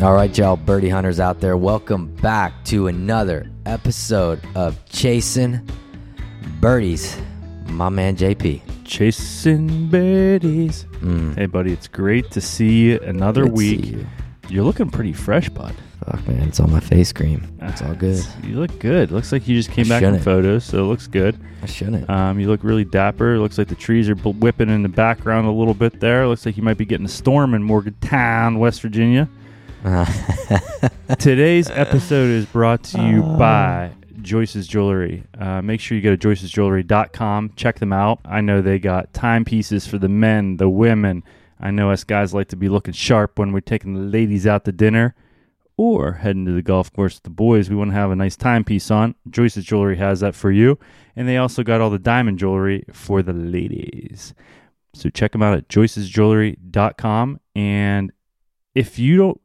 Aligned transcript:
All 0.00 0.14
right, 0.14 0.36
y'all 0.38 0.56
birdie 0.56 0.88
hunters 0.88 1.18
out 1.20 1.40
there, 1.40 1.56
welcome 1.56 2.14
back 2.16 2.64
to 2.66 2.86
another 2.86 3.50
episode 3.66 4.40
of 4.54 4.82
Chasing 4.86 5.68
Birdies. 6.60 7.20
My 7.66 7.88
man 7.88 8.16
JP. 8.16 8.62
Chasing 8.84 9.88
birdies. 9.88 10.84
Mm. 11.00 11.36
Hey, 11.36 11.46
buddy, 11.46 11.72
it's 11.72 11.88
great 11.88 12.30
to 12.30 12.40
see 12.40 12.78
you 12.84 13.00
another 13.00 13.42
Good 13.42 13.52
week. 13.52 13.84
you. 13.86 14.06
You're 14.48 14.64
looking 14.64 14.88
pretty 14.88 15.12
fresh, 15.12 15.48
bud. 15.48 15.74
Fuck, 16.10 16.26
man, 16.26 16.48
it's 16.48 16.58
on 16.58 16.72
my 16.72 16.80
face 16.80 17.12
cream. 17.12 17.46
It's 17.60 17.82
all 17.82 17.94
good. 17.94 18.24
You 18.42 18.60
look 18.60 18.78
good. 18.78 19.10
Looks 19.10 19.30
like 19.30 19.46
you 19.46 19.54
just 19.54 19.70
came 19.70 19.84
I 19.86 20.00
back 20.00 20.02
from 20.02 20.18
photos, 20.20 20.64
so 20.64 20.78
it 20.78 20.86
looks 20.86 21.06
good. 21.06 21.38
I 21.62 21.66
shouldn't. 21.66 22.08
Um, 22.08 22.40
you 22.40 22.48
look 22.48 22.64
really 22.64 22.84
dapper. 22.84 23.38
Looks 23.38 23.58
like 23.58 23.68
the 23.68 23.74
trees 23.74 24.08
are 24.08 24.14
whipping 24.14 24.70
in 24.70 24.82
the 24.82 24.88
background 24.88 25.46
a 25.46 25.50
little 25.50 25.74
bit 25.74 26.00
there. 26.00 26.26
Looks 26.26 26.46
like 26.46 26.56
you 26.56 26.62
might 26.62 26.78
be 26.78 26.86
getting 26.86 27.04
a 27.04 27.10
storm 27.10 27.52
in 27.52 27.62
Morgantown, 27.62 28.58
West 28.58 28.80
Virginia. 28.80 29.28
Today's 31.18 31.68
episode 31.68 32.30
is 32.30 32.46
brought 32.46 32.84
to 32.84 33.02
you 33.02 33.20
by 33.20 33.90
Joyce's 34.22 34.66
Jewelry. 34.66 35.24
Uh, 35.38 35.60
make 35.60 35.80
sure 35.80 35.94
you 35.94 36.02
go 36.02 36.16
to 36.16 36.28
joycesjewelry.com. 36.28 37.52
Check 37.54 37.80
them 37.80 37.92
out. 37.92 38.20
I 38.24 38.40
know 38.40 38.62
they 38.62 38.78
got 38.78 39.12
timepieces 39.12 39.86
for 39.86 39.98
the 39.98 40.08
men, 40.08 40.56
the 40.56 40.70
women. 40.70 41.22
I 41.60 41.70
know 41.70 41.90
us 41.90 42.04
guys 42.04 42.32
like 42.32 42.48
to 42.48 42.56
be 42.56 42.70
looking 42.70 42.94
sharp 42.94 43.38
when 43.38 43.52
we're 43.52 43.60
taking 43.60 43.92
the 43.92 44.00
ladies 44.00 44.46
out 44.46 44.64
to 44.64 44.72
dinner 44.72 45.14
or 45.78 46.14
heading 46.14 46.44
to 46.44 46.52
the 46.52 46.60
golf 46.60 46.92
course 46.92 47.14
with 47.14 47.22
the 47.22 47.30
boys. 47.30 47.70
We 47.70 47.76
want 47.76 47.92
to 47.92 47.96
have 47.96 48.10
a 48.10 48.16
nice 48.16 48.36
timepiece 48.36 48.90
on. 48.90 49.14
Joyce's 49.30 49.64
Jewelry 49.64 49.96
has 49.96 50.20
that 50.20 50.34
for 50.34 50.50
you. 50.50 50.78
And 51.16 51.26
they 51.26 51.38
also 51.38 51.62
got 51.62 51.80
all 51.80 51.88
the 51.88 51.98
diamond 51.98 52.38
jewelry 52.38 52.84
for 52.92 53.22
the 53.22 53.32
ladies. 53.32 54.34
So 54.92 55.08
check 55.08 55.32
them 55.32 55.42
out 55.42 55.56
at 55.56 55.68
joycesjewelry.com. 55.68 57.40
And 57.54 58.12
if 58.74 58.98
you 58.98 59.16
don't 59.16 59.40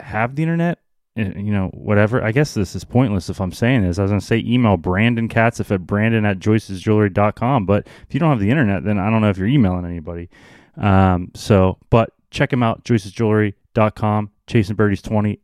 have 0.00 0.36
the 0.36 0.42
internet, 0.42 0.78
eh, 1.16 1.32
you 1.36 1.52
know, 1.52 1.68
whatever. 1.74 2.22
I 2.22 2.30
guess 2.30 2.54
this 2.54 2.76
is 2.76 2.84
pointless 2.84 3.28
if 3.28 3.40
I'm 3.40 3.52
saying 3.52 3.82
this. 3.82 3.98
I 3.98 4.02
was 4.02 4.12
going 4.12 4.20
to 4.20 4.26
say 4.26 4.38
email 4.38 4.76
Brandon 4.76 5.28
Katzif 5.28 5.72
at 5.72 5.86
brandon 5.86 6.24
at 6.24 6.38
joycesjewelry.com. 6.38 7.66
But 7.66 7.88
if 8.08 8.14
you 8.14 8.20
don't 8.20 8.30
have 8.30 8.40
the 8.40 8.50
internet, 8.50 8.84
then 8.84 8.98
I 8.98 9.10
don't 9.10 9.20
know 9.20 9.30
if 9.30 9.38
you're 9.38 9.48
emailing 9.48 9.84
anybody. 9.84 10.30
Um, 10.76 11.32
so, 11.34 11.78
but 11.90 12.12
check 12.30 12.50
them 12.50 12.62
out, 12.62 12.84
joycesjewelry.com, 12.84 14.30
Chasing 14.46 14.76
Birdies 14.76 15.02
20 15.02 15.32
at 15.32 15.38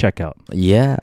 checkout. 0.00 0.34
Yeah. 0.52 0.96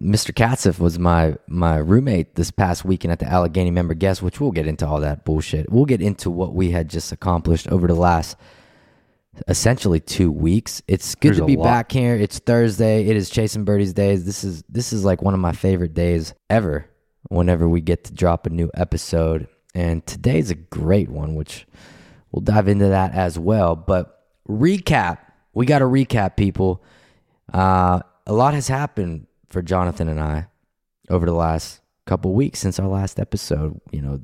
Mr. 0.00 0.32
Katzif 0.32 0.80
was 0.80 0.98
my 0.98 1.36
my 1.46 1.76
roommate 1.76 2.34
this 2.34 2.50
past 2.50 2.84
weekend 2.84 3.12
at 3.12 3.20
the 3.20 3.26
Allegheny 3.26 3.70
member 3.70 3.94
guest, 3.94 4.20
which 4.20 4.40
we'll 4.40 4.50
get 4.50 4.66
into 4.66 4.86
all 4.86 5.00
that 5.00 5.24
bullshit. 5.24 5.70
We'll 5.70 5.84
get 5.84 6.02
into 6.02 6.28
what 6.28 6.54
we 6.54 6.72
had 6.72 6.88
just 6.88 7.12
accomplished 7.12 7.68
over 7.68 7.86
the 7.86 7.94
last 7.94 8.36
essentially 9.48 10.00
two 10.00 10.30
weeks. 10.30 10.82
It's 10.88 11.14
good 11.14 11.28
There's 11.30 11.38
to 11.38 11.46
be 11.46 11.56
back 11.56 11.92
here. 11.92 12.16
It's 12.16 12.38
Thursday. 12.40 13.06
It 13.06 13.16
is 13.16 13.30
Chasing 13.30 13.64
Birdies 13.64 13.92
days. 13.92 14.24
This 14.24 14.42
is 14.42 14.64
this 14.68 14.92
is 14.92 15.04
like 15.04 15.22
one 15.22 15.34
of 15.34 15.40
my 15.40 15.52
favorite 15.52 15.94
days 15.94 16.34
ever. 16.50 16.88
Whenever 17.28 17.68
we 17.68 17.80
get 17.80 18.04
to 18.04 18.12
drop 18.12 18.46
a 18.46 18.50
new 18.50 18.70
episode, 18.74 19.46
and 19.74 20.04
today's 20.04 20.50
a 20.50 20.56
great 20.56 21.08
one, 21.08 21.36
which 21.36 21.66
we'll 22.32 22.42
dive 22.42 22.66
into 22.66 22.88
that 22.88 23.14
as 23.14 23.38
well. 23.38 23.76
But 23.76 24.24
recap, 24.48 25.18
we 25.54 25.64
got 25.64 25.78
to 25.78 25.84
recap, 25.84 26.36
people. 26.36 26.82
Uh, 27.52 28.00
a 28.26 28.32
lot 28.32 28.54
has 28.54 28.68
happened 28.68 29.26
for 29.48 29.62
Jonathan 29.62 30.08
and 30.08 30.20
I 30.20 30.46
over 31.10 31.26
the 31.26 31.32
last 31.34 31.80
couple 32.06 32.32
weeks 32.32 32.58
since 32.60 32.78
our 32.78 32.88
last 32.88 33.18
episode. 33.20 33.80
You 33.90 34.02
know, 34.02 34.20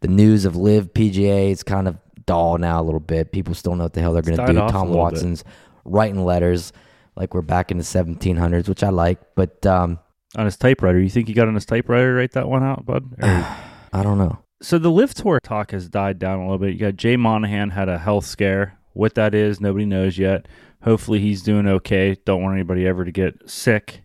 the 0.00 0.08
news 0.08 0.44
of 0.44 0.56
LIV 0.56 0.92
PGA 0.94 1.50
is 1.50 1.62
kind 1.62 1.88
of 1.88 1.96
dull 2.26 2.58
now 2.58 2.80
a 2.80 2.84
little 2.84 3.00
bit. 3.00 3.32
People 3.32 3.54
still 3.54 3.74
know 3.76 3.84
what 3.84 3.92
the 3.94 4.00
hell 4.00 4.12
they're 4.12 4.22
going 4.22 4.36
to 4.36 4.46
do. 4.46 4.58
Tom 4.58 4.88
little 4.90 4.94
bit. 4.94 4.98
Watson's 4.98 5.44
writing 5.84 6.24
letters 6.24 6.72
like 7.14 7.34
we're 7.34 7.42
back 7.42 7.70
in 7.70 7.78
the 7.78 7.84
1700s, 7.84 8.68
which 8.68 8.82
I 8.82 8.90
like. 8.90 9.18
But 9.34 9.64
um, 9.66 9.98
On 10.36 10.44
his 10.44 10.56
typewriter. 10.56 11.00
You 11.00 11.08
think 11.08 11.28
he 11.28 11.34
got 11.34 11.48
on 11.48 11.54
his 11.54 11.64
typewriter 11.66 12.12
to 12.12 12.18
write 12.18 12.32
that 12.32 12.48
one 12.48 12.62
out, 12.62 12.84
bud? 12.84 13.04
Or- 13.22 13.28
I 13.92 14.02
don't 14.02 14.18
know. 14.18 14.38
so 14.60 14.78
the 14.78 14.90
LIV 14.90 15.14
tour 15.14 15.40
talk 15.40 15.70
has 15.70 15.88
died 15.88 16.18
down 16.18 16.40
a 16.40 16.42
little 16.42 16.58
bit. 16.58 16.72
You 16.74 16.78
got 16.78 16.96
Jay 16.96 17.16
Monahan 17.16 17.70
had 17.70 17.88
a 17.88 17.98
health 17.98 18.26
scare. 18.26 18.78
What 18.92 19.14
that 19.14 19.34
is, 19.34 19.60
nobody 19.60 19.86
knows 19.86 20.18
yet. 20.18 20.46
Hopefully 20.86 21.20
he's 21.20 21.42
doing 21.42 21.66
okay. 21.66 22.16
Don't 22.24 22.42
want 22.42 22.54
anybody 22.54 22.86
ever 22.86 23.04
to 23.04 23.12
get 23.12 23.48
sick, 23.50 24.02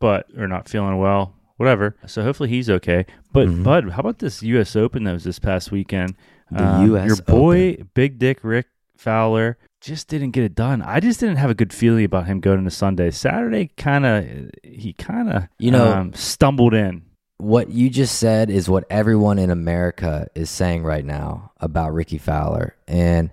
but 0.00 0.26
or 0.36 0.48
not 0.48 0.68
feeling 0.68 0.98
well, 0.98 1.34
whatever. 1.56 1.96
So 2.06 2.22
hopefully 2.22 2.48
he's 2.48 2.68
okay. 2.68 3.06
But 3.32 3.48
Mhm. 3.48 3.62
Bud, 3.62 3.90
how 3.90 4.00
about 4.00 4.18
this 4.18 4.42
U.S. 4.42 4.74
Open 4.76 5.04
that 5.04 5.12
was 5.12 5.24
this 5.24 5.38
past 5.38 5.70
weekend? 5.72 6.14
The 6.50 6.64
Um, 6.64 6.94
US 6.94 7.06
your 7.06 7.16
boy 7.16 7.78
Big 7.94 8.18
Dick 8.18 8.40
Rick 8.42 8.66
Fowler 8.96 9.56
just 9.80 10.08
didn't 10.08 10.32
get 10.32 10.44
it 10.44 10.54
done. 10.54 10.82
I 10.82 10.98
just 11.00 11.20
didn't 11.20 11.36
have 11.36 11.50
a 11.50 11.54
good 11.54 11.72
feeling 11.72 12.04
about 12.04 12.26
him 12.26 12.40
going 12.40 12.58
into 12.58 12.70
Sunday. 12.70 13.10
Saturday, 13.10 13.70
kind 13.76 14.04
of 14.04 14.24
he 14.62 14.92
kind 14.94 15.30
of 15.30 15.44
You 15.58 15.70
know- 15.70 15.92
um, 15.92 16.12
stumbled 16.14 16.74
in. 16.74 17.02
What 17.38 17.70
you 17.70 17.90
just 17.90 18.16
said 18.18 18.48
is 18.50 18.68
what 18.68 18.84
everyone 18.90 19.38
in 19.38 19.50
America 19.50 20.28
is 20.34 20.48
saying 20.50 20.84
right 20.84 21.04
now 21.04 21.50
about 21.60 21.92
Ricky 21.92 22.16
Fowler. 22.18 22.74
And 22.86 23.30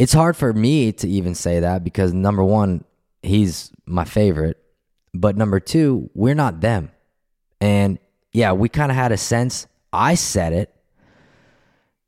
it's 0.00 0.14
hard 0.14 0.34
for 0.34 0.50
me 0.50 0.92
to 0.92 1.06
even 1.06 1.34
say 1.34 1.60
that 1.60 1.84
because 1.84 2.14
number 2.14 2.42
one, 2.42 2.84
he's 3.22 3.70
my 3.84 4.04
favorite. 4.04 4.56
But 5.12 5.36
number 5.36 5.60
two, 5.60 6.08
we're 6.14 6.34
not 6.34 6.62
them. 6.62 6.90
And 7.60 7.98
yeah, 8.32 8.52
we 8.52 8.70
kind 8.70 8.90
of 8.90 8.96
had 8.96 9.12
a 9.12 9.18
sense. 9.18 9.66
I 9.92 10.14
said 10.14 10.54
it. 10.54 10.74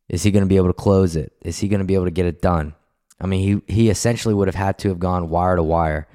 Is 0.08 0.22
he 0.22 0.30
going 0.30 0.42
to 0.42 0.48
be 0.48 0.56
able 0.56 0.69
to 0.69 0.72
close 0.72 1.16
it? 1.16 1.34
Is 1.42 1.58
he 1.58 1.69
going 1.69 1.80
to 1.80 1.84
be 1.84 1.92
able 1.92 2.06
to 2.06 2.10
get 2.10 2.25
it 2.25 2.41
done? 2.41 2.75
I 3.20 3.26
mean, 3.26 3.62
he, 3.66 3.75
he 3.75 3.91
essentially 3.91 4.32
would 4.32 4.48
have 4.48 4.54
had 4.54 4.78
to 4.78 4.88
have 4.88 4.98
gone 4.98 5.28
wire 5.28 5.56
to 5.56 5.62
wire 5.62 6.09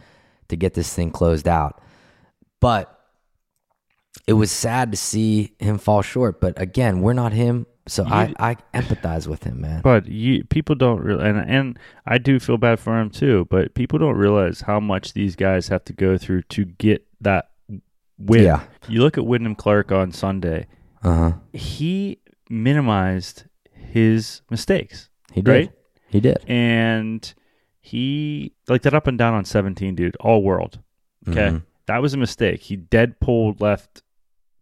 to 0.48 0.56
get 0.56 0.74
this 0.74 0.92
thing 0.92 1.12
closed 1.12 1.48
out. 1.48 1.80
But 2.60 3.00
it 4.26 4.34
was 4.34 4.52
sad 4.52 4.90
to 4.94 4.98
see 4.98 5.54
him 5.60 5.78
fall 5.78 6.02
short. 6.02 6.42
But 6.42 6.60
again, 6.60 7.02
we're 7.02 7.14
not 7.14 7.34
him. 7.34 7.68
So 7.88 8.06
I, 8.06 8.34
I 8.40 8.56
empathize 8.74 9.28
with 9.28 9.44
him, 9.44 9.62
man. 9.62 9.82
But 9.82 10.08
you, 10.08 10.44
people 10.46 10.76
don't 10.76 11.02
real 11.02 11.20
and 11.20 11.38
and 11.50 11.80
I 12.06 12.18
do 12.18 12.40
feel 12.40 12.58
bad 12.58 12.80
for 12.80 13.00
him 13.00 13.10
too. 13.10 13.48
But 13.50 13.74
people 13.76 13.98
don't 14.00 14.16
realize 14.18 14.62
how 14.62 14.80
much 14.80 15.14
these 15.14 15.36
guys 15.36 15.68
have 15.70 15.84
to 15.86 15.94
go 15.94 16.18
through 16.18 16.44
to 16.44 16.66
get 16.66 17.06
that 17.22 17.50
win. 18.18 18.44
Yeah. 18.44 18.64
You 18.90 19.02
look 19.02 19.18
at 19.18 19.26
Wyndham 19.26 19.56
Clark 19.56 19.92
on 19.92 20.12
Sunday. 20.12 20.68
Uh 21.04 21.14
huh. 21.16 21.32
He 21.54 22.20
minimized 22.50 23.44
his 23.72 24.42
mistakes, 24.50 25.10
He 25.32 25.42
did. 25.42 25.52
Right? 25.52 25.72
He 26.10 26.20
did. 26.20 26.38
and 26.48 27.34
he 27.82 28.54
like 28.68 28.82
that 28.82 28.94
up 28.94 29.08
and 29.08 29.18
down 29.18 29.34
on 29.34 29.46
seventeen, 29.46 29.96
dude, 29.96 30.16
all 30.18 30.44
world. 30.44 30.80
Okay, 31.28 31.50
Mhm. 31.50 31.64
that 31.88 32.02
was 32.02 32.14
a 32.14 32.18
mistake. 32.18 32.62
He 32.62 32.76
dead 32.76 33.20
pulled 33.20 33.60
left, 33.62 34.02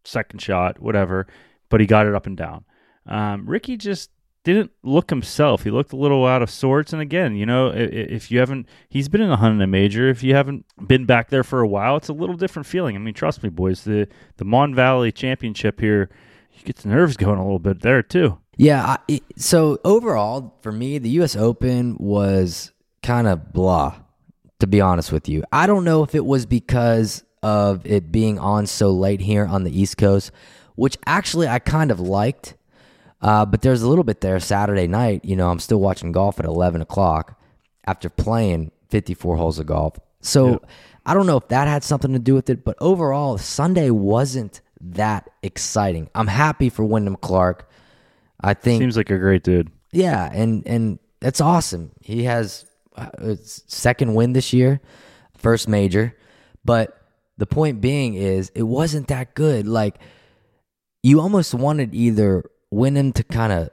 second 0.03 0.41
shot, 0.41 0.79
whatever, 0.79 1.27
but 1.69 1.79
he 1.79 1.85
got 1.87 2.05
it 2.07 2.13
up 2.15 2.25
and 2.27 2.35
down. 2.37 2.65
Um, 3.05 3.45
Ricky 3.47 3.77
just 3.77 4.09
didn't 4.43 4.71
look 4.83 5.09
himself. 5.09 5.63
He 5.63 5.71
looked 5.71 5.91
a 5.91 5.95
little 5.95 6.25
out 6.25 6.41
of 6.43 6.49
sorts. 6.51 6.93
And 6.93 7.01
again, 7.01 7.35
you 7.35 7.45
know, 7.47 7.69
i- 7.69 7.73
i- 7.73 8.09
if 8.11 8.29
you 8.31 8.37
haven't, 8.39 8.67
he's 8.89 9.09
been 9.09 9.21
in 9.21 9.31
a 9.31 9.35
Huntington 9.37 9.71
Major. 9.71 10.07
If 10.07 10.21
you 10.23 10.35
haven't 10.35 10.65
been 10.87 11.05
back 11.05 11.29
there 11.29 11.43
for 11.43 11.61
a 11.61 11.67
while, 11.67 11.97
it's 11.97 12.09
a 12.09 12.13
little 12.13 12.35
different 12.35 12.65
feeling. 12.67 12.95
I 12.95 12.99
mean, 12.99 13.13
trust 13.15 13.41
me, 13.41 13.49
boys. 13.49 13.83
The 13.83 14.07
the 14.37 14.45
Mon 14.45 14.75
Valley 14.75 15.11
Championship 15.11 15.79
here, 15.79 16.09
you 16.53 16.63
get 16.63 16.75
the 16.77 16.89
nerves 16.89 17.17
going 17.17 17.39
a 17.39 17.43
little 17.43 17.59
bit 17.59 17.81
there 17.81 18.03
too. 18.03 18.37
Yeah. 18.57 18.97
I, 19.09 19.21
so 19.35 19.79
overall, 19.83 20.53
for 20.61 20.71
me, 20.71 20.99
the 20.99 21.09
U.S. 21.09 21.35
Open 21.35 21.97
was 21.99 22.71
kind 23.03 23.27
of 23.27 23.51
blah. 23.51 23.95
To 24.59 24.67
be 24.67 24.79
honest 24.79 25.11
with 25.11 25.27
you, 25.27 25.43
I 25.51 25.67
don't 25.67 25.83
know 25.83 26.01
if 26.03 26.15
it 26.15 26.23
was 26.25 26.45
because 26.45 27.25
of 27.43 27.85
it 27.85 28.09
being 28.11 28.39
on 28.39 28.65
so 28.67 28.89
late 28.91 29.19
here 29.19 29.45
on 29.45 29.63
the 29.65 29.81
East 29.81 29.97
Coast, 29.97 30.31
which 30.75 30.97
actually 31.05 31.47
I 31.47 31.59
kind 31.59 31.91
of 31.91 31.99
liked. 31.99 32.55
Uh, 33.25 33.43
but 33.43 33.63
there's 33.63 33.81
a 33.81 33.89
little 33.89 34.03
bit 34.03 34.21
there 34.21 34.39
Saturday 34.39 34.85
night. 34.85 35.25
You 35.25 35.35
know, 35.35 35.49
I'm 35.49 35.57
still 35.57 35.79
watching 35.79 36.11
golf 36.11 36.39
at 36.39 36.45
11 36.45 36.81
o'clock 36.81 37.41
after 37.87 38.07
playing 38.07 38.71
54 38.89 39.35
holes 39.35 39.57
of 39.57 39.65
golf. 39.65 39.97
So 40.21 40.61
I 41.07 41.15
don't 41.15 41.25
know 41.25 41.37
if 41.37 41.47
that 41.47 41.67
had 41.67 41.83
something 41.83 42.13
to 42.13 42.19
do 42.19 42.35
with 42.35 42.51
it, 42.51 42.63
but 42.63 42.77
overall, 42.79 43.39
Sunday 43.39 43.89
wasn't 43.89 44.61
that 44.79 45.27
exciting. 45.41 46.07
I'm 46.13 46.27
happy 46.27 46.69
for 46.69 46.85
Wyndham 46.85 47.15
Clark. 47.15 47.67
I 48.41 48.53
think 48.53 48.81
Seems 48.81 48.95
like 48.95 49.09
a 49.09 49.17
great 49.17 49.43
dude. 49.43 49.71
yeah, 49.91 50.29
and 50.31 50.61
and 50.67 50.99
that's 51.19 51.41
awesome. 51.41 51.93
He 52.01 52.25
has 52.25 52.65
uh, 52.95 53.35
second 53.41 54.13
win 54.13 54.33
this 54.33 54.53
year, 54.53 54.81
first 55.35 55.67
major. 55.67 56.15
But 56.63 56.95
the 57.39 57.47
point 57.47 57.81
being 57.81 58.13
is, 58.13 58.51
it 58.53 58.63
wasn't 58.63 59.07
that 59.07 59.33
good. 59.33 59.67
Like 59.67 59.97
you 61.01 61.21
almost 61.21 61.55
wanted 61.55 61.95
either 61.95 62.43
Wyndham 62.75 63.13
to 63.13 63.23
kind 63.23 63.53
of 63.53 63.69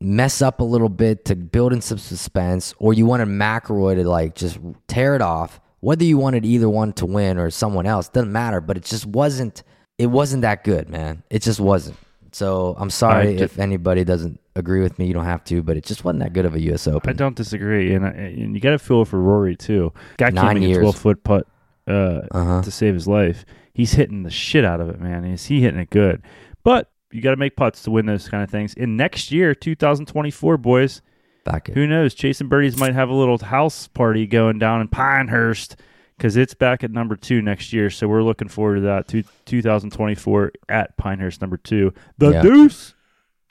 mess 0.00 0.42
up 0.42 0.60
a 0.60 0.64
little 0.64 0.88
bit 0.88 1.24
to 1.26 1.36
build 1.36 1.72
in 1.72 1.80
some 1.80 1.98
suspense, 1.98 2.74
or 2.78 2.92
you 2.92 3.06
wanted 3.06 3.28
McIlroy 3.28 3.96
to 3.96 4.08
like 4.08 4.34
just 4.34 4.58
tear 4.88 5.14
it 5.14 5.22
off. 5.22 5.60
Whether 5.80 6.04
you 6.04 6.18
wanted 6.18 6.44
either 6.44 6.68
one 6.68 6.92
to 6.94 7.06
win 7.06 7.38
or 7.38 7.50
someone 7.50 7.86
else 7.86 8.08
doesn't 8.08 8.32
matter. 8.32 8.60
But 8.60 8.76
it 8.76 8.84
just 8.84 9.06
wasn't. 9.06 9.62
It 9.98 10.06
wasn't 10.08 10.42
that 10.42 10.64
good, 10.64 10.88
man. 10.88 11.22
It 11.30 11.42
just 11.42 11.60
wasn't. 11.60 11.96
So 12.32 12.74
I'm 12.78 12.90
sorry 12.90 13.28
I 13.28 13.36
ju- 13.38 13.44
if 13.44 13.58
anybody 13.58 14.04
doesn't 14.04 14.40
agree 14.56 14.80
with 14.82 14.98
me. 14.98 15.06
You 15.06 15.14
don't 15.14 15.24
have 15.24 15.44
to, 15.44 15.62
but 15.62 15.76
it 15.76 15.84
just 15.84 16.04
wasn't 16.04 16.22
that 16.22 16.32
good 16.32 16.44
of 16.44 16.54
a 16.54 16.60
U.S. 16.62 16.86
Open. 16.88 17.08
I 17.08 17.12
don't 17.12 17.36
disagree, 17.36 17.94
and, 17.94 18.04
I- 18.04 18.10
and 18.10 18.54
you 18.54 18.60
got 18.60 18.70
to 18.72 18.78
feel 18.78 19.04
for 19.04 19.20
Rory 19.20 19.56
too. 19.56 19.92
Guy 20.18 20.30
Nine 20.30 20.44
can't 20.44 20.60
make 20.60 20.68
years. 20.68 20.78
a 20.78 20.80
twelve 20.80 20.96
foot 20.98 21.22
putt 21.24 21.46
uh, 21.88 21.92
Uh 22.30 22.44
huh. 22.44 22.62
to 22.62 22.70
save 22.70 22.94
his 22.94 23.06
life. 23.06 23.44
He's 23.72 23.92
hitting 23.92 24.22
the 24.22 24.30
shit 24.30 24.64
out 24.64 24.80
of 24.80 24.88
it, 24.90 25.00
man. 25.00 25.24
Is 25.24 25.46
he 25.46 25.60
hitting 25.62 25.80
it 25.80 25.90
good? 25.90 26.22
But 26.64 26.90
you 27.12 27.22
got 27.22 27.30
to 27.30 27.36
make 27.36 27.56
putts 27.56 27.82
to 27.84 27.90
win 27.90 28.06
those 28.06 28.28
kind 28.28 28.42
of 28.42 28.50
things. 28.50 28.74
In 28.74 28.96
next 28.96 29.30
year, 29.32 29.54
2024, 29.54 30.56
boys, 30.58 31.02
Back 31.44 31.68
it. 31.68 31.74
who 31.74 31.86
knows? 31.86 32.14
Chasing 32.14 32.48
Birdies 32.48 32.76
might 32.78 32.94
have 32.94 33.08
a 33.08 33.14
little 33.14 33.38
house 33.38 33.86
party 33.88 34.26
going 34.26 34.58
down 34.58 34.80
in 34.80 34.88
Pinehurst 34.88 35.76
because 36.16 36.36
it's 36.36 36.54
back 36.54 36.82
at 36.82 36.90
number 36.90 37.14
two 37.16 37.40
next 37.42 37.72
year. 37.72 37.90
So 37.90 38.08
we're 38.08 38.22
looking 38.22 38.48
forward 38.48 38.76
to 38.76 38.80
that. 38.82 39.06
Two, 39.08 39.22
2024 39.44 40.52
at 40.68 40.96
Pinehurst, 40.96 41.40
number 41.40 41.56
two. 41.56 41.92
The 42.18 42.30
Yeah. 42.32 42.42
Deuce. 42.42 42.94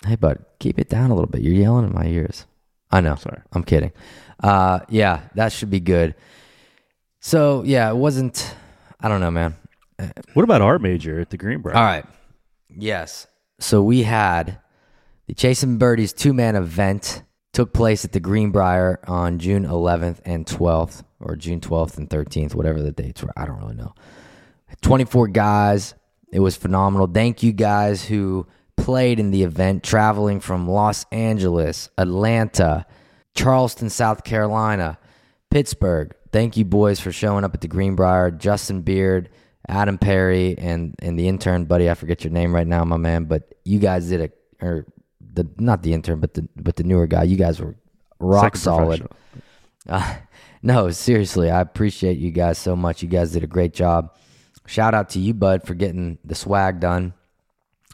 Hey, 0.06 0.16
bud, 0.16 0.44
keep 0.60 0.78
it 0.78 0.90
down 0.90 1.10
a 1.10 1.16
little 1.16 1.30
bit. 1.30 1.42
You're 1.42 1.54
yelling 1.56 1.86
in 1.86 1.94
my 1.94 2.06
ears. 2.06 2.46
I 2.92 3.02
know. 3.02 3.16
Sorry. 3.16 3.42
I'm 3.54 3.63
kidding. 3.63 3.92
Uh, 4.44 4.80
yeah, 4.90 5.22
that 5.36 5.52
should 5.52 5.69
be 5.69 5.80
good. 5.80 6.13
So 7.22 7.63
yeah, 7.66 7.90
it 7.90 7.96
wasn't. 7.96 8.54
I 9.00 9.07
don't 9.07 9.22
know, 9.22 9.31
man. 9.31 9.56
What 10.34 10.44
about 10.44 10.62
our 10.62 10.78
major 10.78 11.19
at 11.19 11.30
the 11.30 11.38
Greenbrier? 11.38 11.75
All 11.75 11.84
right. 11.84 12.06
Yes. 12.69 13.28
So 13.60 13.81
we 13.81 14.04
had 14.04 14.60
the 15.28 15.34
Chasing 15.34 15.78
Birdies 15.78 16.13
two 16.13 16.34
man 16.34 16.56
event 16.56 17.24
took 17.56 17.72
place 17.72 18.04
at 18.04 18.12
the 18.12 18.19
Greenbrier 18.19 19.00
on 19.07 19.40
June 19.40 19.66
11th 19.66 20.19
and 20.25 20.46
12th, 20.46 21.04
or 21.22 21.38
June 21.38 21.62
12th 21.62 21.98
and 21.98 22.10
13th, 22.10 22.54
whatever 22.54 22.81
the 22.81 22.92
dates 22.92 23.24
were. 23.24 23.31
I 23.38 23.46
don't 23.46 23.60
really 23.60 23.75
know. 23.75 23.94
24 24.81 25.30
guys. 25.30 25.94
It 26.34 26.42
was 26.42 26.57
phenomenal. 26.57 27.07
Thank 27.07 27.44
you 27.44 27.54
guys 27.54 28.04
who 28.04 28.46
played 28.75 29.22
in 29.22 29.31
the 29.31 29.44
event, 29.44 29.84
traveling 29.84 30.42
from 30.42 30.68
Los 30.68 31.06
Angeles, 31.13 31.90
Atlanta, 31.98 32.86
Charleston, 33.36 33.90
South 33.90 34.25
Carolina, 34.25 34.98
Pittsburgh. 35.50 36.13
Thank 36.34 36.57
you, 36.57 36.66
boys, 36.66 37.00
for 37.00 37.13
showing 37.13 37.46
up 37.46 37.54
at 37.54 37.62
the 37.62 37.69
Greenbrier. 37.69 38.31
Justin 38.31 38.81
Beard, 38.81 39.30
Adam 39.68 39.98
Perry, 39.98 40.58
and 40.58 40.96
and 41.00 41.18
the 41.18 41.28
intern, 41.28 41.66
buddy. 41.66 41.90
I 41.90 41.94
forget 41.96 42.24
your 42.24 42.32
name 42.32 42.54
right 42.54 42.68
now, 42.68 42.84
my 42.84 42.98
man. 42.98 43.26
But 43.26 43.56
you 43.64 43.80
guys 43.80 44.10
did 44.10 44.22
a, 44.22 44.66
or 44.66 44.86
the 45.34 45.48
not 45.58 45.84
the 45.84 45.94
intern, 45.94 46.20
but 46.20 46.34
the 46.34 46.48
but 46.56 46.76
the 46.76 46.84
newer 46.84 47.08
guy. 47.08 47.24
You 47.24 47.38
guys 47.38 47.60
were 47.60 47.76
rock 48.20 48.56
Second 48.56 48.60
solid. 48.60 49.08
Uh, 49.88 50.16
no, 50.62 50.92
seriously, 50.92 51.50
I 51.50 51.62
appreciate 51.62 52.18
you 52.18 52.32
guys 52.32 52.58
so 52.58 52.76
much. 52.76 53.02
You 53.02 53.10
guys 53.10 53.32
did 53.32 53.44
a 53.44 53.48
great 53.48 53.74
job. 53.74 54.16
Shout 54.68 54.94
out 54.94 55.10
to 55.10 55.20
you, 55.20 55.34
Bud, 55.34 55.64
for 55.64 55.74
getting 55.74 56.18
the 56.24 56.36
swag 56.36 56.80
done. 56.80 57.14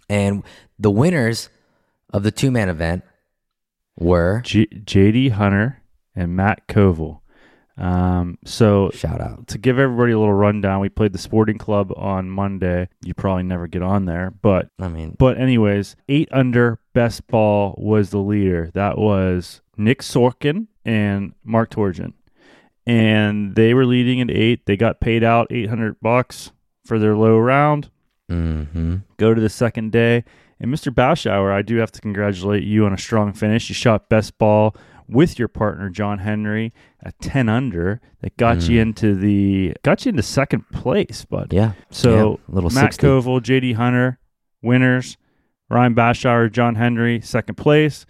And 0.09 0.43
the 0.79 0.91
winners 0.91 1.49
of 2.13 2.23
the 2.23 2.31
two 2.31 2.51
man 2.51 2.69
event 2.69 3.03
were 3.97 4.41
G- 4.41 4.67
JD 4.67 5.31
Hunter 5.31 5.81
and 6.15 6.35
Matt 6.35 6.67
Koval. 6.67 7.20
Um, 7.81 8.37
so 8.45 8.91
shout 8.93 9.19
out. 9.19 9.47
to 9.47 9.57
give 9.57 9.79
everybody 9.79 10.11
a 10.11 10.19
little 10.19 10.33
rundown, 10.35 10.81
we 10.81 10.89
played 10.89 11.13
the 11.13 11.17
Sporting 11.17 11.57
Club 11.57 11.91
on 11.97 12.29
Monday. 12.29 12.89
You 13.03 13.15
probably 13.15 13.41
never 13.43 13.65
get 13.65 13.81
on 13.81 14.05
there, 14.05 14.31
but 14.41 14.69
I 14.79 14.87
mean, 14.87 15.15
but 15.17 15.39
anyways, 15.39 15.95
eight 16.07 16.29
under 16.31 16.79
best 16.93 17.25
ball 17.25 17.73
was 17.79 18.11
the 18.11 18.19
leader. 18.19 18.69
That 18.75 18.99
was 18.99 19.61
Nick 19.77 20.03
Sorkin 20.03 20.67
and 20.85 21.33
Mark 21.43 21.71
Torgen, 21.71 22.13
and 22.85 23.55
they 23.55 23.73
were 23.73 23.85
leading 23.85 24.21
at 24.21 24.29
eight. 24.29 24.67
They 24.67 24.77
got 24.77 24.99
paid 24.99 25.23
out 25.23 25.47
eight 25.49 25.69
hundred 25.69 25.99
bucks 26.01 26.51
for 26.85 26.99
their 26.99 27.15
low 27.15 27.37
round. 27.39 27.89
hmm 28.29 28.97
Go 29.17 29.33
to 29.33 29.41
the 29.41 29.49
second 29.49 29.91
day, 29.91 30.23
and 30.59 30.71
Mr. 30.71 30.93
Bauschauer, 30.93 31.51
I 31.51 31.63
do 31.63 31.77
have 31.77 31.91
to 31.93 32.01
congratulate 32.01 32.63
you 32.63 32.85
on 32.85 32.93
a 32.93 32.97
strong 32.99 33.33
finish. 33.33 33.69
You 33.69 33.75
shot 33.75 34.07
best 34.07 34.37
ball 34.37 34.75
with 35.11 35.37
your 35.37 35.47
partner 35.47 35.89
John 35.89 36.19
Henry 36.19 36.73
at 37.03 37.19
ten 37.19 37.49
under. 37.49 38.01
That 38.21 38.37
got 38.37 38.69
you 38.69 38.79
into 38.81 39.13
the 39.15 39.73
got 39.83 40.05
you 40.05 40.09
into 40.09 40.23
second 40.23 40.69
place, 40.71 41.25
bud. 41.25 41.51
yeah. 41.53 41.73
So 41.89 42.39
yeah, 42.49 42.53
little 42.55 42.69
Matt 42.69 42.93
60. 42.93 43.05
Koval, 43.07 43.41
JD 43.41 43.75
Hunter, 43.75 44.19
winners. 44.61 45.17
Ryan 45.69 45.95
Bashauer, 45.95 46.51
John 46.51 46.75
Henry, 46.75 47.21
second 47.21 47.55
place. 47.55 48.05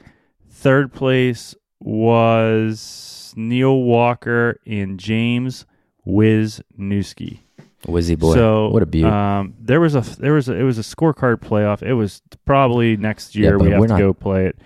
Third 0.49 0.91
place 0.93 1.53
was 1.79 3.33
Neil 3.37 3.81
Walker 3.81 4.59
and 4.65 4.99
James 4.99 5.65
Wisniewski. 6.07 7.39
Wizzy 7.87 8.17
boy. 8.17 8.33
So 8.35 8.69
what 8.69 8.83
a 8.83 8.85
beauty. 8.85 9.09
Um, 9.09 9.55
there 9.59 9.79
was 9.81 9.95
a 9.95 10.01
there 10.01 10.33
was 10.33 10.49
a, 10.49 10.53
it 10.55 10.63
was 10.63 10.77
a 10.77 10.81
scorecard 10.83 11.37
playoff. 11.37 11.81
It 11.81 11.93
was 11.93 12.21
probably 12.45 12.95
next 12.95 13.35
Yeah, 13.35 13.41
year 13.49 13.57
we 13.59 13.69
have 13.71 13.81
to 13.81 13.87
not- 13.87 13.99
go 13.99 14.13
play 14.13 14.45
it 14.47 14.59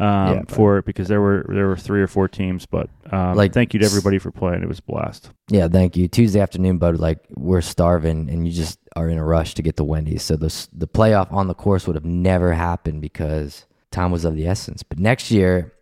um, 0.00 0.34
Yeah, 0.36 0.42
for 0.48 0.78
it 0.78 0.84
because 0.84 1.08
there 1.08 1.20
were 1.20 1.44
there 1.48 1.66
were 1.66 1.76
three 1.76 2.00
or 2.02 2.06
four 2.06 2.26
teams. 2.28 2.66
But 2.66 2.88
um, 3.12 3.36
Like, 3.36 3.52
thank 3.52 3.74
you 3.74 3.80
to 3.80 3.86
everybody 3.86 4.18
for 4.18 4.30
playing. 4.30 4.62
It 4.62 4.68
was 4.68 4.78
a 4.78 4.82
blast. 4.82 5.30
yeah, 5.48 5.68
thank 5.68 5.96
you. 5.96 6.08
Tuesday 6.08 6.40
afternoon, 6.40 6.78
but 6.78 6.98
like 6.98 7.18
we're 7.36 7.60
starving 7.60 8.28
and 8.30 8.46
you 8.46 8.52
just 8.52 8.78
are 8.96 9.08
in 9.08 9.18
a 9.18 9.24
rush 9.24 9.54
to 9.54 9.62
get 9.62 9.76
the 9.76 9.84
Wendy's. 9.84 10.22
So 10.22 10.36
the, 10.36 10.48
the 10.72 10.88
playoff 10.88 11.32
on 11.32 11.46
the 11.48 11.54
course 11.54 11.86
would 11.86 11.96
have 11.96 12.04
never 12.04 12.52
happened 12.52 13.00
because 13.02 13.66
time 13.90 14.10
was 14.10 14.24
of 14.24 14.34
the 14.34 14.46
essence. 14.46 14.82
But 14.82 14.98
next 14.98 15.30
year, 15.30 15.72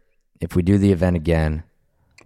if 0.40 0.54
we 0.54 0.62
do 0.62 0.76
the 0.78 0.92
event 0.92 1.16
again, 1.16 1.62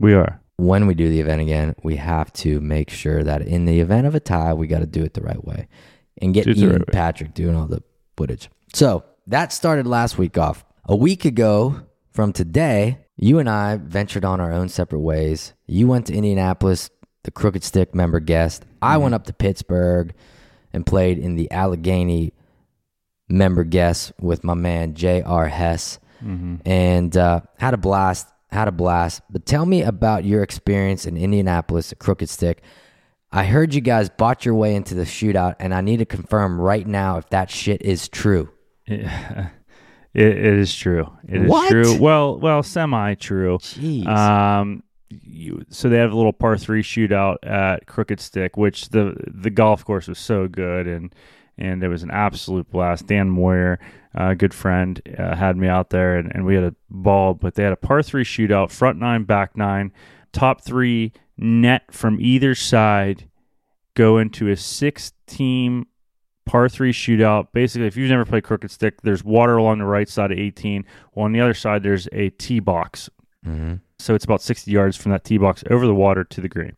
We 0.01 0.15
are. 0.15 0.41
when 0.57 0.87
we 0.87 0.95
do 0.95 1.09
the 1.09 1.21
event 1.21 1.41
again, 1.41 1.75
we 1.83 1.97
have 1.97 2.33
to 2.35 2.61
make 2.61 2.91
sure 2.91 3.23
that 3.23 3.43
in 3.43 3.65
the 3.65 3.81
event 3.81 4.07
of 4.07 4.15
a 4.15 4.21
tie, 4.21 4.55
we 4.55 4.67
got 4.67 4.81
to 4.81 4.87
do 4.87 5.03
it 5.03 5.15
the 5.15 5.21
right 5.23 5.43
way 5.45 5.69
and 6.21 6.35
get 6.35 6.45
Do 6.45 6.51
it 6.51 6.55
the 6.57 6.61
Ian 6.63 6.73
right. 6.73 6.87
Patrick 6.89 7.33
doing 7.35 7.55
all 7.57 7.67
the 7.67 7.83
footage. 8.17 8.51
So 8.75 9.05
that 9.29 9.53
started 9.53 9.87
last 9.87 10.19
week 10.19 10.37
off. 10.37 10.65
A 10.87 10.97
week 10.97 11.25
ago 11.25 11.83
from 12.13 12.33
today, 12.33 12.99
you 13.17 13.39
and 13.39 13.49
I 13.49 13.77
ventured 13.77 14.25
on 14.25 14.41
our 14.41 14.53
own 14.53 14.69
separate 14.69 15.01
ways. 15.01 15.55
You 15.67 15.87
went 15.87 16.07
to 16.07 16.15
Indianapolis, 16.15 16.91
the 17.25 17.31
Crooked 17.31 17.63
Stick 17.63 17.95
member 17.95 18.21
guest. 18.21 18.65
I 18.81 18.95
Mm-hmm. 18.95 19.03
went 19.03 19.15
up 19.15 19.25
to 19.27 19.33
Pittsburgh 19.33 20.13
and 20.73 20.85
played 20.85 21.19
in 21.19 21.37
the 21.37 21.51
Allegheny 21.51 22.33
member 23.29 23.65
guest 23.65 24.13
with 24.21 24.43
my 24.45 24.55
man 24.55 24.95
J.R. 24.95 25.49
Hess 25.49 25.99
Mm-hmm. 26.23 26.57
and 26.65 27.17
uh, 27.17 27.41
had 27.59 27.75
a 27.75 27.79
blast. 27.79 28.29
Had 28.51 28.69
a 28.69 28.73
blast. 28.73 29.23
But 29.31 29.45
tell 29.47 29.67
me 29.67 29.83
about 29.83 30.25
your 30.25 30.43
experience 30.45 31.05
in 31.07 31.17
Indianapolis 31.17 31.91
at 31.91 31.99
Crooked 31.99 32.29
Stick. 32.29 32.63
I 33.33 33.45
heard 33.45 33.75
you 33.75 33.81
guys 33.81 34.09
bought 34.11 34.45
your 34.45 34.55
way 34.55 34.75
into 34.77 34.95
the 34.95 35.03
shootout, 35.05 35.57
and 35.59 35.75
I 35.75 35.81
need 35.81 35.97
to 35.97 36.05
confirm 36.05 36.61
right 36.61 36.87
now 36.87 37.17
if 37.17 37.29
that 37.31 37.51
shit 37.51 37.83
is 37.83 38.09
true. 38.09 38.51
Yeah. 38.87 39.49
It, 40.15 40.27
it 40.27 40.55
is 40.59 40.75
true. 40.75 41.11
It 41.29 41.43
is 41.43 41.49
What? 41.51 41.71
true. 41.71 41.97
Well, 41.99 42.39
well, 42.39 42.63
semi 42.63 43.15
true. 43.15 43.59
Jeez. 43.59 44.07
Um, 44.07 44.83
you, 45.09 45.65
so 45.69 45.89
they 45.89 45.99
have 45.99 46.13
a 46.13 46.17
little 46.17 46.33
par 46.33 46.57
three 46.59 46.83
shootout 46.83 47.37
at 47.43 47.87
Crooked 47.87 48.21
Stick, 48.21 48.57
which 48.57 48.89
the 48.91 49.15
the 49.27 49.51
golf 49.51 49.85
course 49.85 50.09
was 50.09 50.19
so 50.19 50.49
good 50.49 50.87
and 50.87 51.15
and 51.59 51.83
it 51.83 51.89
was 51.89 52.03
an 52.03 52.11
absolute 52.11 52.71
blast. 52.71 53.07
Dan 53.07 53.29
Moyer, 53.29 53.79
a 54.15 54.35
good 54.35 54.55
friend, 54.55 55.01
uh, 55.19 55.37
had 55.37 55.57
me 55.57 55.69
out 55.69 55.91
there 55.91 56.17
and, 56.17 56.33
and 56.35 56.47
we 56.47 56.55
had 56.55 56.65
a 56.65 56.75
ball. 56.91 57.35
But 57.35 57.55
they 57.55 57.63
had 57.63 57.73
a 57.73 57.77
par 57.77 58.03
three 58.03 58.25
shootout, 58.25 58.71
front 58.71 58.99
nine, 58.99 59.25
back 59.25 59.57
nine, 59.57 59.93
top 60.33 60.63
three 60.63 61.13
net 61.37 61.83
from 61.91 62.19
either 62.21 62.55
side, 62.55 63.29
go 63.95 64.17
into 64.19 64.49
a 64.49 64.57
six 64.57 65.13
team 65.27 65.87
par 66.45 66.69
three 66.69 66.93
shootout. 66.93 67.49
Basically, 67.53 67.87
if 67.87 67.97
you've 67.97 68.11
never 68.11 68.25
played 68.25 68.45
Crooked 68.45 68.71
Stick, 68.71 69.03
there's 69.03 69.25
water 69.25 69.57
along 69.57 69.79
the 69.79 69.85
right 69.85 70.09
side 70.09 70.33
of 70.33 70.39
18. 70.39 70.85
Well, 71.15 71.25
on 71.25 71.33
the 71.33 71.41
other 71.41 71.55
side, 71.55 71.83
there's 71.83 72.09
a 72.13 72.31
tee 72.31 72.61
box 72.61 73.09
hmm 73.45 73.75
so 74.03 74.15
it's 74.15 74.25
about 74.25 74.43
60 74.43 74.71
yards 74.71 74.97
from 74.97 75.13
that 75.13 75.25
tee 75.25 75.39
box 75.39 75.63
over 75.71 75.87
the 75.87 75.95
water 75.95 76.25
to 76.25 76.41
the 76.41 76.49
green. 76.49 76.77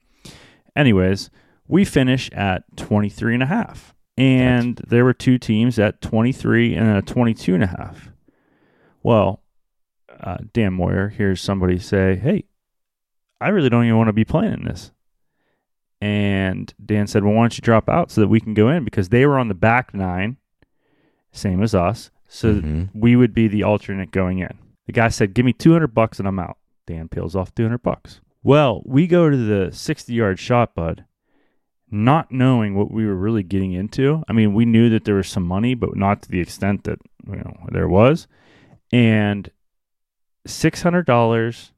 Anyways, 0.77 1.31
we 1.67 1.85
finish 1.85 2.31
at 2.33 2.65
23 2.77 3.35
and 3.35 3.43
a 3.43 3.47
half. 3.47 3.95
And 4.17 4.81
there 4.87 5.05
were 5.05 5.15
two 5.15 5.39
teams 5.39 5.79
at 5.79 6.01
23 6.03 6.75
and 6.75 6.99
a 6.99 7.03
22 7.03 7.55
and 7.55 7.65
a 7.65 7.69
half. 7.69 8.11
Well, 9.03 9.43
uh, 10.21 10.37
Dan 10.53 10.75
Moyer 10.75 11.09
hears 11.09 11.41
somebody 11.41 11.79
say, 11.79 12.17
Hey, 12.17 12.45
I 13.41 13.49
really 13.49 13.71
don't 13.71 13.85
even 13.85 13.97
want 13.97 14.09
to 14.09 14.13
be 14.13 14.25
playing 14.25 14.53
in 14.53 14.65
this. 14.65 14.93
And 16.05 16.75
Dan 16.85 17.07
said, 17.07 17.25
Well, 17.25 17.33
why 17.33 17.45
don't 17.45 17.57
you 17.57 17.63
drop 17.63 17.89
out 17.89 18.11
so 18.11 18.21
that 18.21 18.29
we 18.29 18.39
can 18.39 18.53
go 18.53 18.69
in? 18.69 18.85
Because 18.85 19.09
they 19.09 19.25
were 19.25 19.39
on 19.39 19.49
the 19.49 19.55
back 19.55 19.95
nine, 19.95 20.37
same 21.33 21.63
as 21.63 21.75
us. 21.75 22.11
So 22.29 22.57
Mhm. 22.57 22.91
we 22.93 23.17
would 23.17 23.33
be 23.33 23.49
the 23.49 23.63
alternate 23.63 24.11
going 24.11 24.41
in. 24.41 24.59
The 24.87 24.93
guy 24.93 25.09
said, 25.09 25.33
"Give 25.33 25.47
me 25.47 25.55
200 25.55 25.95
bucks 25.95 26.19
and 26.19 26.29
I'm 26.29 26.39
out." 26.39 26.59
Dan 26.87 27.09
peels 27.09 27.35
off 27.35 27.55
200 27.55 27.83
bucks. 27.83 28.21
Well, 28.43 28.83
we 28.85 29.07
go 29.07 29.31
to 29.31 29.37
the 29.37 29.73
60-yard 29.73 30.39
shot, 30.39 30.75
bud, 30.75 31.07
not 31.91 32.31
knowing 32.31 32.75
what 32.75 32.91
we 32.91 33.07
were 33.07 33.15
really 33.17 33.43
getting 33.43 33.73
into. 33.73 34.23
I 34.29 34.35
mean, 34.35 34.53
we 34.53 34.67
knew 34.67 34.91
that 34.91 35.05
there 35.05 35.15
was 35.15 35.29
some 35.29 35.45
money, 35.45 35.75
but 35.75 35.97
not 35.97 36.21
to 36.23 36.29
the 36.29 36.41
extent 36.41 36.85
that, 36.85 36.99
you 37.27 37.37
know, 37.37 37.57
there 37.71 37.89
was. 37.89 38.27
And 38.93 39.49
$600 40.47 41.73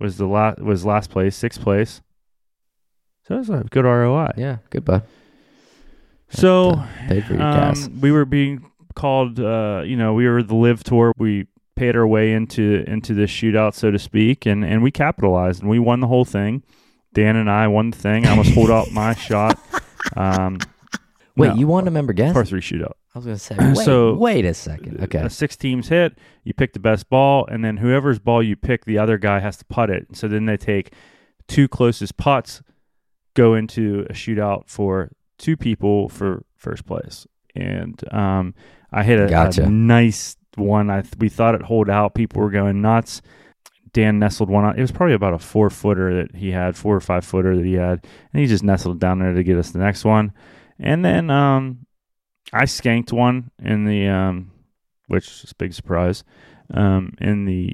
was 0.00 0.16
the 0.16 0.26
last 0.26 0.58
was 0.60 0.84
last 0.84 1.10
place, 1.10 1.36
sixth 1.36 1.60
place. 1.60 2.02
So 3.26 3.36
was 3.36 3.50
a 3.50 3.64
good 3.70 3.84
ROI. 3.84 4.32
Yeah, 4.36 4.58
good 4.70 4.84
bud. 4.84 5.02
So 6.28 6.70
Uh, 6.70 6.86
paid 7.08 7.24
for 7.24 7.32
your 7.34 7.38
gas. 7.42 7.86
um, 7.86 8.00
we 8.00 8.10
were 8.12 8.24
being 8.24 8.64
called. 8.94 9.38
Uh, 9.40 9.82
you 9.84 9.96
know, 9.96 10.14
we 10.14 10.28
were 10.28 10.42
the 10.42 10.54
LIV 10.54 10.84
tour. 10.84 11.12
We 11.18 11.46
paid 11.76 11.96
our 11.96 12.06
way 12.06 12.32
into 12.32 12.84
into 12.86 13.14
this 13.14 13.30
shootout, 13.30 13.74
so 13.74 13.90
to 13.90 13.98
speak, 13.98 14.46
and 14.46 14.64
and 14.64 14.82
we 14.82 14.90
capitalized 14.90 15.60
and 15.62 15.70
we 15.70 15.78
won 15.78 16.00
the 16.00 16.06
whole 16.06 16.24
thing. 16.24 16.62
Dan 17.14 17.36
and 17.36 17.50
I 17.50 17.66
won 17.68 17.90
the 17.90 17.96
thing. 17.96 18.26
I 18.26 18.30
almost 18.30 18.54
pulled 18.54 18.70
out 18.70 18.90
my 18.92 19.14
shot. 19.28 19.58
Um, 20.16 20.58
Wait, 21.36 21.48
no, 21.48 21.54
you 21.54 21.66
won 21.66 21.86
a 21.86 21.90
member 21.90 22.12
guest? 22.12 22.34
par 22.34 22.44
three 22.44 22.60
shootout. 22.60 22.92
I 23.14 23.18
was 23.18 23.24
gonna 23.24 23.38
say. 23.38 23.56
Wait, 23.58 23.76
So- 23.78 24.14
wait 24.14 24.44
a 24.44 24.54
second. 24.54 25.00
Okay. 25.02 25.18
Uh, 25.18 25.28
six 25.28 25.56
teams 25.56 25.88
hit. 25.88 26.16
You 26.44 26.52
pick 26.54 26.72
the 26.74 26.78
best 26.80 27.08
ball, 27.08 27.46
and 27.50 27.64
then 27.64 27.78
whoever's 27.78 28.18
ball 28.18 28.42
you 28.42 28.56
pick, 28.56 28.84
the 28.84 28.98
other 28.98 29.16
guy 29.18 29.40
has 29.40 29.56
to 29.58 29.64
putt 29.66 29.90
it. 29.90 30.08
So 30.16 30.28
then 30.28 30.44
they 30.46 30.56
take 30.56 30.92
two 31.48 31.68
closest 31.68 32.16
putts, 32.16 32.62
go 33.36 33.54
into 33.54 34.04
a 34.10 34.12
shootout 34.12 34.64
for 34.66 35.12
two 35.38 35.56
people 35.56 36.08
for 36.08 36.44
first 36.56 36.84
place. 36.86 37.26
And 37.54 38.02
um, 38.12 38.54
I 38.92 39.04
hit 39.04 39.20
a, 39.20 39.28
a 39.62 39.70
nice 39.70 40.36
one. 40.56 40.90
I 40.90 41.04
we 41.18 41.28
thought 41.28 41.54
it 41.54 41.62
hold 41.62 41.88
out. 41.88 42.14
People 42.14 42.42
were 42.42 42.50
going 42.50 42.82
nuts. 42.82 43.22
Dan 43.92 44.18
nestled 44.18 44.50
one 44.50 44.64
on. 44.64 44.76
It 44.76 44.80
was 44.80 44.92
probably 44.92 45.14
about 45.14 45.34
a 45.34 45.38
four 45.38 45.70
footer 45.70 46.22
that 46.22 46.34
he 46.34 46.50
had, 46.50 46.76
four 46.76 46.96
or 46.96 47.00
five 47.00 47.24
footer 47.24 47.56
that 47.56 47.64
he 47.64 47.74
had, 47.74 48.04
and 48.32 48.40
he 48.40 48.46
just 48.46 48.64
nestled 48.64 48.98
down 48.98 49.20
there 49.20 49.32
to 49.32 49.42
get 49.42 49.56
us 49.56 49.70
the 49.70 49.78
next 49.78 50.04
one. 50.04 50.32
And 50.78 51.04
then 51.04 51.30
um, 51.30 51.86
I 52.52 52.64
skanked 52.64 53.12
one 53.12 53.50
in 53.62 53.84
the 53.84 54.08
um, 54.08 54.52
which 55.06 55.44
is 55.44 55.52
a 55.52 55.54
big 55.54 55.72
surprise. 55.72 56.24
Um, 56.74 57.14
in 57.20 57.44
the 57.44 57.72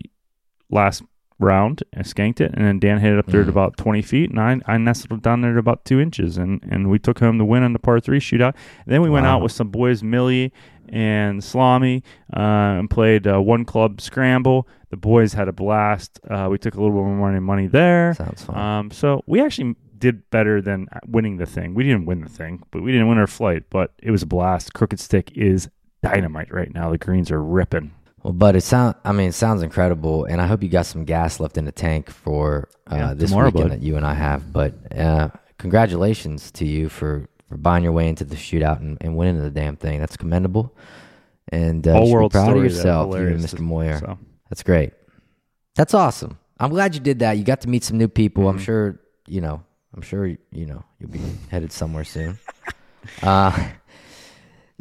last 0.71 1.03
round, 1.43 1.83
I 1.97 2.01
skanked 2.03 2.41
it, 2.41 2.53
and 2.55 2.65
then 2.65 2.79
Dan 2.79 2.99
hit 2.99 3.13
it 3.13 3.19
up 3.19 3.27
there 3.27 3.41
at 3.41 3.47
Mhm. 3.47 3.51
about 3.51 3.77
twenty 3.77 4.03
feet, 4.03 4.31
and 4.31 4.41
I, 4.41 4.61
I 4.67 4.79
nestled 4.79 5.19
it 5.19 5.23
down 5.23 5.41
there 5.41 5.53
at 5.53 5.59
about 5.59 5.85
two 5.85 6.01
inches, 6.01 6.39
and, 6.39 6.63
and 6.71 6.89
we 6.91 6.99
took 6.99 7.19
home 7.19 7.39
the 7.39 7.45
win 7.45 7.63
on 7.63 7.73
the 7.73 7.79
par 7.79 8.01
three 8.01 8.21
shootout. 8.21 8.55
then 8.87 9.03
we 9.03 9.11
went 9.11 9.27
out 9.27 9.43
with 9.43 9.53
some 9.53 9.69
boys, 9.69 10.03
Millie 10.03 10.53
and 10.89 11.43
Salami, 11.43 12.03
uh, 12.37 12.41
and 12.79 12.91
played 12.91 13.27
uh, 13.27 13.41
one 13.41 13.65
club 13.65 14.01
scramble. 14.01 14.69
The 14.91 14.97
boys 14.97 15.33
had 15.33 15.49
a 15.49 15.53
blast. 15.53 16.21
Uh, 16.29 16.49
we 16.51 16.59
took 16.59 16.75
a 16.75 16.81
little 16.83 16.95
bit 16.97 17.05
more 17.07 17.17
money, 17.31 17.41
money 17.41 17.67
there. 17.67 18.13
Sounds 18.15 18.45
fun. 18.45 18.57
Um, 18.59 18.91
so 18.91 19.23
we 19.27 19.41
actually 19.41 19.75
did 19.99 20.29
better 20.31 20.61
than 20.61 20.89
winning 21.07 21.37
the 21.39 21.47
thing. 21.47 21.75
We 21.75 21.85
didn't 21.85 22.05
win 22.05 22.21
the 22.21 22.29
thing, 22.29 22.63
but 22.73 22.83
we 22.83 22.93
didn't 22.93 23.09
win 23.09 23.19
our 23.19 23.27
flight. 23.27 23.65
But 23.71 23.93
it 24.03 24.11
was 24.11 24.23
a 24.23 24.27
blast. 24.27 24.75
Crooked 24.75 25.01
Stick 25.01 25.31
is 25.35 25.71
dynamite 26.03 26.53
right 26.53 26.75
now. 26.75 26.91
The 26.91 26.99
greens 26.99 27.31
are 27.31 27.43
ripping. 27.43 27.93
Well, 28.23 28.33
but 28.33 28.55
it 28.57 28.61
sound 28.63 28.95
I 29.05 29.13
mean 29.13 29.29
it 29.31 29.35
sounds 29.35 29.63
incredible, 29.63 30.25
and 30.27 30.41
I 30.41 30.47
hope 30.47 30.63
you 30.63 30.69
got 30.69 30.87
some 30.87 31.05
gas 31.05 31.41
left 31.41 31.57
in 31.59 31.65
the 31.65 31.73
tank 31.73 32.09
for 32.11 32.69
uh, 32.91 32.97
Yeah, 32.97 33.15
this 33.15 33.31
tomorrow, 33.31 33.49
weekend 33.49 33.71
bud. 33.71 33.79
that 33.81 33.83
you 33.85 33.97
and 33.97 34.07
I 34.07 34.15
have. 34.15 34.53
But 34.53 34.75
uh, 34.97 35.29
congratulations 35.59 36.51
to 36.53 36.67
you 36.67 36.89
for, 36.89 37.27
for 37.49 37.57
buying 37.57 37.83
your 37.83 37.93
way 37.93 38.09
into 38.09 38.25
the 38.25 38.37
shootout 38.37 38.81
and, 38.81 38.97
and 39.01 39.17
winning 39.17 39.41
the 39.43 39.51
damn 39.51 39.77
thing. 39.77 39.99
That's 40.01 40.17
commendable, 40.17 40.75
and 41.49 41.87
uh, 41.87 41.93
you 41.93 41.97
All 41.97 42.03
should 42.05 42.09
be 42.11 42.15
world 42.15 42.33
proud 42.33 42.45
story. 42.47 42.59
of 42.67 42.73
yourself, 42.73 43.15
you 43.17 43.27
and. 43.27 43.41
Mr. 43.41 43.59
Moyer. 43.61 43.99
So 43.99 44.19
That's 44.51 44.63
great. 44.63 44.93
That's 45.75 45.95
awesome. 45.95 46.39
I'm 46.61 46.71
glad 46.71 46.95
you 46.95 47.01
did 47.01 47.21
that. 47.21 47.39
You 47.39 47.45
got 47.45 47.63
to 47.63 47.69
meet 47.69 47.83
some 47.83 47.99
new 47.99 48.09
people. 48.09 48.49
I'm 48.49 48.59
Mhm. 48.59 48.63
sure 48.65 49.01
you 49.27 49.41
know. 49.41 49.63
I'm 49.95 50.03
sure 50.03 50.27
you 50.27 50.67
know 50.67 50.85
you'll 51.01 51.11
be 51.11 51.21
headed 51.51 51.73
somewhere 51.73 52.05
soon. 52.05 52.39
Uh, 53.21 53.51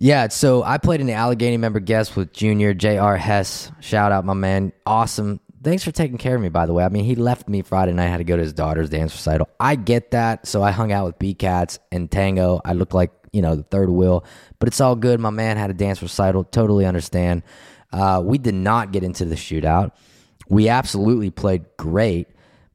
yeah. 0.01 0.27
So 0.29 0.63
I 0.63 0.79
played 0.79 0.99
in 0.99 1.05
the 1.05 1.13
Allegheny 1.13 1.57
member 1.57 1.79
guest 1.79 2.15
with 2.15 2.33
Junior 2.33 2.73
J.R. 2.73 3.17
Hess. 3.17 3.71
Shout 3.81 4.11
out, 4.11 4.25
my 4.25 4.33
man. 4.33 4.73
Awesome. 4.83 5.39
Thanks 5.63 5.83
for 5.83 5.91
taking 5.91 6.17
care 6.17 6.35
of 6.35 6.41
me, 6.41 6.49
by 6.49 6.65
the 6.65 6.73
way. 6.73 6.83
I 6.83 6.89
mean, 6.89 7.03
he 7.03 7.13
left 7.13 7.47
me 7.47 7.61
Friday 7.61 7.93
night. 7.93 8.07
Had 8.07 8.17
to 8.17 8.23
go 8.23 8.35
to 8.35 8.41
his 8.41 8.51
daughter's 8.51 8.89
dance 8.89 9.13
recital. 9.13 9.47
I 9.59 9.75
get 9.75 10.09
that. 10.09 10.47
So 10.47 10.63
I 10.63 10.71
hung 10.71 10.91
out 10.91 11.05
with 11.05 11.19
B 11.19 11.35
Cats 11.35 11.77
and 11.91 12.09
Tango. 12.09 12.61
I 12.65 12.73
look 12.73 12.95
like 12.95 13.11
you 13.31 13.43
know 13.43 13.55
the 13.55 13.61
third 13.61 13.91
wheel, 13.91 14.25
but 14.57 14.67
it's 14.67 14.81
all 14.81 14.95
good. 14.95 15.19
My 15.19 15.29
man 15.29 15.57
had 15.57 15.69
a 15.69 15.75
dance 15.75 16.01
recital. 16.01 16.45
Totally 16.45 16.87
understand. 16.87 17.43
Uh, 17.93 18.23
we 18.25 18.39
did 18.39 18.55
not 18.55 18.91
get 18.91 19.03
into 19.03 19.23
the 19.23 19.35
shootout. 19.35 19.91
We 20.49 20.67
absolutely 20.67 21.29
played 21.29 21.65
great, 21.77 22.27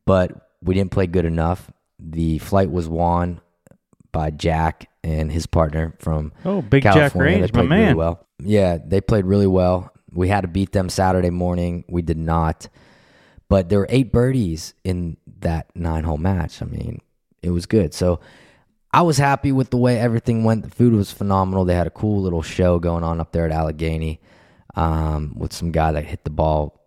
but 0.05 0.53
we 0.63 0.75
didn't 0.75 0.93
play 0.93 1.09
good 1.09 1.25
enough. 1.25 1.73
The 1.99 2.39
flight 2.39 2.71
was 2.71 2.89
won 2.89 3.41
by 4.13 4.31
Jack 4.31 4.89
and 5.07 5.31
his 5.31 5.47
partner 5.47 5.95
from 6.01 6.33
oh, 6.45 6.61
Big 6.63 6.83
Jack 6.83 6.95
California. 6.95 7.39
Range, 7.39 7.53
they 7.53 7.63
my 7.63 7.67
played 7.67 7.71
really 7.71 7.87
man. 7.87 7.97
well. 7.97 8.27
Yeah, 8.41 8.79
they 8.85 9.01
played 9.01 9.25
really 9.25 9.47
well. 9.47 9.93
We 10.13 10.29
had 10.29 10.41
to 10.41 10.49
beat 10.49 10.73
them 10.73 10.89
Saturday 10.89 11.31
morning. 11.31 11.85
We 11.89 12.03
did 12.03 12.19
not. 12.19 12.69
But 13.49 13.69
there 13.69 13.79
were 13.79 13.87
eight 13.89 14.13
birdies 14.13 14.75
in 14.83 15.17
that 15.39 15.71
nine 15.77 16.03
hole 16.03 16.19
match. 16.19 16.61
I 16.61 16.65
mean, 16.65 17.01
it 17.41 17.51
was 17.51 17.67
good. 17.67 17.95
So 17.95 18.19
I 18.93 19.03
was 19.03 19.17
happy 19.17 19.53
with 19.53 19.71
the 19.71 19.77
way 19.77 20.01
everything 20.01 20.43
went. 20.43 20.65
The 20.65 20.71
food 20.71 20.93
was 20.93 21.13
phenomenal. 21.13 21.65
They 21.65 21.75
had 21.77 21.87
a 21.87 21.91
cool 21.91 22.21
little 22.23 22.43
show 22.43 22.81
going 22.81 23.05
on 23.05 23.21
up 23.21 23.31
there 23.31 23.47
at 23.47 23.53
Allegheny 23.53 24.21
um, 24.75 25.35
with 25.39 25.53
some 25.53 25.71
guy 25.71 25.93
that 25.93 26.05
hit 26.05 26.25
the 26.25 26.31
ball 26.31 26.81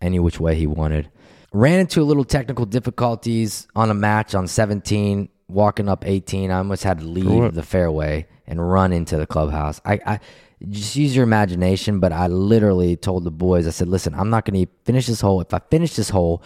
any 0.00 0.18
which 0.18 0.40
way 0.40 0.56
he 0.56 0.66
wanted. 0.66 1.08
Ran 1.52 1.78
into 1.78 2.02
a 2.02 2.04
little 2.04 2.24
technical 2.24 2.66
difficulties 2.66 3.68
on 3.76 3.90
a 3.90 3.94
match 3.94 4.34
on 4.34 4.48
17, 4.48 5.28
walking 5.48 5.88
up 5.88 6.06
18. 6.06 6.50
I 6.50 6.58
almost 6.58 6.84
had 6.84 7.00
to 7.00 7.04
leave 7.04 7.54
the 7.54 7.62
fairway 7.62 8.26
and 8.46 8.70
run 8.70 8.92
into 8.92 9.16
the 9.16 9.26
clubhouse. 9.26 9.80
I, 9.84 10.00
I 10.06 10.20
just 10.68 10.96
use 10.96 11.14
your 11.14 11.24
imagination, 11.24 12.00
but 12.00 12.12
I 12.12 12.26
literally 12.28 12.96
told 12.96 13.24
the 13.24 13.30
boys, 13.30 13.66
I 13.66 13.70
said, 13.70 13.88
listen, 13.88 14.14
I'm 14.14 14.30
not 14.30 14.44
going 14.44 14.66
to 14.66 14.72
finish 14.84 15.06
this 15.06 15.20
hole. 15.20 15.40
If 15.40 15.52
I 15.52 15.60
finish 15.70 15.96
this 15.96 16.10
hole, 16.10 16.42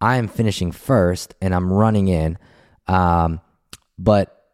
I 0.00 0.16
am 0.16 0.28
finishing 0.28 0.72
first 0.72 1.34
and 1.40 1.54
I'm 1.54 1.72
running 1.72 2.08
in. 2.08 2.38
Um, 2.86 3.40
but 3.98 4.44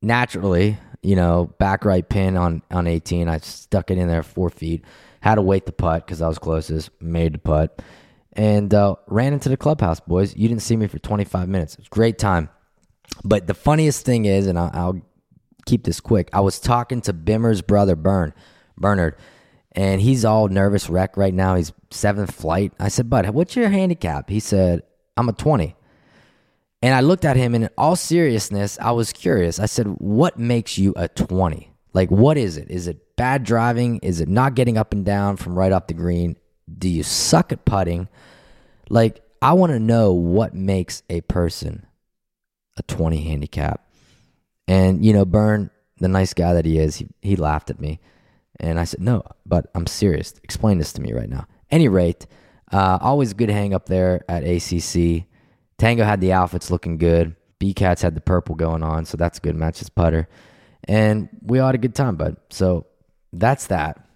naturally, 0.00 0.78
you 1.02 1.16
know, 1.16 1.52
back 1.58 1.84
right 1.84 2.08
pin 2.08 2.36
on, 2.36 2.62
on 2.70 2.86
18, 2.86 3.28
I 3.28 3.38
stuck 3.38 3.90
it 3.90 3.98
in 3.98 4.08
there 4.08 4.22
four 4.22 4.50
feet. 4.50 4.84
Had 5.20 5.36
to 5.36 5.42
wait 5.42 5.66
the 5.66 5.72
putt 5.72 6.06
because 6.06 6.22
I 6.22 6.28
was 6.28 6.38
closest, 6.38 6.90
made 7.00 7.34
the 7.34 7.38
putt, 7.38 7.82
and 8.34 8.72
uh, 8.72 8.96
ran 9.06 9.32
into 9.32 9.48
the 9.48 9.56
clubhouse, 9.56 9.98
boys. 9.98 10.36
You 10.36 10.48
didn't 10.48 10.62
see 10.62 10.76
me 10.76 10.86
for 10.86 10.98
25 10.98 11.48
minutes. 11.48 11.74
It 11.74 11.80
was 11.80 11.86
a 11.86 11.90
great 11.90 12.18
time. 12.18 12.48
But 13.24 13.46
the 13.46 13.54
funniest 13.54 14.04
thing 14.04 14.24
is, 14.24 14.46
and 14.46 14.58
I'll, 14.58 14.70
I'll 14.72 15.00
keep 15.66 15.84
this 15.84 16.00
quick. 16.00 16.30
I 16.32 16.40
was 16.40 16.58
talking 16.58 17.00
to 17.02 17.12
Bimmer's 17.12 17.62
brother, 17.62 17.96
Bern, 17.96 18.32
Bernard, 18.76 19.16
and 19.72 20.00
he's 20.00 20.24
all 20.24 20.48
nervous 20.48 20.88
wreck 20.88 21.16
right 21.16 21.34
now. 21.34 21.54
He's 21.54 21.72
seventh 21.90 22.34
flight. 22.34 22.72
I 22.78 22.88
said, 22.88 23.10
Bud, 23.10 23.28
what's 23.30 23.56
your 23.56 23.68
handicap? 23.68 24.30
He 24.30 24.40
said, 24.40 24.82
I'm 25.16 25.28
a 25.28 25.32
20. 25.32 25.74
And 26.82 26.94
I 26.94 27.00
looked 27.00 27.24
at 27.24 27.36
him, 27.36 27.54
and 27.54 27.64
in 27.64 27.70
all 27.76 27.96
seriousness, 27.96 28.78
I 28.80 28.92
was 28.92 29.12
curious. 29.12 29.58
I 29.58 29.66
said, 29.66 29.86
What 29.98 30.38
makes 30.38 30.78
you 30.78 30.92
a 30.96 31.08
20? 31.08 31.72
Like, 31.94 32.10
what 32.10 32.36
is 32.36 32.58
it? 32.58 32.70
Is 32.70 32.86
it 32.86 33.16
bad 33.16 33.42
driving? 33.42 33.98
Is 34.02 34.20
it 34.20 34.28
not 34.28 34.54
getting 34.54 34.76
up 34.76 34.92
and 34.92 35.04
down 35.04 35.36
from 35.36 35.58
right 35.58 35.72
off 35.72 35.86
the 35.86 35.94
green? 35.94 36.36
Do 36.78 36.88
you 36.88 37.02
suck 37.02 37.52
at 37.52 37.64
putting? 37.64 38.08
Like, 38.90 39.22
I 39.40 39.54
want 39.54 39.72
to 39.72 39.78
know 39.78 40.12
what 40.12 40.54
makes 40.54 41.02
a 41.08 41.22
person 41.22 41.86
a 42.76 42.82
20 42.82 43.22
handicap. 43.22 43.88
And, 44.68 45.04
you 45.04 45.12
know, 45.12 45.24
Byrne, 45.24 45.70
the 45.98 46.08
nice 46.08 46.34
guy 46.34 46.54
that 46.54 46.64
he 46.64 46.78
is, 46.78 46.96
he, 46.96 47.08
he 47.22 47.36
laughed 47.36 47.70
at 47.70 47.80
me. 47.80 48.00
And 48.58 48.80
I 48.80 48.84
said, 48.84 49.00
no, 49.00 49.22
but 49.44 49.70
I'm 49.74 49.86
serious. 49.86 50.34
Explain 50.42 50.78
this 50.78 50.92
to 50.94 51.00
me 51.00 51.12
right 51.12 51.28
now. 51.28 51.46
Any 51.70 51.88
rate, 51.88 52.26
uh, 52.72 52.98
always 53.00 53.34
good 53.34 53.50
hang 53.50 53.74
up 53.74 53.86
there 53.86 54.24
at 54.28 54.44
ACC. 54.44 55.24
Tango 55.78 56.04
had 56.04 56.20
the 56.20 56.32
outfits 56.32 56.70
looking 56.70 56.96
good. 56.98 57.36
B 57.58 57.74
Cats 57.74 58.02
had 58.02 58.14
the 58.14 58.20
purple 58.20 58.54
going 58.54 58.82
on, 58.82 59.04
so 59.04 59.16
that's 59.16 59.38
a 59.38 59.40
good. 59.40 59.54
match. 59.54 59.76
Matches 59.76 59.88
putter. 59.88 60.28
And 60.84 61.28
we 61.42 61.58
all 61.58 61.66
had 61.66 61.74
a 61.74 61.78
good 61.78 61.94
time, 61.94 62.16
bud. 62.16 62.36
So 62.50 62.86
that's 63.32 63.66
that. 63.68 64.06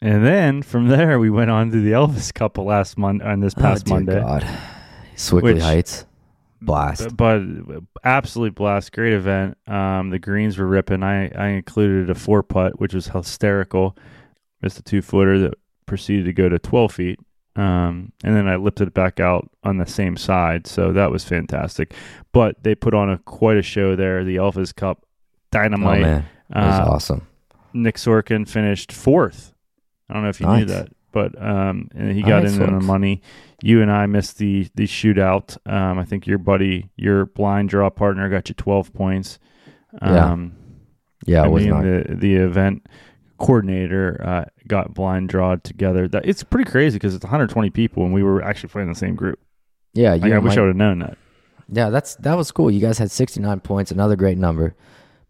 And 0.00 0.26
then 0.26 0.62
from 0.62 0.88
there, 0.88 1.18
we 1.18 1.30
went 1.30 1.50
on 1.50 1.70
to 1.70 1.80
the 1.80 1.92
Elvis 1.92 2.34
Couple 2.34 2.64
last 2.64 2.98
month 2.98 3.22
on 3.22 3.40
this 3.40 3.54
past 3.54 3.86
oh, 3.88 3.94
Monday. 3.94 4.20
God. 4.20 4.46
Sewickley 5.16 5.60
Heights. 5.60 6.06
Blast. 6.64 7.16
But 7.16 7.42
absolutely 8.04 8.50
blast, 8.50 8.92
great 8.92 9.12
event. 9.12 9.58
Um, 9.66 10.10
the 10.10 10.18
greens 10.18 10.58
were 10.58 10.66
ripping. 10.66 11.02
I, 11.02 11.28
I 11.30 11.48
included 11.48 12.08
a 12.10 12.14
four 12.14 12.42
putt, 12.42 12.80
which 12.80 12.94
was 12.94 13.08
hysterical. 13.08 13.96
Missed 14.62 14.78
a 14.78 14.82
two 14.82 15.02
footer 15.02 15.38
that 15.40 15.54
proceeded 15.86 16.24
to 16.26 16.32
go 16.32 16.48
to 16.48 16.58
twelve 16.58 16.92
feet, 16.92 17.18
um, 17.56 18.12
and 18.22 18.36
then 18.36 18.46
I 18.46 18.56
lifted 18.56 18.88
it 18.88 18.94
back 18.94 19.18
out 19.18 19.50
on 19.64 19.78
the 19.78 19.86
same 19.86 20.16
side. 20.16 20.66
So 20.68 20.92
that 20.92 21.10
was 21.10 21.24
fantastic. 21.24 21.94
But 22.32 22.62
they 22.62 22.74
put 22.76 22.94
on 22.94 23.10
a 23.10 23.18
quite 23.18 23.56
a 23.56 23.62
show 23.62 23.96
there. 23.96 24.22
The 24.24 24.36
Alphas 24.36 24.74
Cup 24.74 25.04
dynamite. 25.50 25.98
Oh, 25.98 26.02
dynamite. 26.02 26.02
man. 26.02 26.24
That 26.50 26.66
was 26.66 26.88
Uh, 26.88 26.90
awesome. 26.92 27.26
Nick 27.72 27.96
Sorkin 27.96 28.48
finished 28.48 28.92
fourth. 28.92 29.52
I 30.08 30.14
don't 30.14 30.22
know 30.22 30.28
if 30.28 30.40
you 30.40 30.46
knew 30.46 30.66
that, 30.66 30.90
but 31.10 31.40
um, 31.42 31.88
and 31.94 32.12
he 32.12 32.22
got 32.22 32.42
Nice 32.44 32.56
in 32.56 32.62
on 32.62 32.78
the 32.78 32.84
money. 32.84 33.22
You 33.62 33.80
and 33.82 33.90
I 33.90 34.06
missed 34.06 34.38
the 34.38 34.68
the 34.74 34.84
shootout. 34.86 35.56
Um, 35.70 35.98
I 35.98 36.04
think 36.04 36.26
your 36.26 36.38
buddy, 36.38 36.90
your 36.96 37.26
blind 37.26 37.68
draw 37.68 37.90
partner, 37.90 38.28
got 38.28 38.48
you 38.48 38.54
twelve 38.54 38.92
points. 38.92 39.38
Yeah. 40.02 40.32
Um, 40.32 40.56
Yeah, 41.26 41.42
I 41.42 41.46
it 41.46 41.50
was 41.50 41.62
mean, 41.64 41.70
not. 41.72 41.82
the 41.82 42.14
the 42.16 42.34
event 42.36 42.86
coordinator 43.38 44.20
uh, 44.24 44.44
got 44.66 44.94
blind 44.94 45.28
draw 45.28 45.56
together. 45.56 46.08
That 46.08 46.26
it's 46.26 46.42
pretty 46.42 46.70
crazy 46.70 46.96
because 46.96 47.14
it's 47.14 47.24
120 47.24 47.70
people 47.70 48.04
and 48.04 48.12
we 48.14 48.22
were 48.22 48.42
actually 48.42 48.68
playing 48.68 48.88
the 48.88 48.94
same 48.94 49.14
group. 49.14 49.38
Yeah, 49.94 50.14
Like, 50.14 50.32
I 50.32 50.38
wish 50.38 50.56
I 50.56 50.60
would 50.60 50.68
have 50.68 50.76
known 50.76 51.00
that. 51.00 51.18
Yeah, 51.68 51.90
that's 51.90 52.14
that 52.16 52.34
was 52.36 52.50
cool. 52.52 52.70
You 52.70 52.80
guys 52.80 52.98
had 52.98 53.10
69 53.10 53.60
points, 53.60 53.90
another 53.90 54.16
great 54.16 54.38
number, 54.38 54.74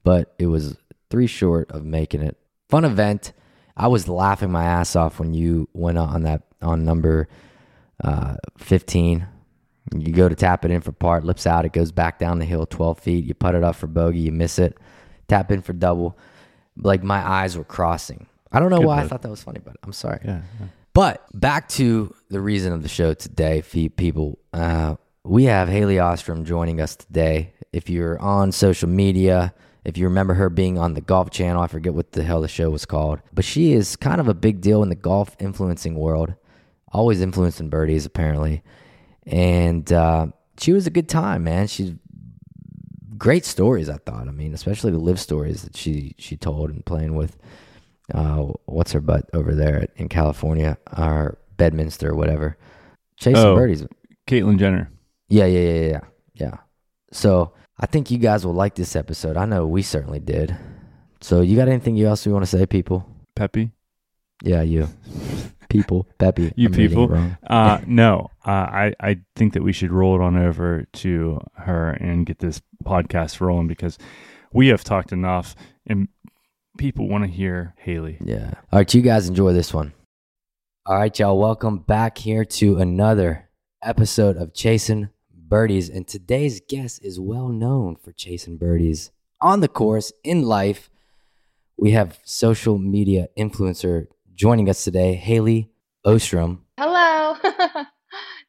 but 0.05 0.35
it 0.39 0.47
was 0.47 0.77
three 1.11 1.27
short 1.27 1.71
of 1.71 1.85
making 1.85 2.23
it. 2.23 2.37
Fun 2.69 2.85
event. 2.85 3.33
I 3.77 3.89
was 3.89 4.07
laughing 4.09 4.51
my 4.53 4.65
ass 4.65 4.95
off 4.97 5.19
when 5.19 5.35
you 5.35 5.69
went 5.73 5.99
on 5.99 6.23
that 6.23 6.43
on 6.61 6.85
number 6.85 7.29
uh, 8.03 8.37
15. 8.59 9.27
You 9.97 10.13
go 10.13 10.29
to 10.29 10.35
tap 10.35 10.65
it 10.65 10.71
in 10.71 10.81
for 10.81 10.93
part, 10.93 11.25
lips 11.25 11.47
out, 11.47 11.65
it 11.65 11.73
goes 11.73 11.93
back 11.93 12.19
down 12.19 12.39
the 12.39 12.45
hill 12.45 12.67
12 12.67 12.99
feet. 13.01 13.25
You 13.25 13.35
put 13.35 13.55
it 13.55 13.65
up 13.65 13.77
for 13.77 13.87
bogey, 13.87 14.21
you 14.21 14.33
miss 14.33 14.59
it. 14.59 14.79
Tap 15.29 15.51
in 15.51 15.61
for 15.61 15.73
double. 15.73 16.19
Like 16.77 17.03
my 17.03 17.27
eyes 17.27 17.57
were 17.57 17.65
crossing. 17.65 18.27
I 18.51 18.61
don't 18.61 18.71
know 18.71 18.79
Good 18.79 18.87
why 18.87 19.01
I 19.03 19.09
thought 19.09 19.23
that 19.23 19.31
was 19.31 19.43
funny, 19.43 19.61
but 19.63 19.77
I'm 19.83 19.93
sorry. 19.93 20.21
Yeah. 20.25 20.43
yeah. 20.61 20.67
But 20.95 21.25
back 21.33 21.69
to 21.71 22.15
the 22.29 22.41
reason 22.41 22.73
of 22.73 22.83
the 22.83 22.89
show 22.89 23.15
today, 23.15 23.63
people. 23.63 24.39
Uh, 24.53 24.97
we 25.25 25.45
have 25.45 25.69
Hailey 25.69 25.99
Ostrom 25.99 26.45
joining 26.45 26.81
us 26.81 26.97
today. 26.97 27.55
If 27.73 27.89
you're 27.89 28.19
on 28.21 28.53
social 28.53 28.89
media, 28.89 29.55
if 29.85 29.97
you 29.97 30.05
remember 30.05 30.35
her 30.35 30.51
being 30.51 30.79
on 30.79 30.95
the 30.95 31.01
Golf 31.01 31.31
Channel, 31.31 31.63
I 31.63 31.67
forget 31.67 31.95
what 31.95 32.13
the 32.13 32.23
hell 32.23 32.41
the 32.41 32.49
show 32.49 32.71
was 32.71 32.85
called, 32.85 33.21
but 33.33 33.45
she 33.45 33.73
is 33.73 33.97
kind 33.97 34.21
of 34.21 34.29
a 34.29 34.35
big 34.35 34.61
deal 34.61 34.83
in 34.83 34.91
the 34.91 34.95
golf 34.95 35.35
influencing 35.39 35.95
world. 35.95 36.35
Always 36.93 37.21
influencing 37.21 37.69
birdies, 37.71 38.05
apparently. 38.07 38.63
And 39.27 39.91
uh, 39.93 40.27
she 40.59 40.73
was 40.73 40.87
a 40.87 40.91
good 40.91 41.09
time, 41.09 41.45
man. 41.45 41.67
She's 41.67 41.93
great 43.17 43.45
stories. 43.45 43.89
I 43.89 43.97
thought. 43.99 44.29
I 44.29 44.31
mean, 44.33 44.53
especially 44.55 44.91
the 44.93 44.99
LIV 44.99 45.19
stories 45.21 45.63
that 45.63 45.77
she 45.77 46.15
she 46.19 46.37
told 46.37 46.71
and 46.71 46.85
playing 46.85 47.15
with 47.15 47.37
uh, 48.13 48.45
what's 48.67 48.93
her 48.93 49.01
butt 49.01 49.31
over 49.33 49.55
there 49.55 49.87
in 49.97 50.09
California 50.09 50.77
or 50.97 51.39
Bedminster 51.57 52.11
or 52.11 52.15
whatever. 52.17 52.57
Chasing 53.17 53.37
Oh. 53.37 53.55
birdies. 53.55 53.85
Caitlyn 54.27 54.59
Jenner. 54.59 54.91
Yeah, 55.29 55.47
yeah, 55.47 55.61
yeah, 55.61 55.89
yeah, 55.91 56.01
yeah. 56.35 56.57
So 57.13 57.53
I 57.79 57.87
think 57.87 58.11
you 58.11 58.19
guys 58.19 58.45
will 58.45 58.55
like 58.55 58.75
this 58.75 58.95
episode. 58.97 59.37
I 59.37 59.47
know 59.47 59.67
we 59.67 59.83
certainly 59.83 60.21
did. 60.21 60.57
So 61.21 61.41
you 61.41 61.57
got 61.57 61.69
anything 61.69 62.01
else 62.03 62.27
you 62.27 62.33
want 62.33 62.45
to 62.45 62.51
say, 62.59 62.67
people? 62.67 63.07
Peppy. 63.35 63.71
Yeah, 64.43 64.63
you 64.63 64.89
people, 65.73 66.07
Peppy. 66.19 66.53
You 66.55 66.69
I'm 66.69 66.75
people. 66.75 67.35
Uh, 67.47 67.81
no, 67.87 68.31
uh, 68.47 68.51
I 68.51 68.95
I 69.01 69.21
think 69.35 69.55
that 69.55 69.63
we 69.63 69.73
should 69.73 69.91
roll 69.91 70.15
it 70.15 70.23
on 70.23 70.37
over 70.37 70.87
to 70.93 71.41
her 71.57 71.91
and 71.91 72.27
get 72.27 72.39
this 72.39 72.61
podcast 72.85 73.41
rolling 73.41 73.69
because 73.69 73.99
we 74.53 74.69
have 74.69 74.85
talked 74.85 75.13
enough, 75.13 75.57
and 75.87 76.09
people 76.79 77.09
want 77.09 77.25
to 77.25 77.31
hear 77.31 77.75
Hailey. 77.79 78.19
Yeah. 78.21 78.53
All 78.71 78.79
right, 78.79 78.95
you 78.95 79.03
guys 79.03 79.29
enjoy 79.29 79.53
this 79.53 79.73
one. 79.73 79.93
All 80.85 80.97
right, 80.97 81.17
y'all. 81.19 81.39
Welcome 81.39 81.79
back 81.79 82.19
here 82.19 82.45
to 82.45 82.79
another 82.79 83.49
episode 83.83 84.37
of 84.37 84.53
Chasing 84.53 85.11
Birdies. 85.33 85.89
And 85.89 86.07
today's 86.07 86.61
guest 86.61 87.05
is 87.05 87.21
well 87.21 87.49
known 87.49 87.97
for 87.97 88.13
chasing 88.13 88.57
birdies 88.57 89.11
on 89.41 89.61
the 89.61 89.69
course, 89.69 90.13
in 90.25 90.43
life. 90.43 90.91
We 91.77 91.93
have 91.93 92.19
social 92.25 92.79
media 92.79 93.29
influencer 93.39 94.07
joining 94.43 94.69
us 94.69 94.83
today, 94.83 95.15
Hailey 95.15 95.71
Ostrom. 96.05 96.65
Hello. 96.77 97.37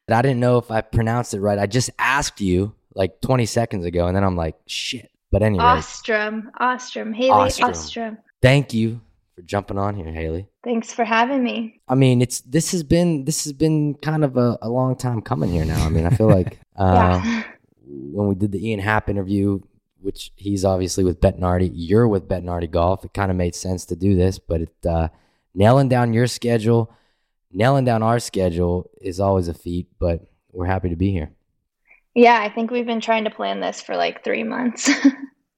I 0.10 0.22
didn't 0.24 0.40
know 0.40 0.58
if 0.58 0.72
I 0.72 0.82
pronounced 0.82 1.36
it 1.36 1.40
right. 1.40 1.60
I 1.60 1.68
just 1.68 1.92
asked 2.00 2.42
you 2.42 2.74
like 2.96 3.22
20 3.22 3.46
seconds 3.46 3.86
ago, 3.86 4.08
and 4.08 4.18
then 4.18 4.24
I'm 4.24 4.36
like, 4.36 4.56
shit. 4.66 5.12
But 5.30 5.44
anyway, 5.44 5.64
Ostrom. 5.64 6.50
Ostrom. 6.60 7.14
Hailey 7.14 7.30
Ostrom. 7.30 7.70
Ostrom. 7.70 8.18
thank 8.42 8.74
you 8.74 9.02
for 9.36 9.44
jumping 9.44 9.78
on 9.78 9.96
here, 9.96 10.12
Hailey. 10.12 10.48
Thanks 10.64 10.92
for 10.92 11.06
having 11.06 11.44
me. 11.44 11.80
I 11.88 11.94
mean, 11.94 12.24
it's 12.24 12.42
this 12.42 12.72
has 12.72 12.82
been 12.82 13.26
this 13.26 13.44
has 13.44 13.54
been 13.54 13.94
kind 13.94 14.24
of 14.24 14.36
a, 14.36 14.58
a 14.64 14.70
long 14.70 14.96
time 14.96 15.22
coming 15.22 15.52
here 15.52 15.64
now. 15.64 15.86
I 15.86 15.90
mean, 15.90 16.08
I 16.08 16.10
feel 16.10 16.28
like 16.28 16.58
uh, 16.76 17.22
yeah. 17.24 17.44
when 17.86 18.28
we 18.28 18.34
did 18.34 18.52
the 18.52 18.68
Ian 18.68 18.80
Happ 18.80 19.12
interview, 19.12 19.60
which 20.02 20.32
he's 20.38 20.66
obviously 20.66 21.04
with 21.04 21.22
Bettinardi, 21.22 21.70
you're 21.72 22.08
with 22.08 22.28
Bettinardi 22.28 22.72
Golf. 22.72 23.06
It 23.06 23.14
kind 23.14 23.30
of 23.30 23.38
made 23.38 23.54
sense 23.54 23.86
to 23.86 23.96
do 23.96 24.16
this, 24.16 24.40
but 24.40 24.62
it 24.62 24.86
uh, 24.88 25.10
nailing 25.54 25.90
down 25.90 26.14
your 26.14 26.28
schedule, 26.28 26.94
nailing 27.52 27.86
down 27.86 28.04
our 28.04 28.20
schedule 28.20 28.90
is 29.02 29.20
always 29.20 29.48
a 29.48 29.54
feat. 29.54 29.88
But 30.00 30.22
we're 30.52 30.66
happy 30.66 30.90
to 30.90 30.96
be 30.96 31.12
here. 31.12 31.32
Yeah, 32.16 32.40
I 32.40 32.50
think 32.50 32.70
we've 32.70 32.86
been 32.86 33.02
trying 33.02 33.24
to 33.24 33.32
plan 33.32 33.60
this 33.60 33.82
for 33.82 33.96
like 33.96 34.24
three 34.24 34.44
months. 34.44 34.90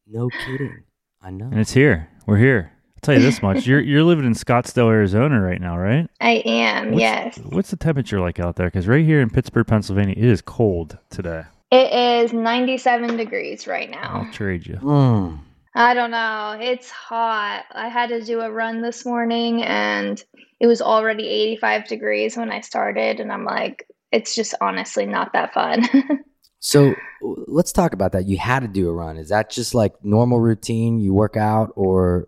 No 0.08 0.29
kidding. 0.45 0.84
I 1.19 1.31
know. 1.31 1.45
And 1.45 1.60
it's 1.60 1.71
here. 1.73 2.08
We're 2.27 2.38
here. 2.38 2.71
I'll 2.95 3.01
tell 3.01 3.15
you 3.15 3.21
this 3.21 3.41
much: 3.41 3.65
you're 3.65 3.79
you're 3.91 4.03
living 4.03 4.23
in 4.25 4.34
Scottsdale, 4.34 4.89
Arizona, 4.91 5.41
right 5.41 5.60
now, 5.60 5.79
right? 5.79 6.08
I 6.21 6.43
am, 6.45 6.91
What's- 6.91 6.99
yes. 7.01 7.38
What's 7.49 7.71
the 7.71 7.75
temperature 7.75 8.19
like 8.19 8.39
out 8.39 8.55
there? 8.55 8.67
Because 8.67 8.88
right 8.88 9.03
here 9.03 9.19
in 9.19 9.31
Pittsburgh, 9.31 9.65
Pennsylvania, 9.65 10.13
it 10.15 10.23
is 10.23 10.43
cold 10.43 10.99
today. 11.10 11.41
It 11.71 12.23
is 12.23 12.34
97 12.34 13.17
degrees 13.17 13.65
right 13.65 13.89
now. 13.89 14.25
I'll 14.27 14.31
trade 14.31 14.67
you. 14.67 14.75
Mm. 14.75 15.39
I 15.75 15.93
don't 15.93 16.11
know. 16.11 16.57
It's 16.59 16.89
hot. 16.89 17.65
I 17.71 17.89
had 17.89 18.09
to 18.09 18.23
do 18.23 18.41
a 18.41 18.51
run 18.51 18.81
this 18.81 19.05
morning 19.05 19.61
and 19.63 20.23
it 20.59 20.67
was 20.67 20.81
already 20.81 21.27
85 21.27 21.88
degrees 21.88 22.38
when 22.38 22.49
I 22.49 22.61
started. 22.61 23.19
And 23.19 23.31
I'm 23.31 23.43
like, 23.43 23.85
it's 24.11 24.33
just 24.33 24.55
honestly 24.61 25.05
not 25.05 25.33
that 25.33 25.53
fun. 25.53 25.88
So 26.65 26.95
let's 27.21 27.71
talk 27.71 27.93
about 27.93 28.13
that. 28.13 28.25
You 28.25 28.39
had 28.39 28.61
to 28.61 28.67
do 28.67 28.89
a 28.89 28.91
run. 28.91 29.17
Is 29.17 29.29
that 29.29 29.51
just 29.51 29.75
like 29.75 30.03
normal 30.03 30.39
routine? 30.39 30.99
You 30.99 31.13
work 31.13 31.38
out, 31.38 31.71
or 31.75 32.27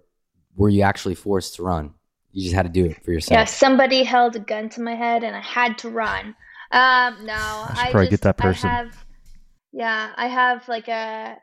were 0.55 0.69
you 0.69 0.83
actually 0.83 1.15
forced 1.15 1.55
to 1.55 1.63
run? 1.63 1.95
You 2.33 2.43
just 2.43 2.53
had 2.53 2.61
to 2.61 2.71
do 2.71 2.85
it 2.85 3.03
for 3.03 3.11
yourself. 3.11 3.35
Yeah, 3.35 3.45
somebody 3.45 4.03
held 4.03 4.35
a 4.35 4.39
gun 4.39 4.69
to 4.69 4.81
my 4.81 4.93
head 4.93 5.23
and 5.23 5.35
I 5.35 5.41
had 5.41 5.79
to 5.79 5.89
run. 5.89 6.35
Um, 6.71 7.25
no, 7.25 7.33
I, 7.33 7.85
should 7.85 7.91
probably 7.91 8.05
get 8.05 8.11
just, 8.11 8.23
that 8.23 8.37
person. 8.37 8.69
I 8.69 8.73
have, 8.73 9.05
yeah, 9.71 10.13
I 10.15 10.27
have 10.27 10.67
like 10.67 10.87
a 10.87 11.37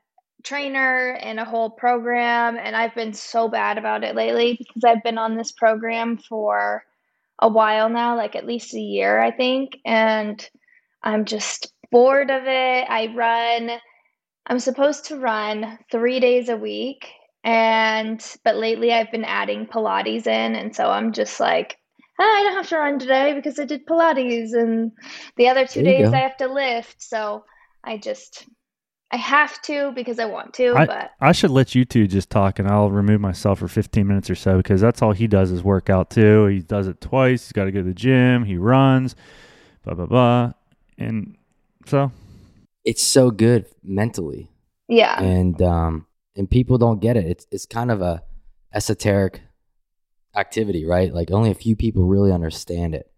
trainer 0.44 1.18
and 1.20 1.40
a 1.40 1.44
whole 1.44 1.70
program, 1.70 2.56
and 2.56 2.76
I've 2.76 2.94
been 2.94 3.12
so 3.14 3.48
bad 3.48 3.78
about 3.78 4.04
it 4.04 4.14
lately 4.14 4.56
because 4.58 4.84
I've 4.84 5.02
been 5.02 5.18
on 5.18 5.36
this 5.36 5.52
program 5.52 6.18
for 6.18 6.84
a 7.40 7.48
while 7.48 7.88
now, 7.88 8.16
like 8.16 8.36
at 8.36 8.46
least 8.46 8.74
a 8.74 8.80
year, 8.80 9.18
I 9.18 9.30
think, 9.30 9.78
and 9.84 10.48
I'm 11.02 11.24
just 11.24 11.72
bored 11.90 12.30
of 12.30 12.44
it. 12.46 12.86
I 12.88 13.12
run, 13.14 13.78
I'm 14.46 14.58
supposed 14.58 15.06
to 15.06 15.18
run 15.18 15.78
three 15.90 16.20
days 16.20 16.48
a 16.48 16.56
week, 16.56 17.08
and 17.42 18.24
but 18.44 18.56
lately 18.56 18.92
I've 18.92 19.10
been 19.10 19.24
adding 19.24 19.66
Pilates 19.66 20.26
in, 20.26 20.54
and 20.54 20.74
so 20.74 20.88
I'm 20.90 21.12
just 21.12 21.40
like, 21.40 21.76
"Ah, 22.20 22.22
I 22.22 22.42
don't 22.44 22.54
have 22.54 22.68
to 22.68 22.78
run 22.78 22.98
today 22.98 23.34
because 23.34 23.58
I 23.58 23.64
did 23.64 23.86
Pilates, 23.86 24.54
and 24.54 24.92
the 25.36 25.48
other 25.48 25.66
two 25.66 25.82
days 25.82 26.08
go. 26.08 26.16
I 26.16 26.20
have 26.20 26.36
to 26.38 26.52
lift. 26.52 27.02
So 27.02 27.44
I 27.82 27.98
just, 27.98 28.46
I 29.14 29.16
have 29.16 29.62
to 29.62 29.92
because 29.92 30.18
I 30.18 30.24
want 30.24 30.54
to, 30.54 30.74
I, 30.74 30.86
but 30.86 31.12
I 31.20 31.30
should 31.30 31.52
let 31.52 31.76
you 31.76 31.84
two 31.84 32.08
just 32.08 32.30
talk, 32.30 32.58
and 32.58 32.66
I'll 32.66 32.90
remove 32.90 33.20
myself 33.20 33.60
for 33.60 33.68
15 33.68 34.04
minutes 34.04 34.28
or 34.28 34.34
so 34.34 34.56
because 34.56 34.80
that's 34.80 35.02
all 35.02 35.12
he 35.12 35.28
does 35.28 35.52
is 35.52 35.62
work 35.62 35.88
out 35.88 36.10
too. 36.10 36.46
He 36.46 36.58
does 36.58 36.88
it 36.88 37.00
twice. 37.00 37.44
He's 37.44 37.52
got 37.52 37.66
to 37.66 37.70
go 37.70 37.78
to 37.78 37.84
the 37.84 37.94
gym. 37.94 38.44
He 38.44 38.56
runs, 38.56 39.14
blah 39.84 39.94
blah 39.94 40.06
blah, 40.06 40.52
and 40.98 41.36
so 41.86 42.10
It's 42.84 43.04
so 43.04 43.30
good 43.30 43.66
mentally, 43.84 44.50
yeah, 44.88 45.22
and 45.22 45.62
um, 45.62 46.08
and 46.34 46.50
people 46.50 46.76
don't 46.76 46.98
get 47.00 47.16
it. 47.16 47.24
It's 47.24 47.46
it's 47.52 47.66
kind 47.66 47.92
of 47.92 48.02
a 48.02 48.24
esoteric 48.72 49.42
activity, 50.34 50.84
right? 50.86 51.14
Like 51.14 51.30
only 51.30 51.52
a 51.52 51.54
few 51.54 51.76
people 51.76 52.02
really 52.02 52.32
understand 52.32 52.96
it, 52.96 53.12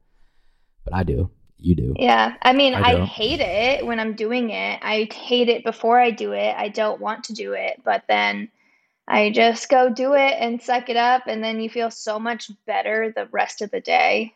but 0.85 0.95
I 0.95 1.05
do. 1.05 1.31
You 1.67 1.75
do. 1.75 1.95
yeah. 1.99 2.37
I 2.43 2.53
mean, 2.53 2.75
I 2.75 3.03
I, 3.03 3.05
hate 3.05 3.41
it 3.41 3.85
when 3.85 3.99
I'm 3.99 4.15
doing 4.15 4.51
it. 4.51 4.79
I 4.83 5.09
hate 5.13 5.49
it 5.49 5.65
before 5.65 5.99
I 5.99 6.13
do 6.13 6.31
it. 6.31 6.55
I 6.57 6.69
don't 6.69 7.01
want 7.01 7.25
to 7.25 7.33
do 7.33 7.55
it, 7.55 7.83
but 7.85 8.05
then 8.07 8.49
I 9.09 9.31
just 9.31 9.69
go 9.69 9.91
do 9.91 10.13
it 10.15 10.35
and 10.39 10.63
suck 10.63 10.89
it 10.89 10.97
up, 10.97 11.23
and 11.27 11.43
then 11.43 11.59
you 11.61 11.69
feel 11.69 11.91
so 11.91 12.21
much 12.21 12.53
better 12.67 13.13
the 13.17 13.27
rest 13.33 13.63
of 13.63 13.73
the 13.73 13.81
day. 13.81 14.33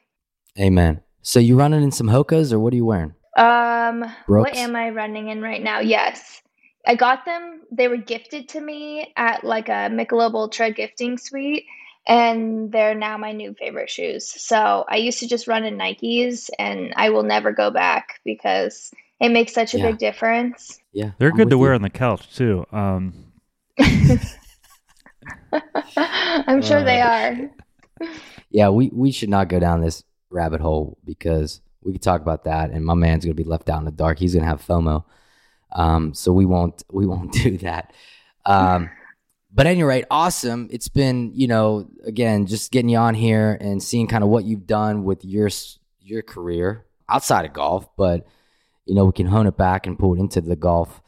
Amen. 0.59 1.03
So 1.23 1.39
you 1.39 1.57
running 1.57 1.85
in 1.85 1.93
some 1.93 2.09
Hokas, 2.09 2.53
or 2.53 2.59
what 2.59 2.73
are 2.73 2.77
you 2.77 2.87
wearing? 2.87 3.15
Um, 3.37 4.13
what 4.27 4.57
am 4.57 4.75
I 4.75 4.91
running 4.91 5.29
in 5.29 5.41
right 5.41 5.63
now? 5.63 5.79
Yes. 5.79 6.43
I 6.85 6.97
got 6.97 7.25
them. 7.25 7.61
They 7.71 7.87
were 7.87 7.97
gifted 7.97 8.49
to 8.49 8.61
me 8.61 9.13
at 9.17 9.45
like 9.45 9.69
a 9.69 9.89
Michelob 9.89 10.35
Ultra 10.35 10.73
gifting 10.73 11.17
suite, 11.17 11.65
and 12.11 12.73
they're 12.73 12.95
now 12.95 13.17
my 13.17 13.33
new 13.33 13.55
favorite 13.55 13.89
shoes. 13.91 14.29
So 14.29 14.85
I 14.89 14.97
used 14.97 15.21
to 15.21 15.29
just 15.29 15.49
run 15.49 15.65
in 15.65 15.79
Nikes, 15.79 16.51
and 16.59 16.93
I 16.97 17.11
will 17.11 17.23
never 17.23 17.53
go 17.53 17.71
back 17.71 18.21
because 18.25 18.93
it 19.21 19.31
makes 19.31 19.55
such 19.55 19.75
a 19.75 19.79
Yeah. 19.79 19.87
big 19.89 19.99
difference. 19.99 20.81
Yeah, 20.93 21.13
they're 21.19 21.31
I'm 21.31 21.37
good 21.37 21.51
to 21.51 21.57
with 21.59 21.63
wear 21.67 21.75
on 21.75 21.83
the 21.83 21.91
couch 21.91 22.35
too. 22.37 22.67
Um, 22.73 23.15
I'm 25.97 26.63
sure 26.63 26.83
they 26.85 27.01
Uh, 27.01 27.09
are. 27.09 27.37
Yeah, 28.51 28.71
we, 28.71 28.91
we 28.93 29.13
should 29.13 29.29
not 29.29 29.49
go 29.49 29.61
down 29.61 29.81
this 29.81 30.03
rabbit 30.31 30.61
hole 30.61 30.99
because 31.05 31.61
we 31.85 31.93
could 31.93 32.03
talk 32.03 32.21
about 32.21 32.45
that, 32.45 32.71
and 32.71 32.85
my 32.85 32.95
man's 32.95 33.25
gonna 33.25 33.35
be 33.35 33.45
left 33.45 33.69
out 33.71 33.79
in 33.79 33.85
the 33.85 33.91
dark. 33.93 34.19
He's 34.19 34.35
gonna 34.35 34.47
have 34.47 34.67
FOMO, 34.67 35.05
um, 35.73 36.15
so 36.15 36.33
we 36.33 36.47
won't 36.47 36.83
we 36.91 37.07
won't 37.07 37.33
do 37.45 37.59
that. 37.59 37.93
Um, 38.47 38.91
but 39.53 39.67
at 39.67 39.71
any 39.71 39.83
rate, 39.83 40.05
awesome. 40.11 40.69
It's 40.71 40.89
been 40.89 41.33
you 41.35 41.47
know 41.47 41.89
again 42.05 42.47
just 42.47 42.71
getting 42.71 42.89
you 42.89 42.99
on 42.99 43.15
here 43.15 43.57
and 43.61 43.83
seeing 43.83 44.07
kind 44.07 44.23
of 44.23 44.31
what 44.31 44.45
you've 44.45 44.67
done 44.67 45.05
with 45.05 45.25
your 45.25 45.49
your 46.01 46.23
career 46.23 46.87
outside 47.09 47.45
of 47.45 47.53
golf, 47.53 47.89
but 47.97 48.27
you 48.87 48.95
know 48.95 49.05
we 49.05 49.13
can 49.13 49.27
hone 49.27 49.47
it 49.47 49.57
back 49.57 49.87
and 49.87 49.99
pull 49.99 50.15
it 50.15 50.21
into 50.21 50.41
the 50.41 50.57
golf 50.57 51.03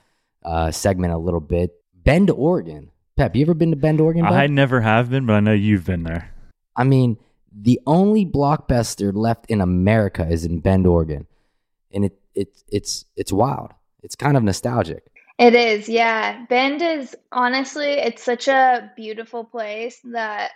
uh, 0.45 0.71
segment 0.71 1.13
a 1.13 1.19
little 1.19 1.41
bit. 1.41 1.73
Bend, 1.95 2.31
Oregon. 2.31 2.91
Pep, 3.17 3.37
you 3.37 3.43
ever 3.43 3.55
been 3.55 3.71
to 3.71 3.77
Bend, 3.77 4.01
Oregon? 4.01 4.25
I 4.25 4.47
never 4.47 4.81
have 4.81 5.11
been, 5.11 5.27
but 5.27 5.35
I 5.35 5.41
know 5.41 5.53
you've 5.53 5.85
been 5.85 6.03
there. 6.03 6.35
I 6.75 6.85
mean, 6.85 7.19
the 7.55 7.79
only 7.87 8.25
blockbuster 8.25 9.15
left 9.15 9.47
in 9.47 9.61
America 9.61 10.27
is 10.27 10.45
in 10.45 10.61
Bend, 10.61 10.87
Oregon, 10.87 11.27
and 11.93 12.07
it 12.07 12.19
it 12.35 12.63
it's 12.69 13.05
it's 13.17 13.33
wild. 13.33 13.73
It's 14.03 14.17
kind 14.17 14.37
of 14.37 14.43
nostalgic. 14.43 15.12
It 15.43 15.57
is, 15.57 15.89
yeah. 15.89 16.47
Bend 16.47 16.83
is 16.83 17.17
honestly, 17.33 17.95
it's 17.95 18.23
such 18.23 18.47
a 18.47 18.93
beautiful 18.95 19.43
place 19.43 19.99
that 20.05 20.53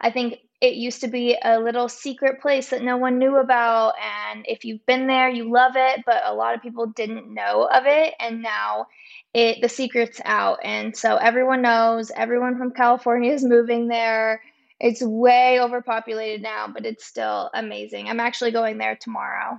I 0.00 0.10
think 0.10 0.38
it 0.60 0.74
used 0.74 1.02
to 1.02 1.06
be 1.06 1.38
a 1.40 1.60
little 1.60 1.88
secret 1.88 2.42
place 2.42 2.70
that 2.70 2.82
no 2.82 2.96
one 2.96 3.20
knew 3.20 3.36
about. 3.36 3.92
And 4.32 4.44
if 4.48 4.64
you've 4.64 4.84
been 4.86 5.06
there, 5.06 5.28
you 5.28 5.52
love 5.52 5.74
it, 5.76 6.00
but 6.04 6.20
a 6.24 6.34
lot 6.34 6.56
of 6.56 6.62
people 6.62 6.86
didn't 6.86 7.32
know 7.32 7.68
of 7.72 7.84
it. 7.86 8.14
And 8.18 8.42
now 8.42 8.88
it 9.34 9.62
the 9.62 9.68
secret's 9.68 10.20
out. 10.24 10.58
And 10.64 10.96
so 10.96 11.14
everyone 11.14 11.62
knows, 11.62 12.10
everyone 12.16 12.58
from 12.58 12.72
California 12.72 13.32
is 13.32 13.44
moving 13.44 13.86
there. 13.86 14.42
It's 14.80 15.00
way 15.00 15.60
overpopulated 15.60 16.42
now, 16.42 16.66
but 16.66 16.84
it's 16.84 17.06
still 17.06 17.50
amazing. 17.54 18.08
I'm 18.08 18.18
actually 18.18 18.50
going 18.50 18.78
there 18.78 18.96
tomorrow. 18.96 19.58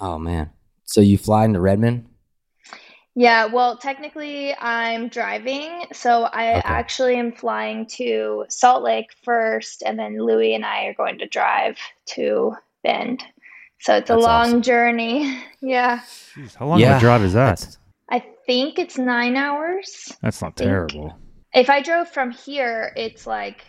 Oh 0.00 0.18
man. 0.18 0.52
So 0.86 1.02
you 1.02 1.18
fly 1.18 1.44
into 1.44 1.60
Redmond? 1.60 2.08
Yeah, 3.16 3.46
well, 3.46 3.76
technically 3.76 4.54
I'm 4.58 5.08
driving, 5.08 5.86
so 5.92 6.24
I 6.24 6.58
Okay. 6.58 6.62
actually 6.64 7.16
am 7.16 7.30
flying 7.32 7.86
to 7.98 8.44
Salt 8.48 8.82
Lake 8.82 9.10
first, 9.22 9.82
and 9.86 9.96
then 9.98 10.18
Louie 10.18 10.54
and 10.54 10.64
I 10.64 10.86
are 10.86 10.94
going 10.94 11.18
to 11.18 11.26
drive 11.28 11.78
to 12.14 12.54
Bend. 12.82 13.22
So 13.80 13.94
it's 13.96 14.10
a 14.10 14.14
That's 14.14 14.24
long 14.24 14.46
awesome. 14.48 14.62
journey. 14.62 15.38
Yeah. 15.60 16.00
Jeez, 16.34 16.54
how 16.56 16.66
long 16.66 16.82
of 16.82 16.96
a 16.96 17.00
drive 17.00 17.22
is 17.22 17.32
that? 17.34 17.60
That's- 17.60 17.78
I 18.10 18.22
think 18.46 18.78
it's 18.78 18.98
nine 18.98 19.34
hours. 19.36 20.12
That's 20.20 20.42
not 20.42 20.56
terrible. 20.56 21.16
If 21.54 21.70
I 21.70 21.80
drove 21.80 22.08
from 22.08 22.30
here, 22.32 22.92
it's 22.96 23.26
like 23.26 23.64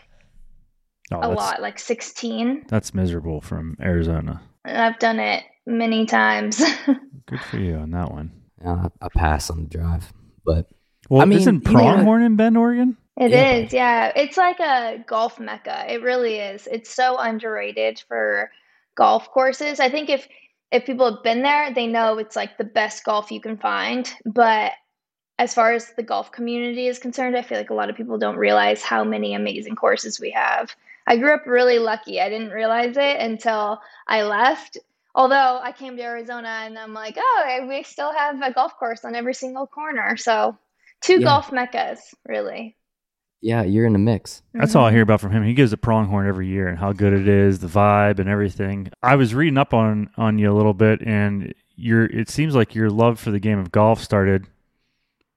Oh, 1.12 1.20
a 1.22 1.30
lot, 1.30 1.62
like 1.62 1.78
16. 1.80 2.66
That's 2.68 2.94
miserable 2.96 3.40
from 3.40 3.78
Arizona. 3.80 4.42
And 4.66 4.76
I've 4.78 4.98
done 5.00 5.20
it 5.20 5.44
many 5.68 6.06
times. 6.08 6.58
Good 7.28 7.40
for 7.42 7.58
you 7.60 7.76
on 7.76 7.92
that 7.92 8.12
one. 8.12 8.32
Uh, 8.66 8.90
I 9.02 9.08
pass 9.16 9.50
on 9.50 9.64
the 9.64 9.70
drive, 9.70 10.12
but 10.46 10.68
Well, 11.10 11.22
I 11.22 11.26
mean, 11.26 11.40
isn't 11.40 11.66
you 11.66 11.72
know- 11.72 11.80
Pronghorn 11.80 12.24
in 12.24 12.36
Bend, 12.36 12.58
Oregon? 12.58 12.98
It 13.18 13.32
Yeah. 13.32 13.52
is, 13.54 13.72
yeah. 13.74 14.12
It's 14.16 14.36
like 14.38 14.60
a 14.60 15.04
golf 15.08 15.40
mecca. 15.40 15.86
It 15.88 16.02
really 16.02 16.36
is. 16.36 16.68
It's 16.70 16.90
so 16.94 17.18
underrated 17.18 18.04
for 18.08 18.52
golf 18.96 19.30
courses. 19.32 19.80
I 19.80 19.90
think 19.90 20.10
if 20.10 20.28
if 20.72 20.86
people 20.86 21.10
have 21.14 21.24
been 21.24 21.42
there, 21.44 21.72
they 21.72 21.88
know 21.88 22.18
it's 22.18 22.36
like 22.36 22.58
the 22.58 22.64
best 22.66 23.06
golf 23.06 23.32
you 23.32 23.40
can 23.40 23.56
find. 23.56 24.12
But 24.26 24.74
as 25.40 25.54
far 25.54 25.72
as 25.72 25.94
the 25.94 26.04
golf 26.04 26.32
community 26.34 26.88
is 26.88 27.00
concerned, 27.00 27.38
I 27.38 27.44
feel 27.44 27.58
like 27.58 27.70
a 27.70 27.74
lot 27.74 27.90
of 27.90 27.96
people 27.96 28.18
don't 28.18 28.36
realize 28.36 28.82
how 28.82 29.04
many 29.04 29.34
amazing 29.36 29.76
courses 29.76 30.20
we 30.20 30.32
have. 30.32 30.76
I 31.08 31.16
grew 31.18 31.34
up 31.34 31.46
really 31.46 31.78
lucky. 31.80 32.20
I 32.20 32.30
didn't 32.30 32.50
realize 32.50 32.98
it 32.98 33.20
until 33.22 33.80
I 34.08 34.24
left. 34.24 34.78
Although 35.16 35.60
I 35.64 35.72
came 35.72 35.96
to 35.98 36.04
Arizona 36.04 36.50
and 36.66 36.78
I'm 36.78 36.94
like, 36.94 37.16
oh, 37.18 37.66
we 37.70 37.84
still 37.84 38.12
have 38.14 38.42
a 38.42 38.52
golf 38.52 38.78
course 38.78 39.04
on 39.06 39.16
every 39.16 39.34
single 39.34 39.66
corner. 39.66 40.18
So, 40.18 40.58
two 41.02 41.20
Yeah. 41.20 41.26
golf 41.26 41.52
meccas, 41.52 42.14
really. 42.28 42.76
yeah, 43.42 43.62
you're 43.64 43.86
in 43.86 43.94
the 43.94 44.00
mix. 44.00 44.42
That's 44.54 44.72
Mm-hmm. 44.72 44.80
all 44.80 44.86
I 44.88 44.92
hear 44.92 45.02
about 45.04 45.22
from 45.22 45.32
him. 45.32 45.44
He 45.44 45.54
gives 45.54 45.72
a 45.72 45.78
pronghorn 45.78 46.28
every 46.28 46.48
year 46.48 46.68
and 46.68 46.78
how 46.78 46.92
good 46.94 47.14
it 47.14 47.28
is, 47.28 47.60
the 47.60 47.68
vibe 47.68 48.20
and 48.20 48.28
everything. 48.28 48.90
I 49.04 49.16
was 49.16 49.34
reading 49.36 49.58
up 49.58 49.74
on 49.74 50.10
on 50.18 50.38
you 50.40 50.52
a 50.52 50.56
little 50.56 50.74
bit, 50.74 51.02
and 51.06 51.54
your 51.76 52.06
it 52.06 52.28
seems 52.30 52.56
like 52.56 52.74
your 52.76 52.90
love 52.90 53.20
for 53.20 53.32
the 53.32 53.40
game 53.40 53.60
of 53.60 53.72
golf 53.72 54.02
started 54.02 54.48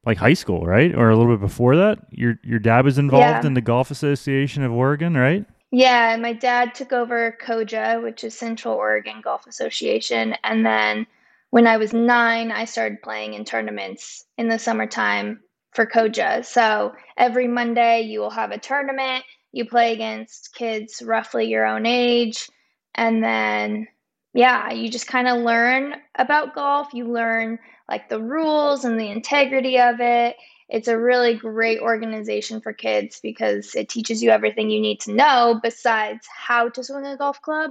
like 0.06 0.16
high 0.16 0.32
school, 0.34 0.64
right, 0.64 0.94
or 0.94 1.10
a 1.10 1.16
little 1.16 1.32
bit 1.36 1.40
before 1.40 1.76
that. 1.76 1.98
Your 2.10 2.38
your 2.42 2.58
dad 2.58 2.84
was 2.84 2.96
involved 2.98 3.44
Yeah. 3.44 3.46
in 3.46 3.54
the 3.54 3.60
Golf 3.60 3.90
Association 3.90 4.62
of 4.62 4.72
Oregon, 4.72 5.14
right? 5.14 5.44
Yeah, 5.70 6.16
my 6.16 6.32
dad 6.32 6.74
took 6.74 6.92
over 6.92 7.36
COJA, 7.42 8.02
which 8.02 8.24
is 8.24 8.36
Central 8.36 8.74
Oregon 8.74 9.20
Golf 9.22 9.46
Association. 9.46 10.34
And 10.42 10.64
then 10.64 11.06
when 11.50 11.66
I 11.66 11.76
was 11.76 11.92
nine, 11.92 12.50
I 12.50 12.64
started 12.64 13.02
playing 13.02 13.34
in 13.34 13.44
tournaments 13.44 14.24
in 14.38 14.48
the 14.48 14.58
summertime 14.58 15.40
for 15.72 15.84
COJA. 15.84 16.44
So 16.46 16.94
every 17.18 17.48
Monday, 17.48 18.00
you 18.02 18.20
will 18.20 18.30
have 18.30 18.50
a 18.50 18.58
tournament. 18.58 19.24
You 19.52 19.66
play 19.66 19.92
against 19.92 20.54
kids 20.54 21.02
roughly 21.02 21.46
your 21.46 21.66
own 21.66 21.84
age. 21.84 22.48
And 22.94 23.22
then, 23.22 23.88
yeah, 24.32 24.72
you 24.72 24.88
just 24.88 25.06
kind 25.06 25.28
of 25.28 25.42
learn 25.42 25.96
about 26.16 26.54
golf. 26.54 26.88
You 26.94 27.12
learn 27.12 27.58
like 27.88 28.08
the 28.08 28.22
rules 28.22 28.84
and 28.86 28.98
the 28.98 29.10
integrity 29.10 29.78
of 29.78 30.00
it 30.00 30.36
it's 30.68 30.88
a 30.88 30.98
really 30.98 31.34
great 31.34 31.80
organization 31.80 32.60
for 32.60 32.72
kids 32.72 33.20
because 33.22 33.74
it 33.74 33.88
teaches 33.88 34.22
you 34.22 34.30
everything 34.30 34.70
you 34.70 34.80
need 34.80 35.00
to 35.00 35.12
know 35.12 35.58
besides 35.62 36.26
how 36.26 36.68
to 36.68 36.84
swing 36.84 37.06
a 37.06 37.16
golf 37.16 37.40
club. 37.40 37.70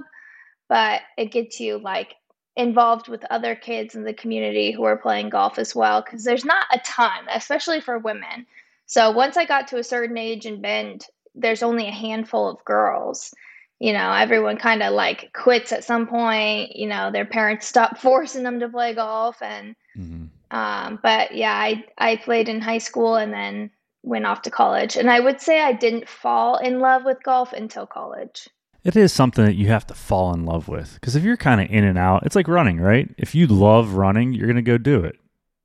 But 0.68 1.02
it 1.16 1.26
gets 1.26 1.60
you 1.60 1.78
like 1.78 2.16
involved 2.56 3.08
with 3.08 3.24
other 3.30 3.54
kids 3.54 3.94
in 3.94 4.02
the 4.02 4.12
community 4.12 4.72
who 4.72 4.82
are 4.82 4.96
playing 4.96 5.30
golf 5.30 5.58
as 5.58 5.76
well 5.76 6.02
because 6.02 6.24
there's 6.24 6.44
not 6.44 6.66
a 6.72 6.80
ton 6.80 7.24
especially 7.32 7.80
for 7.80 7.98
women. 7.98 8.46
So 8.86 9.10
once 9.12 9.36
i 9.36 9.44
got 9.44 9.68
to 9.68 9.78
a 9.78 9.84
certain 9.84 10.18
age 10.18 10.44
in 10.44 10.60
bend 10.60 11.06
there's 11.34 11.62
only 11.62 11.86
a 11.86 11.92
handful 11.92 12.48
of 12.48 12.64
girls. 12.64 13.32
You 13.78 13.92
know 13.92 14.12
everyone 14.12 14.56
kind 14.56 14.82
of 14.82 14.92
like 14.92 15.32
quits 15.34 15.70
at 15.70 15.84
some 15.84 16.08
point 16.08 16.74
you 16.74 16.88
know 16.88 17.12
their 17.12 17.24
parents 17.24 17.68
stop 17.68 17.96
forcing 18.06 18.42
them 18.42 18.58
to 18.58 18.68
play 18.68 18.92
golf 18.92 19.40
and 19.40 19.76
Mm-hmm. 19.96 20.26
Um, 20.50 20.98
but 21.02 21.34
yeah, 21.34 21.54
I 21.54 21.84
I 21.98 22.16
played 22.16 22.48
in 22.48 22.60
high 22.60 22.78
school 22.78 23.16
and 23.16 23.32
then 23.32 23.70
went 24.02 24.26
off 24.26 24.42
to 24.42 24.50
college. 24.50 24.96
And 24.96 25.10
I 25.10 25.20
would 25.20 25.40
say 25.40 25.60
I 25.60 25.72
didn't 25.72 26.08
fall 26.08 26.56
in 26.56 26.80
love 26.80 27.04
with 27.04 27.22
golf 27.22 27.52
until 27.52 27.86
college. 27.86 28.48
It 28.84 28.96
is 28.96 29.12
something 29.12 29.44
that 29.44 29.56
you 29.56 29.68
have 29.68 29.86
to 29.88 29.94
fall 29.94 30.32
in 30.32 30.46
love 30.46 30.68
with 30.68 30.94
because 30.94 31.14
if 31.16 31.22
you're 31.22 31.36
kind 31.36 31.60
of 31.60 31.70
in 31.70 31.84
and 31.84 31.98
out, 31.98 32.24
it's 32.24 32.36
like 32.36 32.48
running, 32.48 32.80
right? 32.80 33.12
If 33.18 33.34
you 33.34 33.46
love 33.46 33.94
running, 33.94 34.32
you're 34.32 34.46
gonna 34.46 34.62
go 34.62 34.78
do 34.78 35.04
it. 35.04 35.16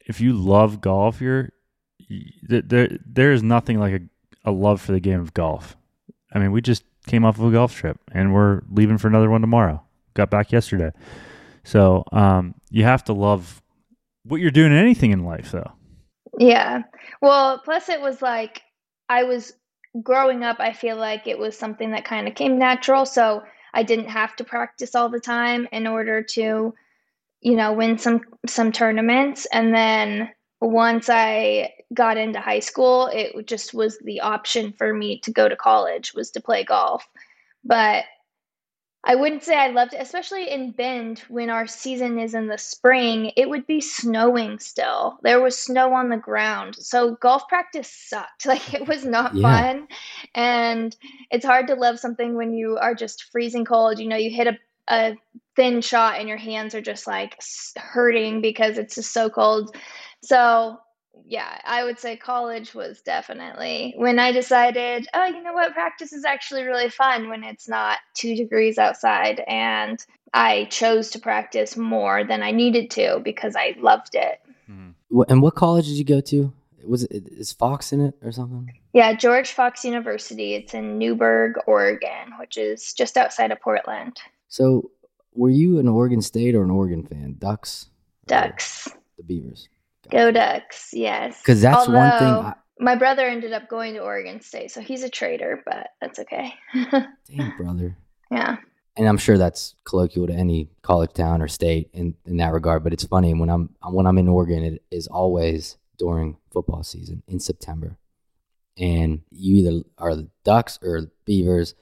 If 0.05 0.19
you 0.19 0.33
love 0.33 0.81
golf, 0.81 1.21
you're 1.21 1.51
there. 2.41 2.89
There 3.05 3.31
is 3.31 3.41
nothing 3.41 3.79
like 3.79 3.93
a, 3.93 4.49
a 4.49 4.51
love 4.51 4.81
for 4.81 4.91
the 4.91 4.99
game 4.99 5.21
of 5.21 5.33
golf. 5.33 5.77
I 6.33 6.39
mean, 6.39 6.51
we 6.51 6.61
just 6.61 6.83
came 7.07 7.23
off 7.23 7.37
of 7.37 7.45
a 7.45 7.51
golf 7.51 7.73
trip 7.75 7.99
and 8.11 8.33
we're 8.33 8.61
leaving 8.69 8.97
for 8.97 9.07
another 9.07 9.29
one 9.29 9.41
tomorrow. 9.41 9.81
Got 10.15 10.29
back 10.29 10.51
yesterday, 10.51 10.91
so 11.63 12.03
um, 12.11 12.55
you 12.69 12.83
have 12.83 13.03
to 13.05 13.13
love 13.13 13.62
what 14.25 14.41
you're 14.41 14.51
doing 14.51 14.71
in 14.71 14.77
anything 14.77 15.11
in 15.11 15.25
life, 15.25 15.51
though. 15.51 15.71
Yeah. 16.39 16.83
Well, 17.21 17.59
plus 17.59 17.89
it 17.89 18.01
was 18.01 18.21
like 18.21 18.61
I 19.09 19.23
was 19.23 19.53
growing 20.01 20.43
up, 20.43 20.57
I 20.59 20.73
feel 20.73 20.97
like 20.97 21.27
it 21.27 21.37
was 21.37 21.57
something 21.57 21.91
that 21.91 22.05
kind 22.05 22.27
of 22.27 22.35
came 22.35 22.57
natural. 22.57 23.05
So 23.05 23.43
I 23.73 23.83
didn't 23.83 24.09
have 24.09 24.35
to 24.37 24.43
practice 24.43 24.95
all 24.95 25.09
the 25.09 25.19
time 25.19 25.67
in 25.71 25.87
order 25.87 26.23
to, 26.23 26.73
you 27.41 27.55
know, 27.55 27.73
win 27.73 27.97
some 27.97 28.21
some 28.47 28.71
tournaments. 28.71 29.45
And 29.51 29.73
then 29.73 30.29
once 30.61 31.09
I 31.09 31.73
got 31.93 32.17
into 32.17 32.39
high 32.39 32.59
school, 32.59 33.07
it 33.07 33.47
just 33.47 33.73
was 33.73 33.99
the 34.03 34.21
option 34.21 34.73
for 34.77 34.93
me 34.93 35.19
to 35.19 35.31
go 35.31 35.49
to 35.49 35.55
college 35.55 36.13
was 36.13 36.31
to 36.31 36.41
play 36.41 36.63
golf. 36.63 37.07
But 37.63 38.05
I 39.05 39.15
wouldn't 39.15 39.43
say 39.43 39.57
I 39.57 39.67
loved 39.67 39.93
it, 39.93 40.01
especially 40.01 40.49
in 40.49 40.71
Bend 40.71 41.19
when 41.27 41.49
our 41.49 41.67
season 41.67 42.19
is 42.19 42.33
in 42.33 42.47
the 42.47 42.57
spring. 42.57 43.31
It 43.35 43.49
would 43.49 43.67
be 43.67 43.81
snowing 43.81 44.59
still. 44.59 45.19
There 45.23 45.41
was 45.41 45.57
snow 45.57 45.93
on 45.93 46.09
the 46.09 46.17
ground. 46.17 46.75
So 46.77 47.15
golf 47.21 47.47
practice 47.49 47.89
sucked. 47.91 48.45
Like 48.53 48.73
it 48.73 48.87
was 48.87 49.03
not 49.05 49.35
Yeah. 49.35 49.41
fun. 49.41 49.87
And 50.35 50.95
it's 51.31 51.45
hard 51.45 51.67
to 51.67 51.75
love 51.75 51.99
something 51.99 52.35
when 52.35 52.53
you 52.53 52.77
are 52.77 52.95
just 52.95 53.25
freezing 53.31 53.65
cold. 53.65 53.99
You 53.99 54.07
know, 54.07 54.15
you 54.15 54.29
hit 54.29 54.47
a, 54.47 54.57
a 54.87 55.17
thin 55.55 55.81
shot 55.81 56.19
and 56.19 56.29
your 56.29 56.37
hands 56.37 56.75
are 56.75 56.81
just 56.81 57.07
like 57.07 57.37
hurting 57.77 58.41
because 58.41 58.77
it's 58.77 58.95
just 58.95 59.11
so 59.13 59.29
cold. 59.29 59.75
So 60.23 60.77
yeah, 61.25 61.59
I 61.65 61.83
would 61.83 61.99
say 61.99 62.15
college 62.17 62.73
was 62.73 63.01
definitely 63.01 63.93
when 63.97 64.19
I 64.19 64.31
decided, 64.31 65.07
oh, 65.13 65.25
you 65.25 65.41
know 65.43 65.53
what, 65.53 65.73
practice 65.73 66.13
is 66.13 66.25
actually 66.25 66.63
really 66.63 66.89
fun 66.89 67.29
when 67.29 67.43
it's 67.43 67.67
not 67.69 67.99
two 68.13 68.35
degrees 68.35 68.77
outside. 68.77 69.43
And 69.47 70.03
I 70.33 70.65
chose 70.71 71.09
to 71.11 71.19
practice 71.19 71.77
more 71.77 72.23
than 72.23 72.41
I 72.43 72.51
needed 72.51 72.89
to 72.91 73.21
because 73.23 73.55
I 73.55 73.75
loved 73.79 74.15
it. 74.15 74.39
Mm-hmm. 74.69 75.19
Wh- 75.19 75.25
And 75.29 75.41
what 75.41 75.55
college 75.55 75.85
did 75.85 75.97
you 75.97 76.03
go 76.05 76.19
to? 76.21 76.51
Was 76.85 77.03
it 77.05 77.27
is 77.31 77.53
Fox 77.53 77.93
in 77.93 78.01
it 78.01 78.15
or 78.21 78.31
something? 78.33 78.69
Yeah, 78.93 79.13
George 79.13 79.51
Fox 79.53 79.85
University. 79.85 80.55
It's 80.55 80.73
in 80.73 80.97
Newberg, 80.97 81.53
Oregon, 81.65 82.33
which 82.39 82.57
is 82.57 82.91
just 82.93 83.15
outside 83.15 83.51
of 83.51 83.61
Portland. 83.61 84.17
So, 84.49 84.91
were 85.33 85.49
you 85.49 85.79
an 85.79 85.87
Oregon 85.87 86.21
State 86.21 86.55
or 86.55 86.63
an 86.63 86.71
Oregon 86.71 87.03
fan? 87.03 87.37
Ducks, 87.39 87.87
Ducks. 88.27 88.89
the 89.17 89.23
Beavers. 89.23 89.69
Go 90.11 90.31
Ducks, 90.31 90.89
yes. 90.93 91.39
Because 91.39 91.61
that's 91.61 91.87
one 91.87 92.11
thing. 92.19 92.27
I, 92.27 92.53
my 92.79 92.95
brother 92.95 93.25
ended 93.25 93.53
up 93.53 93.69
going 93.69 93.93
to 93.93 93.99
Oregon 94.01 94.41
State, 94.41 94.71
so 94.71 94.81
he's 94.81 95.03
a 95.03 95.09
traitor, 95.09 95.61
but 95.65 95.89
that's 96.01 96.19
okay. 96.19 96.53
damn, 96.91 97.57
brother. 97.57 97.95
yeah. 98.31 98.57
and 98.97 99.07
I'm 99.07 99.17
sure 99.17 99.37
that's 99.37 99.75
colloquial 99.85 100.27
to 100.27 100.33
any 100.33 100.69
college 100.81 101.13
town 101.13 101.41
or 101.41 101.47
state 101.47 101.89
in, 101.93 102.15
in 102.25 102.37
that 102.37 102.53
regard. 102.53 102.83
But 102.83 102.93
it's 102.93 103.05
funny 103.05 103.33
when 103.33 103.49
I'm 103.49 103.69
when 103.89 104.05
I'm 104.05 104.17
in 104.17 104.27
Oregon, 104.27 104.63
it 104.63 104.83
is 104.91 105.07
always 105.07 105.77
during 105.97 106.37
football 106.51 106.83
season 106.83 107.23
in 107.27 107.39
September, 107.39 107.97
and 108.77 109.21
you 109.31 109.55
either 109.57 109.83
are 109.97 110.15
the 110.15 110.29
Ducks 110.43 110.79
or 110.81 111.01
the 111.01 111.11
Beavers. 111.25 111.75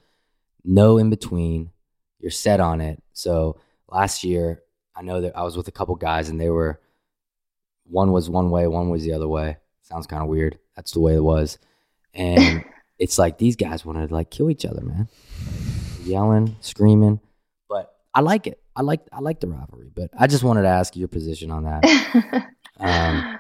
no 0.64 0.98
in 0.98 1.10
between. 1.10 1.72
You're 2.20 2.30
set 2.32 2.60
on 2.60 2.82
it. 2.82 3.02
So 3.14 3.60
last 3.90 4.24
year, 4.24 4.62
I 4.96 5.02
know 5.02 5.22
that 5.22 5.36
I 5.36 5.42
was 5.42 5.58
with 5.58 5.68
a 5.68 5.72
couple 5.72 5.96
guys 5.96 6.30
and 6.30 6.40
they 6.40 6.52
were 6.52 6.80
one 7.91 8.12
was 8.12 8.30
one 8.30 8.49
way, 8.49 8.65
one 8.67 8.89
was 8.89 9.04
the 9.04 9.13
other 9.13 9.27
way. 9.27 9.58
Sounds 9.84 10.08
kind 10.08 10.23
of 10.23 10.30
weird. 10.30 10.58
That's 10.75 10.91
the 10.93 10.99
way 11.01 11.15
it 11.15 11.23
was. 11.23 11.60
And 12.13 12.63
it's 12.99 13.17
like 13.19 13.38
these 13.38 13.56
guys 13.56 13.86
wanted 13.86 14.08
to 14.10 14.13
like 14.13 14.32
kill 14.32 14.49
each 14.49 14.65
other, 14.65 14.82
man. 14.82 15.08
Yelling, 16.04 16.56
screaming. 16.62 17.19
But 17.69 17.93
I 18.13 18.21
like 18.21 18.47
it. 18.47 18.60
I 18.75 18.82
like 18.82 19.01
I 19.12 19.19
like 19.19 19.39
the 19.39 19.47
rivalry. 19.47 19.91
But 19.93 20.10
I 20.17 20.27
just 20.27 20.43
wanted 20.43 20.63
to 20.63 20.69
ask 20.69 20.95
your 20.95 21.08
position 21.08 21.51
on 21.51 21.63
that. 21.65 22.47
Um, 22.80 23.38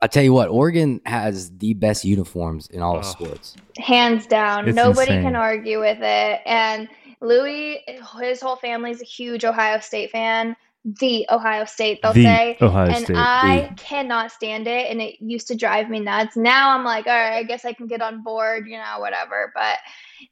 I 0.00 0.06
tell 0.06 0.22
you 0.22 0.32
what, 0.32 0.48
Oregon 0.48 1.00
has 1.04 1.50
the 1.58 1.74
best 1.74 2.04
uniforms 2.04 2.68
in 2.68 2.82
all 2.82 2.96
of 2.98 3.04
Oh. 3.04 3.08
sports. 3.08 3.56
Hands 3.78 4.24
down. 4.28 4.68
It's 4.68 4.76
Nobody 4.76 5.10
insane. 5.14 5.22
can 5.24 5.34
argue 5.34 5.80
with 5.80 5.98
it. 6.00 6.40
And 6.46 6.88
Louie, 7.20 7.82
his 8.20 8.40
whole 8.40 8.54
family's 8.54 9.02
a 9.02 9.04
huge 9.04 9.44
Ohio 9.44 9.80
State 9.80 10.12
fan. 10.12 10.54
The 11.00 11.26
Ohio 11.30 11.64
State, 11.64 12.00
they'll 12.02 12.12
the 12.12 12.24
say. 12.24 12.56
Ohio 12.62 12.88
and 12.90 13.04
State. 13.04 13.16
I 13.16 13.72
cannot 13.76 14.32
stand 14.32 14.66
it, 14.66 14.90
and 14.90 15.02
it 15.02 15.16
used 15.20 15.48
to 15.48 15.54
drive 15.54 15.90
me 15.90 16.00
nuts. 16.00 16.36
Now 16.36 16.70
I'm 16.76 16.84
like, 16.84 17.06
all 17.06 17.12
right, 17.12 17.36
I 17.36 17.42
guess 17.42 17.64
I 17.64 17.72
can 17.72 17.86
get 17.86 18.00
on 18.00 18.22
board, 18.22 18.66
you 18.66 18.78
know, 18.78 18.98
whatever. 18.98 19.52
But 19.54 19.78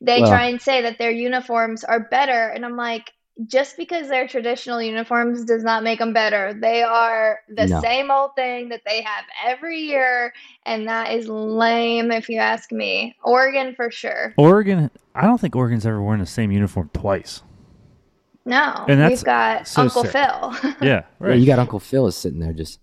they 0.01 0.21
Well- 0.21 0.31
try 0.31 0.47
and 0.47 0.61
say 0.61 0.81
that 0.83 0.99
their 0.99 1.11
uniforms 1.11 1.85
are 1.85 2.01
better, 2.01 2.49
and 2.49 2.64
I'm 2.64 2.77
like, 2.77 3.12
just 3.47 3.77
because 3.77 4.09
they're 4.09 4.27
traditional 4.27 4.81
uniforms 4.81 5.45
does 5.45 5.62
not 5.62 5.83
make 5.83 5.99
them 5.99 6.14
better. 6.14 6.55
They 6.55 6.83
are 6.83 7.40
the 7.55 7.66
No. 7.66 7.81
same 7.83 8.11
old 8.11 8.35
thing 8.35 8.71
that 8.71 8.81
they 8.87 9.03
have 9.03 9.25
every 9.47 9.79
year, 9.81 10.33
and 10.64 10.88
that 10.88 11.12
is 11.12 11.29
lame 11.29 12.11
if 12.12 12.31
you 12.31 12.38
ask 12.38 12.73
me. 12.73 13.14
Oregon 13.23 13.75
for 13.75 13.90
sure. 13.90 14.33
Oregon. 14.38 14.90
I 15.14 15.27
don't 15.27 15.38
think 15.38 15.55
Oregon's 15.55 15.85
ever 15.85 16.01
worn 16.01 16.21
the 16.21 16.25
same 16.27 16.51
uniform 16.51 16.88
twice. 16.95 17.42
No, 18.47 18.85
And 18.89 19.01
that's 19.01 19.11
we've 19.17 19.25
got 19.25 19.67
so 19.69 19.83
Uncle 19.83 20.05
sick. 20.05 20.13
Phil. 20.13 20.23
Yeah, 20.63 20.75
Yeah, 20.81 21.03
right. 21.19 21.39
you 21.39 21.45
got 21.47 21.59
Uncle 21.59 21.81
Phil 21.81 22.07
is 22.07 22.15
sitting 22.17 22.39
there 22.39 22.53
just. 22.53 22.79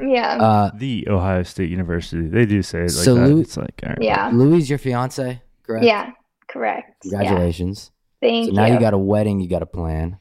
yeah. 0.00 0.36
Uh, 0.42 0.70
the 0.74 1.06
Ohio 1.08 1.42
State 1.42 1.68
University. 1.70 2.26
They 2.28 2.46
do 2.46 2.62
say 2.62 2.78
it 2.80 2.82
like 2.82 2.90
So 2.92 3.14
that. 3.16 3.28
Lou- 3.28 3.40
it's 3.40 3.56
like, 3.56 3.78
all 3.84 3.90
right. 3.90 3.98
yeah. 4.00 4.30
Louie, 4.32 4.62
your 4.62 4.78
fiance, 4.78 5.42
correct? 5.64 5.84
Yeah. 5.84 6.12
Correct. 6.48 6.96
Yeah. 7.04 7.18
Congratulations. 7.18 7.90
Thank 8.22 8.46
So 8.48 8.52
now 8.52 8.66
you. 8.66 8.74
you 8.74 8.80
got 8.80 8.94
a 8.94 8.98
wedding 8.98 9.40
you 9.40 9.48
got 9.48 9.58
to 9.60 9.66
plan, 9.66 10.18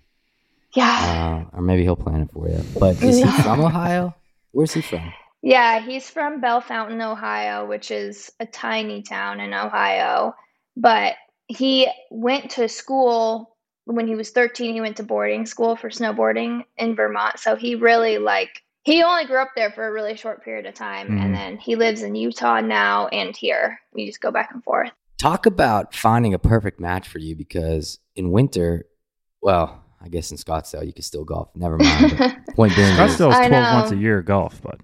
yeah. 0.76 1.46
uh, 1.54 1.58
or 1.58 1.62
maybe 1.62 1.84
he'll 1.84 1.96
plan 1.96 2.22
it 2.22 2.32
for 2.32 2.50
you. 2.50 2.62
But 2.80 3.02
is 3.04 3.18
he 3.18 3.26
from 3.44 3.62
Ohio? 3.62 4.16
Where's 4.52 4.74
he 4.74 4.82
from? 4.82 5.14
Yeah, 5.42 5.80
he's 5.80 6.10
from 6.10 6.42
Bellefontaine, 6.42 7.02
Ohio, 7.02 7.66
which 7.66 7.92
is 7.92 8.32
a 8.40 8.46
tiny 8.46 9.02
town 9.04 9.40
in 9.40 9.54
Ohio. 9.54 10.36
But 10.78 11.16
he 11.48 11.88
went 12.10 12.52
to 12.52 12.68
school 12.70 13.51
when 13.86 14.08
he 14.08 14.15
was 14.15 14.30
13. 14.32 14.74
He 14.74 14.82
went 14.82 14.98
to 14.98 15.04
boarding 15.04 15.46
school 15.46 15.76
for 15.76 15.89
snowboarding 15.89 16.63
in 16.78 16.96
Vermont. 16.96 17.39
So 17.39 17.56
he 17.56 17.76
really 17.76 18.17
like 18.17 18.63
he 18.84 19.04
only 19.04 19.26
grew 19.26 19.38
up 19.39 19.52
there 19.56 19.72
for 19.72 19.88
a 19.88 19.91
really 19.91 20.15
short 20.17 20.44
period 20.44 20.65
of 20.65 20.74
time 20.74 21.10
Mhm. 21.10 21.22
and 21.22 21.36
then 21.36 21.58
he 21.58 21.76
lives 21.76 22.02
in 22.02 22.15
Utah 22.15 22.62
now 22.62 23.08
and 23.10 23.36
here. 23.36 23.80
We 23.94 24.08
just 24.08 24.22
go 24.22 24.32
back 24.32 24.50
and 24.54 24.63
forth. 24.63 24.89
Talk 25.20 25.46
about 25.46 25.94
finding 25.94 26.34
a 26.34 26.39
perfect 26.39 26.80
match 26.80 27.08
for 27.08 27.20
you 27.20 27.36
because 27.36 28.00
in 28.15 28.32
winter, 28.32 28.88
well, 29.39 29.84
I 30.04 30.08
guess 30.10 30.32
in 30.32 30.38
Scottsdale 30.38 30.84
you 30.86 30.94
can 30.94 31.04
still 31.04 31.24
golf. 31.24 31.50
Never 31.56 31.78
mind. 31.78 32.17
point 32.56 32.76
being, 32.76 32.88
is, 32.88 32.98
Scottsdale 32.98 33.30
is 33.30 33.36
I 33.38 33.48
12 33.50 33.76
months 33.76 33.91
a 33.91 33.98
year 33.98 34.17
of 34.17 34.26
golf, 34.26 34.60
but 34.63 34.80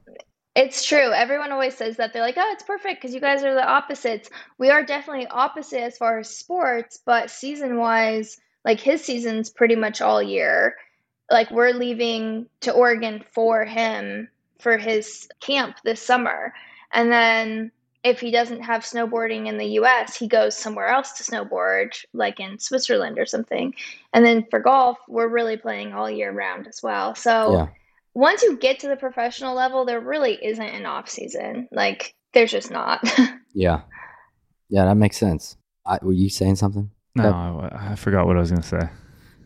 It's 0.56 0.86
true. 0.86 1.12
Everyone 1.12 1.52
always 1.52 1.76
says 1.76 1.98
that. 1.98 2.14
They're 2.14 2.22
like, 2.22 2.38
oh, 2.38 2.52
it's 2.52 2.64
perfect 2.64 3.02
because 3.02 3.16
you 3.16 3.20
guys 3.22 3.44
are 3.44 3.54
the 3.56 3.68
opposites. 3.68 4.30
We 4.60 4.70
are 4.70 4.84
definitely 4.84 5.26
opposite 5.28 5.82
as 5.82 5.98
far 5.98 6.20
as 6.20 6.30
sports, 6.36 7.00
but 7.04 7.32
season 7.32 7.78
wise, 7.78 8.38
like 8.68 8.82
his 8.82 9.02
season's 9.02 9.50
pretty 9.50 9.78
much 9.78 10.02
all 10.02 10.22
year. 10.22 10.76
Like 11.32 11.50
we're 11.52 11.72
leaving 11.72 12.48
to 12.60 12.74
Oregon 12.74 13.24
for 13.32 13.64
him 13.64 14.28
for 14.60 14.78
his 14.78 15.30
camp 15.40 15.78
this 15.86 16.02
summer. 16.02 16.54
And 16.92 17.10
then 17.10 17.72
if 18.04 18.20
he 18.20 18.30
doesn't 18.30 18.62
have 18.62 18.82
snowboarding 18.82 19.48
in 19.48 19.58
the 19.58 19.80
US, 19.80 20.18
he 20.18 20.28
goes 20.28 20.58
somewhere 20.58 20.90
else 20.90 21.14
to 21.14 21.24
snowboard, 21.24 21.98
like 22.12 22.42
in 22.42 22.60
Switzerland 22.60 23.18
or 23.18 23.26
something. 23.26 23.74
And 24.14 24.26
then 24.26 24.46
for 24.50 24.60
golf, 24.60 24.98
we're 25.08 25.30
really 25.30 25.56
playing 25.56 25.94
all 25.94 26.12
year 26.12 26.34
round 26.34 26.68
as 26.68 26.84
well. 26.84 27.16
So 27.16 27.54
yeah. 27.54 27.68
once 28.16 28.44
you 28.44 28.58
get 28.58 28.80
to 28.80 28.90
the 28.90 28.98
professional 28.98 29.56
level, 29.56 29.86
there 29.86 30.02
really 30.02 30.38
isn't 30.44 30.62
an 30.62 30.86
off 30.86 31.08
season. 31.08 31.70
Like 31.72 32.16
there's 32.34 32.52
just 32.52 32.70
not. 32.70 33.02
Yeah. 33.54 33.82
Yeah, 34.70 34.86
that 34.86 34.98
makes 34.98 35.18
sense. 35.18 35.58
I, 35.84 35.98
were 36.04 36.14
you 36.14 36.30
saying 36.30 36.58
something? 36.58 36.92
No, 37.24 37.70
I, 37.72 37.92
I 37.92 37.96
forgot 37.96 38.28
what 38.28 38.38
I 38.38 38.40
was 38.40 38.52
going 38.52 38.62
to 38.62 38.68
say. 38.68 38.90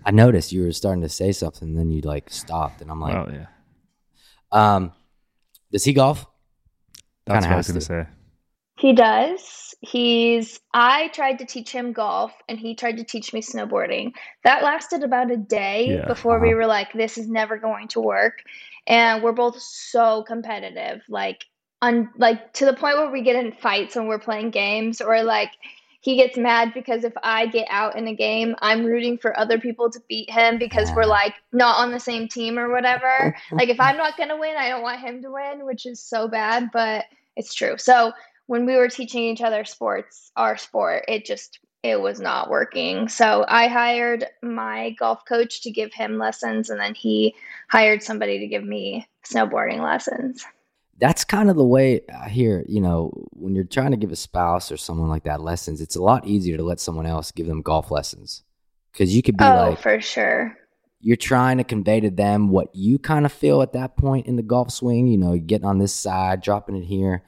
I 0.06 0.12
noticed 0.12 0.52
you 0.52 0.64
were 0.64 0.72
starting 0.72 1.02
to 1.04 1.10
say 1.10 1.32
something, 1.32 1.70
and 1.70 1.78
then 1.78 1.92
you 1.92 2.02
like 2.02 2.30
stopped, 2.30 2.82
and 2.82 2.90
I'm 2.92 3.00
like, 3.00 3.16
oh 3.16 3.30
yeah. 3.32 3.46
um, 4.52 4.92
does 5.72 5.84
he 5.84 5.94
golf? 5.94 6.26
That's 7.26 7.46
Kinda 7.46 7.50
what 7.50 7.54
I 7.54 7.58
was 7.58 7.68
going 7.68 7.80
to 7.80 7.80
to. 7.80 7.86
say. 7.86 8.08
he 8.78 8.94
does. 8.94 9.74
He's 9.82 10.60
I 10.74 11.08
tried 11.10 11.40
to 11.40 11.46
teach 11.46 11.72
him 11.72 11.92
golf 11.94 12.32
and 12.48 12.60
he 12.60 12.76
tried 12.76 12.98
to 12.98 13.04
teach 13.04 13.34
me 13.34 13.42
snowboarding. 13.42 14.12
That 14.44 14.64
lasted 14.64 15.04
about 15.04 15.32
a 15.32 15.38
day 15.38 15.98
Yeah, 15.98 16.06
before 16.08 16.40
we 16.40 16.50
uh-huh. 16.50 16.58
were 16.58 16.66
like 16.68 16.94
this 16.94 17.18
is 17.18 17.28
never 17.28 17.58
going 17.58 17.88
to 17.90 18.00
work. 18.02 18.44
And 18.88 19.24
we're 19.24 19.32
both 19.34 19.60
so 19.60 20.24
competitive. 20.24 21.02
Like 21.10 21.46
on 21.82 22.10
like 22.18 22.54
to 22.54 22.66
the 22.66 22.74
point 22.74 22.98
where 22.98 23.12
we 23.12 23.22
get 23.24 23.36
in 23.36 23.52
fights 23.54 23.96
when 23.96 24.08
we're 24.08 24.20
playing 24.20 24.52
games 24.52 25.02
or 25.02 25.24
like 25.24 25.52
he 26.02 26.16
gets 26.16 26.36
mad 26.36 26.74
because 26.74 27.04
if 27.04 27.14
I 27.24 27.46
get 27.46 27.68
out 27.70 27.96
in 27.96 28.08
a 28.08 28.16
game, 28.16 28.56
I'm 28.60 28.84
rooting 28.84 29.20
for 29.20 29.40
other 29.40 29.60
people 29.60 29.90
to 29.92 30.02
beat 30.10 30.30
him 30.30 30.58
because 30.58 30.92
we're 30.96 31.06
like 31.06 31.36
not 31.54 31.80
on 31.80 31.92
the 31.92 32.00
same 32.00 32.28
team 32.28 32.58
or 32.58 32.72
whatever. 32.72 33.36
like 33.52 33.70
if 33.70 33.80
I'm 33.80 33.98
not 33.98 34.18
going 34.18 34.30
to 34.30 34.36
win, 34.36 34.56
I 34.58 34.70
don't 34.70 34.82
want 34.82 35.00
him 35.00 35.22
to 35.22 35.32
win, 35.32 35.64
which 35.64 35.86
is 35.86 36.00
so 36.00 36.28
bad, 36.28 36.72
but 36.74 37.06
it's 37.36 37.54
true. 37.54 37.78
So 37.78 38.14
when 38.48 38.66
we 38.66 38.76
were 38.76 38.90
teaching 38.90 39.24
each 39.24 39.42
other 39.42 39.64
sports, 39.64 40.32
our 40.36 40.58
sport, 40.58 41.06
it 41.08 41.24
just 41.24 41.60
it 41.84 42.02
was 42.02 42.20
not 42.20 42.50
working. 42.50 43.08
So 43.08 43.46
I 43.48 43.68
hired 43.68 44.26
my 44.42 44.92
golf 45.00 45.24
coach 45.26 45.62
to 45.62 45.72
give 45.72 45.94
him 45.94 46.18
lessons 46.18 46.70
and 46.70 46.80
then 46.80 46.96
he 46.96 47.36
hired 47.70 48.04
somebody 48.04 48.40
to 48.40 48.48
give 48.48 48.64
me 48.64 49.08
snowboarding 49.24 49.84
lessons. 49.84 50.46
That's 51.02 51.26
kind 51.26 51.50
of 51.50 51.58
the 51.58 51.66
way 51.66 52.02
I 52.16 52.30
hear, 52.30 52.64
you 52.70 52.80
know, 52.80 53.12
when 53.32 53.56
you're 53.56 53.64
trying 53.64 53.92
to 53.92 53.98
give 53.98 54.12
a 54.12 54.16
spouse 54.16 54.72
or 54.72 54.78
someone 54.78 55.10
like 55.10 55.24
that 55.24 55.42
lessons, 55.42 55.82
it's 55.82 55.96
a 55.96 56.02
lot 56.02 56.28
easier 56.28 56.58
to 56.58 56.64
let 56.64 56.80
someone 56.80 57.08
else 57.08 57.32
give 57.32 57.48
them 57.48 57.64
golf 57.64 57.90
lessons. 57.90 58.44
Cause 58.94 59.10
you 59.12 59.24
could 59.24 59.36
be 59.36 59.44
oh, 59.46 59.56
like, 59.56 59.82
for 59.82 60.00
sure. 60.00 60.56
you're 61.00 61.16
trying 61.18 61.58
to 61.58 61.64
convey 61.64 62.02
to 62.02 62.12
them 62.12 62.50
what 62.50 62.76
you 62.76 63.00
kind 63.00 63.26
of 63.26 63.32
feel 63.32 63.62
at 63.62 63.74
that 63.74 63.98
point 63.98 64.28
in 64.28 64.36
the 64.36 64.44
golf 64.44 64.70
swing, 64.70 65.08
you 65.08 65.18
know, 65.18 65.38
getting 65.38 65.66
on 65.66 65.80
this 65.80 65.94
side, 65.94 66.42
dropping 66.42 66.76
it 66.76 66.86
here. 66.86 67.24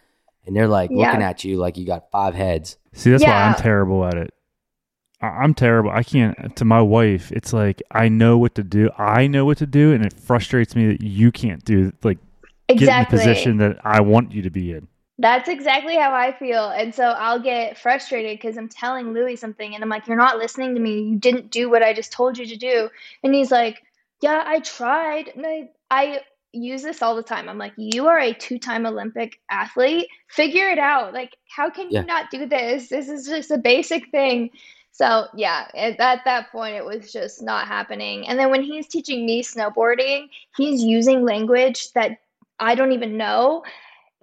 And 0.46 0.56
they're 0.56 0.68
like 0.68 0.92
Yeah. 0.92 1.08
looking 1.08 1.24
at 1.24 1.44
you 1.44 1.58
like 1.58 1.78
you 1.78 1.86
got 1.86 2.12
five 2.12 2.36
heads. 2.36 2.78
See, 2.94 3.10
that's 3.10 3.24
why 3.24 3.32
I'm 3.32 3.56
terrible 3.56 4.06
at 4.06 4.16
it. 4.16 4.34
I'm 5.22 5.54
terrible. 5.54 5.90
I 5.90 6.04
can't. 6.04 6.56
To 6.58 6.66
my 6.66 6.82
wife, 6.82 7.32
it's 7.32 7.54
like 7.54 7.82
I 7.90 8.10
know 8.10 8.38
what 8.38 8.56
to 8.56 8.64
do. 8.64 8.90
I 8.98 9.28
know 9.28 9.46
what 9.46 9.58
to 9.60 9.66
do, 9.66 9.94
and 9.94 10.06
it 10.06 10.14
frustrates 10.20 10.76
me 10.76 10.88
that 10.88 11.02
you 11.02 11.32
can't 11.32 11.64
do 11.64 11.94
like 12.04 12.18
get 12.68 12.82
Exactly. 12.82 13.18
in 13.18 13.26
the 13.28 13.34
position 13.34 13.58
that 13.58 13.78
I 13.84 14.02
want 14.02 14.32
you 14.32 14.42
to 14.44 14.50
be 14.50 14.72
in. 14.72 14.88
That's 15.20 15.48
exactly 15.48 15.96
how 15.96 16.14
I 16.14 16.32
feel. 16.32 16.70
And 16.70 16.94
so 16.94 17.04
I'll 17.04 17.40
get 17.40 17.78
frustrated 17.78 18.38
because 18.38 18.58
I'm 18.58 18.68
telling 18.68 19.14
Louie 19.14 19.36
something 19.36 19.76
and 19.76 19.84
I'm 19.84 19.90
like, 19.90 20.08
You're 20.08 20.18
not 20.18 20.38
listening 20.38 20.74
to 20.76 20.82
me. 20.82 21.02
You 21.04 21.18
didn't 21.18 21.52
do 21.52 21.70
what 21.70 21.84
I 21.84 21.94
just 21.94 22.12
told 22.12 22.38
you 22.38 22.46
to 22.48 22.56
do. 22.56 22.90
And 23.24 23.34
he's 23.34 23.52
like, 23.52 23.84
Yeah, 24.22 24.44
I 24.46 24.60
tried. 24.62 25.28
And 25.36 25.46
I, 25.46 25.70
I 25.92 26.22
use 26.52 26.82
this 26.82 27.02
all 27.04 27.16
the 27.16 27.24
time. 27.24 27.48
I'm 27.48 27.60
like, 27.60 27.74
You 27.78 28.08
are 28.08 28.20
a 28.20 28.34
two 28.34 28.58
time 28.58 28.88
Olympic 28.88 29.40
athlete. 29.52 30.08
Figure 30.30 30.70
it 30.70 30.80
out. 30.80 31.14
Like, 31.14 31.38
how 31.48 31.70
can 31.70 31.92
Yeah. 31.92 32.02
you 32.02 32.08
not 32.08 32.32
do 32.32 32.48
this? 32.48 32.90
This 32.90 33.08
is 33.08 33.28
just 33.28 33.52
a 33.52 33.58
basic 33.58 34.10
thing. 34.10 34.50
So, 34.92 35.28
yeah, 35.36 35.68
at, 35.76 36.00
at 36.00 36.22
that 36.26 36.52
point, 36.52 36.76
it 36.76 36.86
was 36.86 37.12
just 37.12 37.42
not 37.42 37.68
happening. 37.68 38.28
And 38.28 38.38
then 38.38 38.50
when 38.52 38.62
he's 38.64 38.88
teaching 38.88 39.26
me 39.26 39.42
snowboarding, 39.44 40.28
he's 40.56 40.84
using 40.84 41.24
language 41.24 41.92
that 41.94 42.18
I 42.64 42.76
don't 42.76 42.94
even 42.94 43.18
know 43.18 43.64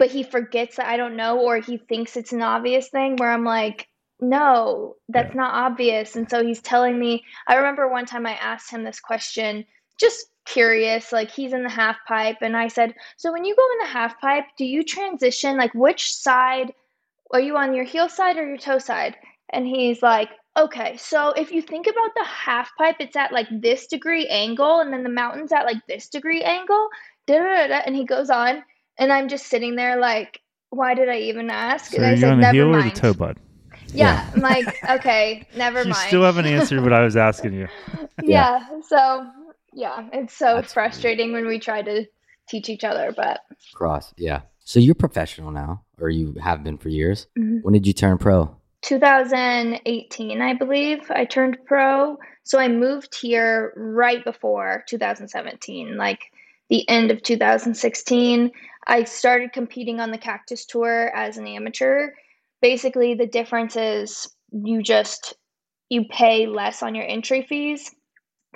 but 0.01 0.09
he 0.09 0.23
forgets 0.23 0.77
that 0.77 0.87
I 0.87 0.97
don't 0.97 1.15
know, 1.15 1.39
or 1.41 1.59
he 1.59 1.77
thinks 1.77 2.17
it's 2.17 2.33
an 2.33 2.41
obvious 2.41 2.89
thing 2.89 3.17
where 3.17 3.29
I'm 3.29 3.45
like, 3.45 3.87
no, 4.19 4.95
that's 5.09 5.35
not 5.35 5.53
obvious. 5.53 6.15
And 6.15 6.27
so 6.27 6.43
he's 6.43 6.59
telling 6.59 6.97
me, 6.97 7.23
I 7.47 7.53
remember 7.53 7.87
one 7.87 8.07
time 8.07 8.25
I 8.25 8.33
asked 8.33 8.71
him 8.71 8.83
this 8.83 8.99
question, 8.99 9.63
just 9.99 10.25
curious, 10.45 11.11
like 11.11 11.29
he's 11.29 11.53
in 11.53 11.61
the 11.61 11.69
half 11.69 11.97
pipe. 12.07 12.37
And 12.41 12.57
I 12.57 12.67
said, 12.67 12.95
So 13.17 13.31
when 13.31 13.45
you 13.45 13.55
go 13.55 13.63
in 13.73 13.77
the 13.85 13.93
half 13.93 14.19
pipe, 14.19 14.45
do 14.57 14.65
you 14.65 14.83
transition? 14.83 15.55
Like, 15.55 15.75
which 15.75 16.11
side 16.11 16.73
are 17.31 17.39
you 17.39 17.55
on 17.55 17.75
your 17.75 17.85
heel 17.85 18.09
side 18.09 18.37
or 18.37 18.47
your 18.47 18.57
toe 18.57 18.79
side? 18.79 19.15
And 19.53 19.67
he's 19.67 20.01
like, 20.01 20.29
Okay, 20.57 20.97
so 20.97 21.29
if 21.33 21.51
you 21.51 21.61
think 21.61 21.85
about 21.85 22.09
the 22.15 22.25
half 22.25 22.71
pipe, 22.75 22.95
it's 22.99 23.15
at 23.15 23.31
like 23.31 23.47
this 23.51 23.85
degree 23.85 24.27
angle, 24.29 24.79
and 24.79 24.91
then 24.91 25.03
the 25.03 25.09
mountain's 25.09 25.51
at 25.51 25.65
like 25.65 25.85
this 25.87 26.09
degree 26.09 26.41
angle. 26.41 26.89
Da, 27.27 27.37
da, 27.37 27.43
da, 27.43 27.67
da. 27.67 27.75
And 27.85 27.95
he 27.95 28.05
goes 28.05 28.29
on, 28.29 28.63
and 28.97 29.11
I'm 29.11 29.27
just 29.27 29.47
sitting 29.47 29.75
there 29.75 29.99
like, 29.99 30.39
why 30.69 30.93
did 30.93 31.09
I 31.09 31.17
even 31.19 31.49
ask? 31.49 31.91
So 31.91 31.97
and 31.97 32.05
I 32.05 32.09
are 32.09 32.13
you 32.13 32.19
said, 32.21 32.31
on 32.31 32.37
the 32.37 32.41
never 32.43 32.53
heel 32.55 32.67
or 32.67 32.79
mind. 32.79 32.91
the 32.95 32.99
toe 32.99 33.13
bud? 33.13 33.37
Yeah, 33.93 34.29
I'm 34.33 34.41
like, 34.41 34.77
okay, 34.89 35.45
never 35.55 35.79
You 35.83 35.89
mind. 35.89 36.07
still 36.07 36.23
haven't 36.23 36.45
answered 36.45 36.81
what 36.81 36.93
I 36.93 37.01
was 37.01 37.17
asking 37.17 37.53
you. 37.53 37.67
yeah. 38.23 38.65
So 38.87 39.27
yeah, 39.73 40.07
it's 40.13 40.33
so 40.33 40.55
That's 40.55 40.73
frustrating 40.73 41.33
when 41.33 41.45
we 41.45 41.59
try 41.59 41.81
to 41.81 42.05
teach 42.47 42.69
each 42.69 42.83
other, 42.83 43.13
but 43.15 43.41
Cross, 43.73 44.13
yeah. 44.17 44.41
So 44.63 44.79
you're 44.79 44.95
professional 44.95 45.51
now, 45.51 45.83
or 45.99 46.09
you 46.09 46.35
have 46.41 46.63
been 46.63 46.77
for 46.77 46.89
years. 46.89 47.27
Mhm. 47.37 47.63
When 47.63 47.73
did 47.73 47.85
you 47.85 47.93
turn 47.93 48.17
pro? 48.17 48.55
2018, 48.83 50.41
I 50.41 50.53
believe, 50.53 50.99
I 51.11 51.25
turned 51.25 51.57
pro. 51.65 52.17
So 52.43 52.59
I 52.59 52.67
moved 52.67 53.15
here 53.15 53.73
right 53.75 54.23
before 54.23 54.83
2017, 54.87 55.97
like 55.97 56.19
the 56.71 56.87
end 56.89 57.11
of 57.11 57.21
2016. 57.21 58.49
I 58.87 59.03
started 59.03 59.53
competing 59.53 59.99
on 59.99 60.09
the 60.09 60.17
Cactus 60.17 60.65
Tour 60.65 61.11
as 61.13 61.37
an 61.37 61.45
amateur. 61.45 62.11
Basically, 62.61 63.13
the 63.13 63.27
difference 63.27 63.75
is 63.75 64.27
you 64.51 64.81
just 64.81 65.35
you 65.89 66.05
pay 66.09 66.47
less 66.47 66.81
on 66.81 66.95
your 66.95 67.05
entry 67.05 67.45
fees, 67.47 67.93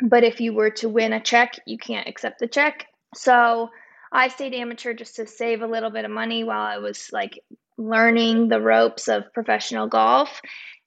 but 0.01 0.23
if 0.23 0.39
you 0.39 0.54
were 0.54 0.69
to 0.69 0.88
win 0.88 1.12
a 1.12 1.19
check, 1.19 1.60
you 1.67 1.78
can't 1.78 2.08
accept 2.08 2.39
the 2.39 2.47
check. 2.47 2.88
So 3.13 3.69
I 4.13 4.30
stayed 4.30 4.54
amateur 4.54 4.93
just 4.93 5.17
to 5.17 5.28
save 5.28 5.62
a 5.62 5.67
little 5.67 5.89
bit 5.89 6.06
of 6.06 6.12
money 6.12 6.45
while 6.45 6.65
I 6.65 6.78
was 6.78 7.10
like 7.12 7.38
learning 7.78 8.47
the 8.47 8.62
ropes 8.62 9.10
of 9.10 9.34
professional 9.34 9.88
golf. 9.88 10.39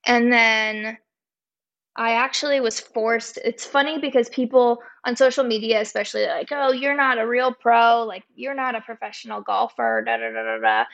And 0.07 0.33
then 0.33 0.97
I 1.99 2.13
actually 2.13 2.61
was 2.61 2.79
forced. 2.79 3.41
It's 3.45 3.65
funny 3.65 3.99
because 3.99 4.29
people 4.29 4.81
on 5.05 5.17
social 5.17 5.43
media, 5.43 5.81
especially, 5.81 6.27
like, 6.27 6.49
oh, 6.53 6.71
you're 6.71 6.97
not 6.97 7.19
a 7.19 7.27
real 7.27 7.53
pro, 7.53 8.05
like, 8.05 8.23
you're 8.37 8.55
not 8.55 8.77
a 8.77 8.81
professional 8.81 9.43
golfer, 9.43 10.05
da 10.07 10.17
da 10.17 10.31
da 10.31 10.43
da 10.43 10.59
da. 10.59 10.85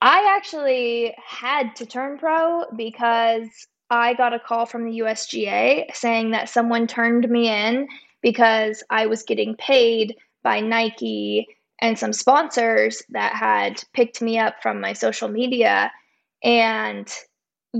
I 0.00 0.36
actually 0.36 1.12
had 1.26 1.74
to 1.76 1.86
turn 1.86 2.18
pro 2.18 2.66
because 2.76 3.48
I 3.90 4.14
got 4.14 4.32
a 4.32 4.38
call 4.38 4.64
from 4.64 4.84
the 4.84 4.98
USGA 5.00 5.92
saying 5.92 6.30
that 6.30 6.48
someone 6.48 6.86
turned 6.86 7.28
me 7.28 7.48
in 7.48 7.88
because 8.22 8.84
I 8.90 9.06
was 9.06 9.24
getting 9.24 9.56
paid 9.56 10.14
by 10.44 10.60
Nike 10.60 11.48
and 11.80 11.98
some 11.98 12.12
sponsors 12.12 13.02
that 13.08 13.34
had 13.34 13.82
picked 13.92 14.22
me 14.22 14.38
up 14.38 14.62
from 14.62 14.80
my 14.80 14.92
social 14.92 15.28
media 15.28 15.90
and 16.44 17.12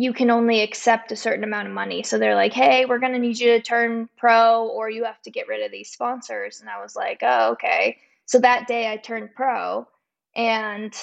you 0.01 0.13
can 0.13 0.31
only 0.31 0.61
accept 0.61 1.13
a 1.13 1.17
certain 1.17 1.45
amount 1.45 1.69
of 1.69 1.75
money. 1.75 2.03
So 2.03 2.19
they're 2.19 2.35
like, 2.35 2.53
"Hey, 2.53 2.85
we're 2.85 2.99
going 2.99 3.13
to 3.13 3.19
need 3.19 3.39
you 3.39 3.53
to 3.53 3.63
turn 3.63 4.09
pro 4.17 4.67
or 4.67 4.91
you 4.91 5.05
have 5.05 5.21
to 5.23 5.31
get 5.31 5.49
rid 5.49 5.65
of 5.65 5.73
these 5.73 5.91
sponsors." 5.91 6.61
And 6.61 6.69
I 6.69 6.81
was 6.83 6.97
like, 6.97 7.21
"Oh, 7.23 7.53
okay." 7.53 7.99
So 8.27 8.39
that 8.41 8.67
day 8.67 8.91
I 8.91 8.97
turned 8.97 9.35
pro 9.35 9.87
and 10.35 10.95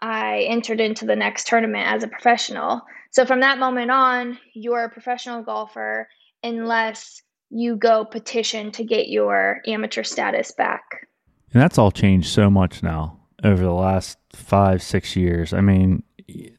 I 0.00 0.46
entered 0.48 0.80
into 0.80 1.04
the 1.04 1.16
next 1.16 1.46
tournament 1.46 1.90
as 1.90 2.02
a 2.02 2.08
professional. 2.08 2.82
So 3.10 3.24
from 3.24 3.40
that 3.40 3.58
moment 3.58 3.90
on, 3.90 4.38
you're 4.54 4.84
a 4.84 4.90
professional 4.90 5.42
golfer 5.42 6.08
unless 6.42 7.22
you 7.50 7.76
go 7.76 8.04
petition 8.04 8.70
to 8.72 8.84
get 8.84 9.08
your 9.08 9.60
amateur 9.66 10.02
status 10.02 10.52
back. 10.52 11.08
And 11.52 11.62
that's 11.62 11.78
all 11.78 11.90
changed 11.90 12.28
so 12.28 12.50
much 12.50 12.82
now 12.82 13.18
over 13.42 13.62
the 13.62 13.72
last 13.72 14.18
five, 14.32 14.82
six 14.82 15.16
years. 15.16 15.52
I 15.52 15.60
mean, 15.60 16.02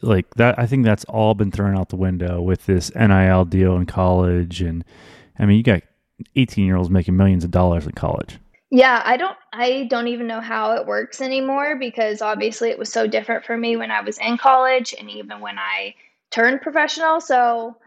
like 0.01 0.34
that, 0.36 0.58
I 0.58 0.65
think 0.65 0.86
that's 0.86 1.05
all 1.05 1.34
been 1.34 1.51
thrown 1.51 1.77
out 1.77 1.89
the 1.89 1.95
window 1.95 2.41
with 2.41 2.65
this 2.65 2.93
NIL 2.95 3.45
deal 3.45 3.75
in 3.75 3.86
college. 3.86 4.62
And 4.62 4.84
I 5.38 5.45
mean, 5.45 5.58
you 5.58 5.63
got 5.63 5.84
18 6.36 6.65
year 6.65 6.75
olds 6.75 6.89
making 6.89 7.15
millions 7.15 7.43
of 7.43 7.51
dollars 7.51 7.86
in 7.86 7.93
college. 7.93 8.39
Yeah, 8.71 9.01
I 9.03 9.17
don't 9.17 9.38
I 9.51 9.88
don't 9.89 10.08
even 10.08 10.27
know 10.27 10.41
how 10.41 10.73
it 10.73 10.86
works 10.86 11.21
anymore 11.21 11.75
because 11.75 12.21
obviously 12.21 12.69
it 12.69 12.77
was 12.77 12.91
so 12.91 13.08
different 13.08 13.43
for 13.43 13.58
me 13.58 13.75
when 13.75 13.89
I 13.89 14.01
was 14.01 14.19
in 14.19 14.38
college 14.38 14.93
and 14.97 15.10
even 15.10 15.39
when 15.39 15.58
I 15.58 15.95
turned 16.29 16.62
professional. 16.62 17.19
So 17.19 17.77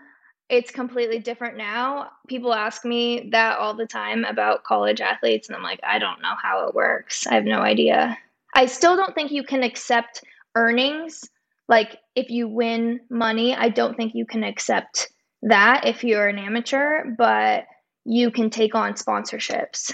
it's 0.49 0.73
completely 0.73 1.21
different 1.21 1.57
now. 1.57 2.11
People 2.27 2.53
ask 2.53 2.85
me 2.85 3.29
that 3.31 3.59
all 3.59 3.75
the 3.75 3.87
time 3.87 4.25
about 4.25 4.65
college 4.65 5.01
athletes 5.01 5.49
and 5.49 5.57
I'm 5.57 5.63
like, 5.63 5.81
I 5.85 6.01
don't 6.01 6.21
know 6.21 6.35
how 6.43 6.67
it 6.67 6.75
works. 6.75 7.29
I 7.29 7.35
have 7.35 7.45
no 7.45 7.61
idea. 7.61 8.19
I 8.55 8.67
still 8.67 8.97
don't 8.97 9.15
think 9.15 9.31
you 9.31 9.45
can 9.45 9.63
accept 9.63 10.25
earnings. 10.57 11.31
Like 11.73 11.97
if 12.15 12.29
you 12.29 12.47
win 12.47 13.01
money, 13.11 13.57
I 13.57 13.71
don't 13.71 13.97
think 13.97 14.13
you 14.15 14.27
can 14.27 14.45
accept 14.45 15.09
that 15.41 15.87
if 15.87 16.05
you're 16.05 16.29
an 16.29 16.39
amateur, 16.39 17.05
but 17.17 17.65
you 18.05 18.31
can 18.31 18.51
take 18.51 18.75
on 18.75 18.93
sponsorships. 18.93 19.91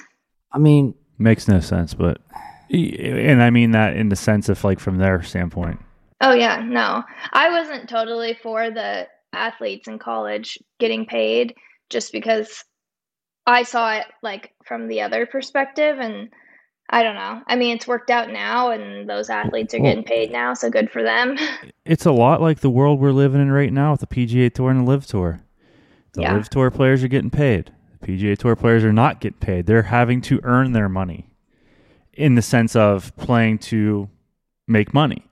I 0.53 0.59
mean, 0.59 0.95
Makes 1.21 1.49
no 1.49 1.59
sense, 1.59 1.95
but, 1.95 2.21
and 2.71 3.43
I 3.43 3.51
mean 3.51 3.73
that 3.73 3.97
in 3.97 4.09
the 4.09 4.17
sense 4.17 4.49
of 4.49 4.63
like 4.63 4.79
from 4.79 4.99
their 4.99 5.21
standpoint. 5.23 5.81
Oh 6.21 6.33
yeah, 6.33 6.63
no. 6.65 7.03
I 7.33 7.51
wasn't 7.51 7.89
totally 7.89 8.39
for 8.41 8.71
the 8.71 9.09
athletes 9.33 9.89
in 9.89 9.99
college 9.99 10.57
getting 10.79 11.07
paid 11.07 11.55
just 11.91 12.13
because 12.13 12.65
I 13.47 13.65
saw 13.65 13.95
it 13.95 14.07
like 14.23 14.53
from 14.65 14.87
the 14.87 15.01
other 15.01 15.27
perspective 15.27 15.99
and 15.99 16.29
I 16.91 17.03
don't 17.03 17.15
know. 17.17 17.43
I 17.47 17.55
mean, 17.57 17.77
it's 17.77 17.87
worked 17.87 18.11
out 18.11 18.31
now 18.31 18.71
and 18.71 19.09
those 19.09 19.29
athletes 19.29 19.75
are 19.75 19.79
getting 19.79 20.05
paid 20.05 20.33
now, 20.33 20.55
so 20.55 20.71
good 20.71 20.91
for 20.91 21.03
them. 21.03 21.37
It's 21.85 22.05
a 22.05 22.13
lot 22.13 22.43
like 22.43 22.61
the 22.61 22.69
world 22.69 23.01
we're 23.01 23.13
living 23.13 23.41
in 23.41 23.51
right 23.51 23.73
now 23.73 23.93
with 23.93 24.01
the 24.01 24.07
PGA 24.07 24.53
Tour 24.53 24.71
and 24.71 24.81
the 24.87 24.91
LIV 24.91 25.07
Tour. 25.07 25.41
The 26.13 26.21
Yeah. 26.23 26.35
LIV 26.35 26.51
Tour 26.51 26.71
players 26.71 27.03
are 27.03 27.09
getting 27.09 27.31
paid. 27.31 27.73
The 28.01 28.07
PGA 28.07 28.37
Tour 28.37 28.57
players 28.57 28.85
are 28.85 28.93
not 28.93 29.21
getting 29.21 29.39
paid. 29.39 29.65
They're 29.67 29.85
having 29.85 30.21
to 30.23 30.39
earn 30.43 30.73
their 30.73 30.91
money 30.91 31.31
in 32.13 32.35
the 32.35 32.43
sense 32.43 32.77
of 32.77 33.17
playing 33.17 33.59
to 33.59 34.11
make 34.67 34.93
money. 34.93 35.25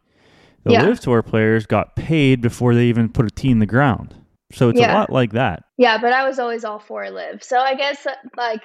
The 0.64 0.72
Yeah. 0.72 0.84
LIV 0.86 1.00
Tour 1.00 1.22
players 1.22 1.66
got 1.66 1.94
paid 1.94 2.40
before 2.40 2.74
they 2.74 2.86
even 2.86 3.10
put 3.10 3.26
a 3.26 3.30
tee 3.30 3.50
in 3.50 3.58
the 3.58 3.66
ground. 3.66 4.14
So 4.52 4.70
it's 4.70 4.80
a 4.80 4.86
lot 4.94 5.10
like 5.10 5.32
that. 5.32 5.64
yeah, 5.76 5.98
but 5.98 6.12
I 6.14 6.26
was 6.26 6.38
always 6.38 6.64
all 6.64 6.78
for 6.78 7.04
LIV. 7.10 7.42
So 7.44 7.58
I 7.58 7.74
guess 7.74 8.06
uh, 8.06 8.12
like 8.38 8.62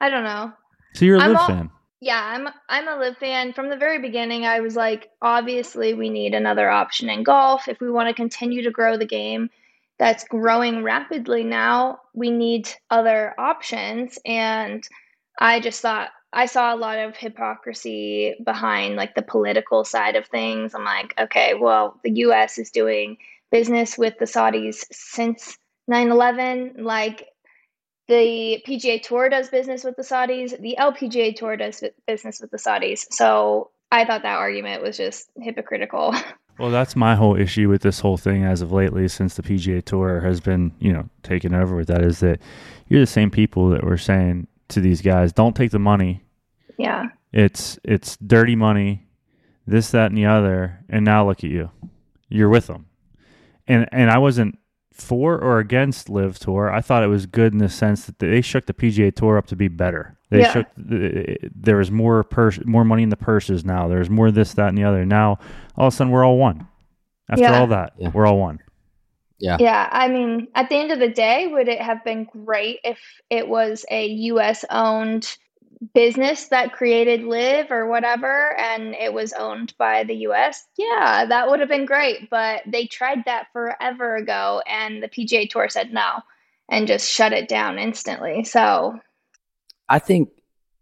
I 0.00 0.08
don't 0.08 0.24
know. 0.24 0.52
So 0.94 1.04
you're 1.04 1.16
a 1.18 1.20
LIV 1.28 1.36
all- 1.36 1.46
fan. 1.48 1.70
Yeah, 2.00 2.22
I'm 2.22 2.48
I'm 2.68 2.88
a 2.88 2.96
LIV 2.96 3.18
fan. 3.18 3.52
From 3.52 3.68
the 3.68 3.76
very 3.76 3.98
beginning, 3.98 4.46
I 4.46 4.60
was 4.60 4.74
like, 4.76 5.10
obviously 5.20 5.92
we 5.94 6.08
need 6.08 6.34
another 6.34 6.70
option 6.70 7.10
in 7.10 7.22
golf 7.22 7.68
if 7.68 7.80
we 7.80 7.90
want 7.90 8.08
to 8.08 8.14
continue 8.14 8.62
to 8.62 8.70
grow 8.70 8.96
the 8.96 9.06
game 9.06 9.50
that's 9.98 10.24
growing 10.24 10.82
rapidly 10.82 11.44
now. 11.44 12.00
We 12.14 12.30
need 12.30 12.70
other 12.90 13.34
options 13.38 14.18
and 14.24 14.82
I 15.40 15.60
just 15.60 15.82
thought 15.82 16.10
I 16.32 16.46
saw 16.46 16.74
a 16.74 16.76
lot 16.76 16.98
of 16.98 17.16
hypocrisy 17.16 18.34
behind 18.44 18.96
like 18.96 19.14
the 19.14 19.22
political 19.22 19.84
side 19.84 20.16
of 20.16 20.26
things. 20.26 20.74
I'm 20.74 20.84
like, 20.84 21.12
okay, 21.20 21.54
well, 21.54 22.00
the 22.02 22.12
US 22.26 22.56
is 22.58 22.70
doing 22.70 23.18
business 23.50 23.98
with 23.98 24.18
the 24.18 24.24
Saudis 24.26 24.84
since 24.90 25.58
9/11, 25.90 26.80
like 26.82 27.26
the 28.10 28.62
PGA 28.66 29.00
Tour 29.00 29.28
does 29.28 29.48
business 29.48 29.84
with 29.84 29.96
the 29.96 30.02
Saudis. 30.02 30.60
The 30.60 30.76
LPGA 30.78 31.34
Tour 31.34 31.56
does 31.56 31.82
business 32.06 32.40
with 32.40 32.50
the 32.50 32.56
Saudis. 32.58 33.06
So 33.12 33.70
I 33.90 34.04
thought 34.04 34.22
that 34.22 34.36
argument 34.36 34.82
was 34.82 34.96
just 34.96 35.30
hypocritical. 35.40 36.14
Well, 36.58 36.70
that's 36.70 36.94
my 36.94 37.14
whole 37.14 37.36
issue 37.36 37.70
with 37.70 37.80
this 37.80 38.00
whole 38.00 38.18
thing 38.18 38.44
as 38.44 38.60
of 38.60 38.70
lately, 38.70 39.08
since 39.08 39.34
the 39.34 39.42
PGA 39.42 39.82
Tour 39.82 40.20
has 40.20 40.40
been, 40.40 40.72
you 40.78 40.92
know, 40.92 41.08
taken 41.22 41.54
over 41.54 41.74
with 41.74 41.86
that, 41.88 42.04
is 42.04 42.20
that 42.20 42.38
you're 42.86 43.00
the 43.00 43.06
same 43.06 43.30
people 43.30 43.70
that 43.70 43.82
were 43.82 43.96
saying 43.96 44.46
to 44.68 44.82
these 44.82 45.00
guys, 45.00 45.32
"Don't 45.32 45.56
take 45.56 45.70
the 45.70 45.78
money. 45.78 46.22
yeah. 46.76 47.06
It's 47.32 47.78
it's 47.82 48.18
dirty 48.18 48.56
money, 48.56 49.06
this, 49.66 49.90
that, 49.92 50.10
and 50.10 50.18
the 50.18 50.26
other." 50.26 50.84
And 50.90 51.02
now 51.02 51.26
look 51.26 51.42
at 51.42 51.50
you, 51.50 51.70
you're 52.28 52.50
with 52.50 52.66
them. 52.66 52.84
And 53.66 53.88
and 53.90 54.10
I 54.10 54.18
wasn't 54.18 54.58
for 55.00 55.38
or 55.38 55.58
against 55.58 56.08
LIV 56.08 56.38
Tour. 56.38 56.70
I 56.72 56.80
thought 56.80 57.02
it 57.02 57.08
was 57.08 57.26
good 57.26 57.52
in 57.52 57.58
the 57.58 57.68
sense 57.68 58.06
that 58.06 58.18
they 58.18 58.40
shook 58.40 58.66
the 58.66 58.74
PGA 58.74 59.14
Tour 59.14 59.36
up 59.38 59.46
to 59.48 59.56
be 59.56 59.68
better. 59.68 60.16
They 60.30 60.40
Yeah. 60.40 60.52
shook. 60.52 60.66
There 60.76 61.76
was 61.76 61.90
more 61.90 62.22
purse, 62.24 62.58
more 62.64 62.84
money 62.84 63.02
in 63.02 63.08
the 63.08 63.16
purses 63.16 63.64
now. 63.64 63.88
There's 63.88 64.08
more 64.10 64.30
this, 64.30 64.54
that, 64.54 64.68
and 64.68 64.78
the 64.78 64.84
other. 64.84 65.04
Now 65.04 65.38
all 65.76 65.88
of 65.88 65.94
a 65.94 65.96
sudden 65.96 66.12
we're 66.12 66.24
all 66.24 66.38
one. 66.38 66.66
After 67.28 67.42
Yeah. 67.44 67.60
all 67.60 67.66
that, 67.68 67.92
Yeah. 67.98 68.10
we're 68.12 68.26
all 68.26 68.38
one. 68.38 68.58
yeah. 69.38 69.56
Yeah, 69.58 69.88
I 69.90 70.08
mean, 70.08 70.48
at 70.54 70.68
the 70.68 70.76
end 70.76 70.92
of 70.92 70.98
the 70.98 71.08
day, 71.08 71.46
would 71.46 71.66
it 71.68 71.80
have 71.80 72.04
been 72.04 72.24
great 72.24 72.80
if 72.84 72.98
it 73.30 73.48
was 73.48 73.86
a 73.90 74.06
US 74.06 74.64
owned 74.70 75.36
business 75.94 76.48
that 76.48 76.72
created 76.72 77.22
LIV 77.22 77.70
or 77.70 77.88
whatever 77.88 78.56
and 78.58 78.94
it 78.94 79.12
was 79.12 79.32
owned 79.32 79.74
by 79.78 80.04
the 80.04 80.14
US? 80.26 80.66
Yeah, 80.76 81.24
that 81.26 81.48
would 81.48 81.60
have 81.60 81.68
been 81.68 81.86
great, 81.86 82.28
but 82.30 82.62
they 82.66 82.86
tried 82.86 83.24
that 83.24 83.46
forever 83.52 84.16
ago 84.16 84.62
and 84.66 85.02
the 85.02 85.08
PGA 85.08 85.48
Tour 85.48 85.68
said 85.68 85.92
no 85.92 86.20
and 86.68 86.86
just 86.86 87.10
shut 87.10 87.32
it 87.32 87.48
down 87.48 87.78
instantly. 87.78 88.44
So, 88.44 88.98
I 89.88 89.98
think, 89.98 90.28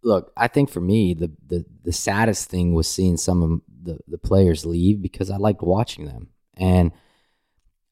look, 0.02 0.32
I 0.36 0.48
think 0.48 0.70
for 0.70 0.80
me, 0.80 1.14
the, 1.14 1.32
the, 1.46 1.64
the 1.84 1.92
saddest 1.92 2.50
thing 2.50 2.74
was 2.74 2.88
seeing 2.88 3.16
some 3.16 3.42
of 3.42 3.60
the, 3.82 3.98
the 4.06 4.18
players 4.18 4.66
leave 4.66 5.00
because 5.00 5.30
I 5.30 5.36
liked 5.36 5.62
watching 5.62 6.04
them. 6.04 6.28
And 6.56 6.92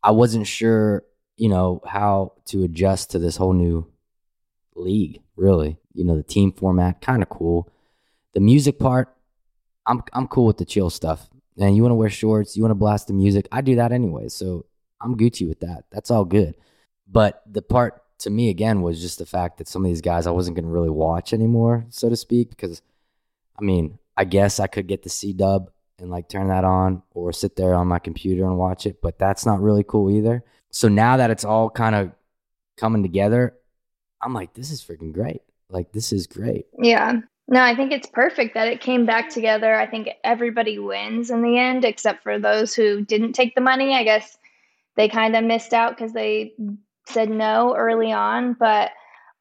I 0.02 0.10
wasn't 0.10 0.46
sure, 0.46 1.04
you 1.36 1.48
know, 1.48 1.80
how 1.86 2.34
to 2.46 2.64
adjust 2.64 3.12
to 3.12 3.18
this 3.18 3.36
whole 3.36 3.54
new 3.54 3.90
league, 4.74 5.22
really. 5.36 5.78
You 5.92 6.04
know, 6.04 6.16
the 6.16 6.22
team 6.22 6.52
format, 6.52 7.00
kind 7.00 7.22
of 7.22 7.28
cool. 7.28 7.72
The 8.34 8.40
music 8.40 8.78
part, 8.78 9.14
I'm, 9.86 10.02
I'm 10.12 10.28
cool 10.28 10.46
with 10.46 10.58
the 10.58 10.64
chill 10.64 10.90
stuff. 10.90 11.28
And 11.58 11.74
you 11.74 11.82
want 11.82 11.92
to 11.92 11.96
wear 11.96 12.10
shorts, 12.10 12.56
you 12.56 12.62
want 12.62 12.72
to 12.72 12.76
blast 12.76 13.06
the 13.06 13.14
music. 13.14 13.48
I 13.50 13.62
do 13.62 13.76
that 13.76 13.92
anyway. 13.92 14.28
So 14.28 14.66
I'm 15.00 15.16
Gucci 15.16 15.48
with 15.48 15.60
that. 15.60 15.84
That's 15.90 16.10
all 16.10 16.24
good. 16.24 16.54
But 17.10 17.42
the 17.50 17.62
part 17.62 18.02
to 18.18 18.30
me 18.30 18.50
again 18.50 18.82
was 18.82 19.00
just 19.00 19.18
the 19.18 19.26
fact 19.26 19.58
that 19.58 19.68
some 19.68 19.84
of 19.84 19.88
these 19.88 20.00
guys 20.00 20.26
I 20.26 20.32
wasn't 20.32 20.56
going 20.56 20.66
to 20.66 20.70
really 20.70 20.90
watch 20.90 21.32
anymore, 21.32 21.86
so 21.90 22.08
to 22.08 22.16
speak, 22.16 22.50
because 22.50 22.82
I 23.58 23.62
mean, 23.62 23.98
I 24.16 24.24
guess 24.24 24.60
I 24.60 24.66
could 24.66 24.86
get 24.86 25.02
the 25.02 25.08
C 25.08 25.32
dub 25.32 25.70
and 25.98 26.10
like 26.10 26.28
turn 26.28 26.48
that 26.48 26.64
on 26.64 27.02
or 27.14 27.32
sit 27.32 27.56
there 27.56 27.74
on 27.74 27.86
my 27.86 27.98
computer 27.98 28.44
and 28.44 28.58
watch 28.58 28.86
it, 28.86 29.00
but 29.00 29.18
that's 29.18 29.46
not 29.46 29.62
really 29.62 29.84
cool 29.84 30.10
either. 30.10 30.44
So 30.70 30.88
now 30.88 31.16
that 31.18 31.30
it's 31.30 31.44
all 31.44 31.70
kind 31.70 31.94
of 31.94 32.12
coming 32.76 33.02
together, 33.02 33.54
I'm 34.22 34.32
like, 34.32 34.54
this 34.54 34.70
is 34.70 34.82
freaking 34.82 35.12
great. 35.12 35.42
Like, 35.68 35.92
this 35.92 36.12
is 36.12 36.26
great. 36.26 36.66
Yeah. 36.78 37.20
No, 37.48 37.62
I 37.62 37.76
think 37.76 37.92
it's 37.92 38.08
perfect 38.08 38.54
that 38.54 38.68
it 38.68 38.80
came 38.80 39.06
back 39.06 39.28
together. 39.28 39.74
I 39.74 39.86
think 39.86 40.08
everybody 40.24 40.78
wins 40.78 41.30
in 41.30 41.42
the 41.42 41.58
end, 41.58 41.84
except 41.84 42.22
for 42.22 42.38
those 42.38 42.74
who 42.74 43.02
didn't 43.02 43.34
take 43.34 43.54
the 43.54 43.60
money. 43.60 43.94
I 43.94 44.02
guess 44.02 44.36
they 44.96 45.08
kind 45.08 45.36
of 45.36 45.44
missed 45.44 45.72
out 45.72 45.96
because 45.96 46.12
they 46.12 46.54
said 47.06 47.30
no 47.30 47.76
early 47.76 48.12
on. 48.12 48.54
But 48.54 48.90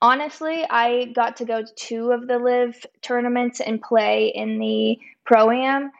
honestly, 0.01 0.65
I 0.69 1.05
got 1.15 1.38
to 1.38 1.45
go 1.45 1.63
to 1.63 1.76
two 1.76 2.11
of 2.11 2.28
the 2.28 2.38
LIV 2.38 2.86
tournaments 3.01 3.59
and 3.59 3.82
play 3.82 4.28
in 4.28 4.59
the 4.59 4.99
pro 5.26 5.49
am. 5.49 5.91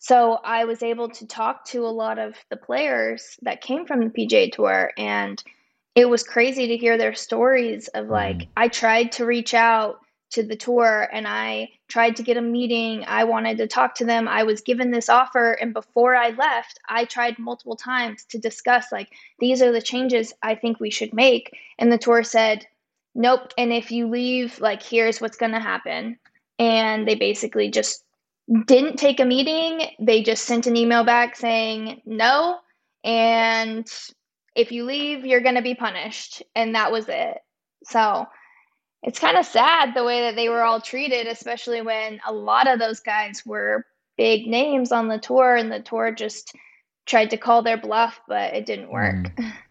So 0.00 0.34
I 0.44 0.64
was 0.64 0.82
able 0.82 1.08
to 1.10 1.26
talk 1.26 1.64
to 1.66 1.86
a 1.86 1.88
lot 1.88 2.18
of 2.18 2.34
the 2.50 2.56
players 2.56 3.38
that 3.42 3.62
came 3.62 3.86
from 3.86 4.00
the 4.00 4.10
PGA 4.10 4.52
Tour, 4.52 4.92
and 4.98 5.42
it 5.94 6.08
was 6.08 6.22
crazy 6.22 6.66
to 6.68 6.76
hear 6.76 6.98
their 6.98 7.14
stories 7.14 7.88
of 7.88 8.08
like, 8.08 8.38
mm. 8.38 8.48
I 8.56 8.68
tried 8.68 9.12
to 9.12 9.26
reach 9.26 9.54
out 9.54 10.00
to 10.30 10.42
the 10.42 10.56
tour 10.56 11.08
and 11.12 11.28
I 11.28 11.70
tried 11.86 12.16
to 12.16 12.24
get 12.24 12.36
a 12.36 12.42
meeting. 12.42 13.04
I 13.06 13.22
wanted 13.22 13.56
to 13.58 13.68
talk 13.68 13.94
to 13.96 14.04
them. 14.04 14.26
I 14.26 14.42
was 14.42 14.60
given 14.60 14.90
this 14.90 15.08
offer. 15.08 15.52
And 15.52 15.72
before 15.72 16.16
I 16.16 16.30
left, 16.30 16.80
I 16.88 17.04
tried 17.04 17.38
multiple 17.38 17.76
times 17.76 18.24
to 18.30 18.38
discuss, 18.38 18.90
like, 18.90 19.10
these 19.38 19.62
are 19.62 19.70
the 19.70 19.80
changes 19.80 20.32
I 20.42 20.56
think 20.56 20.80
we 20.80 20.90
should 20.90 21.14
make. 21.14 21.56
And 21.78 21.92
the 21.92 21.98
tour 21.98 22.24
said, 22.24 22.66
nope. 23.14 23.52
And 23.56 23.72
if 23.72 23.92
you 23.92 24.08
leave, 24.08 24.60
like, 24.60 24.82
here's 24.82 25.20
what's 25.20 25.36
going 25.36 25.52
to 25.52 25.60
happen. 25.60 26.18
And 26.58 27.06
they 27.06 27.14
basically 27.14 27.70
just 27.70 28.02
didn't 28.66 28.96
take 28.96 29.20
a 29.20 29.24
meeting. 29.24 29.88
They 30.00 30.22
just 30.22 30.44
sent 30.44 30.66
an 30.66 30.76
email 30.76 31.04
back 31.04 31.36
saying 31.36 32.02
no. 32.04 32.58
And 33.04 33.88
if 34.54 34.72
you 34.72 34.84
leave, 34.84 35.26
you're 35.26 35.40
going 35.40 35.54
to 35.56 35.62
be 35.62 35.74
punished. 35.74 36.42
And 36.54 36.74
that 36.74 36.92
was 36.92 37.06
it. 37.08 37.38
So, 37.84 38.26
it's 39.02 39.18
kind 39.18 39.36
of 39.36 39.44
sad 39.44 39.94
the 39.94 40.04
way 40.04 40.22
that 40.22 40.34
they 40.34 40.48
were 40.48 40.62
all 40.62 40.80
treated, 40.80 41.26
especially 41.26 41.82
when 41.82 42.20
a 42.26 42.32
lot 42.32 42.66
of 42.66 42.78
those 42.78 43.00
guys 43.00 43.42
were 43.44 43.84
big 44.16 44.46
names 44.46 44.92
on 44.92 45.08
the 45.08 45.18
tour 45.18 45.56
and 45.56 45.70
the 45.70 45.80
tour 45.80 46.10
just 46.10 46.54
tried 47.04 47.28
to 47.30 47.36
call 47.36 47.62
their 47.62 47.76
bluff, 47.76 48.18
but 48.26 48.54
it 48.54 48.64
didn't 48.66 48.90
work. 48.90 49.16
Mm. 49.36 49.52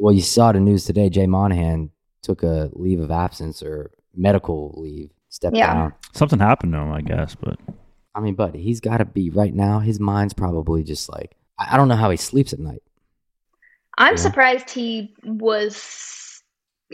Well, 0.00 0.14
you 0.14 0.22
saw 0.22 0.50
the 0.50 0.60
news 0.60 0.86
today. 0.86 1.10
Jay 1.10 1.26
Monahan 1.26 1.90
took 2.22 2.42
a 2.42 2.70
leave 2.72 3.00
of 3.00 3.10
absence 3.10 3.62
or 3.62 3.90
medical 4.14 4.74
leave, 4.78 5.10
stepped 5.28 5.54
yeah. 5.54 5.74
down. 5.74 5.92
Something 6.14 6.38
happened 6.38 6.72
to 6.72 6.78
him, 6.78 6.90
I 6.90 7.02
guess, 7.02 7.34
but. 7.34 7.58
I 8.14 8.20
mean, 8.20 8.34
but 8.34 8.54
he's 8.54 8.80
got 8.80 8.96
to 8.96 9.04
be 9.04 9.28
right 9.28 9.52
now. 9.52 9.78
His 9.78 10.00
mind's 10.00 10.32
probably 10.32 10.84
just 10.84 11.12
like, 11.12 11.36
I 11.58 11.76
don't 11.76 11.88
know 11.88 11.96
how 11.96 12.08
he 12.08 12.16
sleeps 12.16 12.54
at 12.54 12.60
night. 12.60 12.82
I'm 14.00 14.16
surprised 14.16 14.70
he 14.70 15.14
was 15.22 16.42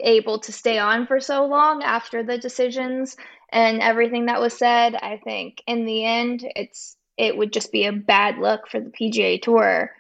able 0.02 0.40
to 0.40 0.52
stay 0.52 0.76
on 0.78 1.06
for 1.06 1.20
so 1.20 1.46
long 1.46 1.84
after 1.84 2.24
the 2.24 2.36
decisions 2.36 3.16
and 3.50 3.80
everything 3.80 4.26
that 4.26 4.40
was 4.40 4.58
said. 4.58 4.96
I 4.96 5.20
think 5.22 5.62
in 5.68 5.86
the 5.86 6.04
end, 6.04 6.44
it's 6.56 6.96
it 7.16 7.36
would 7.36 7.52
just 7.52 7.70
be 7.70 7.86
a 7.86 7.92
bad 7.92 8.38
look 8.38 8.68
for 8.68 8.80
the 8.80 8.90
PGA 8.90 9.40
Tour 9.40 9.92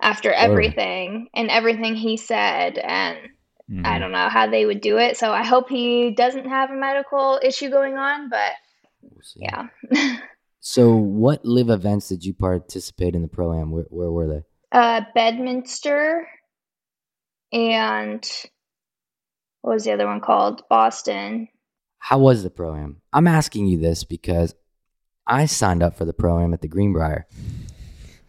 after 0.00 0.32
everything 0.32 1.28
and 1.34 1.50
everything 1.50 1.96
he 1.96 2.16
said 2.16 2.78
and 2.78 3.18
mm-hmm. 3.70 3.84
I 3.84 3.98
don't 3.98 4.12
know 4.12 4.28
how 4.28 4.46
they 4.46 4.66
would 4.66 4.80
do 4.80 4.98
it. 4.98 5.16
So 5.16 5.32
I 5.32 5.44
hope 5.44 5.68
he 5.68 6.12
doesn't 6.12 6.48
have 6.48 6.70
a 6.70 6.76
medical 6.76 7.40
issue 7.42 7.70
going 7.70 7.96
on, 7.96 8.28
but 8.28 8.52
we'll 9.02 9.20
yeah. 9.34 9.66
so 10.60 10.94
what 10.94 11.44
LIV 11.44 11.70
events 11.70 12.08
did 12.08 12.24
you 12.24 12.34
participate 12.34 13.14
in 13.14 13.22
the 13.22 13.28
pro 13.28 13.52
am? 13.58 13.72
Where, 13.72 13.86
where 13.88 14.12
were 14.12 14.28
they? 14.28 14.42
Uh 14.72 15.02
Bedminster 15.14 16.28
and 17.52 18.28
what 19.62 19.74
was 19.74 19.84
the 19.84 19.92
other 19.92 20.06
one 20.06 20.20
called? 20.20 20.62
Boston. 20.68 21.48
How 21.98 22.18
was 22.18 22.42
the 22.42 22.50
pro 22.50 22.76
am? 22.76 23.02
I'm 23.12 23.26
asking 23.26 23.66
you 23.66 23.78
this 23.78 24.04
because 24.04 24.54
I 25.26 25.46
signed 25.46 25.82
up 25.82 25.96
for 25.96 26.04
the 26.04 26.12
pro 26.12 26.40
am 26.40 26.54
at 26.54 26.62
the 26.62 26.68
Greenbrier 26.68 27.26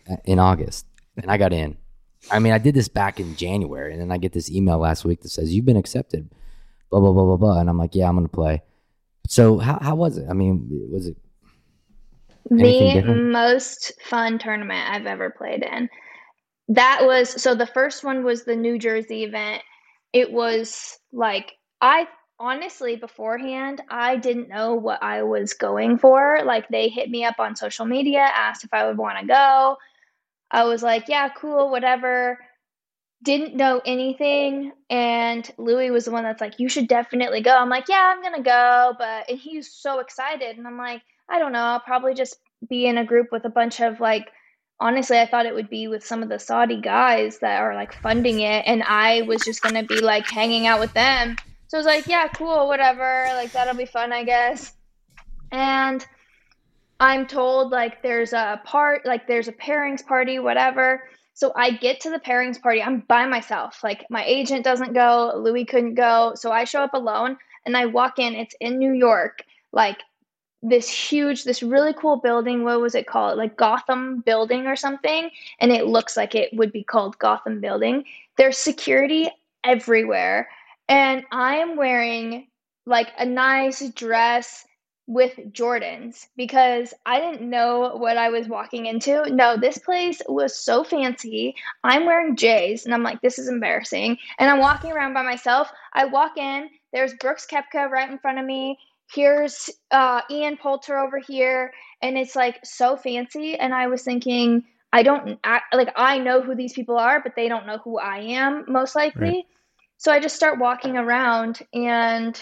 uh, 0.09 0.15
in 0.25 0.39
August, 0.39 0.85
and 1.15 1.29
I 1.29 1.37
got 1.37 1.53
in. 1.53 1.77
I 2.31 2.39
mean, 2.39 2.53
I 2.53 2.57
did 2.57 2.73
this 2.73 2.87
back 2.87 3.19
in 3.19 3.35
January, 3.35 3.93
and 3.93 4.01
then 4.01 4.11
I 4.11 4.17
get 4.17 4.33
this 4.33 4.49
email 4.49 4.79
last 4.79 5.05
week 5.05 5.21
that 5.21 5.29
says 5.29 5.53
you've 5.53 5.65
been 5.65 5.77
accepted. 5.77 6.29
Blah 6.89 7.01
blah 7.01 7.11
blah 7.11 7.25
blah 7.25 7.37
blah, 7.37 7.59
and 7.59 7.69
I'm 7.69 7.77
like, 7.77 7.93
yeah, 7.95 8.09
I'm 8.09 8.15
gonna 8.15 8.29
play. 8.29 8.63
So 9.27 9.59
how 9.59 9.77
how 9.81 9.95
was 9.95 10.17
it? 10.17 10.27
I 10.29 10.33
mean, 10.33 10.67
was 10.91 11.07
it 11.07 11.17
the 12.49 13.13
most 13.13 13.93
fun 14.01 14.39
tournament 14.39 14.89
I've 14.89 15.05
ever 15.05 15.29
played 15.29 15.63
in? 15.63 15.89
That 16.69 17.01
was 17.05 17.41
so. 17.41 17.55
The 17.55 17.67
first 17.67 18.03
one 18.03 18.23
was 18.23 18.43
the 18.43 18.55
New 18.55 18.77
Jersey 18.77 19.23
event 19.23 19.61
it 20.13 20.31
was 20.31 20.99
like 21.11 21.53
I 21.81 22.07
honestly 22.39 22.95
beforehand 22.95 23.81
I 23.89 24.15
didn't 24.17 24.49
know 24.49 24.75
what 24.75 25.01
I 25.03 25.23
was 25.23 25.53
going 25.53 25.97
for. 25.97 26.39
Like 26.45 26.67
they 26.69 26.89
hit 26.89 27.09
me 27.09 27.23
up 27.25 27.35
on 27.39 27.55
social 27.55 27.85
media, 27.85 28.21
asked 28.21 28.63
if 28.63 28.73
I 28.73 28.87
would 28.87 28.97
want 28.97 29.19
to 29.19 29.27
go. 29.27 29.77
I 30.51 30.63
was 30.63 30.81
like, 30.81 31.05
yeah, 31.07 31.29
cool, 31.29 31.69
whatever. 31.69 32.39
Didn't 33.23 33.55
know 33.55 33.81
anything 33.85 34.71
and 34.89 35.49
Louie 35.57 35.91
was 35.91 36.05
the 36.05 36.11
one 36.11 36.23
that's 36.23 36.41
like, 36.41 36.59
you 36.59 36.69
should 36.69 36.87
definitely 36.87 37.41
go. 37.41 37.51
I'm 37.55 37.69
like, 37.69 37.89
yeah, 37.89 38.13
I'm 38.13 38.21
going 38.21 38.35
to 38.35 38.43
go, 38.43 38.93
but 38.97 39.29
and 39.29 39.39
he's 39.39 39.71
so 39.73 39.99
excited 39.99 40.57
and 40.57 40.67
I'm 40.67 40.77
like, 40.77 41.01
I 41.29 41.39
don't 41.39 41.51
know, 41.51 41.59
I'll 41.59 41.79
probably 41.79 42.13
just 42.13 42.37
be 42.69 42.85
in 42.85 42.97
a 42.99 43.05
group 43.05 43.27
with 43.31 43.45
a 43.45 43.49
bunch 43.49 43.81
of 43.81 43.99
like 43.99 44.29
honestly, 44.79 45.19
I 45.19 45.25
thought 45.25 45.45
it 45.45 45.55
would 45.55 45.69
be 45.69 45.87
with 45.87 46.05
some 46.05 46.23
of 46.23 46.29
the 46.29 46.39
Saudi 46.39 46.79
guys 46.79 47.39
that 47.39 47.61
are 47.61 47.75
like 47.75 47.93
funding 48.01 48.41
it, 48.41 48.63
and 48.65 48.83
I 48.83 49.21
was 49.23 49.41
just 49.43 49.61
gonna 49.61 49.83
be 49.83 50.01
like 50.01 50.29
hanging 50.29 50.67
out 50.67 50.79
with 50.79 50.93
them. 50.93 51.35
So 51.67 51.77
I 51.77 51.79
was 51.79 51.85
like, 51.85 52.07
yeah, 52.07 52.27
cool, 52.29 52.67
whatever. 52.67 53.25
Like 53.33 53.51
that'll 53.51 53.75
be 53.75 53.85
fun, 53.85 54.13
I 54.13 54.23
guess. 54.23 54.73
And 55.51 56.05
I'm 56.99 57.27
told 57.27 57.71
like 57.71 58.01
there's 58.01 58.33
a 58.33 58.61
part, 58.63 59.05
like 59.05 59.27
there's 59.27 59.47
a 59.47 59.53
pairings 59.53 60.05
party, 60.05 60.39
whatever. 60.39 61.03
So 61.33 61.51
I 61.55 61.71
get 61.71 61.99
to 62.01 62.09
the 62.09 62.19
pairings 62.19 62.59
party. 62.59 62.81
I'm 62.81 63.01
by 63.01 63.25
myself. 63.25 63.83
Like 63.83 64.05
my 64.09 64.23
agent 64.25 64.63
doesn't 64.63 64.93
go, 64.93 65.33
Louie 65.35 65.65
couldn't 65.65 65.95
go. 65.95 66.33
So 66.35 66.51
I 66.51 66.63
show 66.63 66.81
up 66.81 66.93
alone 66.93 67.37
and 67.65 67.77
I 67.77 67.85
walk 67.85 68.17
in. 68.17 68.33
It's 68.33 68.55
in 68.59 68.79
New 68.79 68.93
York. 68.93 69.43
Like 69.71 69.99
this 70.63 70.89
huge, 70.89 71.43
this 71.43 71.61
really 71.61 71.93
cool 71.93 72.17
building. 72.17 72.63
What 72.63 72.81
was 72.81 72.95
it 72.95 73.07
called? 73.07 73.37
Like 73.37 73.57
Gotham 73.57 74.21
Building 74.21 74.67
or 74.67 74.75
something. 74.75 75.29
And 75.59 75.71
it 75.71 75.87
looks 75.87 76.17
like 76.17 76.35
it 76.35 76.53
would 76.53 76.71
be 76.71 76.83
called 76.83 77.17
Gotham 77.19 77.61
Building. 77.61 78.03
There's 78.37 78.57
security 78.57 79.29
everywhere. 79.63 80.49
And 80.89 81.23
I 81.31 81.57
am 81.57 81.75
wearing 81.75 82.47
like 82.85 83.11
a 83.17 83.25
nice 83.25 83.87
dress 83.89 84.65
with 85.07 85.37
Jordans 85.53 86.27
because 86.35 86.93
I 87.05 87.19
didn't 87.19 87.49
know 87.49 87.95
what 87.95 88.17
I 88.17 88.29
was 88.29 88.49
walking 88.49 88.87
into. 88.87 89.23
No, 89.29 89.55
this 89.55 89.77
place 89.77 90.21
was 90.27 90.57
so 90.57 90.83
fancy. 90.83 91.55
I'm 91.83 92.05
wearing 92.05 92.35
J's 92.35 92.85
and 92.85 92.93
I'm 92.93 93.03
like, 93.03 93.21
this 93.21 93.39
is 93.39 93.47
embarrassing. 93.47 94.17
And 94.37 94.49
I'm 94.49 94.59
walking 94.59 94.91
around 94.91 95.13
by 95.13 95.21
myself. 95.21 95.71
I 95.93 96.05
walk 96.05 96.37
in, 96.37 96.69
there's 96.91 97.13
Brooks 97.15 97.47
Koepka 97.49 97.89
right 97.89 98.09
in 98.09 98.19
front 98.19 98.39
of 98.39 98.45
me 98.45 98.77
here's 99.13 99.69
uh, 99.91 100.21
Ian 100.29 100.57
Poulter 100.57 100.97
over 100.97 101.19
here, 101.19 101.73
and 102.01 102.17
it's 102.17 102.35
like 102.35 102.59
so 102.63 102.95
fancy. 102.95 103.55
And 103.55 103.73
I 103.73 103.87
was 103.87 104.03
thinking, 104.03 104.63
I 104.93 105.03
don't 105.03 105.39
I, 105.43 105.61
like 105.73 105.93
I 105.95 106.17
know 106.19 106.41
who 106.41 106.55
these 106.55 106.73
people 106.73 106.97
are, 106.97 107.21
but 107.21 107.33
they 107.35 107.47
don't 107.47 107.67
know 107.67 107.79
who 107.83 107.97
I 107.97 108.19
am 108.19 108.65
most 108.67 108.95
likely. 108.95 109.27
Right. 109.27 109.45
So 109.97 110.11
I 110.11 110.19
just 110.19 110.35
start 110.35 110.59
walking 110.59 110.95
around, 110.95 111.59
and 111.73 112.39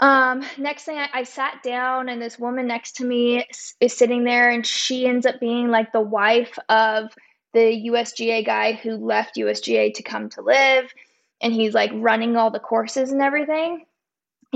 um, 0.00 0.44
next 0.58 0.84
thing 0.84 0.98
I, 0.98 1.08
I, 1.12 1.22
sat 1.24 1.62
down, 1.64 2.08
and 2.08 2.22
this 2.22 2.38
woman 2.38 2.68
next 2.68 2.96
to 2.96 3.04
me 3.04 3.38
is, 3.50 3.74
is 3.80 3.96
sitting 3.96 4.22
there, 4.22 4.50
and 4.50 4.64
she 4.64 5.06
ends 5.06 5.26
up 5.26 5.40
being 5.40 5.68
like 5.70 5.90
the 5.92 6.00
wife 6.00 6.56
of 6.68 7.10
the 7.52 7.88
USGA 7.88 8.44
guy 8.46 8.74
who 8.74 8.92
left 8.92 9.36
USGA 9.36 9.92
to 9.94 10.02
come 10.04 10.28
to 10.30 10.42
LIV, 10.42 10.92
and 11.40 11.52
he's 11.52 11.74
like 11.74 11.90
running 11.94 12.36
all 12.36 12.50
the 12.50 12.60
courses 12.60 13.10
and 13.10 13.22
everything 13.22 13.84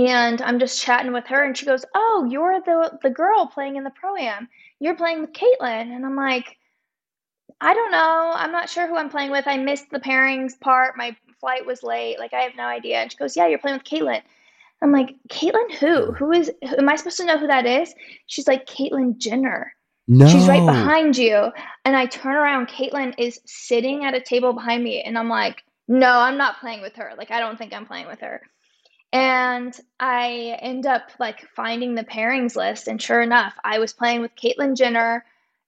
and 0.08 0.40
I'm 0.42 0.58
just 0.58 0.80
chatting 0.80 1.12
with 1.12 1.26
her, 1.26 1.44
and 1.44 1.56
she 1.56 1.66
goes, 1.66 1.84
"Oh, 1.94 2.26
you're 2.30 2.60
the 2.60 2.98
the 3.02 3.10
girl 3.10 3.46
playing 3.46 3.76
in 3.76 3.84
the 3.84 3.90
pro 3.90 4.16
am. 4.16 4.48
You're 4.78 4.96
playing 4.96 5.20
with 5.20 5.32
Caitlyn." 5.32 5.94
And 5.94 6.04
I'm 6.04 6.16
like, 6.16 6.58
"I 7.60 7.74
don't 7.74 7.90
know. 7.90 8.32
I'm 8.34 8.52
not 8.52 8.68
sure 8.70 8.86
who 8.86 8.96
I'm 8.96 9.10
playing 9.10 9.30
with. 9.30 9.46
I 9.46 9.56
missed 9.56 9.90
the 9.90 10.00
pairings 10.00 10.58
part. 10.60 10.96
My 10.96 11.16
flight 11.40 11.64
was 11.66 11.82
late. 11.82 12.18
Like 12.18 12.34
I 12.34 12.40
have 12.40 12.56
no 12.56 12.64
idea." 12.64 12.98
And 12.98 13.10
she 13.10 13.18
goes, 13.18 13.36
"Yeah, 13.36 13.46
you're 13.46 13.58
playing 13.58 13.78
with 13.78 13.86
Caitlyn." 13.86 14.22
I'm 14.82 14.92
like, 14.92 15.14
"Caitlyn 15.28 15.74
who? 15.74 16.12
Who 16.12 16.32
is? 16.32 16.50
Who, 16.68 16.76
am 16.76 16.88
I 16.88 16.96
supposed 16.96 17.18
to 17.18 17.26
know 17.26 17.38
who 17.38 17.46
that 17.46 17.66
is?" 17.66 17.94
She's 18.26 18.48
like, 18.48 18.66
"Caitlyn 18.66 19.18
Jenner." 19.18 19.74
No. 20.08 20.26
She's 20.26 20.48
right 20.48 20.66
behind 20.66 21.16
you. 21.16 21.52
And 21.84 21.96
I 21.96 22.06
turn 22.06 22.34
around, 22.34 22.66
Caitlyn 22.66 23.14
is 23.16 23.40
sitting 23.46 24.04
at 24.04 24.12
a 24.12 24.20
table 24.20 24.52
behind 24.52 24.82
me, 24.82 25.02
and 25.02 25.16
I'm 25.16 25.28
like, 25.28 25.62
no, 25.86 26.18
I'm 26.18 26.36
not 26.36 26.60
playing 26.60 26.82
with 26.82 26.96
her. 26.96 27.12
Like, 27.18 27.30
I 27.30 27.38
don't 27.38 27.56
think 27.56 27.72
I'm 27.72 27.86
playing 27.86 28.06
with 28.06 28.20
her. 28.20 28.42
And 29.12 29.78
I 29.98 30.56
end 30.60 30.86
up 30.86 31.10
like 31.18 31.46
finding 31.56 31.94
the 31.94 32.04
pairings 32.04 32.54
list, 32.54 32.86
and 32.86 33.02
sure 33.02 33.20
enough, 33.20 33.54
I 33.64 33.78
was 33.78 33.92
playing 33.92 34.20
with 34.20 34.30
Caitlyn 34.36 34.76
Jenner, 34.76 35.24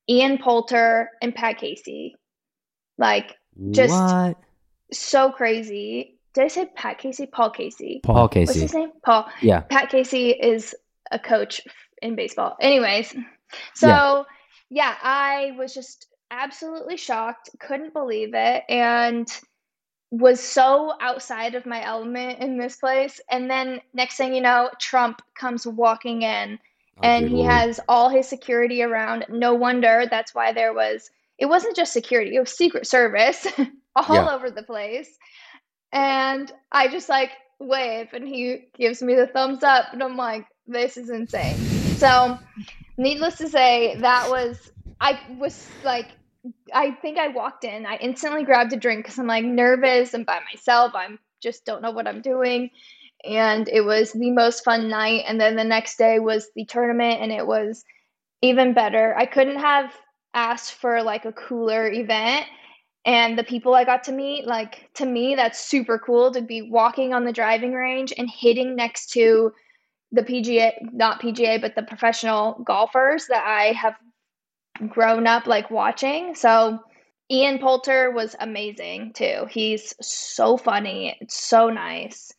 Ian 0.08 0.38
Poulter, 0.38 1.10
and 1.20 1.34
Pat 1.34 1.58
Casey. 1.58 2.16
Like, 2.98 3.36
just 3.72 3.92
what? 3.92 4.36
so 4.92 5.30
crazy. 5.30 6.18
Did 6.34 6.44
I 6.44 6.48
say 6.48 6.70
Pat 6.76 6.98
Casey? 6.98 7.26
Paul 7.26 7.50
Casey. 7.50 8.00
Paul 8.04 8.28
Casey. 8.28 8.50
What's 8.50 8.60
his 8.60 8.74
name? 8.74 8.92
Paul. 9.04 9.28
Yeah. 9.40 9.60
Pat 9.60 9.90
Casey 9.90 10.30
is 10.30 10.74
a 11.10 11.18
coach 11.18 11.60
in 12.00 12.14
baseball. 12.14 12.56
Anyways, 12.60 13.14
so 13.74 14.24
yeah, 14.70 14.94
I 15.02 15.52
was 15.58 15.74
just 15.74 16.06
absolutely 16.30 16.96
shocked, 16.96 17.50
couldn't 17.60 17.92
believe 17.92 18.30
it, 18.34 18.62
and 18.68 19.28
was 20.12 20.40
so 20.40 20.94
outside 21.02 21.56
of 21.56 21.66
my 21.66 21.84
element 21.84 22.40
in 22.40 22.58
this 22.58 22.76
place. 22.76 23.20
And 23.30 23.50
then 23.50 23.82
next 23.94 24.16
thing 24.18 24.34
you 24.34 24.42
know, 24.42 24.70
Trump 24.80 25.22
comes 25.34 25.66
walking 25.66 26.22
in 26.22 26.60
Oh, 26.96 27.10
and 27.10 27.28
he 27.28 27.42
has 27.44 27.80
all 27.88 28.10
his 28.10 28.28
security 28.28 28.82
around. 28.82 29.26
No 29.30 29.54
wonder 29.54 30.06
that's 30.10 30.34
why 30.34 30.52
there 30.52 30.74
was 30.74 31.10
it 31.38 31.46
wasn't 31.46 31.76
just 31.76 31.92
security, 31.92 32.36
it 32.36 32.40
was 32.40 32.56
secret 32.56 32.86
service 32.86 33.46
all 33.96 34.28
Yeah. 34.28 34.28
over 34.28 34.50
the 34.50 34.62
place. 34.62 35.18
And 35.92 36.52
I 36.72 36.88
just 36.88 37.08
like 37.08 37.30
wave 37.60 38.08
and 38.14 38.28
he 38.28 38.68
gives 38.76 39.02
me 39.02 39.14
the 39.14 39.26
thumbs 39.28 39.64
up 39.64 39.86
and 39.92 40.02
I'm 40.02 40.16
like, 40.16 40.46
this 40.66 40.96
is 40.98 41.10
insane. 41.10 41.64
So 41.92 42.38
needless 42.98 43.38
to 43.38 43.48
say, 43.48 43.98
that 44.00 44.28
was 44.28 44.70
I 45.00 45.20
was 45.38 45.70
like 45.82 46.08
I 46.74 46.92
think 47.02 47.18
I 47.18 47.28
walked 47.28 47.64
in, 47.64 47.86
I 47.86 47.96
instantly 47.96 48.44
grabbed 48.44 48.72
a 48.72 48.76
drink 48.76 49.04
because 49.04 49.18
I'm 49.18 49.26
like 49.26 49.44
nervous 49.44 50.14
and 50.14 50.26
by 50.26 50.40
myself. 50.52 50.92
I'm 50.94 51.18
just 51.40 51.64
don't 51.64 51.82
know 51.82 51.90
what 51.90 52.08
I'm 52.08 52.20
doing 52.20 52.70
and 53.24 53.68
it 53.68 53.82
was 53.82 54.12
the 54.12 54.30
most 54.30 54.64
fun 54.64 54.88
night 54.88 55.24
and 55.26 55.40
then 55.40 55.56
the 55.56 55.64
next 55.64 55.96
day 55.96 56.18
was 56.18 56.50
the 56.54 56.64
tournament 56.64 57.20
and 57.20 57.32
it 57.32 57.46
was 57.46 57.84
even 58.40 58.72
better 58.72 59.14
i 59.16 59.26
couldn't 59.26 59.58
have 59.58 59.92
asked 60.34 60.72
for 60.74 61.02
like 61.02 61.24
a 61.24 61.32
cooler 61.32 61.90
event 61.90 62.46
and 63.04 63.38
the 63.38 63.44
people 63.44 63.74
i 63.74 63.84
got 63.84 64.02
to 64.02 64.12
meet 64.12 64.46
like 64.46 64.90
to 64.94 65.06
me 65.06 65.34
that's 65.34 65.64
super 65.64 65.98
cool 65.98 66.32
to 66.32 66.40
be 66.40 66.62
walking 66.62 67.12
on 67.12 67.24
the 67.24 67.32
driving 67.32 67.72
range 67.72 68.12
and 68.18 68.28
hitting 68.30 68.74
next 68.74 69.10
to 69.10 69.52
the 70.10 70.22
pga 70.22 70.72
not 70.92 71.20
pga 71.20 71.60
but 71.60 71.74
the 71.74 71.82
professional 71.82 72.60
golfers 72.64 73.26
that 73.26 73.44
i 73.46 73.72
have 73.72 73.94
grown 74.88 75.26
up 75.26 75.46
like 75.46 75.70
watching 75.70 76.34
so 76.34 76.78
ian 77.30 77.58
poulter 77.58 78.10
was 78.10 78.36
amazing 78.40 79.12
too 79.14 79.46
he's 79.50 79.94
so 80.00 80.56
funny 80.56 81.16
it's 81.20 81.36
so 81.36 81.68
nice 81.68 82.32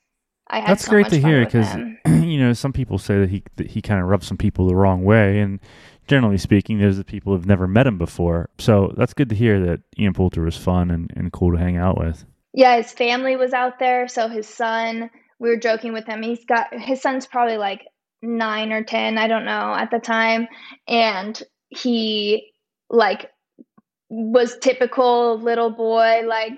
I 0.47 0.59
had 0.59 0.69
That's 0.69 0.85
so 0.85 0.91
great 0.91 1.07
to 1.07 1.19
hear 1.19 1.45
because 1.45 1.73
you 2.05 2.37
know 2.37 2.53
some 2.53 2.73
people 2.73 2.99
say 2.99 3.17
that 3.17 3.29
he 3.29 3.43
that 3.55 3.71
he 3.71 3.81
kind 3.81 4.01
of 4.01 4.07
rubs 4.07 4.27
some 4.27 4.37
people 4.37 4.67
the 4.67 4.75
wrong 4.75 5.03
way, 5.03 5.39
and 5.39 5.59
generally 6.07 6.37
speaking, 6.37 6.79
there's 6.79 6.97
the 6.97 7.03
people 7.03 7.33
who've 7.33 7.45
never 7.45 7.67
met 7.67 7.87
him 7.87 7.97
before. 7.97 8.49
So 8.59 8.93
that's 8.97 9.13
good 9.13 9.29
to 9.29 9.35
hear 9.35 9.59
that 9.65 9.81
Ian 9.97 10.13
Poulter 10.13 10.43
was 10.43 10.57
fun 10.57 10.91
and, 10.91 11.11
and 11.15 11.31
cool 11.31 11.51
to 11.53 11.57
hang 11.57 11.77
out 11.77 11.97
with. 11.97 12.25
Yeah, 12.53 12.77
his 12.77 12.91
family 12.91 13.35
was 13.35 13.53
out 13.53 13.79
there. 13.79 14.07
So 14.07 14.27
his 14.27 14.47
son, 14.47 15.09
we 15.39 15.49
were 15.49 15.57
joking 15.57 15.93
with 15.93 16.05
him. 16.05 16.21
He's 16.21 16.45
got 16.45 16.67
his 16.73 17.01
son's 17.01 17.25
probably 17.25 17.57
like 17.57 17.81
nine 18.21 18.71
or 18.71 18.83
10, 18.83 19.17
I 19.17 19.27
don't 19.27 19.45
know 19.45 19.75
at 19.75 19.91
the 19.91 19.99
time. 19.99 20.47
And 20.87 21.41
he 21.77 22.51
like 22.89 23.31
was 24.09 24.57
typical 24.59 25.39
little 25.39 25.69
boy, 25.71 26.21
like, 26.27 26.53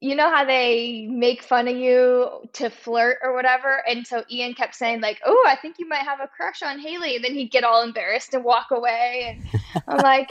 you 0.00 0.14
know 0.14 0.28
how 0.28 0.44
they 0.44 1.06
make 1.10 1.42
fun 1.42 1.66
of 1.66 1.76
you 1.76 2.28
to 2.52 2.68
flirt 2.70 3.18
or 3.22 3.34
whatever? 3.34 3.82
And 3.88 4.06
so 4.06 4.22
Ian 4.30 4.54
kept 4.54 4.74
saying, 4.74 5.00
like, 5.00 5.20
oh, 5.24 5.44
I 5.48 5.56
think 5.56 5.76
you 5.78 5.88
might 5.88 6.02
have 6.02 6.20
a 6.20 6.28
crush 6.28 6.62
on 6.62 6.78
Hailey. 6.78 7.16
And 7.16 7.24
then 7.24 7.34
he'd 7.34 7.50
get 7.50 7.64
all 7.64 7.82
embarrassed 7.82 8.34
and 8.34 8.44
walk 8.44 8.66
away. 8.70 9.36
And 9.36 9.62
I'm 9.88 9.98
like, 10.02 10.28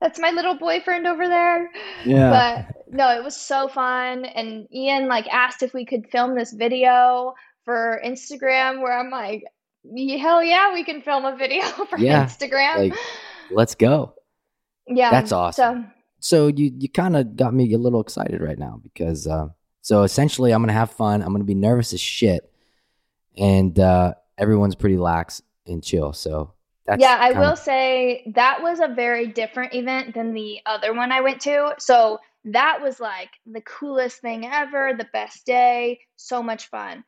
that's 0.00 0.18
my 0.18 0.30
little 0.30 0.54
boyfriend 0.54 1.06
over 1.06 1.28
there 1.28 1.70
Yeah. 2.06 2.30
but 2.30 2.94
no 2.96 3.08
it 3.10 3.22
was 3.22 3.36
so 3.36 3.68
fun 3.68 4.24
and 4.24 4.66
ian 4.74 5.08
like 5.08 5.26
asked 5.28 5.62
if 5.62 5.74
we 5.74 5.84
could 5.84 6.08
film 6.10 6.34
this 6.34 6.52
video 6.52 7.34
for 7.64 8.00
instagram 8.04 8.80
where 8.80 8.98
i'm 8.98 9.10
like 9.10 9.42
"Ye- 9.42 9.46
hell 10.18 10.42
yeah 10.42 10.72
we 10.72 10.84
can 10.84 11.00
film 11.02 11.24
a 11.24 11.36
video 11.36 11.62
for 11.88 11.98
Yeah, 11.98 12.26
instagram 12.26 12.90
like, 12.90 12.94
Let's 13.50 13.74
go. 13.74 14.14
yeah 14.86 15.10
that's 15.10 15.32
awesome. 15.32 15.92
so 16.20 16.46
So 16.46 16.46
you 16.48 16.72
you 16.78 16.88
kind 16.88 17.16
of 17.16 17.36
got 17.36 17.54
me 17.54 17.72
a 17.72 17.78
little 17.78 18.00
excited 18.00 18.40
right 18.40 18.58
now 18.58 18.80
because 18.82 19.26
uh, 19.26 19.48
so 19.82 20.02
essentially 20.02 20.52
I'm 20.52 20.62
gonna 20.62 20.72
have 20.72 20.90
fun. 20.90 21.22
I'm 21.22 21.32
gonna 21.32 21.44
be 21.44 21.54
nervous 21.54 21.92
as 21.92 22.00
shit, 22.00 22.52
and 23.36 23.78
uh, 23.78 24.14
everyone's 24.38 24.74
pretty 24.74 24.98
lax 24.98 25.42
and 25.66 25.82
chill. 25.82 26.12
So 26.12 26.52
that's 26.86 27.00
yeah 27.00 27.18
i 27.20 27.30
will 27.32 27.54
say 27.56 28.24
that 28.34 28.60
was 28.62 28.80
a 28.80 28.88
very 28.88 29.26
different 29.26 29.74
event 29.74 30.14
than 30.14 30.32
the 30.34 30.58
other 30.66 30.92
one 30.92 31.12
i 31.12 31.20
went 31.20 31.40
to 31.40 31.72
so 31.78 32.18
that 32.44 32.80
was 32.82 32.98
like 32.98 33.30
the 33.46 33.60
coolest 33.60 34.20
thing 34.20 34.46
ever 34.46 34.92
the 34.96 35.06
best 35.12 35.46
day 35.46 36.00
so 36.16 36.42
much 36.42 36.66
fun 36.68 37.04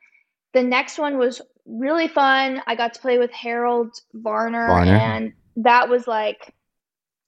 the 0.52 0.62
next 0.62 0.98
one 0.98 1.18
was 1.18 1.40
really 1.66 2.08
fun. 2.08 2.62
I 2.66 2.74
got 2.74 2.94
to 2.94 3.00
play 3.00 3.18
with 3.18 3.32
harold 3.32 3.94
varner, 4.14 4.66
Varner. 4.66 4.96
and 4.96 5.32
that 5.56 5.88
was 5.88 6.06
like 6.06 6.54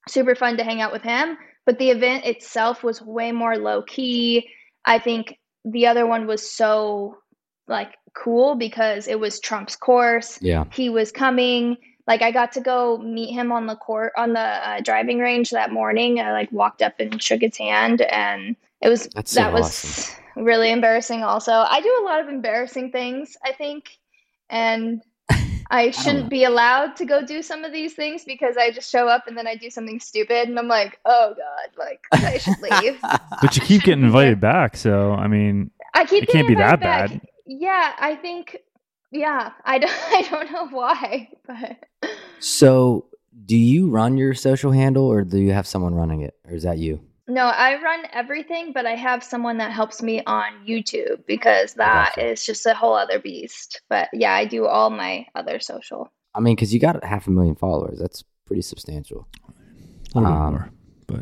super 0.09 0.35
fun 0.35 0.57
to 0.57 0.65
hang 0.65 0.81
out 0.81 0.93
with 0.93 1.03
him. 1.03 1.37
But 1.67 1.79
the 1.79 1.91
event 1.91 2.27
itself 2.27 2.83
was 2.83 3.01
way 3.01 3.33
more 3.33 3.57
low 3.57 3.83
key 3.83 4.49
i 4.87 4.99
think 4.99 5.39
the 5.65 5.87
other 5.87 6.07
one 6.07 6.27
was 6.27 6.49
so 6.49 7.17
like 7.69 7.95
cool 8.15 8.55
because 8.55 9.09
it 9.09 9.19
was 9.19 9.41
trump's 9.41 9.77
course. 9.77 10.39
Yeah, 10.41 10.65
he 10.73 10.89
was 10.91 11.11
coming. 11.11 11.77
Like 12.07 12.21
i 12.21 12.31
got 12.31 12.53
to 12.53 12.61
go 12.61 12.99
meet 12.99 13.33
him 13.33 13.51
on 13.51 13.67
the 13.67 13.77
court 13.77 14.13
on 14.17 14.35
the 14.35 14.41
uh, 14.41 14.81
driving 14.81 15.19
range 15.19 15.51
that 15.51 15.73
morning. 15.73 16.21
I 16.21 16.33
like 16.33 16.53
walked 16.53 16.83
up 16.83 17.01
and 17.01 17.21
shook 17.23 17.41
his 17.41 17.57
hand 17.57 18.03
and 18.03 18.57
it 18.85 18.89
was 18.89 19.09
so 19.25 19.41
that 19.41 19.53
was 19.53 19.65
awesome. 19.67 20.45
really 20.45 20.71
embarrassing 20.71 21.23
also 21.25 21.53
i 21.53 21.81
do 21.81 21.99
a 22.03 22.05
lot 22.05 22.21
of 22.21 22.29
embarrassing 22.29 22.91
things 22.93 23.37
i 23.45 23.53
think 23.53 23.99
and 24.51 25.03
i 25.71 25.91
shouldn't 26.03 26.27
oh. 26.27 26.29
be 26.29 26.45
allowed 26.45 26.95
to 26.95 27.05
go 27.05 27.25
do 27.25 27.43
some 27.43 27.65
of 27.65 27.73
these 27.73 27.95
things 27.95 28.25
because 28.25 28.57
i 28.57 28.71
just 28.71 28.91
show 28.91 29.09
up 29.09 29.27
and 29.27 29.37
then 29.37 29.47
i 29.47 29.55
do 29.57 29.71
something 29.71 29.99
stupid 29.99 30.49
and 30.49 30.59
i'm 30.59 30.69
like 30.69 30.99
oh 31.07 31.35
god 31.37 31.79
like 31.79 32.01
i 32.13 32.39
should 32.39 32.59
leave 32.83 32.99
But 33.41 33.57
you 33.57 33.63
keep 33.63 33.83
getting 33.83 34.05
invited 34.11 34.41
back, 34.41 34.77
so 34.77 35.13
I 35.13 35.27
mean, 35.27 35.71
i 35.95 36.05
keep 36.05 36.25
It 36.25 36.29
can't 36.29 36.47
be 36.49 36.55
that 36.57 36.81
back. 36.81 37.11
bad. 37.11 37.21
yeah 37.47 37.93
i 37.99 38.15
think 38.15 38.59
yeah 39.11 39.53
i 39.65 39.79
don't, 39.79 39.93
I 40.13 40.23
don't 40.31 40.53
know 40.53 40.69
why 40.69 41.29
but 41.47 41.79
So, 42.41 43.07
do 43.47 43.57
you 43.57 43.89
run 43.89 44.19
your 44.19 44.35
social 44.35 44.71
handle 44.71 45.07
or 45.07 45.25
do 45.25 45.39
you 45.39 45.53
have 45.53 45.67
someone 45.67 45.95
running 45.95 46.21
it? 46.21 46.35
Or 46.47 46.53
is 46.55 46.63
that 46.65 46.77
you? 46.79 47.01
No, 47.27 47.45
I 47.47 47.81
run 47.81 48.03
everything, 48.13 48.73
but 48.75 48.85
I 48.85 48.95
have 48.97 49.25
someone 49.25 49.57
that 49.57 49.73
helps 49.73 50.03
me 50.03 50.23
on 50.27 50.65
YouTube 50.67 51.25
because 51.27 51.73
that 51.75 52.13
gotcha. 52.17 52.31
is 52.33 52.45
just 52.45 52.67
a 52.67 52.75
whole 52.75 52.95
other 52.95 53.19
beast. 53.19 53.81
But 53.89 54.11
yeah, 54.13 54.35
I 54.35 54.45
do 54.45 54.67
all 54.67 54.91
my 54.91 55.27
other 55.35 55.59
social. 55.59 56.13
I 56.35 56.41
mean, 56.41 56.55
because 56.55 56.75
you 56.75 56.81
got 56.81 57.03
half 57.03 57.27
a 57.27 57.31
million 57.31 57.55
followers. 57.55 57.99
That's 57.99 58.25
pretty 58.45 58.61
substantial. 58.63 59.27
a 60.15 60.21
little 60.21 60.33
Um, 60.35 60.53
more. 60.53 60.71
But 61.07 61.21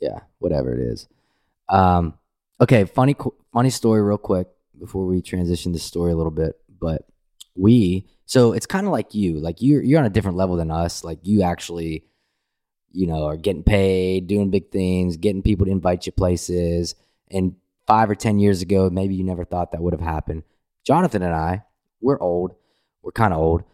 Yeah, 0.00 0.20
whatever 0.38 0.72
it 0.72 0.80
is. 0.80 1.06
Um, 1.68 2.14
okay, 2.60 2.84
funny, 2.84 3.14
funny 3.52 3.70
story, 3.70 4.02
real 4.02 4.18
quick 4.18 4.48
before 4.78 5.06
we 5.06 5.20
transition 5.22 5.72
this 5.72 5.82
story 5.82 6.12
a 6.12 6.16
little 6.16 6.30
bit. 6.30 6.54
But 6.80 7.06
we, 7.54 8.06
so 8.24 8.52
it's 8.52 8.66
kind 8.66 8.86
of 8.86 8.92
like 8.92 9.14
you, 9.14 9.38
like 9.40 9.60
you're 9.60 9.82
you're 9.82 9.98
on 9.98 10.06
a 10.06 10.10
different 10.10 10.36
level 10.36 10.56
than 10.56 10.70
us. 10.70 11.04
Like 11.04 11.18
you 11.22 11.42
actually, 11.42 12.04
you 12.96 13.06
know, 13.06 13.24
are 13.24 13.36
getting 13.36 13.62
paid, 13.62 14.26
doing 14.26 14.50
big 14.50 14.70
things, 14.70 15.16
getting 15.16 15.42
people 15.42 15.66
to 15.66 15.72
invite 15.72 16.06
you 16.06 16.12
places. 16.12 16.94
And 17.30 17.56
five 17.86 18.10
or 18.10 18.14
ten 18.14 18.38
years 18.38 18.62
ago, 18.62 18.88
maybe 18.90 19.14
you 19.14 19.24
never 19.24 19.44
thought 19.44 19.72
that 19.72 19.82
would 19.82 19.92
have 19.92 20.00
happened. 20.00 20.44
Jonathan 20.84 21.22
and 21.22 21.34
I, 21.34 21.64
we're 22.00 22.20
old. 22.20 22.54
We're 23.02 23.12
kind 23.12 23.32
of 23.34 23.40
old. 23.40 23.64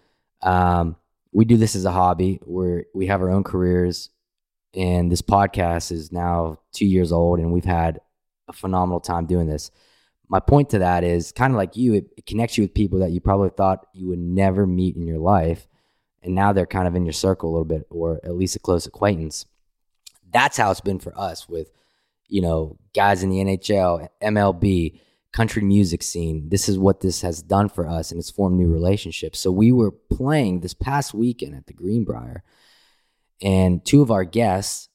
Um, 0.42 0.96
we 1.32 1.44
do 1.44 1.56
this 1.56 1.76
as 1.76 1.84
a 1.84 1.92
hobby. 1.92 2.40
We're 2.44 2.84
we 2.94 3.06
have 3.06 3.22
our 3.22 3.30
own 3.30 3.44
careers 3.44 4.10
and 4.74 5.10
this 5.12 5.22
podcast 5.22 5.92
is 5.92 6.12
now 6.12 6.58
two 6.72 6.86
years 6.86 7.12
old 7.12 7.38
and 7.38 7.52
we've 7.52 7.64
had 7.64 8.00
a 8.48 8.52
phenomenal 8.52 9.00
time 9.00 9.26
doing 9.26 9.46
this 9.46 9.70
my 10.28 10.40
point 10.40 10.70
to 10.70 10.78
that 10.78 11.04
is 11.04 11.32
kind 11.32 11.52
of 11.52 11.56
like 11.56 11.76
you 11.76 11.94
it, 11.94 12.06
it 12.16 12.26
connects 12.26 12.56
you 12.56 12.64
with 12.64 12.74
people 12.74 12.98
that 12.98 13.10
you 13.10 13.20
probably 13.20 13.50
thought 13.50 13.86
you 13.92 14.08
would 14.08 14.18
never 14.18 14.66
meet 14.66 14.96
in 14.96 15.06
your 15.06 15.18
life 15.18 15.66
and 16.22 16.34
now 16.34 16.52
they're 16.52 16.66
kind 16.66 16.88
of 16.88 16.94
in 16.94 17.04
your 17.04 17.12
circle 17.12 17.50
a 17.50 17.52
little 17.52 17.64
bit 17.64 17.86
or 17.90 18.20
at 18.24 18.34
least 18.34 18.56
a 18.56 18.60
close 18.60 18.86
acquaintance 18.86 19.46
that's 20.32 20.56
how 20.56 20.70
it's 20.70 20.80
been 20.80 20.98
for 20.98 21.16
us 21.18 21.48
with 21.48 21.70
you 22.28 22.40
know 22.40 22.78
guys 22.94 23.22
in 23.22 23.30
the 23.30 23.38
nhl 23.38 24.08
mlb 24.22 25.00
country 25.32 25.62
music 25.62 26.02
scene 26.02 26.48
this 26.50 26.68
is 26.68 26.78
what 26.78 27.00
this 27.00 27.22
has 27.22 27.42
done 27.42 27.68
for 27.68 27.86
us 27.88 28.10
and 28.10 28.20
it's 28.20 28.30
formed 28.30 28.56
new 28.58 28.68
relationships 28.68 29.38
so 29.38 29.50
we 29.50 29.72
were 29.72 29.90
playing 29.90 30.60
this 30.60 30.74
past 30.74 31.14
weekend 31.14 31.54
at 31.54 31.66
the 31.66 31.72
greenbrier 31.72 32.42
And 33.40 33.84
two 33.84 34.02
of 34.02 34.10
our 34.10 34.24
guests, 34.24 34.88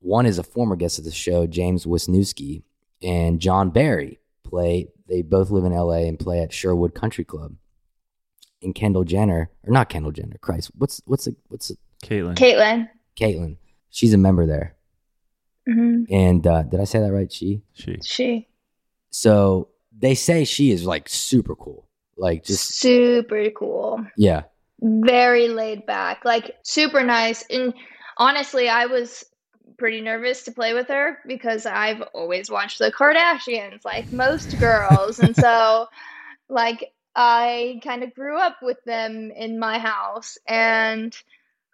one 0.00 0.26
is 0.26 0.38
a 0.38 0.42
former 0.44 0.76
guest 0.76 0.98
of 0.98 1.04
the 1.04 1.10
show, 1.12 1.46
James 1.46 1.86
Wisniewski, 1.86 2.62
and 3.02 3.40
John 3.40 3.70
Barry 3.70 4.20
play. 4.44 4.88
They 5.08 5.22
both 5.22 5.50
live 5.50 5.64
in 5.64 5.72
LA 5.72 6.06
and 6.08 6.18
play 6.18 6.40
at 6.42 6.52
Sherwood 6.52 6.94
Country 6.94 7.24
Club. 7.24 7.54
And 8.62 8.74
Kendall 8.74 9.04
Jenner, 9.04 9.50
or 9.64 9.72
not 9.72 9.88
Kendall 9.88 10.12
Jenner, 10.12 10.38
Christ, 10.40 10.70
what's 10.76 11.02
what's 11.04 11.26
the, 11.26 11.36
what's 11.48 11.68
the, 11.68 11.76
Caitlyn. 12.02 12.36
Caitlyn. 12.36 12.88
Caitlyn? 13.18 13.56
She's 13.90 14.14
a 14.14 14.18
member 14.18 14.46
there. 14.46 14.76
hmm 15.68 16.04
And 16.10 16.46
uh, 16.46 16.62
did 16.62 16.80
I 16.80 16.84
say 16.84 17.00
that 17.00 17.12
right? 17.12 17.30
She. 17.32 17.62
She. 17.74 17.98
She 18.02 18.48
So 19.10 19.68
they 19.96 20.14
say 20.14 20.44
she 20.44 20.70
is 20.70 20.84
like 20.84 21.08
super 21.08 21.54
cool. 21.54 21.88
Like 22.16 22.44
just 22.44 22.78
super 22.78 23.50
cool. 23.50 24.04
yeah. 24.16 24.42
very 24.80 25.48
laid 25.48 25.84
back, 25.86 26.24
like 26.24 26.56
super 26.62 27.04
nice. 27.04 27.44
And 27.50 27.74
honestly, 28.16 28.68
I 28.68 28.86
was 28.86 29.24
pretty 29.78 30.00
nervous 30.00 30.42
to 30.44 30.52
play 30.52 30.72
with 30.72 30.88
her 30.88 31.18
because 31.26 31.66
I've 31.66 32.00
always 32.14 32.50
watched 32.50 32.78
the 32.78 32.90
Kardashians, 32.90 33.84
like 33.84 34.10
most 34.12 34.58
girls. 34.58 35.18
and 35.18 35.36
so, 35.36 35.86
like, 36.48 36.92
I 37.16 37.80
kind 37.82 38.02
of 38.02 38.14
grew 38.14 38.38
up 38.38 38.58
with 38.62 38.82
them 38.84 39.30
in 39.30 39.58
my 39.58 39.78
house. 39.78 40.36
And 40.46 41.16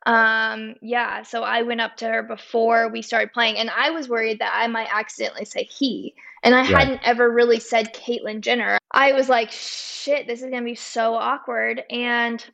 um, 0.06 0.76
yeah, 0.80 1.22
so 1.22 1.42
I 1.42 1.62
went 1.62 1.80
up 1.80 1.96
to 1.98 2.06
her 2.06 2.22
before 2.22 2.88
we 2.88 3.02
started 3.02 3.32
playing, 3.32 3.56
and 3.58 3.70
I 3.70 3.90
was 3.90 4.08
worried 4.08 4.38
that 4.40 4.52
I 4.54 4.66
might 4.68 4.88
accidentally 4.92 5.44
say 5.44 5.64
he. 5.64 6.14
And 6.42 6.54
I 6.54 6.64
hadn't 6.64 7.00
ever 7.04 7.30
really 7.30 7.60
said 7.60 7.94
Caitlyn 7.94 8.40
Jenner. 8.40 8.78
I 8.90 9.12
was 9.12 9.28
like, 9.28 9.50
shit, 9.50 10.26
this 10.26 10.40
is 10.42 10.50
going 10.50 10.62
to 10.62 10.64
be 10.64 10.74
so 10.74 11.14
awkward. 11.14 11.84
And 11.88 12.44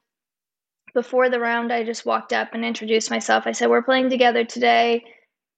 before 0.94 1.30
the 1.30 1.40
round, 1.40 1.72
I 1.72 1.84
just 1.84 2.04
walked 2.06 2.32
up 2.32 2.52
and 2.52 2.64
introduced 2.64 3.10
myself. 3.10 3.46
I 3.46 3.52
said, 3.52 3.70
"We're 3.70 3.82
playing 3.82 4.10
together 4.10 4.44
today," 4.44 5.04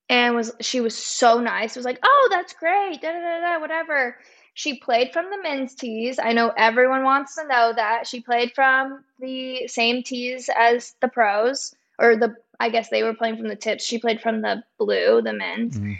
and 0.08 0.34
was 0.36 0.52
she 0.60 0.80
was 0.80 0.96
so 0.96 1.40
nice. 1.40 1.76
Was 1.76 1.84
like, 1.84 1.98
"Oh, 2.02 2.28
that's 2.30 2.52
great." 2.52 3.00
Da 3.00 3.12
da 3.12 3.20
da 3.20 3.40
da. 3.40 3.60
Whatever. 3.60 4.16
She 4.60 4.74
played 4.74 5.10
from 5.10 5.30
the 5.30 5.42
men's 5.42 5.74
tees. 5.74 6.18
I 6.18 6.34
know 6.34 6.52
everyone 6.54 7.02
wants 7.02 7.34
to 7.36 7.48
know 7.48 7.72
that 7.74 8.06
she 8.06 8.20
played 8.20 8.52
from 8.54 9.02
the 9.18 9.66
same 9.68 10.02
tees 10.02 10.50
as 10.54 10.94
the 11.00 11.08
pros, 11.08 11.74
or 11.98 12.14
the 12.14 12.36
I 12.60 12.68
guess 12.68 12.90
they 12.90 13.02
were 13.02 13.14
playing 13.14 13.38
from 13.38 13.48
the 13.48 13.56
tips. 13.56 13.82
She 13.86 13.98
played 13.98 14.20
from 14.20 14.42
the 14.42 14.62
blue, 14.78 15.22
the 15.22 15.32
men's. 15.32 15.80
Mhm. 15.80 15.96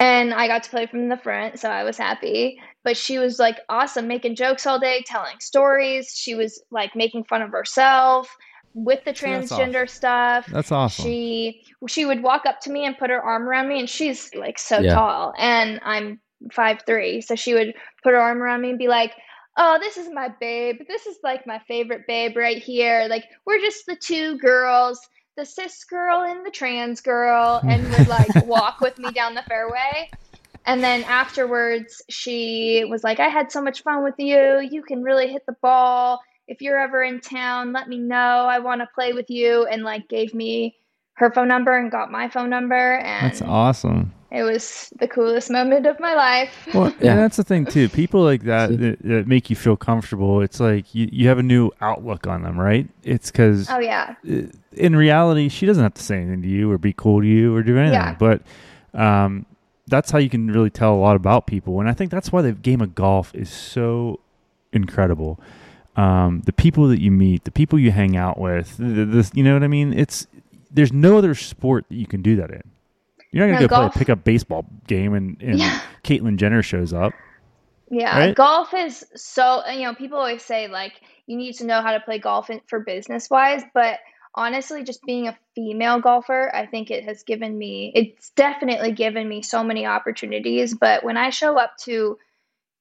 And 0.00 0.34
I 0.34 0.48
got 0.48 0.64
to 0.64 0.70
play 0.70 0.86
from 0.86 1.08
the 1.08 1.16
front, 1.16 1.60
so 1.60 1.70
I 1.70 1.84
was 1.84 1.96
happy. 1.96 2.60
But 2.82 2.96
she 2.96 3.20
was 3.20 3.38
like 3.38 3.60
awesome, 3.68 4.08
making 4.08 4.34
jokes 4.34 4.66
all 4.66 4.80
day, 4.80 5.04
telling 5.06 5.38
stories. 5.38 6.12
She 6.16 6.34
was 6.34 6.60
like 6.72 6.96
making 6.96 7.22
fun 7.24 7.42
of 7.42 7.52
herself 7.52 8.36
with 8.74 9.04
the 9.04 9.14
See, 9.14 9.30
that's 9.30 9.52
transgender 9.52 9.88
stuff. 9.88 10.46
That's 10.48 10.72
awesome. 10.72 11.04
She 11.04 11.64
she 11.86 12.06
would 12.06 12.24
walk 12.24 12.44
up 12.44 12.58
to 12.62 12.72
me 12.72 12.86
and 12.86 12.98
put 12.98 13.10
her 13.10 13.22
arm 13.22 13.48
around 13.48 13.68
me, 13.68 13.78
and 13.78 13.88
she's 13.88 14.34
like 14.34 14.58
so 14.58 14.80
Yeah. 14.80 14.94
tall, 14.94 15.32
and 15.38 15.78
I'm 15.84 16.18
five 16.52 16.82
three, 16.86 17.20
so 17.20 17.34
she 17.34 17.54
would 17.54 17.74
put 18.02 18.12
her 18.12 18.20
arm 18.20 18.42
around 18.42 18.60
me 18.62 18.70
and 18.70 18.78
be 18.78 18.88
like, 18.88 19.12
"Oh, 19.56 19.78
this 19.80 19.96
is 19.96 20.08
my 20.12 20.28
babe. 20.40 20.80
This 20.88 21.06
is 21.06 21.18
like 21.22 21.46
my 21.46 21.60
favorite 21.66 22.06
babe 22.06 22.36
right 22.36 22.62
here. 22.62 23.06
Like 23.08 23.24
we're 23.46 23.60
just 23.60 23.86
the 23.86 23.96
two 23.96 24.38
girls." 24.38 25.00
The 25.36 25.44
cis 25.44 25.82
girl 25.82 26.22
and 26.22 26.46
the 26.46 26.50
trans 26.52 27.00
girl, 27.00 27.60
and 27.64 27.82
would 27.90 28.06
like 28.06 28.46
walk 28.46 28.80
with 28.80 29.00
me 29.00 29.10
down 29.10 29.34
the 29.34 29.42
fairway. 29.42 30.08
And 30.66 30.82
then 30.82 31.04
afterwards, 31.04 32.02
she 32.08 32.84
was 32.88 33.04
like, 33.04 33.20
I 33.20 33.28
had 33.28 33.52
so 33.52 33.60
much 33.60 33.82
fun 33.82 34.02
with 34.02 34.14
you. 34.18 34.60
You 34.70 34.82
can 34.82 35.02
really 35.02 35.28
hit 35.28 35.44
the 35.46 35.56
ball. 35.60 36.20
If 36.48 36.62
you're 36.62 36.78
ever 36.78 37.02
in 37.02 37.20
town, 37.20 37.72
let 37.72 37.88
me 37.88 37.98
know. 37.98 38.16
I 38.16 38.58
want 38.58 38.80
to 38.80 38.88
play 38.94 39.12
with 39.12 39.28
you. 39.28 39.66
And 39.66 39.82
like 39.82 40.08
gave 40.08 40.32
me 40.32 40.76
her 41.14 41.30
phone 41.30 41.48
number 41.48 41.76
and 41.76 41.90
got 41.90 42.10
my 42.10 42.28
phone 42.28 42.50
number. 42.50 42.96
And 42.96 43.30
That's 43.30 43.42
awesome. 43.42 44.14
It 44.34 44.42
was 44.42 44.92
the 44.98 45.06
coolest 45.06 45.48
moment 45.50 45.86
of 45.86 45.98
my 46.00 46.14
life. 46.14 46.50
Well, 46.74 46.92
Yeah. 47.00 47.12
and 47.12 47.20
that's 47.20 47.36
the 47.36 47.44
thing 47.44 47.66
too. 47.66 47.88
People 47.88 48.22
like 48.22 48.42
that, 48.42 48.76
that 48.78 48.98
that 49.02 49.26
make 49.28 49.48
you 49.48 49.56
feel 49.56 49.76
comfortable. 49.76 50.40
It's 50.40 50.58
like 50.58 50.92
you, 50.94 51.08
you 51.12 51.28
have 51.28 51.38
a 51.38 51.42
new 51.42 51.70
outlook 51.80 52.26
on 52.26 52.42
them, 52.42 52.58
right? 52.58 52.88
It's 53.04 53.30
because 53.30 53.70
oh, 53.70 53.78
yeah. 53.78 54.16
in 54.72 54.96
reality, 54.96 55.48
she 55.48 55.66
doesn't 55.66 55.82
have 55.82 55.94
to 55.94 56.02
say 56.02 56.16
anything 56.16 56.42
to 56.42 56.48
you 56.48 56.70
or 56.70 56.78
be 56.78 56.92
cool 56.92 57.20
to 57.20 57.26
you 57.26 57.54
or 57.54 57.62
do 57.62 57.78
anything. 57.78 57.94
Yeah. 57.94 58.16
But 58.18 58.42
um, 58.92 59.46
that's 59.86 60.10
how 60.10 60.18
you 60.18 60.28
can 60.28 60.50
really 60.50 60.70
tell 60.70 60.94
a 60.94 60.98
lot 60.98 61.14
about 61.16 61.46
people. 61.46 61.78
And 61.80 61.88
I 61.88 61.92
think 61.92 62.10
that's 62.10 62.32
why 62.32 62.42
the 62.42 62.52
game 62.52 62.80
of 62.80 62.94
golf 62.94 63.34
is 63.34 63.50
so 63.50 64.18
incredible. 64.72 65.38
Um, 65.96 66.42
the 66.44 66.52
people 66.52 66.88
that 66.88 67.00
you 67.00 67.12
meet, 67.12 67.44
the 67.44 67.52
people 67.52 67.78
you 67.78 67.92
hang 67.92 68.16
out 68.16 68.38
with, 68.38 68.76
the, 68.78 69.04
the, 69.04 69.30
you 69.32 69.44
know 69.44 69.54
what 69.54 69.62
I 69.62 69.68
mean? 69.68 69.92
It's 69.92 70.26
there's 70.72 70.92
no 70.92 71.16
other 71.16 71.36
sport 71.36 71.86
that 71.88 71.94
you 71.94 72.06
can 72.06 72.20
do 72.20 72.34
that 72.36 72.50
in. 72.50 72.62
You're 73.34 73.46
not 73.48 73.54
gonna 73.54 73.68
go 73.68 73.76
golf- 73.76 73.92
play 73.92 73.98
a 73.98 74.04
pickup 74.04 74.24
baseball 74.24 74.64
game 74.86 75.14
and, 75.14 75.36
and 75.42 75.58
Yeah. 75.58 75.80
Caitlyn 76.04 76.36
Jenner 76.36 76.62
shows 76.62 76.92
up. 76.92 77.12
Yeah, 77.90 78.18
Right? 78.18 78.34
golf 78.34 78.72
is 78.72 79.04
so, 79.14 79.66
you 79.68 79.82
know, 79.84 79.94
people 79.94 80.18
always 80.18 80.42
say 80.42 80.68
like 80.68 80.92
you 81.26 81.36
need 81.36 81.54
to 81.54 81.66
know 81.66 81.80
how 81.80 81.92
to 81.92 82.00
play 82.00 82.18
golf 82.18 82.50
in, 82.50 82.60
for 82.66 82.80
business 82.80 83.28
wise, 83.30 83.62
but 83.74 83.98
honestly, 84.34 84.82
just 84.84 85.02
being 85.04 85.28
a 85.28 85.36
female 85.54 86.00
golfer, 86.00 86.54
I 86.54 86.66
think 86.66 86.90
it 86.90 87.04
has 87.04 87.22
given 87.22 87.56
me, 87.56 87.92
it's 87.94 88.30
definitely 88.30 88.92
given 88.92 89.28
me 89.28 89.42
so 89.42 89.62
many 89.62 89.86
opportunities. 89.86 90.74
But 90.74 91.04
when 91.04 91.16
I 91.16 91.30
show 91.30 91.58
up 91.58 91.76
to 91.84 92.18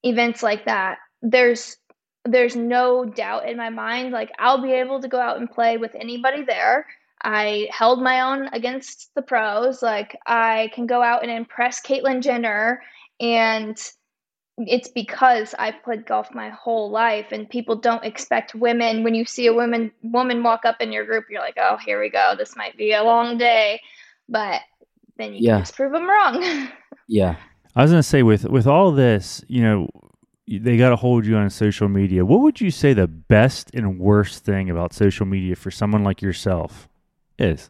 events 0.04 0.43
like 0.43 0.66
that, 0.66 0.97
there's 1.22 1.78
there's 2.26 2.56
no 2.56 3.04
doubt 3.04 3.49
in 3.49 3.58
my 3.58 3.70
mind 3.70 4.12
like 4.12 4.32
I'll 4.39 4.62
be 4.62 4.72
able 4.72 5.01
to 5.01 5.08
go 5.10 5.20
out 5.20 5.38
and 5.38 5.49
play 5.51 5.78
with 5.78 5.93
anybody 5.95 6.43
there. 6.43 6.86
I 7.24 7.67
held 7.71 8.01
my 8.01 8.21
own 8.21 8.49
against 8.53 9.13
the 9.15 9.21
pros. 9.21 9.82
Like 9.82 10.17
I 10.26 10.69
can 10.74 10.86
go 10.88 11.01
out 11.01 11.24
and 11.24 11.32
impress 11.32 11.82
Caitlyn 11.82 12.21
Jenner 12.21 12.82
and 13.19 13.78
it's 14.57 14.88
because 14.89 15.55
I've 15.57 15.82
played 15.84 16.05
golf 16.05 16.34
my 16.34 16.49
whole 16.49 16.91
life 16.91 17.28
and 17.32 17.49
people 17.49 17.76
don't 17.76 18.03
expect 18.03 18.53
women 18.53 19.03
when 19.03 19.15
you 19.15 19.26
see 19.26 19.47
a 19.47 19.53
woman 19.53 19.91
woman 20.03 20.43
walk 20.43 20.63
up 20.63 20.76
in 20.80 20.91
your 20.91 21.05
group 21.05 21.26
you're 21.30 21.41
like 21.41 21.57
oh 21.59 21.78
here 21.84 21.99
we 21.99 22.09
go 22.09 22.36
this 22.38 22.55
might 22.55 22.78
be 22.78 22.93
a 22.93 23.03
long 23.03 23.38
day 23.39 23.82
but 24.30 24.61
then 25.17 25.34
you 25.34 25.39
Yeah. 25.41 25.55
can 25.55 25.61
just 25.63 25.76
prove 25.76 25.91
them 25.91 26.07
wrong 26.07 26.69
Yeah. 27.07 27.36
I 27.76 27.82
was 27.82 27.91
gonna 27.91 28.03
say 28.03 28.21
with 28.21 28.45
with 28.45 28.67
all 28.67 28.91
this, 28.91 29.43
you 29.47 29.61
know, 29.63 29.89
they 30.47 30.78
got 30.78 30.89
to 30.89 30.95
hold 30.95 31.26
you 31.26 31.36
on 31.36 31.49
social 31.49 31.88
media. 31.89 32.24
What 32.24 32.41
would 32.41 32.61
you 32.61 32.69
say 32.69 32.93
the 32.93 33.07
best 33.07 33.71
and 33.74 33.99
worst 33.99 34.43
thing 34.45 34.69
about 34.69 34.93
social 34.93 35.26
media 35.26 35.55
for 35.55 35.71
someone 35.71 36.03
like 36.03 36.21
yourself 36.21 36.88
is? 37.44 37.70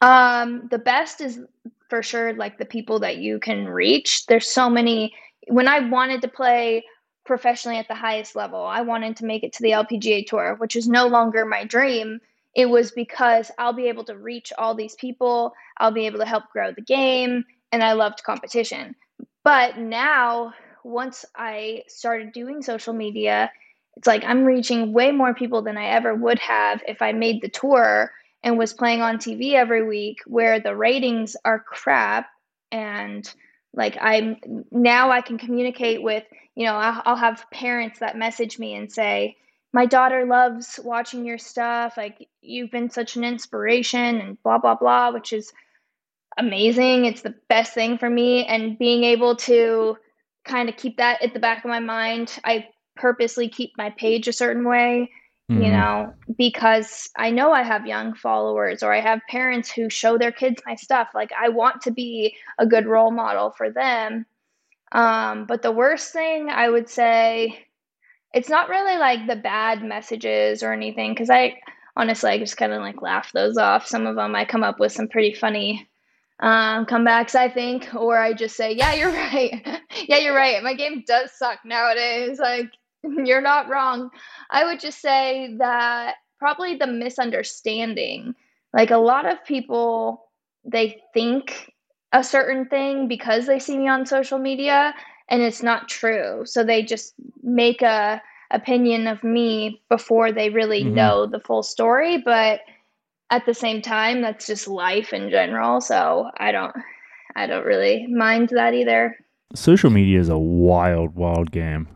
Um, 0.00 0.68
the 0.70 0.78
best 0.78 1.20
is 1.20 1.40
for 1.88 2.02
sure 2.02 2.34
like 2.34 2.58
the 2.58 2.64
people 2.64 2.98
that 3.00 3.18
you 3.18 3.38
can 3.38 3.66
reach. 3.66 4.26
There's 4.26 4.48
so 4.48 4.68
many. 4.68 5.14
When 5.48 5.68
I 5.68 5.80
wanted 5.80 6.22
to 6.22 6.28
play 6.28 6.84
professionally 7.24 7.78
at 7.78 7.88
the 7.88 7.94
highest 7.94 8.36
level, 8.36 8.62
I 8.62 8.82
wanted 8.82 9.16
to 9.16 9.24
make 9.24 9.42
it 9.42 9.52
to 9.54 9.62
the 9.62 9.70
LPGA 9.70 10.26
Tour, 10.26 10.56
which 10.58 10.76
is 10.76 10.88
no 10.88 11.06
longer 11.06 11.44
my 11.44 11.64
dream. 11.64 12.20
It 12.54 12.66
was 12.66 12.90
because 12.90 13.50
I'll 13.58 13.72
be 13.72 13.88
able 13.88 14.04
to 14.04 14.16
reach 14.16 14.52
all 14.56 14.74
these 14.74 14.94
people, 14.94 15.52
I'll 15.78 15.92
be 15.92 16.06
able 16.06 16.18
to 16.20 16.24
help 16.24 16.44
grow 16.52 16.72
the 16.72 16.80
game, 16.80 17.44
and 17.70 17.82
I 17.82 17.92
loved 17.92 18.22
competition. 18.22 18.94
But 19.44 19.78
now, 19.78 20.54
once 20.82 21.24
I 21.34 21.82
started 21.88 22.32
doing 22.32 22.62
social 22.62 22.94
media, 22.94 23.50
it's 23.96 24.06
like 24.06 24.24
I'm 24.24 24.44
reaching 24.44 24.92
way 24.92 25.10
more 25.10 25.34
people 25.34 25.62
than 25.62 25.78
I 25.78 25.86
ever 25.86 26.14
would 26.14 26.38
have 26.38 26.82
if 26.86 27.00
I 27.00 27.12
made 27.12 27.40
the 27.40 27.48
tour 27.48 28.12
and 28.42 28.58
was 28.58 28.74
playing 28.74 29.00
on 29.02 29.16
TV 29.16 29.54
every 29.54 29.82
week 29.82 30.20
where 30.26 30.60
the 30.60 30.76
ratings 30.76 31.36
are 31.44 31.58
crap. 31.58 32.28
And 32.70 33.28
like 33.72 33.96
I'm 34.00 34.36
now 34.70 35.10
I 35.10 35.22
can 35.22 35.38
communicate 35.38 36.02
with 36.02 36.24
you 36.54 36.66
know 36.66 36.74
I'll, 36.74 37.16
have 37.16 37.46
parents 37.50 37.98
that 38.00 38.16
message 38.16 38.58
me 38.58 38.74
and 38.74 38.90
say 38.92 39.36
my 39.72 39.86
daughter 39.86 40.26
loves 40.26 40.78
watching 40.82 41.24
your 41.24 41.38
stuff. 41.38 41.96
Like 41.96 42.28
you've 42.42 42.70
been 42.70 42.90
such 42.90 43.16
an 43.16 43.24
inspiration 43.24 44.20
and 44.20 44.42
blah 44.42 44.58
blah 44.58 44.74
blah 44.74 45.10
which 45.10 45.32
is 45.32 45.52
amazing. 46.36 47.06
It's 47.06 47.22
the 47.22 47.34
best 47.48 47.72
thing 47.72 47.96
for 47.96 48.10
me. 48.10 48.44
And 48.44 48.78
being 48.78 49.04
able 49.04 49.36
to 49.36 49.96
kind 50.44 50.68
of 50.68 50.76
keep 50.76 50.98
that 50.98 51.22
at 51.22 51.32
the 51.32 51.40
back 51.40 51.64
of 51.64 51.70
my 51.70 51.80
mind 51.80 52.38
I 52.44 52.68
purposely 52.96 53.48
keep 53.48 53.72
my 53.76 53.90
page 53.90 54.28
a 54.28 54.32
certain 54.32 54.64
way 54.64 55.10
you 55.56 55.70
Mhm. 55.70 55.72
know, 55.72 56.14
because 56.36 57.08
I 57.16 57.30
know 57.30 57.52
I 57.52 57.62
have 57.62 57.86
young 57.86 58.14
followers 58.14 58.82
or 58.82 58.92
I 58.92 59.00
have 59.00 59.20
parents 59.28 59.70
who 59.70 59.88
show 59.88 60.18
their 60.18 60.32
kids 60.32 60.62
my 60.66 60.74
stuff. 60.74 61.08
Like 61.14 61.30
I 61.32 61.48
want 61.48 61.80
to 61.82 61.90
be 61.90 62.36
a 62.58 62.66
good 62.66 62.86
role 62.86 63.10
model 63.10 63.52
for 63.52 63.70
them. 63.70 64.26
Um, 64.92 65.46
but 65.46 65.62
the 65.62 65.72
worst 65.72 66.12
thing 66.12 66.50
I 66.50 66.68
would 66.68 66.88
say, 66.88 67.66
it's 68.34 68.48
not 68.48 68.68
really 68.68 68.98
like 68.98 69.26
the 69.26 69.36
bad 69.36 69.82
messages 69.82 70.62
or 70.62 70.72
anything, 70.72 71.12
because 71.12 71.30
I 71.30 71.60
honestly 71.96 72.30
I 72.30 72.38
just 72.38 72.56
kind 72.56 72.72
of 72.72 72.82
like 72.82 73.02
laugh 73.02 73.32
those 73.32 73.56
off. 73.58 73.86
Some 73.86 74.06
of 74.06 74.16
them 74.16 74.34
I 74.34 74.44
come 74.44 74.64
up 74.64 74.78
with 74.80 74.92
some 74.92 75.08
pretty 75.08 75.34
funny 75.34 75.88
um, 76.40 76.86
comebacks, 76.86 77.34
I 77.34 77.48
think, 77.48 77.88
or 77.94 78.18
I 78.18 78.32
just 78.34 78.56
say, 78.56 78.72
yeah, 78.72 78.94
you're 78.94 79.12
right. 79.12 79.66
yeah, 80.08 80.18
you're 80.18 80.34
right. 80.36 80.62
My 80.62 80.74
game 80.74 81.04
does 81.06 81.32
suck 81.32 81.60
nowadays. 81.64 82.38
Like 82.38 82.70
you're 83.24 83.40
not 83.40 83.68
wrong. 83.68 84.10
I 84.50 84.64
would 84.64 84.80
just 84.80 85.00
say 85.00 85.54
that 85.58 86.16
probably 86.38 86.76
the 86.76 86.86
misunderstanding 86.86 88.34
like 88.72 88.90
a 88.90 88.98
lot 88.98 89.24
of 89.30 89.42
people 89.44 90.22
they 90.64 91.00
think 91.14 91.72
a 92.12 92.22
certain 92.22 92.66
thing 92.66 93.08
because 93.08 93.46
they 93.46 93.58
see 93.58 93.78
me 93.78 93.88
on 93.88 94.04
social 94.06 94.38
media 94.38 94.94
and 95.28 95.42
it's 95.42 95.62
not 95.62 95.88
true. 95.88 96.42
So 96.44 96.62
they 96.62 96.82
just 96.82 97.14
make 97.42 97.82
a 97.82 98.22
opinion 98.50 99.06
of 99.06 99.22
me 99.24 99.82
before 99.88 100.30
they 100.30 100.50
really 100.50 100.84
Mhm. 100.84 100.94
know 100.94 101.26
the 101.26 101.40
full 101.40 101.62
story, 101.62 102.18
but 102.18 102.60
at 103.30 103.44
the 103.44 103.54
same 103.54 103.82
time 103.82 104.20
that's 104.20 104.46
just 104.46 104.68
life 104.68 105.12
in 105.12 105.30
general, 105.30 105.80
so 105.80 106.30
I 106.36 106.52
don't 106.52 106.74
I 107.34 107.46
don't 107.46 107.66
really 107.66 108.06
mind 108.06 108.50
that 108.50 108.72
either. 108.72 109.16
Social 109.54 109.90
media 109.90 110.18
is 110.20 110.28
a 110.28 110.38
wild, 110.38 111.14
wild 111.14 111.50
game. 111.50 111.88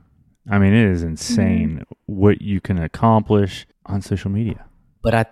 I 0.51 0.59
mean, 0.59 0.75
it 0.75 0.91
is 0.91 1.03
insane 1.03 1.81
mm-hmm. 1.81 1.93
what 2.07 2.43
you 2.43 2.61
can 2.61 2.79
accomplish 2.79 3.67
on 3.87 4.03
social 4.03 4.31
media. 4.31 4.67
But 5.03 5.15
I 5.15 5.27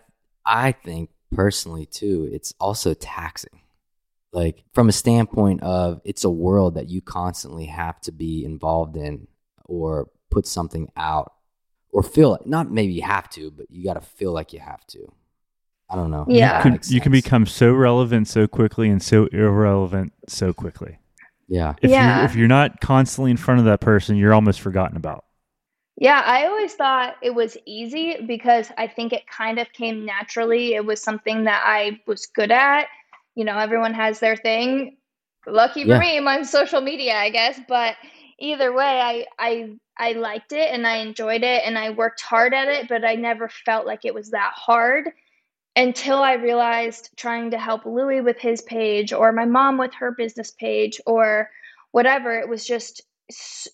I 0.46 0.72
think 0.72 1.10
personally 1.32 1.86
too, 1.86 2.28
it's 2.32 2.54
also 2.60 2.94
taxing. 2.94 3.60
Like 4.32 4.64
from 4.72 4.88
a 4.88 4.92
standpoint 4.92 5.62
of 5.62 6.00
it's 6.04 6.24
a 6.24 6.30
world 6.30 6.74
that 6.74 6.88
you 6.88 7.00
constantly 7.00 7.66
have 7.66 8.00
to 8.02 8.12
be 8.12 8.44
involved 8.44 8.96
in 8.96 9.26
or 9.64 10.10
put 10.30 10.46
something 10.46 10.90
out 10.96 11.32
or 11.90 12.02
feel 12.02 12.38
not 12.44 12.70
maybe 12.70 12.92
you 12.92 13.02
have 13.02 13.28
to, 13.30 13.50
but 13.50 13.66
you 13.70 13.84
got 13.84 13.94
to 13.94 14.00
feel 14.00 14.32
like 14.32 14.52
you 14.52 14.60
have 14.60 14.86
to. 14.88 15.12
I 15.90 15.96
don't 15.96 16.10
know. 16.10 16.26
Yeah. 16.28 16.58
You 16.58 16.62
can, 16.62 16.80
you 16.88 17.00
can 17.00 17.12
become 17.12 17.46
so 17.46 17.72
relevant 17.72 18.28
so 18.28 18.46
quickly 18.46 18.90
and 18.90 19.02
so 19.02 19.26
irrelevant 19.26 20.12
so 20.28 20.52
quickly. 20.52 20.98
Yeah. 21.48 21.74
If 21.82 21.98
Yeah. 21.98 21.98
you're 21.98 22.18
if 22.18 22.34
you're 22.34 22.48
not 22.48 22.80
constantly 22.80 23.30
in 23.30 23.36
front 23.36 23.60
of 23.60 23.66
that 23.66 23.80
person, 23.80 24.16
you're 24.16 24.34
almost 24.34 24.60
forgotten 24.60 24.96
about. 24.96 25.24
Yeah, 25.96 26.22
I 26.24 26.46
always 26.46 26.74
thought 26.74 27.16
it 27.22 27.34
was 27.34 27.56
easy 27.66 28.16
because 28.26 28.70
I 28.78 28.86
think 28.86 29.12
it 29.12 29.26
kind 29.26 29.58
of 29.58 29.72
came 29.72 30.04
naturally. 30.06 30.74
It 30.74 30.84
was 30.84 31.02
something 31.02 31.44
that 31.44 31.62
I 31.66 32.00
was 32.06 32.26
good 32.26 32.52
at. 32.52 32.86
You 33.34 33.44
know, 33.44 33.58
everyone 33.58 33.94
has 33.94 34.20
their 34.20 34.36
thing. 34.36 34.96
Lucky 35.46 35.84
for 35.86 35.96
Yeah. 35.96 35.98
me, 35.98 36.16
I'm 36.18 36.28
on 36.28 36.44
social 36.44 36.80
media, 36.80 37.16
I 37.16 37.30
guess. 37.30 37.58
But 37.68 37.96
either 38.38 38.72
way, 38.72 39.00
I 39.00 39.26
I 39.38 39.76
I 39.98 40.12
liked 40.12 40.52
it 40.52 40.70
and 40.72 40.86
I 40.86 40.98
enjoyed 40.98 41.42
it 41.42 41.62
and 41.64 41.76
I 41.76 41.90
worked 41.90 42.20
hard 42.20 42.54
at 42.54 42.68
it, 42.68 42.88
but 42.88 43.04
I 43.04 43.14
never 43.16 43.48
felt 43.48 43.86
like 43.86 44.04
it 44.04 44.14
was 44.14 44.30
that 44.30 44.52
hard 44.54 45.10
until 45.78 46.18
I 46.18 46.32
realized 46.34 47.10
trying 47.16 47.52
to 47.52 47.58
help 47.58 47.86
Louie 47.86 48.20
with 48.20 48.38
his 48.38 48.60
page 48.62 49.12
or 49.12 49.30
my 49.30 49.44
mom 49.44 49.78
with 49.78 49.94
her 49.94 50.10
business 50.10 50.50
page 50.50 51.00
or 51.06 51.48
whatever, 51.92 52.36
it 52.36 52.48
was 52.48 52.66
just 52.66 53.02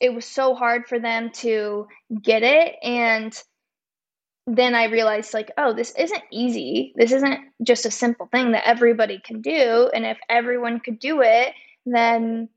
it 0.00 0.12
was 0.12 0.26
so 0.26 0.54
hard 0.54 0.86
for 0.86 0.98
them 0.98 1.30
to 1.30 1.86
get 2.22 2.42
it 2.42 2.74
and 2.82 3.40
then 4.46 4.74
I 4.74 4.84
realized 4.84 5.32
like, 5.32 5.50
oh, 5.56 5.72
this 5.72 5.94
isn't 5.96 6.22
easy. 6.30 6.92
This 6.96 7.12
isn't 7.12 7.40
just 7.62 7.86
a 7.86 7.90
simple 7.90 8.26
thing 8.26 8.52
that 8.52 8.68
everybody 8.68 9.18
can 9.18 9.40
do. 9.40 9.90
And 9.94 10.04
if 10.04 10.18
everyone 10.28 10.80
could 10.80 10.98
do 10.98 11.22
it, 11.22 11.54
then 11.86 12.50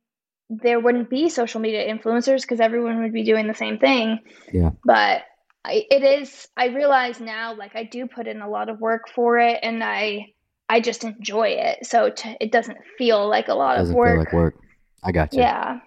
there 0.49 0.81
wouldn't 0.81 1.09
be 1.09 1.29
social 1.29 1.61
media 1.61 1.87
influencers 1.87 2.41
because 2.41 2.59
everyone 2.59 3.01
would 3.01 3.13
be 3.13 3.23
doing 3.23 3.47
the 3.47 3.53
same 3.53 3.77
thing. 3.77 4.19
Yeah. 4.51 4.71
But 4.83 5.21
I, 5.67 5.85
it 5.91 6.03
is. 6.03 6.47
I 6.55 6.67
realize 6.67 7.19
now, 7.19 7.53
like 7.55 7.75
I 7.75 7.83
do 7.83 8.07
put 8.07 8.27
in 8.27 8.41
a 8.41 8.49
lot 8.49 8.69
of 8.69 8.79
work 8.79 9.09
for 9.13 9.37
it, 9.37 9.59
and 9.61 9.83
I 9.83 10.27
I 10.69 10.79
just 10.79 11.03
enjoy 11.03 11.49
it. 11.49 11.85
So 11.85 12.09
t- 12.09 12.37
it 12.39 12.51
doesn't 12.51 12.77
feel 12.97 13.27
like 13.27 13.47
a 13.49 13.53
lot 13.53 13.77
Doesn't 13.77 13.93
of 13.93 13.95
feel 13.95 13.99
work. 13.99 14.19
like 14.19 14.33
work. 14.33 14.55
I 15.03 15.11
got 15.11 15.33
you. 15.33 15.39
Yeah. 15.39 15.79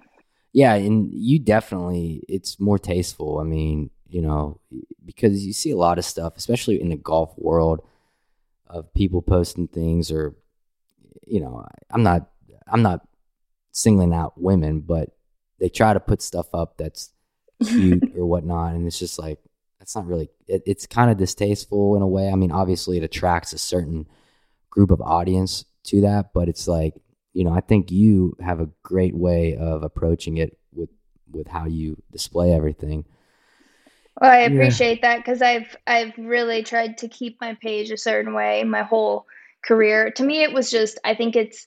Yeah, 0.53 0.75
and 0.75 1.11
you 1.13 1.39
definitely 1.39 2.25
it's 2.29 2.59
more 2.61 2.79
tasteful. 2.79 3.39
I 3.39 3.45
mean, 3.45 3.91
you 4.09 4.21
know, 4.21 4.61
because 5.05 5.47
you 5.47 5.53
see 5.53 5.71
a 5.71 5.77
lot 5.77 5.99
of 5.99 6.05
stuff, 6.05 6.37
especially 6.37 6.81
in 6.81 6.89
the 6.89 6.97
golf 6.97 7.33
world, 7.39 7.81
of 8.67 8.93
people 8.95 9.23
posting 9.23 9.69
things 9.69 10.11
or 10.11 10.35
you 11.27 11.41
know, 11.41 11.67
I'm 11.91 12.03
not 12.03 12.29
I'm 12.67 12.83
not 12.83 13.07
singling 13.73 14.13
out 14.13 14.41
women, 14.41 14.81
but 14.81 15.11
they 15.59 15.69
try 15.69 15.95
to 15.95 16.01
put 16.01 16.21
stuff 16.23 16.55
up 16.55 16.77
that's 16.77 17.11
cute 17.65 18.13
or 18.17 18.27
whatnot, 18.27 18.75
and 18.75 18.87
it's 18.87 18.99
just 18.99 19.19
like 19.19 19.39
that's 19.81 19.97
not 19.97 20.07
really. 20.07 20.31
It, 20.49 20.63
it's 20.67 20.87
kind 20.87 21.11
of 21.11 21.19
distasteful 21.19 21.97
in 21.97 22.03
a 22.03 22.09
way. 22.09 22.31
I 22.31 22.37
mean, 22.37 22.53
obviously, 22.53 22.99
it 22.99 23.05
attracts 23.05 23.55
a 23.55 23.59
certain 23.59 24.09
group 24.71 24.91
of 24.91 25.01
audience 25.03 25.65
to 25.85 26.03
that, 26.03 26.33
but 26.35 26.49
it's 26.49 26.69
like 26.69 26.95
you 27.35 27.45
know, 27.45 27.53
I 27.53 27.61
think 27.63 27.93
you 27.93 28.37
have 28.41 28.61
a 28.61 28.71
great 28.85 29.15
way 29.17 29.57
of 29.57 29.85
approaching 29.85 30.39
it 30.39 30.59
with 30.73 30.91
with 31.33 31.49
how 31.49 31.67
you 31.67 32.03
display 32.13 32.53
everything. 32.55 33.07
Well, 34.21 34.31
I 34.31 34.39
Yeah. 34.45 34.79
appreciate 34.79 35.03
that 35.03 35.19
because 35.19 35.43
I've 35.43 35.77
I've 35.87 36.17
really 36.19 36.63
tried 36.63 36.99
to 36.99 37.09
keep 37.09 37.41
my 37.41 37.55
page 37.63 37.91
a 37.91 37.97
certain 37.97 38.35
way 38.35 38.63
my 38.65 38.83
whole 38.83 39.27
career. 39.65 40.11
To 40.13 40.23
me, 40.25 40.43
it 40.43 40.53
was 40.53 40.71
just 40.71 40.99
I 41.05 41.15
think 41.15 41.37
it's 41.37 41.67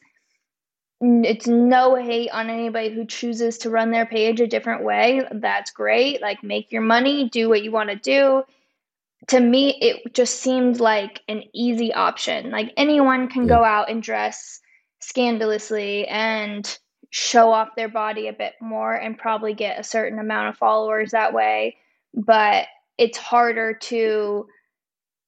it's 1.26 1.48
no 1.48 1.96
hate 1.96 2.30
on 2.32 2.50
anybody 2.50 2.90
who 2.94 3.06
chooses 3.06 3.58
to 3.60 3.70
run 3.70 3.92
their 3.92 4.06
page 4.06 4.40
a 4.40 4.48
different 4.48 4.84
way. 4.84 5.22
That's 5.32 5.72
great. 5.72 6.22
Like 6.22 6.44
make 6.44 6.72
your 6.72 6.82
money, 6.82 7.30
do 7.30 7.50
what 7.50 7.64
you 7.64 7.72
want 7.72 7.90
to 7.90 7.96
do. 7.96 8.44
To 9.28 9.40
me, 9.40 9.78
it 9.82 10.14
just 10.14 10.40
seemed 10.42 10.80
like 10.80 11.22
an 11.28 11.44
easy 11.54 11.94
option. 11.94 12.52
Like 12.52 12.74
anyone 12.78 13.28
can 13.30 13.48
go 13.48 13.64
out 13.64 13.90
and 13.90 14.04
dress 14.04 14.60
scandalously 15.00 16.08
and 16.08 16.78
show 17.10 17.52
off 17.52 17.76
their 17.76 17.90
body 17.90 18.28
a 18.28 18.34
bit 18.34 18.54
more 18.62 18.96
and 18.96 19.18
probably 19.18 19.54
get 19.54 19.80
a 19.80 19.84
certain 19.84 20.20
amount 20.20 20.50
of 20.50 20.58
followers 20.58 21.12
that 21.12 21.34
way 21.34 21.76
but 22.14 22.68
it's 22.98 23.18
harder 23.18 23.74
to 23.74 24.48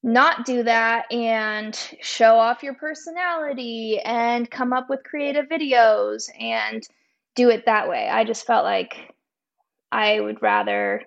not 0.06 0.46
do 0.46 0.62
that 0.62 1.12
and 1.12 1.76
show 2.00 2.38
off 2.38 2.62
your 2.62 2.76
personality 2.76 4.00
and 4.06 4.50
come 4.52 4.72
up 4.72 4.88
with 4.88 5.04
creative 5.04 5.48
videos 5.48 6.30
and 6.40 6.88
do 7.34 7.50
it 7.50 7.66
that 7.66 7.90
way. 7.90 8.08
I 8.08 8.24
just 8.24 8.46
felt 8.46 8.64
like 8.64 9.14
I 9.92 10.20
would 10.20 10.42
rather 10.44 11.04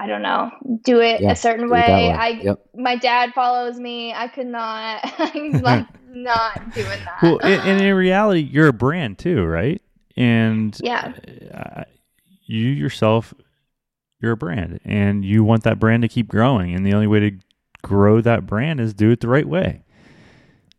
I 0.00 0.06
don't 0.06 0.22
know, 0.22 0.50
do 0.84 1.00
it 1.00 1.20
Yeah, 1.20 1.32
a 1.32 1.36
certain 1.36 1.66
it 1.66 1.72
way. 1.72 1.80
way. 1.80 2.12
I 2.12 2.28
Yep. 2.28 2.60
my 2.76 2.96
dad 2.96 3.34
follows 3.34 3.78
me. 3.78 4.14
I 4.14 4.28
could 4.28 4.46
not 4.46 5.00
I'm 5.18 5.52
like 5.62 5.86
not 6.08 6.72
doing 6.72 6.86
that. 6.86 7.22
Well, 7.22 7.40
and, 7.42 7.62
and 7.62 7.80
in 7.82 7.94
reality, 7.94 8.40
you're 8.40 8.68
a 8.68 8.72
brand 8.72 9.18
too, 9.18 9.44
right? 9.44 9.82
And 10.16 10.78
Yeah. 10.82 11.12
uh, 11.52 11.84
you 12.46 12.68
yourself, 12.68 13.34
you're 14.20 14.32
a 14.32 14.36
brand, 14.36 14.80
and 14.84 15.24
you 15.26 15.44
want 15.44 15.64
that 15.64 15.78
brand 15.78 16.02
to 16.02 16.08
keep 16.08 16.28
growing. 16.28 16.74
And 16.74 16.86
the 16.86 16.94
only 16.94 17.06
way 17.06 17.20
to 17.20 17.38
grow 17.82 18.20
that 18.20 18.46
brand 18.46 18.80
is 18.80 18.94
do 18.94 19.10
it 19.10 19.20
the 19.20 19.28
right 19.28 19.48
way. 19.48 19.82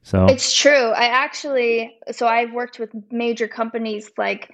So 0.03 0.25
It's 0.27 0.55
true. 0.55 0.71
I 0.91 1.05
actually, 1.05 1.97
so 2.11 2.27
I've 2.27 2.53
worked 2.53 2.79
with 2.79 2.89
major 3.11 3.47
companies 3.47 4.11
like 4.17 4.49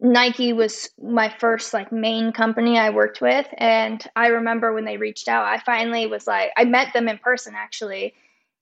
Nike 0.00 0.52
was 0.52 0.90
my 1.00 1.32
first 1.38 1.74
like 1.74 1.92
main 1.92 2.32
company 2.32 2.78
I 2.78 2.90
worked 2.90 3.20
with. 3.20 3.46
And 3.58 4.02
I 4.16 4.28
remember 4.28 4.72
when 4.72 4.84
they 4.84 4.96
reached 4.96 5.28
out, 5.28 5.44
I 5.44 5.58
finally 5.58 6.06
was 6.06 6.26
like, 6.26 6.50
I 6.56 6.64
met 6.64 6.92
them 6.92 7.08
in 7.08 7.18
person 7.18 7.54
actually, 7.56 8.14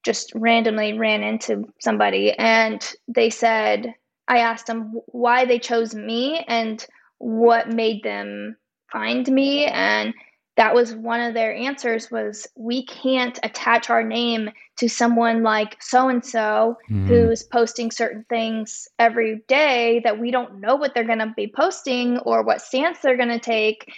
just 0.04 0.32
randomly 0.34 0.98
ran 0.98 1.22
into 1.22 1.72
somebody. 1.80 2.32
And 2.32 2.84
they 3.06 3.30
said, 3.30 3.94
I 4.26 4.38
asked 4.38 4.66
them 4.66 5.00
why 5.06 5.44
they 5.44 5.58
chose 5.58 5.94
me 5.94 6.44
and 6.48 6.84
what 7.18 7.72
made 7.72 8.02
them 8.02 8.56
find 8.92 9.26
me. 9.28 9.66
And 9.66 10.14
that 10.58 10.74
was 10.74 10.92
one 10.92 11.20
of 11.20 11.34
their 11.34 11.54
answers 11.54 12.10
was 12.10 12.48
we 12.56 12.84
can't 12.84 13.38
attach 13.44 13.90
our 13.90 14.02
name 14.02 14.50
to 14.76 14.88
someone 14.88 15.44
like 15.44 15.80
so 15.80 16.08
and 16.08 16.24
so 16.24 16.76
who's 16.88 17.44
posting 17.44 17.92
certain 17.92 18.24
things 18.28 18.88
every 18.98 19.40
day 19.46 20.00
that 20.02 20.18
we 20.18 20.32
don't 20.32 20.60
know 20.60 20.74
what 20.74 20.94
they're 20.94 21.04
going 21.04 21.20
to 21.20 21.32
be 21.36 21.46
posting 21.46 22.18
or 22.18 22.42
what 22.42 22.60
stance 22.60 22.98
they're 22.98 23.16
going 23.16 23.28
to 23.28 23.38
take. 23.38 23.94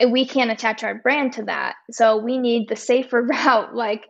And 0.00 0.10
we 0.10 0.26
can't 0.26 0.50
attach 0.50 0.82
our 0.82 0.96
brand 0.96 1.34
to 1.34 1.44
that. 1.44 1.76
So 1.92 2.16
we 2.16 2.36
need 2.36 2.68
the 2.68 2.74
safer 2.74 3.22
route 3.44 3.72
like 3.72 4.08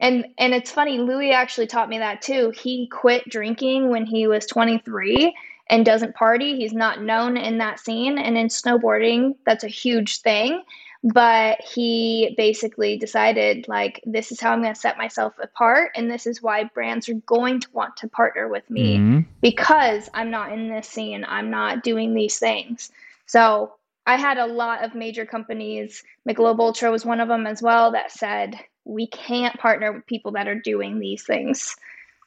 and 0.00 0.26
and 0.36 0.52
it's 0.52 0.72
funny 0.72 0.98
louie 0.98 1.30
actually 1.30 1.68
taught 1.68 1.88
me 1.88 1.98
that 1.98 2.22
too. 2.22 2.52
He 2.60 2.88
quit 2.88 3.28
drinking 3.28 3.88
when 3.88 4.04
he 4.04 4.26
was 4.26 4.46
23 4.46 5.32
and 5.68 5.86
doesn't 5.86 6.16
party. 6.16 6.56
He's 6.56 6.72
not 6.72 7.04
known 7.04 7.36
in 7.36 7.58
that 7.58 7.78
scene. 7.78 8.18
And 8.18 8.36
in 8.36 8.48
snowboarding 8.48 9.36
that's 9.46 9.62
a 9.62 9.68
huge 9.68 10.22
thing 10.22 10.64
but 11.02 11.58
he 11.62 12.34
basically 12.36 12.98
decided 12.98 13.66
like 13.68 14.02
this 14.04 14.30
is 14.30 14.38
how 14.40 14.52
i'm 14.52 14.60
going 14.60 14.74
to 14.74 14.78
set 14.80 14.98
myself 14.98 15.32
apart 15.42 15.90
and 15.96 16.10
this 16.10 16.26
is 16.26 16.42
why 16.42 16.64
brands 16.74 17.08
are 17.08 17.14
going 17.26 17.58
to 17.58 17.68
want 17.72 17.96
to 17.96 18.06
partner 18.08 18.48
with 18.48 18.68
me 18.68 18.98
Mhm. 18.98 19.26
because 19.40 20.10
i'm 20.12 20.30
not 20.30 20.52
in 20.52 20.68
this 20.68 20.86
scene 20.86 21.24
i'm 21.26 21.48
not 21.50 21.82
doing 21.82 22.12
these 22.12 22.38
things 22.38 22.90
so 23.24 23.72
i 24.06 24.16
had 24.16 24.36
a 24.36 24.44
lot 24.46 24.84
of 24.84 24.94
major 24.94 25.24
companies 25.24 26.02
michelob 26.28 26.58
ultra 26.60 26.90
was 26.90 27.06
one 27.06 27.20
of 27.20 27.28
them 27.28 27.46
as 27.46 27.62
well 27.62 27.92
that 27.92 28.12
said 28.12 28.56
we 28.84 29.06
can't 29.06 29.58
partner 29.58 29.92
with 29.92 30.04
people 30.06 30.32
that 30.32 30.48
are 30.48 30.58
doing 30.60 30.98
these 30.98 31.24
things 31.24 31.76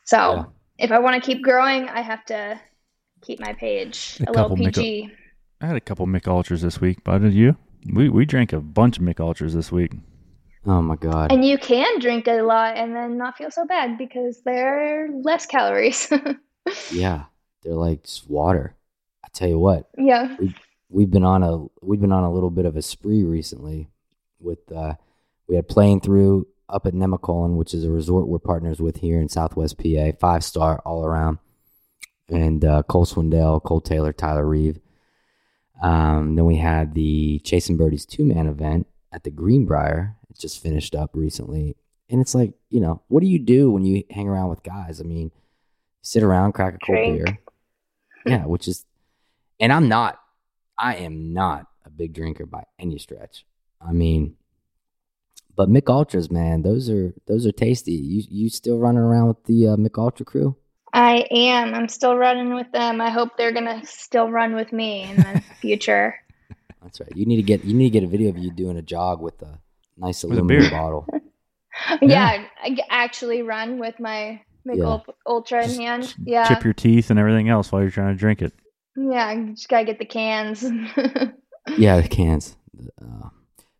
so 0.03 0.17
Yeah. 0.33 0.43
if 0.85 0.91
i 0.91 0.97
want 0.97 1.21
to 1.21 1.25
keep 1.31 1.43
growing 1.43 1.89
i 1.89 2.01
have 2.01 2.25
to 2.25 2.59
keep 3.21 3.39
my 3.39 3.53
page 3.53 4.17
A 4.25 4.29
a, 4.29 4.33
little 4.33 4.57
pg 4.57 5.11
I 5.61 5.67
had 5.67 5.77
a 5.77 5.81
couple 5.81 6.05
Mick 6.07 6.27
Ultras 6.27 6.61
this 6.61 6.81
week, 6.81 7.05
but 7.05 7.19
did 7.19 7.33
you? 7.33 7.55
We 7.91 8.09
we 8.09 8.25
drank 8.25 8.53
a 8.53 8.59
bunch 8.59 8.97
of 8.97 9.03
Mick 9.03 9.19
Ultras 9.19 9.53
this 9.53 9.71
week. 9.71 9.93
Oh 10.65 10.81
my 10.81 10.95
god. 10.95 11.31
And 11.31 11.43
you 11.43 11.57
can 11.57 11.99
drink 11.99 12.27
a 12.27 12.41
lot 12.41 12.77
and 12.77 12.95
then 12.95 13.17
not 13.17 13.37
feel 13.37 13.51
so 13.51 13.65
bad 13.65 13.97
because 13.97 14.41
they're 14.43 15.09
less 15.11 15.45
calories. 15.45 16.11
yeah, 16.91 17.25
they're 17.63 17.73
like 17.73 18.03
just 18.03 18.29
water. 18.29 18.75
I 19.25 19.27
tell 19.33 19.49
you 19.49 19.59
what, 19.59 19.89
yeah. 19.97 20.37
we've 20.89 21.09
been 21.09 21.25
on 21.25 21.43
a 21.43 21.65
we've 21.81 21.99
been 21.99 22.11
on 22.11 22.23
a 22.23 22.31
little 22.31 22.51
bit 22.51 22.65
of 22.65 22.77
a 22.77 22.81
spree 22.81 23.23
recently. 23.23 23.89
With 24.39 24.71
uh, 24.71 24.95
we 25.47 25.55
had 25.55 25.67
playing 25.67 26.01
through 26.01 26.47
up 26.69 26.85
at 26.85 26.93
Nemacolin, 26.93 27.55
which 27.55 27.73
is 27.73 27.83
a 27.83 27.91
resort 27.91 28.27
we're 28.27 28.39
partners 28.39 28.79
with 28.81 28.97
here 28.97 29.19
in 29.19 29.29
Southwest 29.29 29.77
PA, 29.77 30.11
five 30.19 30.43
star 30.43 30.81
all 30.85 31.05
around, 31.05 31.39
and 32.29 32.63
uh, 32.63 32.83
Cole 32.83 33.05
Swindell, 33.05 33.61
Cole 33.63 33.81
Taylor, 33.81 34.13
Tyler 34.13 34.45
Reeve. 34.45 34.79
Um, 35.83 36.35
then 36.35 36.45
we 36.45 36.55
had 36.55 36.93
the 36.93 37.39
Chasing 37.39 37.75
Birdies 37.75 38.05
two 38.05 38.23
man 38.23 38.47
event 38.47 38.87
at 39.11 39.23
the 39.23 39.29
Greenbrier. 39.29 40.15
It 40.29 40.39
just 40.39 40.63
finished 40.63 40.95
up 40.95 41.11
recently, 41.13 41.75
and 42.09 42.21
it's 42.21 42.33
like 42.33 42.53
you 42.69 42.79
know, 42.79 43.01
what 43.09 43.19
do 43.19 43.27
you 43.27 43.37
do 43.37 43.69
when 43.69 43.83
you 43.83 44.03
hang 44.09 44.29
around 44.29 44.49
with 44.49 44.63
guys? 44.63 45.01
I 45.01 45.03
mean, 45.03 45.31
sit 46.01 46.23
around, 46.23 46.53
crack 46.53 46.75
a 46.75 46.77
cold 46.85 46.97
Drink. 46.97 47.25
beer, 47.25 47.37
yeah, 48.25 48.45
which 48.45 48.67
is, 48.69 48.85
and 49.59 49.73
I'm 49.73 49.89
not, 49.89 50.19
I 50.77 50.95
am 50.95 51.33
not 51.33 51.67
a 51.85 51.89
big 51.89 52.13
drinker 52.13 52.45
by 52.45 52.63
any 52.79 52.97
stretch. 52.97 53.45
I 53.85 53.91
mean, 53.91 54.37
but 55.53 55.69
Mick 55.69 55.89
Ultras, 55.89 56.31
man, 56.31 56.61
those 56.61 56.89
are 56.89 57.13
those 57.27 57.45
are 57.45 57.51
tasty. 57.51 57.91
You 57.91 58.23
you 58.29 58.49
still 58.49 58.77
running 58.79 59.01
around 59.01 59.27
with 59.27 59.43
the 59.43 59.67
uh, 59.67 59.75
Mick 59.75 60.01
Ultra 60.01 60.25
crew? 60.25 60.55
I 60.93 61.25
am. 61.31 61.73
I'm 61.73 61.87
still 61.87 62.15
running 62.15 62.53
with 62.53 62.71
them. 62.71 63.01
I 63.01 63.09
hope 63.09 63.35
they're 63.37 63.51
gonna 63.51 63.81
still 63.85 64.29
run 64.29 64.55
with 64.55 64.71
me 64.71 65.03
in 65.03 65.17
the 65.17 65.43
future. 65.61 66.15
That's 66.81 66.99
right. 66.99 67.11
You 67.15 67.25
need 67.25 67.37
to 67.37 67.41
get 67.43 67.63
you 67.63 67.73
need 67.73 67.85
to 67.91 67.99
get 67.99 68.03
a 68.03 68.07
video 68.07 68.29
of 68.29 68.37
you 68.37 68.51
doing 68.51 68.77
a 68.77 68.81
jog 68.81 69.21
with 69.21 69.41
a 69.41 69.59
nice 69.97 70.23
a 70.23 70.27
aluminum 70.27 70.47
beer. 70.47 70.69
bottle. 70.69 71.07
yeah, 72.01 72.45
I 72.61 72.69
g- 72.75 72.83
actually 72.89 73.41
run 73.41 73.79
with 73.79 73.99
my 73.99 74.41
Mick 74.67 74.77
Yeah. 74.77 74.83
Ul- 74.85 75.05
Ultra 75.25 75.63
in 75.63 75.67
Just 75.69 75.79
hand. 75.79 76.15
Yeah, 76.25 76.47
Chip 76.47 76.63
your 76.63 76.73
teeth 76.73 77.09
and 77.09 77.17
everything 77.17 77.49
else 77.49 77.71
while 77.71 77.81
you're 77.81 77.91
trying 77.91 78.13
to 78.13 78.19
drink 78.19 78.41
it. 78.41 78.53
yeah. 78.95 79.25
I 79.27 79.35
just 79.55 79.69
gotta 79.69 79.85
get 79.85 79.97
the 79.99 80.05
cans. 80.05 80.63
yeah, 81.77 81.99
the 81.99 82.07
cans. 82.07 82.55
Uh, 83.01 83.29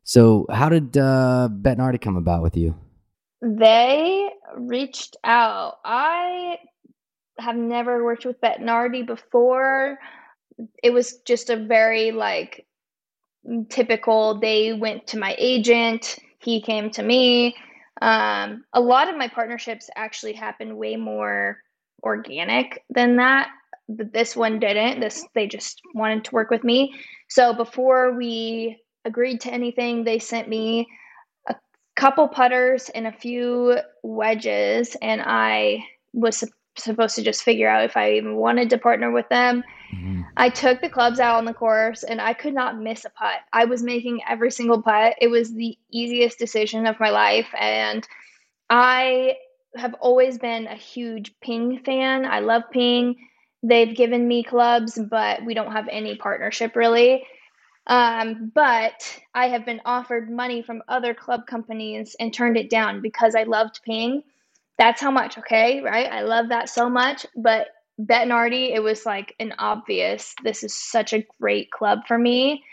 so, 0.03 0.45
how 0.51 0.70
did 0.70 0.97
uh, 0.97 1.47
Bettinardi 1.51 2.01
come 2.01 2.18
about 2.18 2.41
with 2.41 2.57
you? 2.57 2.76
They 3.41 4.30
reached 4.57 5.16
out. 5.24 5.76
I 5.86 6.57
have 7.39 7.55
never 7.55 8.03
worked 8.03 8.25
with 8.25 8.39
Bettinardi 8.41 9.05
before. 9.05 9.97
It 10.84 10.91
was 10.91 11.17
just 11.25 11.49
a 11.49 11.57
very 11.57 12.11
like 12.11 12.65
typical. 13.69 14.39
They 14.39 14.73
went 14.73 15.07
to 15.07 15.17
my 15.17 15.36
agent, 15.38 16.17
he 16.39 16.61
came 16.61 16.89
to 16.91 17.03
me. 17.03 17.55
Um, 18.01 18.65
a 18.73 18.81
lot 18.81 19.09
of 19.09 19.17
my 19.17 19.27
partnerships 19.27 19.89
actually 19.95 20.34
happened 20.34 20.77
way 20.77 20.95
more 20.95 21.57
organic 22.03 22.84
than 22.89 23.15
that. 23.17 23.49
But 23.89 24.13
this 24.13 24.36
one 24.36 24.59
didn't. 24.59 24.99
This 24.99 25.25
they 25.34 25.47
just 25.47 25.81
wanted 25.93 26.23
to 26.25 26.36
work 26.36 26.49
with 26.49 26.63
me. 26.63 26.93
So 27.29 27.53
before 27.53 28.15
we 28.15 28.79
agreed 29.05 29.41
to 29.41 29.53
anything, 29.53 30.03
they 30.03 30.19
sent 30.19 30.47
me 30.47 30.88
a 31.49 31.55
couple 31.95 32.27
putters 32.27 32.89
and 32.89 33.07
a 33.07 33.11
few 33.11 33.77
wedges, 34.01 34.95
and 35.01 35.21
I 35.21 35.84
was 36.13 36.43
supposed 36.78 37.15
to 37.15 37.21
just 37.21 37.43
figure 37.43 37.69
out 37.69 37.84
if 37.84 37.95
I 37.97 38.13
even 38.13 38.36
wanted 38.36 38.69
to 38.71 38.78
partner 38.78 39.11
with 39.11 39.28
them. 39.30 39.63
Mhm. 39.93 40.26
I 40.38 40.49
took 40.49 40.82
the 40.82 40.89
clubs 40.89 41.19
out 41.19 41.38
on 41.38 41.45
the 41.45 41.53
course 41.53 42.03
and 42.03 42.19
I 42.19 42.34
could 42.34 42.53
not 42.53 42.80
miss 42.80 43.05
a 43.05 43.09
putt. 43.11 43.41
I 43.53 43.65
was 43.65 43.84
making 43.84 44.21
every 44.28 44.51
single 44.51 44.82
putt. 44.82 45.15
It 45.21 45.28
was 45.28 45.53
the 45.53 45.78
easiest 45.91 46.39
decision 46.39 46.88
of 46.88 46.99
my 46.99 47.09
life. 47.09 47.49
And 47.57 48.07
I 48.69 49.38
have 49.76 49.93
always 49.95 50.38
been 50.38 50.67
a 50.67 50.76
huge 50.76 51.39
ping 51.41 51.80
fan. 51.80 52.26
I 52.26 52.39
love 52.39 52.63
ping. 52.71 53.15
They've 53.61 53.95
given 53.95 54.28
me 54.28 54.43
clubs, 54.43 54.99
but 55.09 55.43
we 55.45 55.53
don't 55.53 55.71
have 55.71 55.88
any 55.89 56.15
partnership 56.15 56.76
really. 56.76 57.26
Um, 57.88 58.51
but 58.55 59.21
I 59.34 59.47
have 59.49 59.65
been 59.65 59.82
offered 59.86 60.32
money 60.32 60.61
from 60.61 60.84
other 60.88 61.13
club 61.13 61.45
companies 61.47 62.15
and 62.19 62.34
turned 62.34 62.57
it 62.57 62.69
down 62.69 63.01
because 63.01 63.36
I 63.36 63.43
loved 63.43 63.82
ping. 63.84 64.24
That's 64.78 65.01
how 65.01 65.11
much, 65.11 65.38
okay? 65.38 65.82
Right? 65.82 66.11
I 66.11 66.21
love 66.21 66.49
that 66.49 66.69
so 66.69 66.89
much. 66.89 67.26
But 67.36 67.67
Bettinardi, 68.01 68.74
it 68.74 68.82
was 68.82 69.05
like 69.05 69.36
an 69.39 69.53
obvious, 69.59 70.34
this 70.43 70.63
is 70.63 70.74
such 70.76 71.13
a 71.13 71.26
great 71.39 71.71
club 71.71 71.99
for 72.07 72.17
me. 72.17 72.63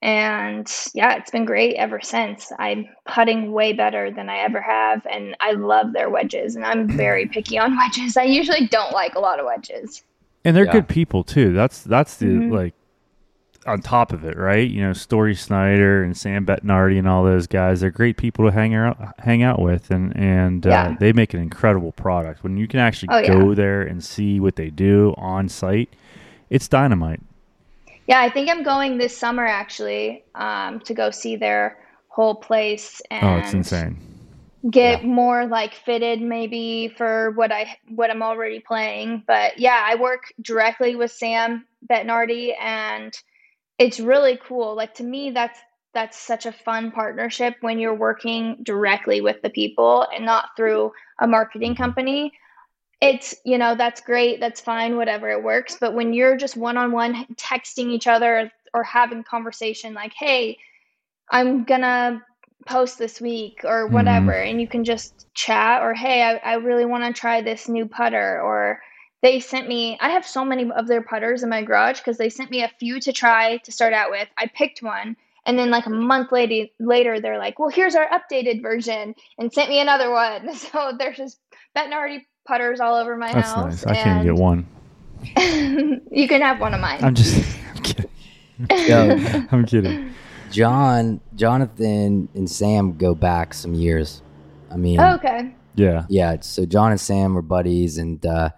And 0.00 0.72
yeah, 0.94 1.16
it's 1.16 1.30
been 1.30 1.44
great 1.44 1.74
ever 1.74 2.00
since. 2.00 2.52
I'm 2.58 2.86
putting 3.04 3.52
way 3.52 3.72
better 3.72 4.12
than 4.12 4.30
I 4.30 4.38
ever 4.38 4.60
have, 4.60 5.04
and 5.10 5.36
I 5.40 5.52
love 5.52 5.92
their 5.92 6.08
wedges. 6.08 6.54
And 6.54 6.64
I'm 6.64 6.86
very 6.88 7.26
picky 7.32 7.58
on 7.58 7.76
wedges. 7.76 8.16
I 8.16 8.22
usually 8.22 8.68
don't 8.68 8.92
like 8.92 9.16
a 9.16 9.20
lot 9.20 9.40
of 9.40 9.46
wedges. 9.46 10.02
And 10.44 10.56
they're 10.56 10.66
Yeah. 10.66 10.72
good 10.72 10.88
people 10.88 11.24
too. 11.24 11.52
That's 11.52 11.82
that's 11.82 12.16
the 12.16 12.26
Mhm. 12.26 12.50
like 12.50 12.74
on 13.68 13.80
top 13.82 14.12
of 14.12 14.24
it, 14.24 14.36
right? 14.36 14.68
You 14.68 14.82
know, 14.82 14.92
Story 14.92 15.34
Snyder 15.34 16.02
and 16.02 16.16
Sam 16.16 16.44
Bettinardi 16.46 16.98
and 16.98 17.06
all 17.08 17.22
those 17.24 17.46
guys. 17.46 17.80
They're 17.80 17.90
great 17.90 18.16
people 18.16 18.44
to 18.46 18.50
hang 18.50 18.74
out 18.74 18.96
hang 19.18 19.42
out 19.42 19.60
with, 19.60 19.90
and 19.90 20.16
and 20.16 20.66
uh, 20.66 20.94
they 20.98 21.12
make 21.12 21.34
an 21.34 21.40
incredible 21.40 21.92
product. 21.92 22.42
When 22.42 22.56
you 22.56 22.66
can 22.66 22.80
actually 22.80 23.08
Oh, 23.12 23.18
yeah. 23.18 23.38
go 23.38 23.54
there 23.54 23.82
and 23.82 24.02
see 24.02 24.40
what 24.40 24.56
they 24.56 24.70
do 24.70 25.14
on 25.16 25.48
site, 25.48 25.90
it's 26.50 26.66
dynamite. 26.68 27.20
Yeah, 28.06 28.20
I 28.20 28.30
think 28.30 28.48
I'm 28.48 28.62
going 28.62 28.96
this 28.98 29.16
summer 29.16 29.44
actually 29.46 30.24
um, 30.34 30.80
to 30.80 30.94
go 30.94 31.10
see 31.10 31.36
their 31.36 31.76
whole 32.08 32.34
place 32.34 33.02
and 33.10 33.24
Oh, 33.24 33.36
it's 33.36 33.52
insane. 33.52 33.98
get 34.70 35.04
more 35.04 35.46
like 35.46 35.74
fitted 35.74 36.20
maybe 36.22 36.88
for 36.96 37.30
what 37.32 37.52
I 37.52 37.76
what 37.94 38.10
I'm 38.10 38.22
already 38.22 38.60
playing. 38.60 39.24
But 39.26 39.58
yeah, 39.58 39.82
I 39.84 39.94
work 39.94 40.32
directly 40.40 40.96
with 40.96 41.12
Sam 41.12 41.66
Bettinardi 41.88 42.54
and 42.60 43.12
it's 43.78 44.00
really 44.00 44.38
cool. 44.42 44.74
Like 44.74 44.94
to 44.94 45.04
me 45.04 45.30
that's 45.30 45.58
that's 45.94 46.18
such 46.18 46.46
a 46.46 46.52
fun 46.52 46.90
partnership 46.92 47.56
when 47.60 47.78
you're 47.78 47.94
working 47.94 48.58
directly 48.62 49.20
with 49.20 49.40
the 49.42 49.50
people 49.50 50.06
and 50.14 50.24
not 50.24 50.50
through 50.56 50.92
a 51.18 51.26
marketing 51.26 51.72
mm-hmm. 51.72 51.82
company. 51.82 52.32
It's, 53.00 53.34
you 53.44 53.58
know, 53.58 53.74
that's 53.74 54.00
great, 54.00 54.40
that's 54.40 54.60
fine, 54.60 54.96
whatever, 54.96 55.30
it 55.30 55.42
works. 55.42 55.76
But 55.80 55.94
when 55.94 56.12
you're 56.12 56.36
just 56.36 56.56
one 56.56 56.76
on 56.76 56.92
one 56.92 57.26
texting 57.36 57.90
each 57.90 58.06
other 58.06 58.50
or 58.74 58.82
having 58.82 59.22
conversation 59.22 59.94
like, 59.94 60.12
hey, 60.12 60.58
I'm 61.30 61.64
gonna 61.64 62.22
post 62.66 62.98
this 62.98 63.20
week 63.20 63.60
or 63.64 63.84
mm-hmm. 63.84 63.94
whatever, 63.94 64.32
and 64.32 64.60
you 64.60 64.68
can 64.68 64.84
just 64.84 65.32
chat 65.34 65.82
or 65.82 65.94
hey, 65.94 66.22
I, 66.22 66.36
I 66.36 66.54
really 66.54 66.84
want 66.84 67.04
to 67.04 67.18
try 67.18 67.40
this 67.40 67.68
new 67.68 67.86
putter 67.86 68.40
or 68.40 68.80
they 69.22 69.40
sent 69.40 69.68
me 69.68 69.98
I 70.00 70.10
have 70.10 70.26
so 70.26 70.44
many 70.44 70.70
of 70.70 70.86
their 70.86 71.02
putters 71.02 71.42
in 71.42 71.48
my 71.48 71.62
garage 71.62 71.98
because 71.98 72.18
they 72.18 72.28
sent 72.28 72.50
me 72.50 72.62
a 72.62 72.70
few 72.80 73.00
to 73.00 73.12
try 73.12 73.56
to 73.58 73.72
start 73.72 73.92
out 73.92 74.10
with. 74.10 74.28
I 74.36 74.46
picked 74.46 74.82
one 74.82 75.16
and 75.46 75.58
then 75.58 75.70
like 75.70 75.86
a 75.86 75.90
month 75.90 76.32
later 76.32 76.66
later 76.78 77.20
they're 77.20 77.38
like, 77.38 77.58
Well 77.58 77.68
here's 77.70 77.94
our 77.94 78.08
updated 78.10 78.62
version 78.62 79.14
and 79.38 79.52
sent 79.52 79.68
me 79.70 79.80
another 79.80 80.10
one. 80.10 80.48
So 80.54 80.92
there's 80.98 81.16
just 81.16 81.40
Bettinardi 81.76 82.20
putters 82.46 82.80
all 82.80 82.94
over 82.94 83.16
my 83.16 83.32
That's 83.32 83.52
house. 83.52 83.84
nice. 83.84 83.86
I 83.86 83.94
can't 83.94 84.24
get 84.24 84.34
one. 84.34 84.66
one. 85.34 86.00
you 86.12 86.28
can 86.28 86.40
have 86.42 86.60
one 86.60 86.74
of 86.74 86.80
mine. 86.80 87.02
I'm 87.02 87.14
just 87.14 87.58
I'm 87.76 87.82
kidding. 87.82 88.10
Yo, 88.88 89.16
I'm 89.52 89.64
kidding. 89.66 90.14
John, 90.50 91.20
Jonathan, 91.34 92.28
and 92.34 92.50
Sam 92.50 92.96
go 92.96 93.14
back 93.14 93.52
some 93.54 93.74
years. 93.74 94.22
I 94.70 94.76
mean, 94.76 94.98
Oh, 95.00 95.14
okay. 95.14 95.54
Yeah. 95.74 96.06
yeah. 96.08 96.40
So 96.40 96.64
John 96.66 96.90
and 96.90 97.00
Sam 97.00 97.34
were 97.34 97.42
buddies, 97.42 97.98
and 97.98 98.24
uh, 98.24 98.50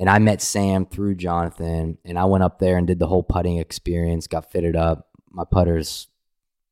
and 0.00 0.08
I 0.08 0.18
met 0.18 0.40
Sam 0.40 0.86
through 0.86 1.16
Jonathan, 1.16 1.98
and 2.06 2.18
I 2.18 2.24
went 2.24 2.42
up 2.42 2.58
there 2.58 2.78
and 2.78 2.86
did 2.86 2.98
the 2.98 3.06
whole 3.06 3.22
putting 3.22 3.58
experience. 3.58 4.26
Got 4.26 4.50
fitted 4.50 4.74
up. 4.74 5.08
My 5.30 5.44
putter's 5.44 6.08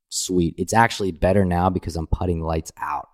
sweet. 0.09 0.55
It's 0.57 0.73
actually 0.73 1.11
better 1.11 1.45
now 1.45 1.69
because 1.69 1.95
I'm 1.95 2.07
putting 2.07 2.41
lights 2.41 2.71
out, 2.75 3.07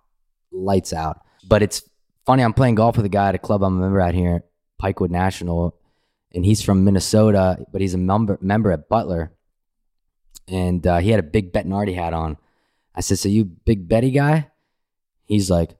lights 0.53 0.93
out. 0.93 1.19
But 1.45 1.63
it's 1.63 1.87
funny. 2.25 2.43
I'm 2.43 2.53
playing 2.53 2.75
golf 2.75 2.95
with 2.95 3.05
a 3.05 3.09
guy 3.09 3.27
at 3.27 3.35
a 3.35 3.39
club 3.39 3.61
I'm 3.61 3.77
a 3.77 3.81
member 3.81 3.99
out 3.99 4.13
here, 4.13 4.45
Pikewood 4.81 5.11
National, 5.11 5.77
and 6.33 6.45
he's 6.45 6.61
from 6.61 6.85
Minnesota, 6.85 7.65
but 7.73 7.81
he's 7.81 7.93
a 7.93 7.97
member 7.97 8.39
member 8.39 8.71
at 8.71 8.87
Butler, 8.87 9.33
and 10.47 10.87
uh, 10.87 10.99
he 10.99 11.09
had 11.09 11.19
a 11.19 11.23
big 11.23 11.51
Bettinardi 11.51 11.93
hat 11.93 12.13
on. 12.13 12.37
I 12.95 13.01
said, 13.01 13.19
"So 13.19 13.27
you 13.27 13.43
big 13.43 13.89
Betty 13.89 14.11
guy?" 14.11 14.49
He's 15.25 15.51
like, 15.51 15.75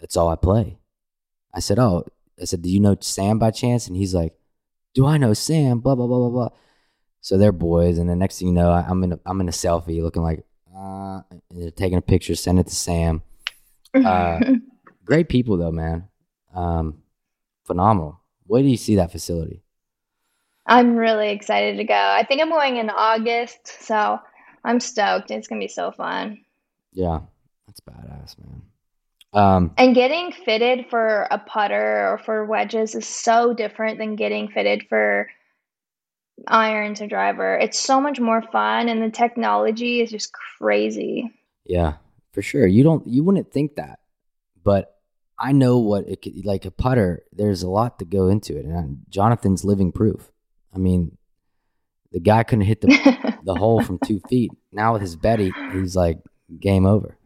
"That's 0.00 0.16
all 0.16 0.28
I 0.28 0.34
play." 0.34 0.78
I 1.54 1.60
said, 1.60 1.78
"Oh," 1.78 2.04
I 2.40 2.44
said, 2.44 2.62
"Do 2.62 2.70
you 2.70 2.80
know 2.80 2.96
Sam 3.00 3.38
by 3.38 3.50
chance?" 3.50 3.86
And 3.86 3.96
he's 3.96 4.14
like, 4.14 4.34
"Do 4.94 5.06
I 5.06 5.16
know 5.18 5.34
Sam?" 5.34 5.80
Blah 5.80 5.94
blah 5.94 6.06
blah 6.06 6.18
blah 6.18 6.30
blah. 6.30 6.48
So 7.20 7.38
they're 7.38 7.52
boys, 7.52 7.98
and 7.98 8.08
the 8.08 8.16
next 8.16 8.38
thing 8.38 8.48
you 8.48 8.54
know, 8.54 8.70
I- 8.70 8.86
I'm 8.88 9.02
in 9.04 9.12
a, 9.14 9.20
I'm 9.24 9.40
in 9.40 9.48
a 9.48 9.52
selfie, 9.52 10.02
looking 10.02 10.22
like, 10.22 10.44
uh, 10.76 11.22
they're 11.50 11.70
taking 11.70 11.96
a 11.98 12.02
picture, 12.02 12.34
send 12.34 12.58
it 12.58 12.66
to 12.66 12.74
Sam. 12.74 13.22
Uh, 13.94 14.40
Great 15.04 15.28
people 15.28 15.56
though, 15.56 15.70
man. 15.72 16.08
Um, 16.54 17.02
phenomenal. 17.64 18.20
Where 18.46 18.62
do 18.62 18.68
you 18.68 18.76
see 18.76 18.96
that 18.96 19.12
facility? 19.12 19.62
I'm 20.66 20.96
really 20.96 21.30
excited 21.30 21.76
to 21.76 21.84
go. 21.84 21.94
I 21.94 22.24
think 22.24 22.40
I'm 22.40 22.48
going 22.50 22.76
in 22.78 22.90
August, 22.90 23.82
so 23.84 24.18
I'm 24.64 24.80
stoked. 24.80 25.30
It's 25.30 25.46
gonna 25.46 25.60
be 25.60 25.68
so 25.68 25.92
fun. 25.92 26.40
Yeah, 26.92 27.20
That's 27.66 27.80
badass, 27.80 28.38
man. 28.38 28.62
Um, 29.34 29.72
And 29.76 29.94
getting 29.94 30.30
fitted 30.32 30.86
for 30.88 31.26
a 31.30 31.38
putter 31.38 32.08
or 32.12 32.18
for 32.24 32.44
wedges 32.46 32.94
is 32.94 33.06
so 33.06 33.52
different 33.52 33.98
than 33.98 34.14
getting 34.16 34.48
fitted 34.48 34.86
for 34.88 35.28
irons 36.46 37.00
or 37.00 37.06
driver. 37.06 37.56
It's 37.56 37.78
so 37.78 38.00
much 38.00 38.20
more 38.20 38.42
fun, 38.42 38.88
and 38.88 39.02
the 39.02 39.10
technology 39.10 40.00
is 40.00 40.10
just 40.10 40.32
crazy. 40.32 41.30
yeah, 41.64 41.94
for 42.32 42.42
sure. 42.42 42.66
You 42.66 42.82
don't, 42.84 43.06
you 43.06 43.22
wouldn't 43.24 43.52
think 43.52 43.76
that, 43.76 44.00
but 44.62 44.96
I 45.38 45.52
know 45.52 45.78
what 45.78 46.08
it 46.08 46.22
could 46.22 46.44
like 46.44 46.64
a 46.64 46.70
putter. 46.70 47.24
There's 47.32 47.62
a 47.62 47.70
lot 47.70 47.98
to 47.98 48.04
go 48.04 48.28
into 48.28 48.56
it, 48.56 48.64
and 48.64 48.98
Jonathan's 49.08 49.64
living 49.64 49.92
proof. 49.92 50.30
I 50.74 50.78
mean, 50.78 51.16
the 52.12 52.20
guy 52.20 52.42
couldn't 52.44 52.66
hit 52.66 52.80
the 52.80 52.88
the 53.44 53.54
hole 53.54 53.82
from 53.82 53.98
two 54.04 54.20
feet. 54.28 54.50
Now 54.72 54.92
with 54.92 55.02
his 55.02 55.16
Betty, 55.16 55.52
he's 55.72 55.96
like 55.96 56.18
game 56.60 56.86
over. 56.86 57.16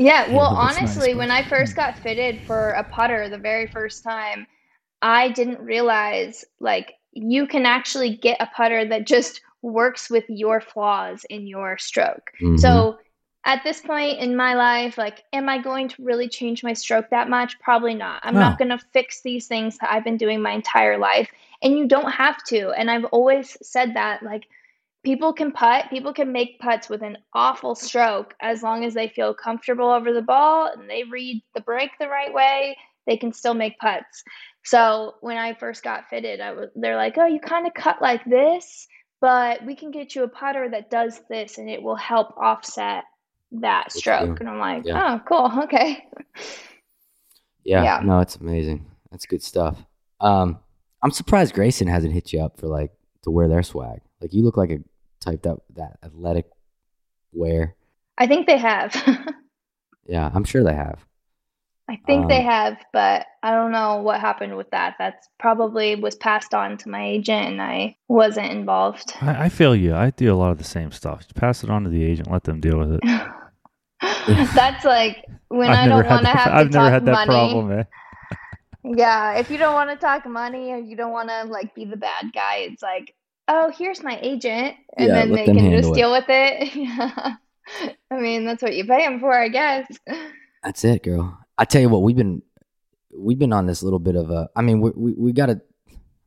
Yeah, 0.08 0.30
well, 0.34 0.56
that's 0.58 0.80
nice, 0.80 0.96
honestly, 0.96 1.14
when 1.14 1.30
I 1.30 1.42
first 1.42 1.76
got 1.76 1.98
fitted 1.98 2.40
for 2.46 2.70
a 2.70 2.84
putter 2.84 3.28
the 3.28 3.38
very 3.38 3.66
first 3.66 4.02
time, 4.02 4.46
I 5.02 5.28
didn't 5.30 5.60
realize 5.60 6.44
like 6.60 6.94
you 7.12 7.46
can 7.46 7.66
actually 7.66 8.16
get 8.16 8.40
a 8.40 8.46
putter 8.46 8.84
that 8.86 9.06
just 9.06 9.42
works 9.62 10.08
with 10.10 10.24
your 10.28 10.60
flaws 10.60 11.24
in 11.28 11.46
your 11.46 11.76
stroke. 11.78 12.30
Mhm. 12.40 12.58
So 12.58 12.98
at 13.44 13.62
this 13.64 13.80
point 13.80 14.18
in 14.20 14.36
my 14.36 14.54
life, 14.54 14.98
like, 14.98 15.24
am 15.32 15.48
I 15.48 15.58
going 15.58 15.88
to 15.88 16.02
really 16.02 16.28
change 16.28 16.62
my 16.62 16.72
stroke 16.72 17.10
that 17.10 17.28
much? 17.28 17.58
Probably 17.60 17.94
not. 17.94 18.20
I'm 18.22 18.34
No. 18.34 18.40
not 18.40 18.58
going 18.58 18.70
to 18.70 18.78
fix 18.92 19.22
these 19.22 19.46
things 19.48 19.78
that 19.78 19.92
I've 19.92 20.04
been 20.04 20.18
doing 20.18 20.40
my 20.42 20.52
entire 20.52 20.98
life. 20.98 21.30
And 21.62 21.76
you 21.78 21.86
don't 21.88 22.10
have 22.12 22.42
to. 22.44 22.70
And 22.72 22.90
I've 22.90 23.04
always 23.06 23.56
said 23.62 23.94
that, 23.94 24.22
like, 24.22 24.48
people 25.04 25.32
can 25.32 25.50
putt, 25.52 25.86
people 25.90 26.12
can 26.12 26.32
make 26.32 26.58
putts 26.60 26.88
with 26.88 27.02
an 27.02 27.16
awful 27.34 27.74
stroke 27.74 28.34
as 28.40 28.62
long 28.62 28.84
as 28.84 28.94
they 28.94 29.08
feel 29.08 29.32
comfortable 29.34 29.88
over 29.90 30.12
the 30.12 30.22
ball 30.22 30.66
and 30.66 30.88
they 30.88 31.04
read 31.04 31.42
the 31.54 31.60
break 31.62 31.90
the 31.98 32.08
right 32.08 32.32
way, 32.32 32.76
they 33.06 33.16
can 33.16 33.32
still 33.32 33.54
make 33.54 33.78
putts. 33.78 34.22
So 34.64 35.14
when 35.20 35.38
I 35.38 35.54
first 35.54 35.82
got 35.82 36.08
fitted, 36.10 36.40
I 36.40 36.52
was 36.52 36.68
they're 36.76 36.96
like, 36.96 37.16
"Oh, 37.16 37.26
you 37.26 37.40
kind 37.40 37.66
of 37.66 37.72
cut 37.74 38.02
like 38.02 38.22
this, 38.26 38.86
but 39.20 39.64
we 39.64 39.74
can 39.74 39.90
get 39.90 40.14
you 40.14 40.24
a 40.24 40.28
putter 40.28 40.68
that 40.68 40.90
does 40.90 41.20
this 41.30 41.56
and 41.58 41.68
it 41.68 41.82
will 41.82 41.96
help 41.96 42.36
offset 42.36 43.04
that 43.52 43.90
stroke." 43.92 44.38
And 44.40 44.48
I'm 44.48 44.58
like, 44.58 44.84
Yeah. 44.84 45.18
"Oh, 45.18 45.20
cool. 45.26 45.62
Okay." 45.64 46.04
Yeah, 47.64 47.82
Yeah. 47.82 48.00
no, 48.04 48.20
it's 48.20 48.36
amazing. 48.36 48.86
That's 49.10 49.26
good 49.26 49.42
stuff. 49.42 49.82
Um, 50.20 50.58
I'm 51.02 51.10
surprised 51.10 51.54
Greyson 51.54 51.88
hasn't 51.88 52.12
hit 52.12 52.32
you 52.32 52.40
up 52.40 52.58
for 52.58 52.66
like 52.66 52.92
to 53.22 53.30
wear 53.30 53.48
their 53.48 53.62
swag. 53.62 54.00
Like 54.20 54.32
you 54.32 54.42
look 54.42 54.56
like 54.56 54.70
a 54.70 54.78
type 55.20 55.42
that 55.42 55.58
that 55.76 55.98
athletic 56.02 56.46
wear. 57.32 57.76
I 58.18 58.26
think 58.26 58.46
they 58.46 58.58
have. 58.58 58.94
Yeah, 60.06 60.28
I'm 60.34 60.42
sure 60.44 60.64
they 60.64 60.74
have. 60.74 61.04
I 61.88 62.00
think 62.06 62.26
they 62.28 62.38
Um, 62.38 62.44
have, 62.46 62.76
but 62.92 63.26
I 63.44 63.52
don't 63.52 63.70
know 63.70 63.98
what 64.02 64.20
happened 64.20 64.56
with 64.56 64.68
that. 64.70 64.96
That's 64.98 65.28
probably 65.38 65.94
was 65.94 66.16
passed 66.16 66.52
on 66.52 66.78
to 66.78 66.88
my 66.88 67.06
agent 67.06 67.46
and 67.46 67.62
I 67.62 67.96
wasn't 68.08 68.50
involved. 68.50 69.12
I, 69.20 69.44
I 69.44 69.48
feel 69.48 69.76
you. 69.76 69.94
I 69.94 70.10
do 70.10 70.32
a 70.32 70.36
lot 70.36 70.50
of 70.50 70.58
the 70.58 70.64
same 70.64 70.90
stuff. 70.90 71.20
Just 71.20 71.34
pass 71.36 71.62
it 71.62 71.70
on 71.70 71.84
to 71.84 71.90
the 71.90 72.02
agent. 72.04 72.28
Let 72.30 72.42
them 72.44 72.60
deal 72.60 72.78
with 72.78 72.92
it. 72.94 73.00
That's 74.54 74.84
like 74.84 75.24
when 75.48 75.70
I've 75.70 75.78
I 75.78 75.88
don't 75.88 76.06
want 76.06 76.22
to 76.22 76.28
have 76.28 76.44
to 76.46 76.54
I've 76.54 76.72
never 76.72 76.90
had 76.90 77.04
that 77.06 77.12
money. 77.12 77.26
problem, 77.28 77.68
man. 77.68 77.86
Yeah, 78.82 79.34
if 79.38 79.50
you 79.50 79.58
don't 79.58 79.74
want 79.74 79.90
to 79.90 79.96
talk 79.96 80.26
money 80.26 80.72
or 80.72 80.78
you 80.78 80.96
don't 80.96 81.12
want 81.12 81.28
to 81.28 81.44
like 81.44 81.74
be 81.74 81.84
the 81.84 81.96
bad 81.98 82.32
guy, 82.32 82.66
it's 82.70 82.82
like, 82.82 83.14
oh, 83.50 83.70
here's 83.76 84.02
my 84.02 84.18
agent, 84.22 84.76
and 84.96 85.08
Yeah, 85.08 85.14
then 85.14 85.32
they 85.32 85.44
can 85.44 85.70
just 85.72 85.90
it. 85.90 85.94
deal 85.94 86.10
with 86.12 86.24
it. 86.28 86.74
Yeah. 86.74 87.34
I 88.10 88.18
mean, 88.18 88.46
that's 88.46 88.62
what 88.62 88.74
you 88.74 88.84
pay 88.84 89.04
them 89.04 89.20
for, 89.20 89.32
I 89.32 89.48
guess. 89.48 89.86
That's 90.64 90.82
it, 90.84 91.04
girl. 91.04 91.38
I 91.56 91.64
tell 91.64 91.80
you 91.80 91.88
what, 91.88 92.02
we've 92.02 92.16
been 92.16 92.42
we've 93.16 93.38
been 93.38 93.52
on 93.52 93.66
this 93.66 93.82
little 93.82 94.00
bit 94.00 94.16
of 94.16 94.30
a. 94.30 94.48
I 94.56 94.62
mean, 94.62 94.80
we 94.80 94.90
we, 94.90 95.12
we 95.12 95.32
got 95.32 95.46
to. 95.46 95.60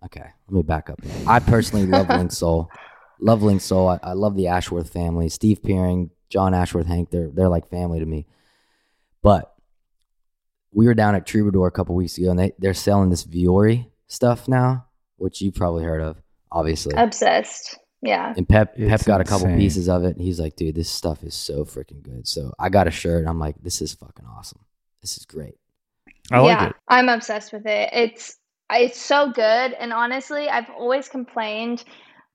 Okay, 0.05 0.21
let 0.21 0.51
me 0.55 0.61
back 0.63 0.89
up. 0.89 1.01
I 1.27 1.39
personally 1.39 1.85
love 1.85 2.07
Linksoul. 2.19 2.67
Love 3.19 3.41
Linksoul. 3.41 3.99
I, 4.01 4.11
I 4.11 4.13
love 4.13 4.35
the 4.37 4.47
Ashworth 4.47 4.93
family. 4.93 5.27
Steve 5.27 5.61
Peering, 5.63 6.11
John 6.29 6.53
Ashworth, 6.53 6.87
Hank. 6.87 7.09
They're 7.11 7.29
they're 7.33 7.49
like 7.49 7.69
family 7.69 7.99
to 7.99 8.05
me. 8.05 8.25
But 9.21 9.53
we 10.71 10.85
were 10.87 10.93
down 10.93 11.15
at 11.15 11.25
Troubadour 11.25 11.67
a 11.67 11.71
couple 11.71 11.93
weeks 11.95 12.17
ago, 12.17 12.29
and 12.29 12.39
they 12.39 12.53
they're 12.57 12.73
selling 12.73 13.09
this 13.09 13.25
Vuori 13.25 13.87
stuff 14.07 14.47
now, 14.47 14.85
which 15.17 15.41
you've 15.41 15.55
probably 15.55 15.83
heard 15.83 16.01
of, 16.01 16.21
obviously. 16.53 16.93
Obsessed. 16.95 17.77
Yeah. 18.01 18.33
And 18.35 18.47
Pep 18.47 18.75
Pep 18.75 18.79
It's 18.79 19.03
got 19.03 19.21
a 19.21 19.23
couple 19.23 19.47
insane. 19.47 19.59
pieces 19.59 19.89
of 19.89 20.03
it. 20.03 20.15
And 20.15 20.21
he's 20.21 20.39
like, 20.39 20.55
dude, 20.55 20.75
this 20.75 20.89
stuff 20.89 21.23
is 21.23 21.33
so 21.33 21.65
freaking 21.65 22.01
good. 22.01 22.27
So 22.27 22.53
I 22.59 22.69
got 22.69 22.87
a 22.87 22.91
shirt. 22.91 23.19
And 23.19 23.29
I'm 23.29 23.39
like, 23.39 23.55
this 23.61 23.81
is 23.81 23.93
fucking 23.93 24.25
awesome. 24.25 24.59
This 25.01 25.17
is 25.17 25.25
great. 25.25 25.55
I 26.31 26.39
like 26.39 26.59
yeah, 26.59 26.69
it. 26.69 26.75
I'm 26.87 27.09
obsessed 27.09 27.51
with 27.51 27.65
it. 27.65 27.89
It's 27.91 28.37
it's 28.71 28.99
so 28.99 29.31
good, 29.31 29.73
and 29.73 29.91
honestly, 29.91 30.49
I've 30.49 30.69
always 30.69 31.09
complained 31.09 31.83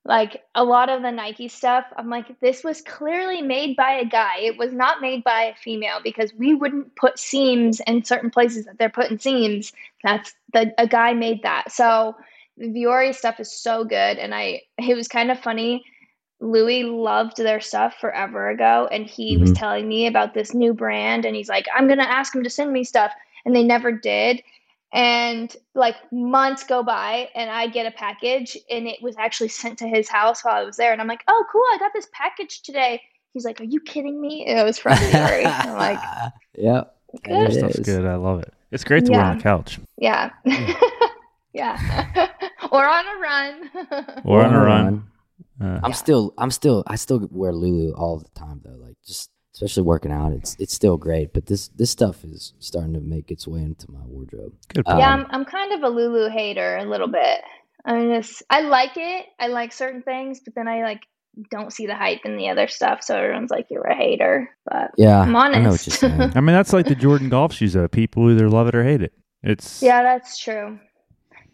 like 0.04 0.42
a 0.54 0.64
lot 0.64 0.88
of 0.88 1.02
the 1.02 1.10
Nike 1.10 1.48
stuff. 1.48 1.84
I'm 1.96 2.08
like, 2.08 2.38
this 2.40 2.64
was 2.64 2.80
clearly 2.80 3.42
made 3.42 3.76
by 3.76 3.92
a 3.92 4.04
guy. 4.04 4.38
It 4.40 4.56
was 4.56 4.72
not 4.72 5.00
made 5.00 5.24
by 5.24 5.44
a 5.44 5.54
female 5.54 6.00
because 6.02 6.32
we 6.34 6.54
wouldn't 6.54 6.94
put 6.96 7.18
seams 7.18 7.80
in 7.86 8.04
certain 8.04 8.30
places 8.30 8.64
that 8.66 8.78
they're 8.78 8.88
putting 8.88 9.18
seams. 9.18 9.72
That's 10.02 10.34
the 10.52 10.72
a 10.78 10.86
guy 10.86 11.12
made 11.14 11.42
that. 11.42 11.72
So 11.72 12.14
the 12.14 12.16
Vuori 12.60 13.14
stuff 13.14 13.40
is 13.40 13.52
so 13.52 13.84
good, 13.84 14.18
and 14.18 14.34
I 14.34 14.62
it 14.78 14.96
was 14.96 15.08
kind 15.08 15.30
of 15.30 15.38
funny. 15.38 15.84
Louie 16.40 16.84
loved 16.84 17.36
their 17.36 17.60
stuff 17.60 17.96
forever 18.00 18.48
ago, 18.50 18.88
and 18.92 19.06
he 19.06 19.36
was 19.36 19.50
Mhm. 19.50 19.56
telling 19.58 19.88
me 19.88 20.06
about 20.06 20.34
this 20.34 20.54
new 20.54 20.72
brand, 20.72 21.24
and 21.24 21.34
he's 21.34 21.48
like, 21.48 21.66
I'm 21.74 21.88
gonna 21.88 22.04
ask 22.04 22.34
him 22.34 22.44
to 22.44 22.50
send 22.50 22.72
me 22.72 22.84
stuff, 22.84 23.12
and 23.44 23.54
they 23.54 23.64
never 23.64 23.90
did. 23.92 24.42
And 24.92 25.54
like 25.74 25.96
months 26.12 26.64
go 26.64 26.82
by, 26.82 27.28
and 27.34 27.50
I 27.50 27.66
get 27.66 27.86
a 27.86 27.90
package, 27.90 28.56
and 28.70 28.86
it 28.86 29.02
was 29.02 29.16
actually 29.18 29.48
sent 29.48 29.78
to 29.80 29.88
his 29.88 30.08
house 30.08 30.44
while 30.44 30.54
I 30.54 30.64
was 30.64 30.76
there, 30.76 30.92
and 30.92 31.00
I'm 31.00 31.08
like, 31.08 31.24
Oh, 31.28 31.44
cool! 31.52 31.62
I 31.72 31.78
got 31.78 31.92
this 31.92 32.08
package 32.12 32.62
today. 32.62 33.02
He's 33.34 33.44
like, 33.44 33.60
Are 33.60 33.64
you 33.64 33.80
kidding 33.80 34.20
me? 34.20 34.46
And 34.46 34.58
it 34.58 34.64
was 34.64 34.78
from 34.78 34.92
Vuori. 34.98 35.44
I'm 35.44 35.74
like, 35.76 36.00
yep. 36.56 36.96
Your 37.26 37.50
stuff's 37.50 37.80
good. 37.80 38.04
I 38.06 38.14
love 38.14 38.40
it. 38.40 38.52
It's 38.70 38.84
great 38.84 39.04
to 39.06 39.12
wear 39.12 39.22
on 39.22 39.36
the 39.36 39.42
couch 39.42 39.78
Yeah, 39.96 40.30
yeah, 41.52 42.28
or 42.72 42.84
on 42.86 43.04
a 43.06 43.20
run. 43.20 44.22
or 44.24 44.42
on 44.42 44.54
a 44.54 44.64
run. 44.64 45.04
Uh, 45.60 45.80
I'm 45.82 45.92
still, 45.92 46.34
I'm 46.38 46.50
still, 46.50 46.84
I 46.86 46.96
still 46.96 47.26
wear 47.30 47.52
Lulu 47.52 47.92
all 47.94 48.18
the 48.18 48.28
time 48.38 48.60
though. 48.64 48.76
Like 48.80 48.96
just, 49.06 49.30
especially 49.54 49.82
working 49.82 50.12
out, 50.12 50.32
it's 50.32 50.56
it's 50.60 50.72
still 50.72 50.96
great. 50.96 51.32
But 51.32 51.46
this 51.46 51.68
this 51.68 51.90
stuff 51.90 52.22
is 52.24 52.52
starting 52.60 52.94
to 52.94 53.00
make 53.00 53.30
its 53.30 53.46
way 53.48 53.60
into 53.60 53.90
my 53.90 54.00
wardrobe. 54.04 54.52
good. 54.72 54.86
Um, 54.86 54.98
Yeah, 54.98 55.10
I'm 55.12 55.26
I'm 55.30 55.44
kind 55.44 55.72
of 55.72 55.82
a 55.82 55.88
Lulu 55.88 56.28
hater 56.30 56.76
a 56.76 56.84
little 56.84 57.08
bit. 57.08 57.40
I 57.84 58.06
just 58.06 58.42
I 58.50 58.60
like 58.60 58.96
it. 58.96 59.26
I 59.40 59.48
like 59.48 59.72
certain 59.72 60.02
things, 60.02 60.40
but 60.44 60.54
then 60.54 60.68
I 60.68 60.82
like 60.82 61.00
don't 61.50 61.72
see 61.72 61.86
the 61.86 61.94
hype 61.96 62.20
in 62.24 62.36
the 62.36 62.48
other 62.50 62.68
stuff. 62.68 63.02
So 63.02 63.16
everyone's 63.16 63.50
like, 63.50 63.66
"You're 63.70 63.86
a 63.86 63.96
hater." 63.96 64.50
But 64.64 64.92
Yeah, 64.96 65.20
I'm 65.20 65.34
I 65.34 65.48
know 65.48 65.58
what 65.60 65.66
honest. 65.68 65.86
you're 65.88 65.96
saying. 65.96 66.20
I 66.36 66.40
mean, 66.40 66.54
that's 66.54 66.72
like 66.72 66.86
the 66.86 66.94
Jordan 66.94 67.28
golf 67.28 67.52
shoes. 67.52 67.72
Though 67.72 67.88
people 67.88 68.30
either 68.30 68.48
love 68.48 68.68
it 68.68 68.74
or 68.76 68.84
hate 68.84 69.02
it. 69.02 69.12
It's 69.42 69.82
yeah, 69.82 70.02
that's 70.02 70.38
true. 70.38 70.78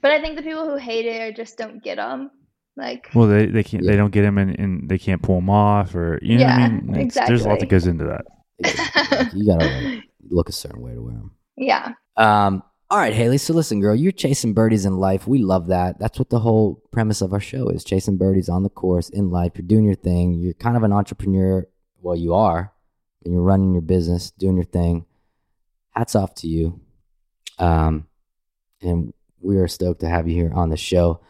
But 0.05 0.13
I 0.13 0.21
think 0.21 0.37
the 0.37 0.43
people 0.43 0.67
who 0.69 0.77
hate 0.77 1.07
it 1.07 1.19
or 1.23 1.33
just 1.33 1.57
don't 1.57 1.83
get 1.83 1.97
them. 1.97 2.31
Like, 2.77 3.09
Well, 3.15 3.27
they 3.27 3.47
they 3.47 3.63
can't. 3.65 3.83
Yeah. 3.83 3.93
They 3.93 3.97
don't 3.97 4.11
get 4.11 4.21
them, 4.21 4.37
and, 4.37 4.55
and 4.61 4.87
they 4.87 4.99
can't 4.99 5.23
pull 5.23 5.37
them 5.37 5.49
off, 5.49 5.95
or 5.95 6.19
you 6.21 6.37
know 6.37 6.45
what 6.45 6.53
I 6.53 6.59
Yeah, 6.61 6.69
mean. 6.69 6.95
It's- 7.09 7.27
There's 7.27 7.47
a 7.47 7.49
lot 7.49 7.61
that 7.61 7.71
goes 7.71 7.87
into 7.87 8.05
that. 8.05 8.25
Exactly. 8.59 9.41
you 9.41 9.47
gotta 9.47 9.65
like, 9.65 10.03
look 10.29 10.49
a 10.51 10.53
certain 10.53 10.83
way 10.83 10.93
to 10.93 11.01
wear 11.01 11.15
them. 11.15 11.31
yeah, 11.57 11.93
Um, 12.19 12.63
all 12.91 12.99
right, 12.99 13.15
Hailey. 13.15 13.39
So 13.39 13.55
listen, 13.55 13.81
girl, 13.81 13.95
you're 13.95 14.13
chasing 14.13 14.53
birdies 14.53 14.85
in 14.85 14.99
life. 14.99 15.27
We 15.27 15.39
love 15.39 15.69
that. 15.69 15.99
That's 15.99 16.19
what 16.19 16.29
the 16.29 16.41
whole 16.41 16.83
premise 16.93 17.23
of 17.23 17.33
our 17.33 17.41
show 17.41 17.69
is: 17.71 17.83
chasing 17.83 18.19
birdies 18.19 18.51
on 18.51 18.63
the 18.63 18.69
course 18.69 19.09
in 19.09 19.31
life. 19.31 19.53
You're 19.57 19.67
doing 19.67 19.85
your 19.87 19.95
thing. 19.97 20.35
You're 20.35 20.53
kind 20.55 20.77
of 20.77 20.83
an 20.83 20.93
entrepreneur. 20.93 21.67
Well, 22.03 22.15
you 22.17 22.35
are, 22.35 22.73
and 23.25 23.33
you're 23.33 23.43
running 23.43 23.73
your 23.73 23.83
business, 23.83 24.31
doing 24.33 24.57
your 24.57 24.67
thing. 24.67 25.07
Hats 25.93 26.15
off 26.15 26.35
to 26.37 26.47
you. 26.49 26.81
Um, 27.59 28.07
and 28.83 29.15
we 29.45 29.57
are 29.59 29.69
stoked 29.69 30.01
to 30.01 30.09
have 30.09 30.27
you 30.27 30.35
here 30.35 30.53
on 30.55 30.71
the 30.71 30.77
show. 30.77 31.21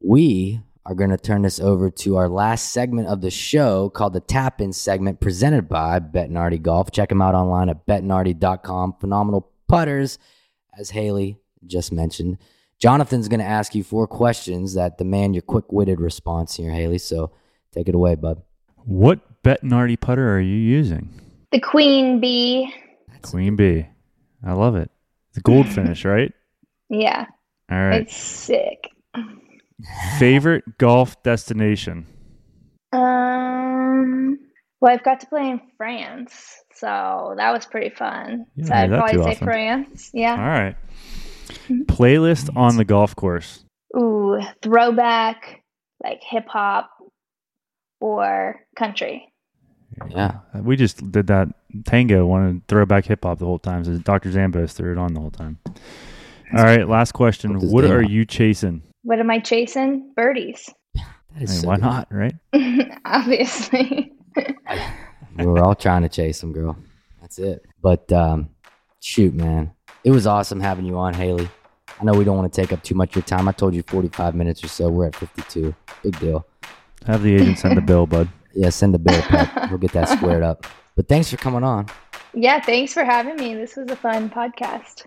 We 0.00 0.60
are 0.86 0.94
going 0.94 1.10
to 1.10 1.16
turn 1.16 1.42
this 1.42 1.58
over 1.58 1.90
to 1.90 2.16
our 2.16 2.28
last 2.28 2.72
segment 2.72 3.08
of 3.08 3.20
the 3.20 3.30
show 3.30 3.88
called 3.88 4.12
the 4.12 4.20
Tap 4.20 4.60
In 4.60 4.72
segment 4.72 5.20
presented 5.20 5.68
by 5.68 5.98
Bettinardi 5.98 6.60
Golf. 6.60 6.90
Check 6.90 7.08
them 7.08 7.22
out 7.22 7.34
online 7.34 7.68
at 7.68 7.86
bettinardi.com. 7.86 8.96
Phenomenal 9.00 9.50
putters, 9.66 10.18
as 10.78 10.90
Hailey 10.90 11.38
just 11.66 11.90
mentioned. 11.90 12.38
Jonathan's 12.78 13.28
going 13.28 13.40
to 13.40 13.46
ask 13.46 13.74
you 13.74 13.82
four 13.82 14.06
questions 14.06 14.74
that 14.74 14.98
demand 14.98 15.34
your 15.34 15.42
quick 15.42 15.72
witted 15.72 16.00
response 16.00 16.54
here, 16.56 16.70
Hailey. 16.70 16.98
So 16.98 17.32
take 17.72 17.88
it 17.88 17.94
away, 17.94 18.14
bud. 18.14 18.42
What 18.84 19.42
Bettinardi 19.42 19.98
putter 19.98 20.30
are 20.34 20.40
you 20.40 20.56
using? 20.56 21.20
the 21.50 21.60
queen 21.60 22.20
bee. 22.20 22.74
Queen 23.22 23.56
Bee. 23.56 23.86
I 24.44 24.52
love 24.52 24.76
it. 24.76 24.90
The 25.32 25.40
gold 25.40 25.66
finish, 25.68 26.04
right? 26.04 26.32
Yeah, 26.90 27.26
All 27.70 27.78
right. 27.78 28.02
it's 28.02 28.16
sick. 28.16 28.90
Favorite 30.18 30.64
golf 30.78 31.20
destination? 31.22 32.06
Um, 32.92 34.38
Well, 34.80 34.92
I've 34.92 35.02
got 35.04 35.20
to 35.20 35.26
play 35.26 35.48
in 35.50 35.60
France, 35.76 36.32
so 36.74 37.34
that 37.36 37.52
was 37.52 37.66
pretty 37.66 37.90
fun. 37.94 38.46
You 38.56 38.66
so 38.66 38.74
I'd 38.74 38.90
probably 38.90 39.14
say 39.22 39.30
Evian. 39.30 39.44
France. 39.44 40.10
Yeah. 40.12 40.32
All 40.32 40.38
right. 40.48 40.76
Playlist 41.86 42.54
on 42.56 42.76
the 42.76 42.84
golf 42.84 43.16
course. 43.16 43.64
Ooh, 43.96 44.40
throwback, 44.62 45.62
like 46.02 46.20
hip 46.22 46.46
hop 46.48 46.90
or 48.00 48.60
country. 48.76 49.32
Yeah. 50.10 50.38
We 50.54 50.76
just 50.76 51.10
did 51.12 51.28
that 51.28 51.48
tango, 51.84 52.26
wanted 52.26 52.66
throwback 52.68 53.06
hip 53.06 53.24
hop 53.24 53.38
the 53.38 53.44
whole 53.46 53.58
time. 53.60 53.84
So 53.84 53.96
Dr. 53.98 54.30
Zambos 54.30 54.72
threw 54.72 54.92
it 54.92 54.98
on 54.98 55.14
the 55.14 55.20
whole 55.20 55.30
time. 55.30 55.58
All 56.52 56.62
right, 56.64 56.88
last 56.88 57.12
question. 57.12 57.54
Hope 57.54 57.64
What 57.64 57.84
are 57.84 57.98
on. 58.04 58.10
you 58.10 58.24
chasing? 58.24 58.82
What 59.02 59.18
am 59.20 59.30
I 59.30 59.38
chasing? 59.38 60.12
Birdies. 60.16 60.70
That 61.34 61.36
I 61.36 61.38
mean, 61.40 61.46
so 61.48 61.66
why 61.66 61.74
good. 61.76 61.82
not, 61.82 62.08
right? 62.12 62.34
Obviously. 63.04 64.12
We 64.36 64.44
We're 65.46 65.64
all 65.64 65.74
trying 65.74 66.02
to 66.02 66.08
chase 66.08 66.40
them, 66.40 66.52
girl. 66.52 66.76
That's 67.20 67.40
it. 67.40 67.64
But 67.82 68.12
um, 68.12 68.50
shoot, 69.00 69.34
man, 69.34 69.72
it 70.04 70.12
was 70.12 70.28
awesome 70.28 70.60
having 70.60 70.84
you 70.84 70.96
on, 70.96 71.12
Hailey. 71.12 71.48
I 72.00 72.04
know 72.04 72.12
we 72.12 72.22
don't 72.24 72.36
want 72.36 72.52
to 72.52 72.60
take 72.60 72.72
up 72.72 72.84
too 72.84 72.94
much 72.94 73.10
of 73.10 73.16
your 73.16 73.22
time. 73.24 73.48
I 73.48 73.52
told 73.52 73.74
you 73.74 73.82
45 73.82 74.36
minutes 74.36 74.62
or 74.62 74.68
so. 74.68 74.88
We're 74.88 75.06
at 75.08 75.16
52. 75.16 75.74
Big 76.04 76.20
deal. 76.20 76.46
Have 77.04 77.24
the 77.24 77.34
agent 77.34 77.58
send 77.58 77.76
the 77.76 77.82
bill, 77.82 78.06
bud. 78.06 78.28
Yeah, 78.54 78.70
send 78.70 78.94
the 78.94 79.00
bill, 79.00 79.20
Pep. 79.22 79.70
We'll 79.70 79.78
get 79.78 79.90
that 79.90 80.08
squared 80.08 80.44
up. 80.44 80.68
But 80.94 81.08
thanks 81.08 81.30
for 81.32 81.36
coming 81.36 81.64
on. 81.64 81.86
yeah, 82.32 82.60
thanks 82.60 82.92
for 82.92 83.04
having 83.04 83.34
me. 83.34 83.56
This 83.56 83.74
was 83.74 83.90
a 83.90 83.96
fun 83.96 84.30
podcast. 84.30 85.06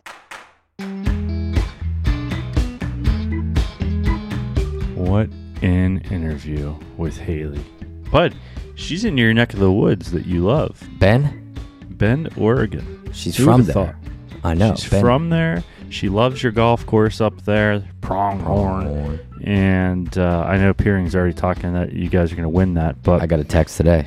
What 5.08 5.30
an 5.62 6.00
interview 6.12 6.76
with 6.98 7.18
Hailey. 7.18 7.64
But 8.12 8.34
she's 8.76 9.06
in 9.06 9.18
your 9.18 9.34
neck 9.34 9.54
of 9.54 9.60
the 9.60 9.72
woods 9.72 10.12
that 10.12 10.26
you 10.26 10.44
love. 10.46 10.82
Ben, 11.00 11.56
Bend, 11.92 12.30
Oregon. 12.38 13.10
she's 13.14 13.38
Who 13.38 13.46
from 13.46 13.52
would've 13.62 13.68
there. 13.68 13.74
thought? 13.74 13.96
I 14.44 14.54
know. 14.54 14.76
She's 14.76 14.90
Ben 14.90 15.02
from 15.02 15.30
there. 15.30 15.64
She 15.90 16.10
loves 16.10 16.44
your 16.44 16.52
golf 16.52 16.86
course 16.86 17.22
up 17.22 17.42
there, 17.44 17.84
Pronghorn. 18.02 19.20
And 19.44 20.16
uh, 20.18 20.44
I 20.48 20.58
know 20.58 20.74
Peering's 20.74 21.16
already 21.16 21.34
talking 21.34 21.74
that 21.74 21.94
you 21.94 22.10
guys 22.10 22.32
are 22.32 22.36
going 22.36 22.44
to 22.44 22.50
win 22.50 22.74
that. 22.76 23.02
But 23.04 23.22
I 23.22 23.26
got 23.28 23.40
a 23.40 23.44
text 23.46 23.78
today. 23.78 24.06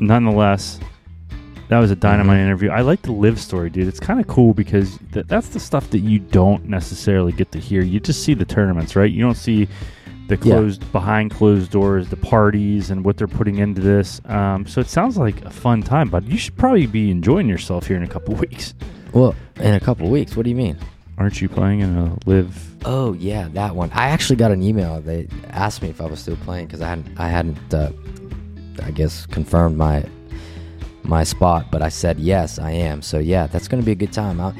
nonetheless, 0.00 0.80
that 1.68 1.78
was 1.78 1.90
a 1.90 1.96
dynamite 1.96 2.38
Mhm. 2.38 2.44
interview. 2.44 2.70
I 2.70 2.80
like 2.80 3.02
the 3.02 3.12
LIV 3.12 3.38
story, 3.38 3.70
dude. 3.70 3.86
It's 3.86 4.00
kind 4.00 4.18
of 4.18 4.26
cool 4.26 4.52
because 4.52 4.98
th- 5.12 5.26
that's 5.28 5.48
the 5.50 5.60
stuff 5.60 5.90
that 5.90 6.00
you 6.00 6.18
don't 6.18 6.64
necessarily 6.68 7.30
get 7.32 7.52
to 7.52 7.58
hear. 7.60 7.82
You 7.82 8.00
just 8.00 8.24
see 8.24 8.34
the 8.34 8.44
tournaments, 8.44 8.96
right? 8.96 9.10
You 9.10 9.22
don't 9.22 9.36
see 9.36 9.68
the 10.36 10.48
Yeah. 10.48 10.54
closed 10.54 10.92
behind 10.92 11.30
closed 11.30 11.70
doors, 11.70 12.08
the 12.08 12.16
parties, 12.16 12.90
and 12.90 13.04
what 13.04 13.16
they're 13.16 13.26
putting 13.28 13.58
into 13.58 13.80
this. 13.80 14.20
Um, 14.26 14.66
so 14.66 14.80
it 14.80 14.88
sounds 14.88 15.16
like 15.18 15.44
a 15.44 15.50
fun 15.50 15.82
time, 15.82 16.08
but 16.08 16.26
you 16.26 16.38
should 16.38 16.56
probably 16.56 16.86
be 16.86 17.10
enjoying 17.10 17.48
yourself 17.48 17.86
here 17.86 17.96
in 17.96 18.02
a 18.02 18.08
couple 18.08 18.34
weeks. 18.46 18.74
Well, 19.12 19.34
in 19.60 19.74
a 19.74 19.80
couple 19.80 20.08
weeks. 20.08 20.36
What 20.36 20.44
do 20.44 20.50
you 20.50 20.56
mean? 20.56 20.78
Aren't 21.18 21.42
you 21.42 21.48
playing 21.48 21.80
in 21.80 21.96
a 21.96 22.16
LIV? 22.26 22.76
Oh 22.84 23.12
yeah, 23.12 23.48
that 23.52 23.76
one. 23.76 23.90
I 23.92 24.08
actually 24.08 24.36
got 24.36 24.50
an 24.50 24.62
email. 24.62 25.00
They 25.00 25.28
asked 25.50 25.82
me 25.82 25.90
if 25.90 26.00
I 26.00 26.06
was 26.06 26.18
still 26.20 26.36
playing 26.36 26.66
because 26.66 26.80
I 26.80 26.88
hadn't, 26.88 27.20
I 27.20 27.28
hadn't, 27.28 27.74
uh, 27.74 27.90
I 28.82 28.90
guess, 28.90 29.26
confirmed 29.26 29.76
my 29.76 30.04
my 31.04 31.22
spot. 31.24 31.66
But 31.70 31.82
I 31.82 31.90
said 31.90 32.18
yes, 32.18 32.58
I 32.58 32.72
am. 32.72 33.02
So 33.02 33.18
yeah, 33.18 33.46
that's 33.46 33.68
gonna 33.68 33.82
be 33.82 33.92
a 33.92 33.96
good 33.96 34.12
time. 34.12 34.40
i 34.40 34.52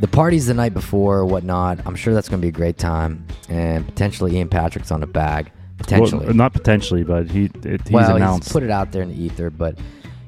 the 0.00 0.08
party's 0.08 0.46
the 0.46 0.54
night 0.54 0.74
before, 0.74 1.18
or 1.18 1.26
whatnot. 1.26 1.80
I'm 1.86 1.94
sure 1.94 2.14
that's 2.14 2.28
gonna 2.28 2.42
be 2.42 2.48
a 2.48 2.52
great 2.52 2.78
time, 2.78 3.26
and 3.48 3.86
potentially 3.86 4.36
Ian 4.36 4.48
Patrick's 4.48 4.90
on 4.90 5.02
a 5.02 5.06
bag. 5.06 5.50
Potentially, 5.78 6.26
Well, 6.26 6.34
not 6.34 6.52
potentially, 6.52 7.04
but 7.04 7.30
he 7.30 7.50
it, 7.64 7.82
he's 7.84 7.90
well, 7.90 8.16
announced. 8.16 8.48
he's 8.48 8.52
put 8.52 8.62
it 8.62 8.70
out 8.70 8.92
there 8.92 9.02
in 9.02 9.08
the 9.08 9.22
ether, 9.22 9.48
but 9.50 9.78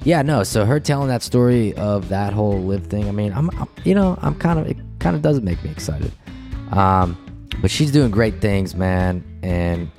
yeah, 0.04 0.22
no. 0.22 0.42
So 0.44 0.64
her 0.64 0.80
telling 0.80 1.08
that 1.08 1.22
story 1.22 1.74
of 1.74 2.08
that 2.08 2.32
whole 2.32 2.58
LIV 2.62 2.86
thing, 2.86 3.08
I 3.08 3.12
mean, 3.12 3.32
I'm, 3.32 3.50
I'm 3.60 3.68
you 3.84 3.94
know, 3.94 4.18
I'm 4.22 4.34
kind 4.34 4.58
of, 4.58 4.66
it 4.66 4.76
kind 4.98 5.14
of 5.14 5.22
does 5.22 5.40
make 5.42 5.62
me 5.62 5.70
excited. 5.70 6.10
Um, 6.70 7.18
but 7.60 7.70
she's 7.70 7.92
doing 7.92 8.10
great 8.10 8.40
things, 8.40 8.74
man, 8.74 9.22
and 9.42 9.90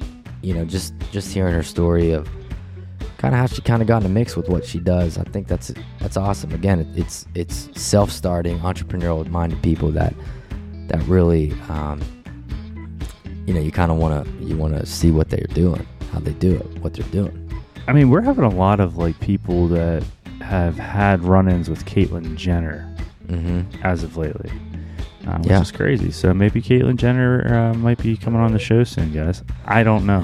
you 0.42 0.54
know, 0.54 0.66
just 0.66 0.94
just 1.12 1.32
hearing 1.34 1.54
her 1.54 1.64
story 1.64 2.12
of 2.12 2.28
kind 3.24 3.34
of 3.34 3.40
how 3.40 3.48
she 3.48 3.62
kind 3.62 3.82
of 3.82 3.88
got 3.88 3.98
in 3.98 4.04
the 4.04 4.10
mix 4.10 4.36
with 4.36 4.50
what 4.50 4.66
she 4.66 4.80
does, 4.80 5.18
I 5.18 5.24
think 5.24 5.48
that's 5.48 5.74
that's 6.00 6.18
awesome. 6.18 6.52
Again, 6.52 6.82
it, 6.82 6.88
it's 6.94 7.26
it's 7.36 7.70
self-starting, 7.82 8.60
entrepreneurial-minded 8.60 9.64
people 9.64 9.92
that 9.92 10.14
that 10.90 11.02
really, 11.04 11.54
um, 11.70 12.02
you 13.46 13.54
know, 13.54 13.62
you 13.62 13.72
kind 13.72 13.94
of 13.94 13.98
want 13.98 14.26
to 14.26 14.44
you 14.44 14.58
want 14.58 14.76
to 14.76 14.86
see 14.86 15.10
what 15.10 15.30
they're 15.30 15.48
doing, 15.54 15.88
how 16.12 16.20
they 16.20 16.34
do 16.34 16.56
it, 16.56 16.66
what 16.80 16.94
they're 16.96 17.08
doing. 17.12 17.40
I 17.88 17.94
mean, 17.94 18.10
we're 18.10 18.20
having 18.22 18.44
a 18.44 18.50
lot 18.50 18.82
of 18.82 18.98
like 18.98 19.18
people 19.22 19.70
that 19.70 20.04
have 20.42 20.78
had 20.78 21.24
run-ins 21.24 21.70
with 21.70 21.86
Caitlyn 21.86 22.36
Jenner 22.36 22.90
Mm-hmm. 23.30 23.82
as 23.86 24.04
of 24.04 24.18
lately, 24.18 24.52
uh, 25.28 25.38
which 25.38 25.48
Yeah. 25.50 25.62
is 25.62 25.72
crazy. 25.72 26.12
So 26.12 26.34
maybe 26.34 26.62
Caitlyn 26.62 26.96
Jenner 26.98 27.54
uh, 27.74 27.74
might 27.78 27.98
be 28.02 28.16
coming 28.18 28.40
on 28.42 28.52
the 28.54 28.60
show 28.60 28.84
soon, 28.84 29.12
guys. 29.14 29.44
I 29.66 29.84
don't 29.84 30.06
know, 30.06 30.24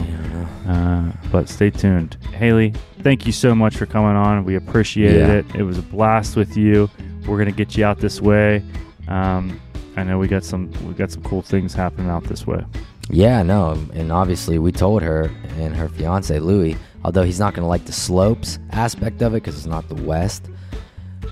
uh, 0.68 1.12
but 1.32 1.50
stay 1.50 1.70
tuned. 1.70 2.18
Hailey, 2.34 2.74
thank 3.02 3.26
you 3.26 3.32
so 3.32 3.54
much 3.56 3.78
for 3.78 3.86
coming 3.86 4.16
on. 4.16 4.44
We 4.46 4.56
appreciated 4.56 5.20
Yeah. 5.28 5.34
it. 5.34 5.46
It 5.56 5.64
was 5.64 5.78
a 5.78 5.82
blast 5.84 6.36
with 6.36 6.58
you. 6.58 6.90
We're 7.28 7.38
gonna 7.38 7.52
get 7.52 7.78
you 7.78 7.86
out 7.86 8.00
this 8.00 8.22
way. 8.22 8.64
Um, 9.08 9.60
I 9.98 10.04
know 10.04 10.18
we 10.20 10.28
got 10.28 10.44
some 10.44 10.72
we 10.88 10.94
got 10.94 11.12
some 11.12 11.24
cool 11.24 11.42
things 11.42 11.74
happening 11.74 12.10
out 12.10 12.24
this 12.26 12.46
way. 12.48 12.64
Yeah, 13.12 13.42
no, 13.44 13.72
and 13.94 14.12
obviously 14.12 14.60
we 14.60 14.72
told 14.72 15.02
her 15.02 15.32
and 15.58 15.76
her 15.76 15.90
fiance 15.90 16.38
Louie, 16.40 16.78
although 17.04 17.24
he's 17.24 17.40
not 17.40 17.56
going 17.56 17.64
to 17.64 17.68
like 17.68 17.86
the 17.86 17.92
slopes 17.92 18.60
aspect 18.72 19.24
of 19.24 19.34
it 19.34 19.38
because 19.42 19.58
it's 19.58 19.66
not 19.66 19.90
the 19.90 19.96
West. 19.96 20.46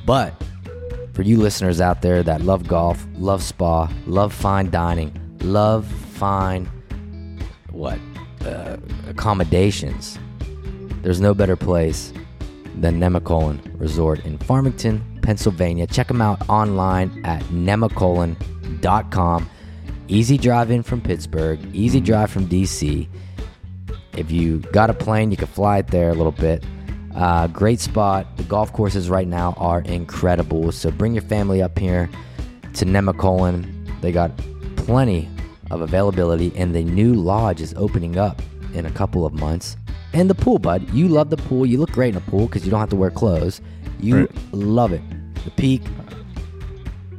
But 0.05 0.33
for 1.17 1.23
you 1.23 1.37
listeners 1.37 1.81
out 1.81 2.03
there 2.03 2.21
that 2.21 2.41
love 2.41 2.67
golf, 2.67 3.07
love 3.15 3.41
spa, 3.41 3.91
love 4.05 4.31
fine 4.31 4.69
dining, 4.69 5.11
love 5.41 5.87
fine 5.87 6.69
what 7.71 7.97
uh, 8.45 8.77
accommodations, 9.07 10.19
there's 11.01 11.19
no 11.19 11.33
better 11.33 11.55
place 11.55 12.13
than 12.75 12.99
Nemacolin 12.99 13.59
Resort 13.79 14.23
in 14.27 14.37
Farmington, 14.37 15.03
Pennsylvania. 15.23 15.87
Check 15.87 16.07
them 16.07 16.21
out 16.21 16.47
online 16.49 17.19
at 17.25 17.41
nemacolin.com. 17.45 19.49
Easy 20.09 20.37
drive 20.37 20.69
in 20.69 20.83
from 20.83 21.01
Pittsburgh, 21.01 21.59
easy 21.73 21.99
drive 21.99 22.29
from 22.29 22.47
DC. 22.47 23.07
If 24.15 24.29
you 24.29 24.59
got 24.71 24.91
a 24.91 24.93
plane, 24.93 25.31
you 25.31 25.37
can 25.37 25.47
fly 25.47 25.79
it 25.79 25.87
there 25.87 26.11
a 26.11 26.13
little 26.13 26.31
bit. 26.31 26.63
Uh, 27.17 27.47
great 27.47 27.79
spot. 27.79 28.27
The 28.37 28.43
golf 28.43 28.71
courses 28.71 29.09
right 29.09 29.27
now 29.27 29.53
are 29.57 29.81
incredible. 29.81 30.71
So 30.71 30.91
bring 30.91 31.13
your 31.13 31.23
family 31.23 31.61
up 31.63 31.77
here 31.77 32.09
to 32.75 32.85
Nemacolin. 32.85 33.65
They 34.01 34.11
got 34.11 34.31
plenty 34.75 35.27
of 35.71 35.81
availability, 35.81 36.53
and 36.55 36.73
the 36.75 36.83
new 36.83 37.13
lodge 37.15 37.59
is 37.59 37.73
opening 37.75 38.17
up 38.17 38.41
in 38.73 38.85
a 38.85 38.91
couple 38.91 39.25
of 39.25 39.33
months. 39.33 39.75
And 40.13 40.29
the 40.29 40.35
pool, 40.35 40.59
bud. 40.59 40.89
You 40.93 41.07
love 41.07 41.29
the 41.31 41.37
pool. 41.37 41.65
You 41.65 41.79
look 41.79 41.91
great 41.91 42.09
in 42.09 42.17
a 42.17 42.21
pool 42.21 42.45
because 42.45 42.63
you 42.65 42.71
don't 42.71 42.79
have 42.79 42.89
to 42.89 42.95
wear 42.95 43.09
clothes. 43.11 43.61
You 43.99 44.19
Right. 44.19 44.31
love 44.53 44.93
it. 44.93 45.01
The 45.43 45.51
peak. 45.51 45.81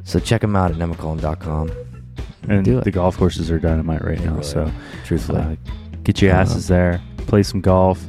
So 0.05 0.19
check 0.19 0.41
them 0.41 0.55
out 0.55 0.71
at 0.71 0.77
nemacolin.com. 0.77 1.69
And 2.47 2.65
Do 2.65 2.79
it. 2.79 2.83
the 2.85 2.91
golf 2.91 3.17
courses 3.17 3.51
are 3.51 3.59
dynamite 3.59 4.03
right 4.03 4.17
They 4.17 4.25
now. 4.25 4.31
really 4.31 4.43
so 4.43 4.71
truthfully. 5.03 5.41
uh, 5.41 5.55
get 6.03 6.21
your 6.21 6.31
Uh-huh. 6.31 6.41
asses 6.41 6.67
there, 6.67 6.99
play 7.27 7.43
some 7.43 7.61
golf, 7.61 8.03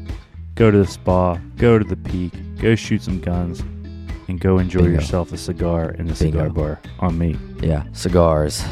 go 0.61 0.71
to 0.71 0.77
the 0.77 0.87
spa, 0.87 1.37
go 1.57 1.79
to 1.79 1.85
the 1.87 1.97
peak, 1.97 2.35
go 2.61 2.75
shoot 2.75 3.01
some 3.01 3.19
guns, 3.19 3.61
and 4.29 4.39
go 4.39 4.59
enjoy 4.59 4.81
Bingo. 4.81 4.97
yourself 4.97 5.33
a 5.33 5.39
cigar 5.39 5.93
in 5.93 6.07
the 6.07 6.15
cigar 6.15 6.51
Bingo. 6.51 6.61
bar 6.61 6.81
on 6.99 7.17
me. 7.17 7.35
Yeah, 7.63 7.85
cigars. 7.93 8.63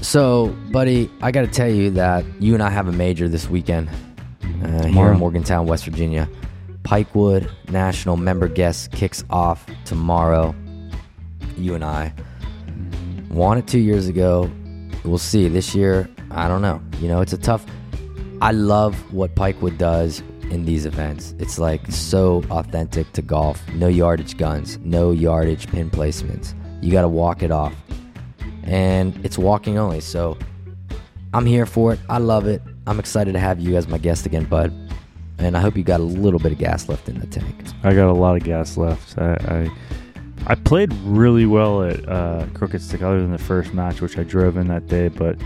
So, 0.00 0.48
buddy, 0.72 1.08
I 1.22 1.30
got 1.30 1.42
to 1.42 1.46
tell 1.46 1.68
you 1.70 1.92
that 1.92 2.24
you 2.40 2.54
and 2.54 2.62
I 2.64 2.70
have 2.70 2.88
a 2.88 2.92
major 2.92 3.28
this 3.28 3.48
weekend 3.48 3.88
uh, 4.64 4.86
here 4.86 5.12
in 5.12 5.18
Morgantown, 5.20 5.68
West 5.68 5.84
Virginia. 5.84 6.28
Pikewood 6.82 7.48
National 7.70 8.16
Member 8.16 8.48
Guest 8.48 8.90
kicks 8.90 9.22
off 9.30 9.64
tomorrow. 9.84 10.52
You 11.56 11.76
and 11.76 11.84
I 11.84 12.12
won 13.30 13.58
it 13.58 13.68
two 13.68 13.78
years 13.78 14.08
ago. 14.08 14.50
We'll 15.04 15.16
see. 15.16 15.46
This 15.46 15.76
year, 15.76 16.10
I 16.32 16.48
don't 16.48 16.60
know. 16.60 16.82
You 17.00 17.06
know, 17.06 17.20
it's 17.20 17.32
a 17.32 17.38
tough. 17.38 17.64
I 18.40 18.50
love 18.50 18.96
what 19.14 19.36
Pikewood 19.36 19.78
does 19.78 20.24
in 20.50 20.64
these 20.64 20.86
events. 20.86 21.34
It's 21.38 21.58
like 21.58 21.86
so 21.90 22.42
authentic 22.50 23.12
to 23.12 23.22
golf. 23.22 23.62
No 23.74 23.88
yardage 23.88 24.36
guns, 24.36 24.78
no 24.78 25.10
yardage 25.10 25.66
pin 25.68 25.90
placements. 25.90 26.54
You 26.82 26.92
got 26.92 27.02
to 27.02 27.08
walk 27.08 27.42
it 27.42 27.50
off 27.50 27.74
and 28.64 29.18
it's 29.24 29.38
walking 29.38 29.78
only. 29.78 30.00
So 30.00 30.36
I'm 31.32 31.46
here 31.46 31.66
for 31.66 31.92
it. 31.92 32.00
I 32.08 32.18
love 32.18 32.46
it. 32.46 32.62
I'm 32.86 32.98
excited 32.98 33.32
to 33.32 33.38
have 33.38 33.60
you 33.60 33.76
as 33.76 33.88
my 33.88 33.98
guest 33.98 34.26
again, 34.26 34.44
bud. 34.44 34.72
And 35.38 35.56
I 35.56 35.60
hope 35.60 35.76
you 35.76 35.84
got 35.84 36.00
a 36.00 36.04
little 36.04 36.40
bit 36.40 36.52
of 36.52 36.58
gas 36.58 36.88
left 36.88 37.08
in 37.08 37.20
the 37.20 37.26
tank. 37.26 37.54
I 37.82 37.94
got 37.94 38.08
a 38.08 38.12
lot 38.12 38.36
of 38.36 38.44
gas 38.44 38.76
left. 38.76 39.18
I 39.18 39.34
I, 39.48 39.70
I 40.46 40.54
played 40.54 40.92
really 41.04 41.44
well 41.44 41.82
at 41.82 42.08
uh, 42.08 42.46
Crooked 42.54 42.80
Stick, 42.80 43.02
other 43.02 43.20
than 43.20 43.32
the 43.32 43.38
first 43.38 43.74
match, 43.74 44.00
which 44.00 44.16
I 44.16 44.22
drove 44.22 44.56
in 44.56 44.68
that 44.68 44.86
day. 44.86 45.08
But 45.08 45.36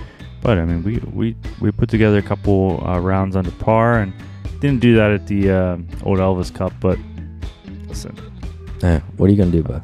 but 0.42 0.58
I 0.58 0.64
mean, 0.64 0.84
we 0.84 0.98
we, 1.12 1.36
we 1.60 1.72
put 1.72 1.88
together 1.88 2.18
a 2.18 2.22
couple 2.22 2.86
uh, 2.86 3.00
rounds 3.00 3.34
under 3.34 3.50
par, 3.50 3.98
and 3.98 4.12
didn't 4.60 4.80
do 4.80 4.94
that 4.96 5.10
at 5.10 5.26
the 5.26 5.50
uh, 5.50 5.76
old 6.04 6.18
Elvis 6.18 6.52
Cup. 6.54 6.72
But 6.80 6.98
listen. 7.88 8.16
What 9.16 9.28
are 9.28 9.32
you 9.32 9.36
gonna 9.38 9.50
do, 9.50 9.62
bud? 9.62 9.82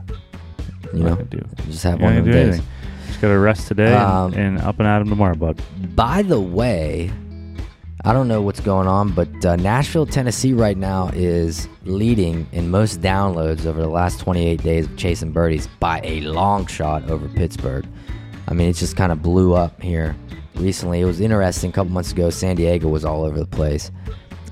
You 0.94 1.02
know, 1.02 1.16
do. 1.16 1.42
just 1.68 1.82
have 1.82 2.00
one 2.00 2.16
of 2.16 2.24
do 2.24 2.32
days. 2.32 2.48
anything. 2.48 2.66
Just 3.08 3.20
got 3.20 3.28
to 3.28 3.38
rest 3.38 3.68
today 3.68 3.92
and- 3.94 3.94
Um, 3.94 4.32
and, 4.34 4.58
up 4.60 4.78
and 4.78 4.86
at 4.88 5.00
'em 5.00 5.08
tomorrow, 5.08 5.34
bud. 5.34 5.60
By 5.94 6.22
the 6.22 6.40
way, 6.40 7.10
I 8.04 8.12
don't 8.12 8.28
know 8.28 8.40
what's 8.40 8.60
going 8.60 8.86
on, 8.86 9.10
but 9.10 9.44
uh, 9.44 9.56
Nashville, 9.56 10.06
Tennessee, 10.06 10.52
right 10.52 10.76
now 10.76 11.10
is 11.12 11.68
leading 11.84 12.46
in 12.52 12.70
most 12.70 13.00
downloads 13.00 13.66
over 13.66 13.80
the 13.80 13.88
last 13.88 14.20
28 14.20 14.62
days 14.62 14.86
of 14.86 14.96
chasing 14.96 15.32
birdies 15.32 15.66
by 15.80 16.00
a 16.04 16.20
long 16.20 16.66
shot 16.66 17.10
over 17.10 17.26
Pittsburgh. 17.28 17.84
I 18.48 18.54
mean, 18.54 18.68
it 18.68 18.74
just 18.76 18.96
kind 18.96 19.10
of 19.12 19.22
blew 19.22 19.54
up 19.54 19.80
here 19.82 20.14
recently. 20.54 21.00
It 21.00 21.04
was 21.04 21.20
interesting. 21.20 21.70
A 21.70 21.72
couple 21.72 21.92
months 21.92 22.12
ago, 22.12 22.30
San 22.30 22.56
Diego 22.56 22.88
was 22.88 23.04
all 23.04 23.24
over 23.24 23.38
the 23.38 23.46
place, 23.46 23.90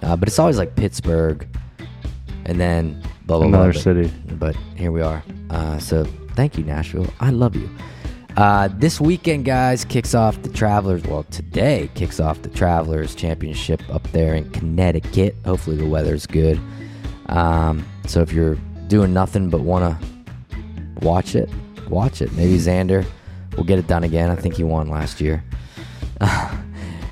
uh, 0.04 0.16
but 0.16 0.28
it's 0.28 0.38
always 0.38 0.58
like 0.58 0.76
Pittsburgh, 0.76 1.46
and 2.44 2.60
then 2.60 3.02
blah 3.26 3.38
blah 3.38 3.46
Another 3.48 3.72
blah. 3.72 3.80
city. 3.80 4.12
But 4.38 4.54
here 4.76 4.92
we 4.92 5.00
are. 5.00 5.22
Uh, 5.50 5.78
so 5.78 6.04
thank 6.34 6.58
you, 6.58 6.64
Nashville. 6.64 7.08
I 7.20 7.30
love 7.30 7.56
you. 7.56 7.68
Uh, 8.36 8.68
this 8.78 9.00
weekend, 9.00 9.44
guys, 9.44 9.84
kicks 9.84 10.14
off 10.14 10.42
the 10.42 10.48
Travelers. 10.48 11.02
Well, 11.04 11.22
today 11.24 11.88
kicks 11.94 12.18
off 12.20 12.42
the 12.42 12.48
Travelers 12.48 13.14
Championship 13.14 13.80
up 13.90 14.02
there 14.10 14.34
in 14.34 14.50
Connecticut. 14.50 15.36
Hopefully, 15.44 15.76
the 15.76 15.86
weather's 15.88 16.26
good. 16.26 16.60
Um, 17.26 17.86
so 18.06 18.20
if 18.20 18.32
you're 18.32 18.56
doing 18.88 19.14
nothing 19.14 19.48
but 19.50 19.60
want 19.60 19.84
to 20.00 20.06
watch 21.00 21.34
it, 21.34 21.48
watch 21.88 22.20
it. 22.20 22.32
Maybe 22.32 22.58
Xander 22.58 23.06
will 23.56 23.64
get 23.64 23.78
it 23.78 23.86
done 23.86 24.04
again. 24.04 24.30
I 24.30 24.36
think 24.36 24.56
he 24.56 24.64
won 24.64 24.88
last 24.88 25.20
year. 25.20 25.42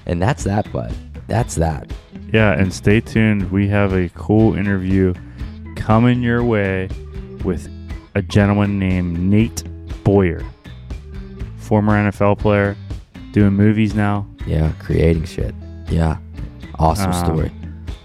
and 0.06 0.20
that's 0.20 0.44
that, 0.44 0.70
bud. 0.72 0.92
That's 1.28 1.54
that. 1.54 1.90
Yeah, 2.32 2.52
and 2.52 2.72
stay 2.72 3.00
tuned. 3.00 3.50
We 3.50 3.68
have 3.68 3.92
a 3.92 4.08
cool 4.10 4.54
interview 4.54 5.14
coming 5.76 6.22
your 6.22 6.42
way 6.42 6.88
with 7.44 7.68
a 8.14 8.22
gentleman 8.22 8.78
named 8.78 9.18
Nate 9.18 9.62
Boyer, 10.04 10.42
former 11.58 11.92
NFL 12.10 12.38
player, 12.38 12.76
doing 13.32 13.52
movies 13.52 13.94
now. 13.94 14.26
Yeah, 14.46 14.72
creating 14.78 15.24
shit. 15.24 15.54
Yeah. 15.88 16.16
Awesome 16.78 17.12
Um, 17.12 17.24
story. 17.24 17.52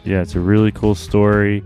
Yeah, 0.03 0.21
it's 0.21 0.35
a 0.35 0.39
really 0.39 0.71
cool 0.71 0.95
story. 0.95 1.63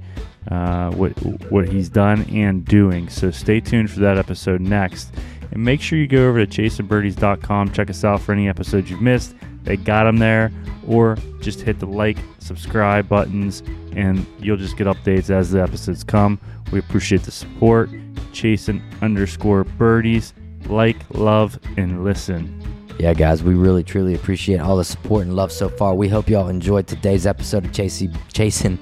Uh, 0.49 0.91
what 0.91 1.11
what 1.51 1.67
he's 1.69 1.89
done 1.89 2.23
and 2.31 2.65
doing. 2.65 3.07
So 3.09 3.29
stay 3.31 3.59
tuned 3.59 3.91
for 3.91 3.99
that 4.01 4.17
episode 4.17 4.59
next, 4.61 5.13
and 5.51 5.63
make 5.63 5.81
sure 5.81 5.99
you 5.99 6.07
go 6.07 6.27
over 6.27 6.43
to 6.45 6.61
chaseandbirdies.com. 6.61 7.71
Check 7.71 7.89
us 7.89 8.03
out 8.03 8.21
for 8.21 8.31
any 8.33 8.47
episodes 8.49 8.89
you've 8.89 9.01
missed. 9.01 9.35
They 9.63 9.77
got 9.77 10.05
them 10.05 10.17
there, 10.17 10.51
or 10.87 11.17
just 11.39 11.61
hit 11.61 11.79
the 11.79 11.85
like, 11.85 12.17
subscribe 12.39 13.07
buttons, 13.07 13.61
and 13.93 14.25
you'll 14.39 14.57
just 14.57 14.77
get 14.77 14.87
updates 14.87 15.29
as 15.29 15.51
the 15.51 15.61
episodes 15.61 16.03
come. 16.03 16.39
We 16.71 16.79
appreciate 16.79 17.23
the 17.23 17.31
support. 17.31 17.89
Chasing 18.33 18.81
underscore 19.01 19.63
birdies. 19.63 20.33
Like, 20.67 20.97
love, 21.11 21.59
and 21.77 22.03
listen. 22.03 22.57
Yeah, 22.99 23.13
guys, 23.13 23.43
we 23.43 23.55
really 23.55 23.83
truly 23.83 24.13
appreciate 24.13 24.59
all 24.59 24.77
the 24.77 24.83
support 24.83 25.23
and 25.23 25.35
love 25.35 25.51
so 25.51 25.69
far. 25.69 25.95
We 25.95 26.07
hope 26.07 26.29
y'all 26.29 26.49
enjoyed 26.49 26.87
today's 26.87 27.25
episode 27.25 27.65
of 27.65 27.71
Chasey 27.71 28.15
Chasing 28.31 28.77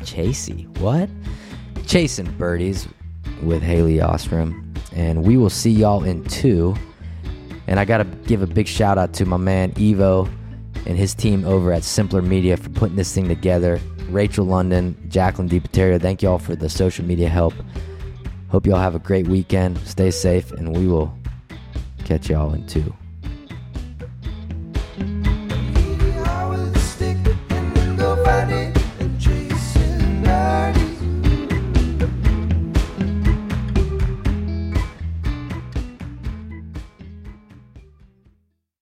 Chasey. 0.00 0.66
What? 0.78 1.08
Chasing 1.86 2.30
Birdies 2.32 2.88
with 3.42 3.62
Hailey 3.62 4.00
Ostrom. 4.00 4.74
And 4.94 5.24
we 5.24 5.36
will 5.36 5.50
see 5.50 5.70
y'all 5.70 6.04
in 6.04 6.24
two. 6.24 6.74
And 7.66 7.78
I 7.78 7.84
gotta 7.84 8.04
give 8.04 8.42
a 8.42 8.46
big 8.46 8.66
shout 8.66 8.98
out 8.98 9.12
to 9.14 9.24
my 9.24 9.36
man 9.36 9.72
Evo 9.72 10.30
and 10.86 10.96
his 10.96 11.14
team 11.14 11.44
over 11.44 11.72
at 11.72 11.84
Simpler 11.84 12.22
Media 12.22 12.56
for 12.56 12.70
putting 12.70 12.96
this 12.96 13.14
thing 13.14 13.28
together. 13.28 13.80
Rachel 14.08 14.44
London, 14.44 14.96
Jacqueline 15.08 15.48
DiPaterio, 15.48 16.00
thank 16.00 16.22
y'all 16.22 16.38
for 16.38 16.54
the 16.54 16.68
social 16.68 17.04
media 17.04 17.28
help. 17.28 17.54
Hope 18.48 18.66
y'all 18.66 18.78
have 18.78 18.94
a 18.94 18.98
great 18.98 19.26
weekend. 19.28 19.78
Stay 19.86 20.10
safe, 20.10 20.50
and 20.52 20.76
we 20.76 20.86
will 20.86 21.16
catch 22.04 22.28
y'all 22.28 22.52
in 22.52 22.66
two. 22.66 22.94